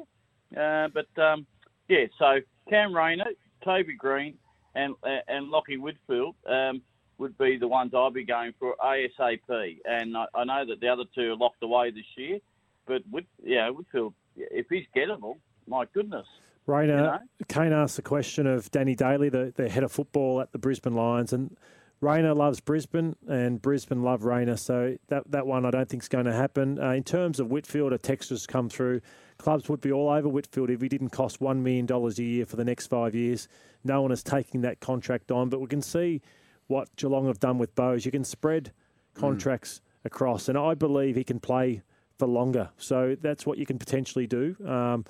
Uh, 0.56 0.88
but 0.88 1.22
um, 1.22 1.46
yeah, 1.88 2.06
so 2.18 2.38
Cam 2.68 2.94
Rayner, 2.94 3.26
Toby 3.64 3.94
Green, 3.94 4.34
and 4.74 4.94
and 5.28 5.52
Lachie 5.52 5.78
Whitfield 5.78 6.34
um, 6.48 6.82
would 7.18 7.36
be 7.38 7.56
the 7.56 7.68
ones 7.68 7.92
I'd 7.94 8.14
be 8.14 8.24
going 8.24 8.52
for 8.58 8.74
ASAP. 8.82 9.78
And 9.84 10.16
I, 10.16 10.26
I 10.34 10.44
know 10.44 10.64
that 10.66 10.80
the 10.80 10.88
other 10.88 11.04
two 11.14 11.32
are 11.32 11.36
locked 11.36 11.62
away 11.62 11.90
this 11.90 12.04
year, 12.16 12.38
but 12.86 13.02
yeah, 13.42 13.70
Whitfield, 13.70 14.14
if 14.36 14.66
he's 14.68 14.86
gettable, 14.96 15.36
my 15.66 15.84
goodness. 15.92 16.26
Rayner, 16.66 16.96
You 16.96 17.02
know? 17.02 17.18
Kane 17.48 17.72
asked 17.72 17.96
the 17.96 18.02
question 18.02 18.46
of 18.46 18.70
Danny 18.70 18.94
Daly, 18.94 19.28
the, 19.28 19.52
the 19.56 19.68
head 19.68 19.82
of 19.82 19.92
football 19.92 20.40
at 20.40 20.52
the 20.52 20.58
Brisbane 20.58 20.94
Lions, 20.94 21.32
and 21.32 21.56
Rayner 22.00 22.34
loves 22.34 22.60
Brisbane, 22.60 23.16
and 23.28 23.60
Brisbane 23.60 24.02
love 24.02 24.24
Rayner, 24.24 24.56
so 24.56 24.96
that, 25.08 25.30
that 25.30 25.46
one 25.46 25.66
I 25.66 25.70
don't 25.70 25.88
think 25.88 26.02
is 26.02 26.08
going 26.08 26.26
to 26.26 26.32
happen. 26.32 26.80
Uh, 26.80 26.92
in 26.92 27.04
terms 27.04 27.40
of 27.40 27.48
Whitfield, 27.48 27.92
a 27.92 27.98
text 27.98 28.30
has 28.30 28.46
come 28.46 28.68
through. 28.68 29.00
Clubs 29.40 29.70
would 29.70 29.80
be 29.80 29.90
all 29.90 30.10
over 30.10 30.28
Whitfield 30.28 30.68
if 30.68 30.82
he 30.82 30.88
didn't 30.88 31.10
cost 31.10 31.40
$1 31.40 31.56
million 31.56 31.90
a 31.90 32.22
year 32.22 32.44
for 32.44 32.56
the 32.56 32.64
next 32.64 32.88
five 32.88 33.14
years. 33.14 33.48
No 33.84 34.02
one 34.02 34.12
is 34.12 34.22
taking 34.22 34.60
that 34.60 34.80
contract 34.80 35.32
on, 35.32 35.48
but 35.48 35.60
we 35.60 35.66
can 35.66 35.80
see 35.80 36.20
what 36.66 36.94
Geelong 36.96 37.26
have 37.26 37.40
done 37.40 37.56
with 37.56 37.74
Bowes. 37.74 38.04
You 38.04 38.12
can 38.12 38.22
spread 38.22 38.72
contracts 39.14 39.80
across, 40.04 40.48
and 40.50 40.58
I 40.58 40.74
believe 40.74 41.16
he 41.16 41.24
can 41.24 41.40
play 41.40 41.80
for 42.18 42.26
longer. 42.26 42.68
So 42.76 43.16
that's 43.18 43.46
what 43.46 43.56
you 43.56 43.64
can 43.64 43.78
potentially 43.78 44.26
do. 44.26 44.56
Um, 44.66 45.06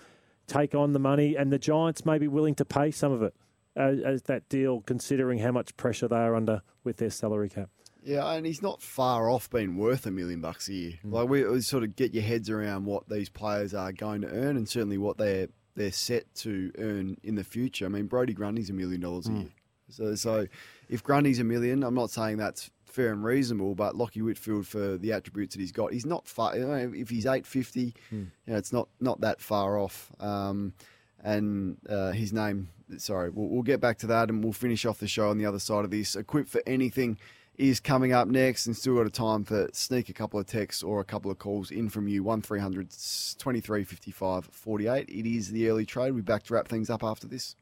take 0.47 0.77
on 0.77 0.93
the 0.93 1.01
money, 1.01 1.35
and 1.35 1.52
the 1.52 1.59
Giants 1.59 2.07
may 2.07 2.19
be 2.19 2.28
willing 2.28 2.55
to 2.55 2.65
pay 2.65 2.93
some 2.93 3.11
of 3.11 3.23
it 3.23 3.35
as, 3.74 3.98
as 4.01 4.23
that 4.23 4.48
deal, 4.48 4.81
considering 4.82 5.40
how 5.40 5.51
much 5.51 5.77
pressure 5.77 6.07
they 6.07 6.16
are 6.16 6.36
under 6.36 6.62
with 6.85 6.98
their 6.98 7.11
salary 7.11 7.48
cap. 7.48 7.69
Yeah, 8.02 8.31
and 8.32 8.47
he's 8.47 8.62
not 8.62 8.81
far 8.82 9.28
off 9.31 9.51
being 9.51 9.77
worth 9.77 10.06
a 10.06 10.10
million 10.10 10.40
bucks 10.40 10.68
a 10.68 10.72
year. 10.74 10.93
Like 11.05 11.28
we, 11.28 11.44
we 11.44 11.60
sort 11.60 11.85
of 11.85 11.97
get 11.97 12.14
your 12.14 12.22
heads 12.22 12.48
around 12.51 12.86
what 12.86 13.09
these 13.09 13.28
players 13.28 13.74
are 13.74 13.93
going 13.93 14.22
to 14.22 14.28
earn, 14.28 14.56
and 14.56 14.68
certainly 14.68 14.98
what 14.98 15.18
they're 15.18 15.48
they're 15.77 15.93
set 15.93 16.32
to 16.35 16.72
earn 16.78 17.16
in 17.22 17.36
the 17.36 17.44
future. 17.44 17.86
I 17.86 17.89
mean, 17.89 18.06
Brodie 18.06 18.35
Grundy's 18.35 18.70
a 18.70 18.72
million 18.72 19.01
dollars 19.01 19.27
a 19.28 19.31
Mm. 19.31 19.40
year. 19.43 19.51
So, 19.89 20.14
so 20.14 20.47
if 20.89 21.02
Grundy's 21.02 21.39
a 21.40 21.44
million, 21.44 21.82
I'm 21.85 21.94
not 21.94 22.10
saying 22.10 22.36
that's 22.39 22.70
fair 22.85 23.12
and 23.12 23.22
reasonable, 23.24 23.74
but 23.74 23.94
Lachie 23.94 24.22
Whitfield 24.22 24.66
for 24.66 24.97
the 24.98 25.12
attributes 25.12 25.55
that 25.55 25.60
he's 25.60 25.72
got, 25.72 25.93
he's 25.93 26.06
not 26.06 26.27
far. 26.27 26.56
You 26.56 26.66
know, 26.66 26.93
if 26.94 27.09
he's 27.10 27.24
850, 27.27 27.94
Hmm. 28.10 28.16
you 28.16 28.27
know, 28.48 28.56
it's 28.56 28.72
not 28.72 28.89
not 29.01 29.20
that 29.20 29.40
far 29.40 29.78
off. 29.78 30.10
Um, 30.20 30.74
and 31.22 31.77
uh, 31.89 32.12
his 32.12 32.32
name, 32.32 32.68
sorry, 32.97 33.31
we'll, 33.31 33.48
we'll 33.48 33.62
get 33.62 33.81
back 33.81 33.98
to 33.98 34.06
that, 34.09 34.28
and 34.31 34.43
we'll 34.43 34.52
finish 34.52 34.85
off 34.86 34.98
the 34.98 35.09
show 35.09 35.28
on 35.31 35.39
the 35.39 35.47
other 35.47 35.59
side 35.59 35.85
of 35.85 35.90
this. 35.90 36.16
Equipped 36.16 36.48
for 36.48 36.62
anything 36.66 37.18
is 37.60 37.78
coming 37.78 38.12
up 38.12 38.26
next, 38.26 38.66
and 38.66 38.74
still 38.74 38.96
got 38.96 39.06
a 39.06 39.10
time 39.10 39.44
for 39.44 39.68
sneak 39.72 40.08
a 40.08 40.14
couple 40.14 40.40
of 40.40 40.46
texts 40.46 40.82
or 40.82 41.00
a 41.00 41.04
couple 41.04 41.30
of 41.30 41.38
calls 41.38 41.70
in 41.70 41.90
from 41.90 42.08
you. 42.08 42.22
One 42.22 42.40
23 42.40 43.84
55 43.84 44.44
48. 44.46 45.08
It 45.08 45.26
is 45.26 45.50
the 45.50 45.68
early 45.68 45.84
trade. 45.84 46.12
We'll 46.12 46.22
be 46.22 46.22
back 46.22 46.44
to 46.44 46.54
wrap 46.54 46.68
things 46.68 46.88
up 46.88 47.04
after 47.04 47.26
this. 47.26 47.56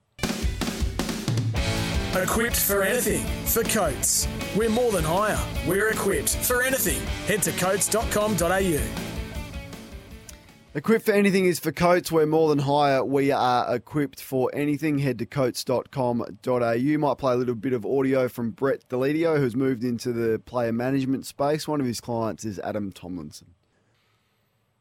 Equipped 2.14 2.56
for 2.56 2.82
anything 2.82 3.24
for 3.44 3.62
Coates. 3.64 4.26
We're 4.56 4.70
more 4.70 4.92
than 4.92 5.04
hire. 5.04 5.38
We're 5.66 5.88
equipped 5.90 6.36
for 6.36 6.62
anything. 6.62 7.00
Head 7.26 7.42
to 7.42 7.52
coates.com.au. 7.52 9.07
Equipped 10.74 11.06
for 11.06 11.12
anything 11.12 11.46
is 11.46 11.58
for 11.58 11.72
Coates. 11.72 12.12
We're 12.12 12.26
more 12.26 12.50
than 12.50 12.58
hire. 12.58 13.02
We 13.02 13.32
are 13.32 13.74
equipped 13.74 14.20
for 14.20 14.50
anything. 14.52 14.98
Head 14.98 15.18
to 15.18 15.26
coates.com.au. 15.26 16.72
You 16.72 16.98
might 16.98 17.16
play 17.16 17.32
a 17.32 17.36
little 17.36 17.54
bit 17.54 17.72
of 17.72 17.86
audio 17.86 18.28
from 18.28 18.50
Brett 18.50 18.86
Deledio, 18.90 19.38
who's 19.38 19.56
moved 19.56 19.82
into 19.82 20.12
the 20.12 20.38
player 20.38 20.72
management 20.72 21.24
space. 21.24 21.66
One 21.66 21.80
of 21.80 21.86
his 21.86 22.02
clients 22.02 22.44
is 22.44 22.58
Adam 22.58 22.92
Tomlinson. 22.92 23.54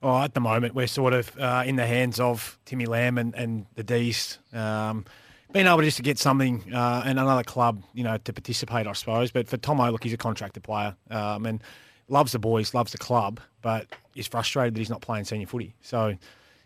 Oh, 0.04 0.22
at 0.22 0.34
the 0.34 0.42
moment, 0.42 0.76
we're 0.76 0.88
sort 0.88 1.14
of 1.14 1.36
uh, 1.40 1.64
in 1.66 1.78
the 1.78 1.88
hands 1.88 2.20
of 2.20 2.60
Timmy 2.66 2.86
Lamb 2.86 3.18
and, 3.18 3.34
and 3.34 3.66
the 3.76 3.84
D's. 3.84 4.40
Um, 4.52 5.06
being 5.54 5.68
able 5.68 5.82
just 5.82 5.98
to 5.98 6.04
get 6.04 6.20
something 6.20 6.66
uh, 6.74 7.04
and 7.06 7.18
another 7.18 7.44
club, 7.44 7.82
you 7.94 8.04
know, 8.04 8.18
to 8.18 8.34
participate, 8.34 8.88
I 8.88 8.92
suppose. 8.92 9.32
But 9.32 9.48
for 9.48 9.56
Tomo, 9.56 9.90
look, 9.90 10.04
he's 10.04 10.14
a 10.14 10.18
contracted 10.18 10.64
player 10.64 10.98
um, 11.10 11.46
and 11.46 11.64
loves 12.08 12.32
the 12.32 12.40
boys, 12.40 12.74
loves 12.74 12.92
the 12.92 12.98
club, 12.98 13.40
but 13.62 13.88
is 14.16 14.28
frustrated 14.28 14.76
that 14.76 14.80
he's 14.80 14.90
not 14.90 15.02
playing 15.02 15.26
senior 15.26 15.48
footy. 15.48 15.76
So, 15.82 16.16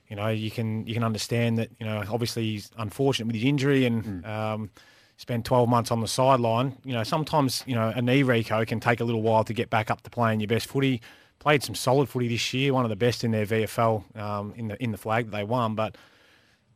you 0.09 0.15
know, 0.15 0.27
you 0.27 0.51
can 0.51 0.85
you 0.87 0.93
can 0.93 1.03
understand 1.03 1.57
that. 1.57 1.69
You 1.79 1.85
know, 1.85 2.03
obviously 2.09 2.43
he's 2.43 2.71
unfortunate 2.77 3.27
with 3.27 3.35
his 3.35 3.45
injury 3.45 3.85
and. 3.85 4.25
Um, 4.25 4.69
Spent 5.17 5.45
12 5.45 5.69
months 5.69 5.91
on 5.91 5.99
the 5.99 6.07
sideline. 6.07 6.75
You 6.83 6.93
know, 6.93 7.03
sometimes, 7.03 7.63
you 7.67 7.75
know, 7.75 7.93
a 7.95 8.01
knee 8.01 8.23
reco 8.23 8.65
can 8.65 8.79
take 8.79 9.01
a 9.01 9.03
little 9.03 9.21
while 9.21 9.43
to 9.43 9.53
get 9.53 9.69
back 9.69 9.91
up 9.91 10.01
to 10.01 10.09
playing 10.09 10.39
your 10.39 10.47
best 10.47 10.65
footy. 10.65 10.99
Played 11.37 11.61
some 11.61 11.75
solid 11.75 12.09
footy 12.09 12.27
this 12.27 12.55
year, 12.55 12.73
one 12.73 12.85
of 12.85 12.89
the 12.89 12.95
best 12.95 13.23
in 13.23 13.29
their 13.29 13.45
VFL 13.45 14.17
um, 14.17 14.51
in 14.57 14.69
the 14.69 14.81
in 14.81 14.91
the 14.91 14.97
flag 14.97 15.25
that 15.25 15.37
they 15.37 15.43
won. 15.43 15.75
But 15.75 15.95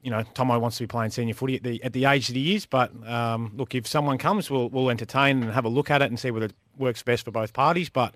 you 0.04 0.12
know, 0.12 0.22
Tomo 0.36 0.60
wants 0.60 0.78
to 0.78 0.84
be 0.84 0.88
playing 0.88 1.10
senior 1.10 1.34
footy 1.34 1.56
at 1.56 1.64
the 1.64 1.84
at 1.84 1.94
the 1.94 2.06
age 2.06 2.28
that 2.28 2.36
he 2.36 2.54
is. 2.54 2.68
But 2.68 2.92
um, 3.10 3.52
look, 3.56 3.74
if 3.74 3.88
someone 3.88 4.20
comes, 4.20 4.52
we'll 4.52 4.70
we'll 4.70 4.92
entertain 4.92 5.42
and 5.42 5.52
have 5.52 5.66
a 5.66 5.70
look 5.70 5.90
at 5.90 6.04
it 6.04 6.12
and 6.12 6.20
see 6.20 6.30
whether 6.30 6.46
it 6.46 6.54
works 6.78 7.02
best 7.02 7.26
for 7.26 7.32
both 7.32 7.52
parties. 7.52 7.90
But 7.90 8.14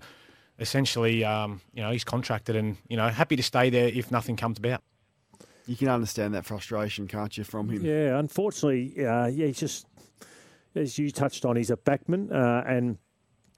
essentially, 0.60 1.24
um, 1.24 1.60
you 1.74 1.82
know, 1.82 1.90
he's 1.90 2.04
contracted 2.04 2.54
and 2.54 2.76
you 2.88 2.96
know 2.96 3.08
happy 3.08 3.36
to 3.36 3.42
stay 3.42 3.70
there 3.70 3.88
if 3.88 4.10
nothing 4.10 4.36
comes 4.36 4.58
about. 4.58 4.82
You 5.66 5.76
can 5.76 5.88
understand 5.88 6.34
that 6.34 6.44
frustration, 6.46 7.06
can't 7.06 7.36
you, 7.36 7.44
from 7.44 7.68
him? 7.68 7.84
Yeah, 7.84 8.18
unfortunately, 8.18 9.04
uh, 9.06 9.26
yeah, 9.26 9.46
he's 9.46 9.58
just 9.58 9.86
as 10.74 10.98
you 10.98 11.10
touched 11.10 11.44
on, 11.44 11.56
he's 11.56 11.70
a 11.70 11.76
backman, 11.76 12.32
uh, 12.32 12.64
and 12.66 12.98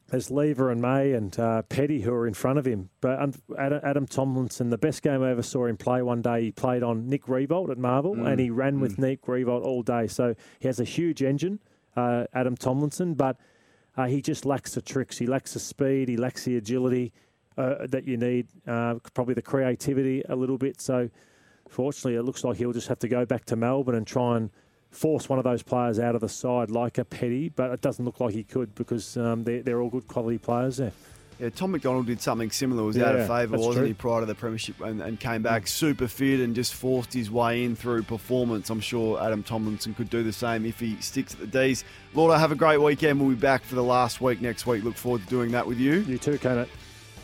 there's 0.09 0.31
Lever 0.31 0.71
and 0.71 0.81
May 0.83 1.13
and 1.13 1.39
uh, 1.39 1.63
Petty 1.63 2.03
who 2.03 2.13
are 2.13 2.27
in 2.27 2.35
front 2.35 2.59
of 2.59 2.67
him. 2.67 2.91
But 3.01 3.21
um, 3.23 3.33
Adam, 3.59 3.81
Adam 3.83 4.07
Tomlinson, 4.07 4.69
the 4.69 4.79
best 4.79 5.03
game 5.03 5.23
I 5.23 5.31
ever 5.31 5.43
saw 5.43 5.67
him 5.67 5.77
play 5.79 6.03
one 6.03 6.21
day, 6.21 6.43
he 6.43 6.53
played 6.53 6.83
on 6.83 7.07
Nick 7.09 7.25
Riewoldt 7.27 7.71
at 7.71 7.79
Marvel, 7.79 8.15
Mm, 8.15 8.31
and 8.31 8.41
he 8.41 8.51
ran 8.51 8.81
with 8.81 8.99
Nick 8.99 9.23
Riewoldt 9.23 9.63
all 9.63 9.83
day. 9.83 10.07
So 10.07 10.35
he 10.59 10.69
has 10.69 10.81
a 10.81 10.85
huge 10.85 11.23
engine, 11.23 11.61
uh, 11.97 12.25
Adam 12.35 12.57
Tomlinson, 12.57 13.15
but 13.15 13.39
uh, 13.97 14.07
he 14.07 14.23
just 14.23 14.45
lacks 14.47 14.75
the 14.75 14.83
tricks. 14.83 15.19
He 15.19 15.27
lacks 15.27 15.55
the 15.55 15.61
speed. 15.61 16.09
He 16.09 16.17
lacks 16.17 16.45
the 16.45 16.57
agility 16.57 17.13
uh, 17.59 17.87
that 17.89 18.07
you 18.07 18.17
need. 18.17 18.49
Uh, 18.67 18.97
probably 19.15 19.35
the 19.35 19.43
creativity 19.43 20.23
a 20.29 20.37
little 20.37 20.59
bit. 20.59 20.81
So 20.81 21.11
fortunately, 21.69 22.17
it 22.17 22.23
looks 22.23 22.45
like 22.45 22.57
he'll 22.57 22.73
just 22.73 22.89
have 22.89 22.99
to 23.01 23.09
go 23.09 23.25
back 23.27 23.45
to 23.47 23.57
Melbourne 23.57 23.95
and 23.95 24.07
try 24.07 24.37
and 24.37 24.51
force 24.91 25.29
one 25.29 25.39
of 25.39 25.45
those 25.45 25.63
players 25.63 25.99
out 25.99 26.15
of 26.15 26.21
the 26.21 26.29
side 26.29 26.71
like 26.71 26.99
a 26.99 27.05
Petty, 27.05 27.49
but 27.49 27.71
it 27.71 27.81
doesn't 27.81 28.05
look 28.05 28.21
like 28.21 28.35
he 28.35 28.45
could 28.45 28.75
because 28.75 29.17
um, 29.17 29.43
they're, 29.45 29.63
they're 29.63 29.81
all 29.81 29.91
good 29.91 30.07
quality 30.07 30.39
players 30.39 30.77
there. 30.77 30.93
Yeah, 31.39 31.51
Tom 31.51 31.73
McDonald 31.73 32.07
did 32.07 32.21
something 32.21 32.51
similar. 32.51 32.83
Was 32.85 32.99
out 32.99 33.17
of 33.17 33.27
favour, 33.27 33.57
wasn't 33.57 33.77
true. 33.77 33.87
he, 33.87 33.95
prior 33.95 34.21
to 34.21 34.27
the 34.27 34.35
premiership, 34.35 34.81
and, 34.81 35.01
and 35.01 35.19
came 35.19 35.43
back 35.43 35.65
mm. 35.65 35.69
super 35.69 36.07
fit 36.07 36.41
and 36.41 36.55
just 36.55 36.75
forced 36.75 37.13
his 37.13 37.31
way 37.31 37.65
in 37.65 37.75
through 37.75 38.03
performance. 38.05 38.71
I'm 38.71 38.81
sure 38.81 39.21
Adam 39.23 39.43
Tomlinson 39.43 39.95
could 39.95 40.11
do 40.11 40.23
the 40.23 40.33
same 40.33 40.65
if 40.65 40.79
he 40.79 40.97
sticks 41.01 41.35
at 41.35 41.41
the 41.41 41.47
D's. 41.47 41.85
Lord, 42.15 42.33
I 42.33 42.39
have 42.39 42.53
a 42.53 42.57
great 42.57 42.79
weekend. 42.79 43.21
We'll 43.21 43.31
be 43.31 43.35
back 43.37 43.65
for 43.65 43.75
the 43.75 43.85
last 43.85 44.21
week 44.21 44.41
next 44.41 44.67
week. 44.67 44.85
Look 44.85 44.97
forward 44.97 45.23
to 45.23 45.29
doing 45.29 45.51
that 45.53 45.67
with 45.67 45.79
you. 45.79 46.01
You 46.01 46.19
too, 46.19 46.39
Kenneth. 46.39 46.71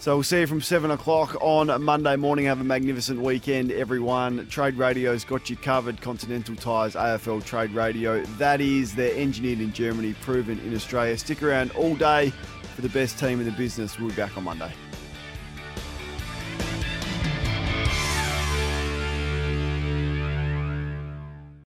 So 0.01 0.15
we'll 0.15 0.23
see 0.23 0.41
you 0.41 0.47
from 0.47 0.61
7 0.61 0.93
o'clock 0.93 1.37
on 1.41 1.83
Monday 1.83 2.15
morning. 2.15 2.45
Have 2.45 2.61
a 2.61 2.65
magnificent 2.65 3.21
weekend, 3.21 3.73
everyone. 3.73 4.47
Trade 4.47 4.77
Radio's 4.77 5.25
got 5.25 5.51
you 5.51 5.57
covered. 5.57 6.01
Continental 6.01 6.55
Tires, 6.55 6.95
AFL 6.95 7.45
Trade 7.45 7.73
Radio. 7.73 8.23
That 8.39 8.61
is, 8.61 8.95
they're 8.95 9.17
engineered 9.17 9.61
in 9.61 9.73
Germany, 9.73 10.15
proven 10.21 10.61
in 10.61 10.73
Australia. 10.73 11.19
Stick 11.19 11.43
around 11.43 11.73
all 11.73 11.97
day 11.97 12.33
for 12.79 12.83
the 12.83 12.89
best 12.91 13.19
team 13.19 13.41
in 13.41 13.45
the 13.45 13.51
business. 13.51 13.99
We'll 13.99 14.11
be 14.11 14.15
back 14.15 14.37
on 14.37 14.45
Monday. 14.45 14.73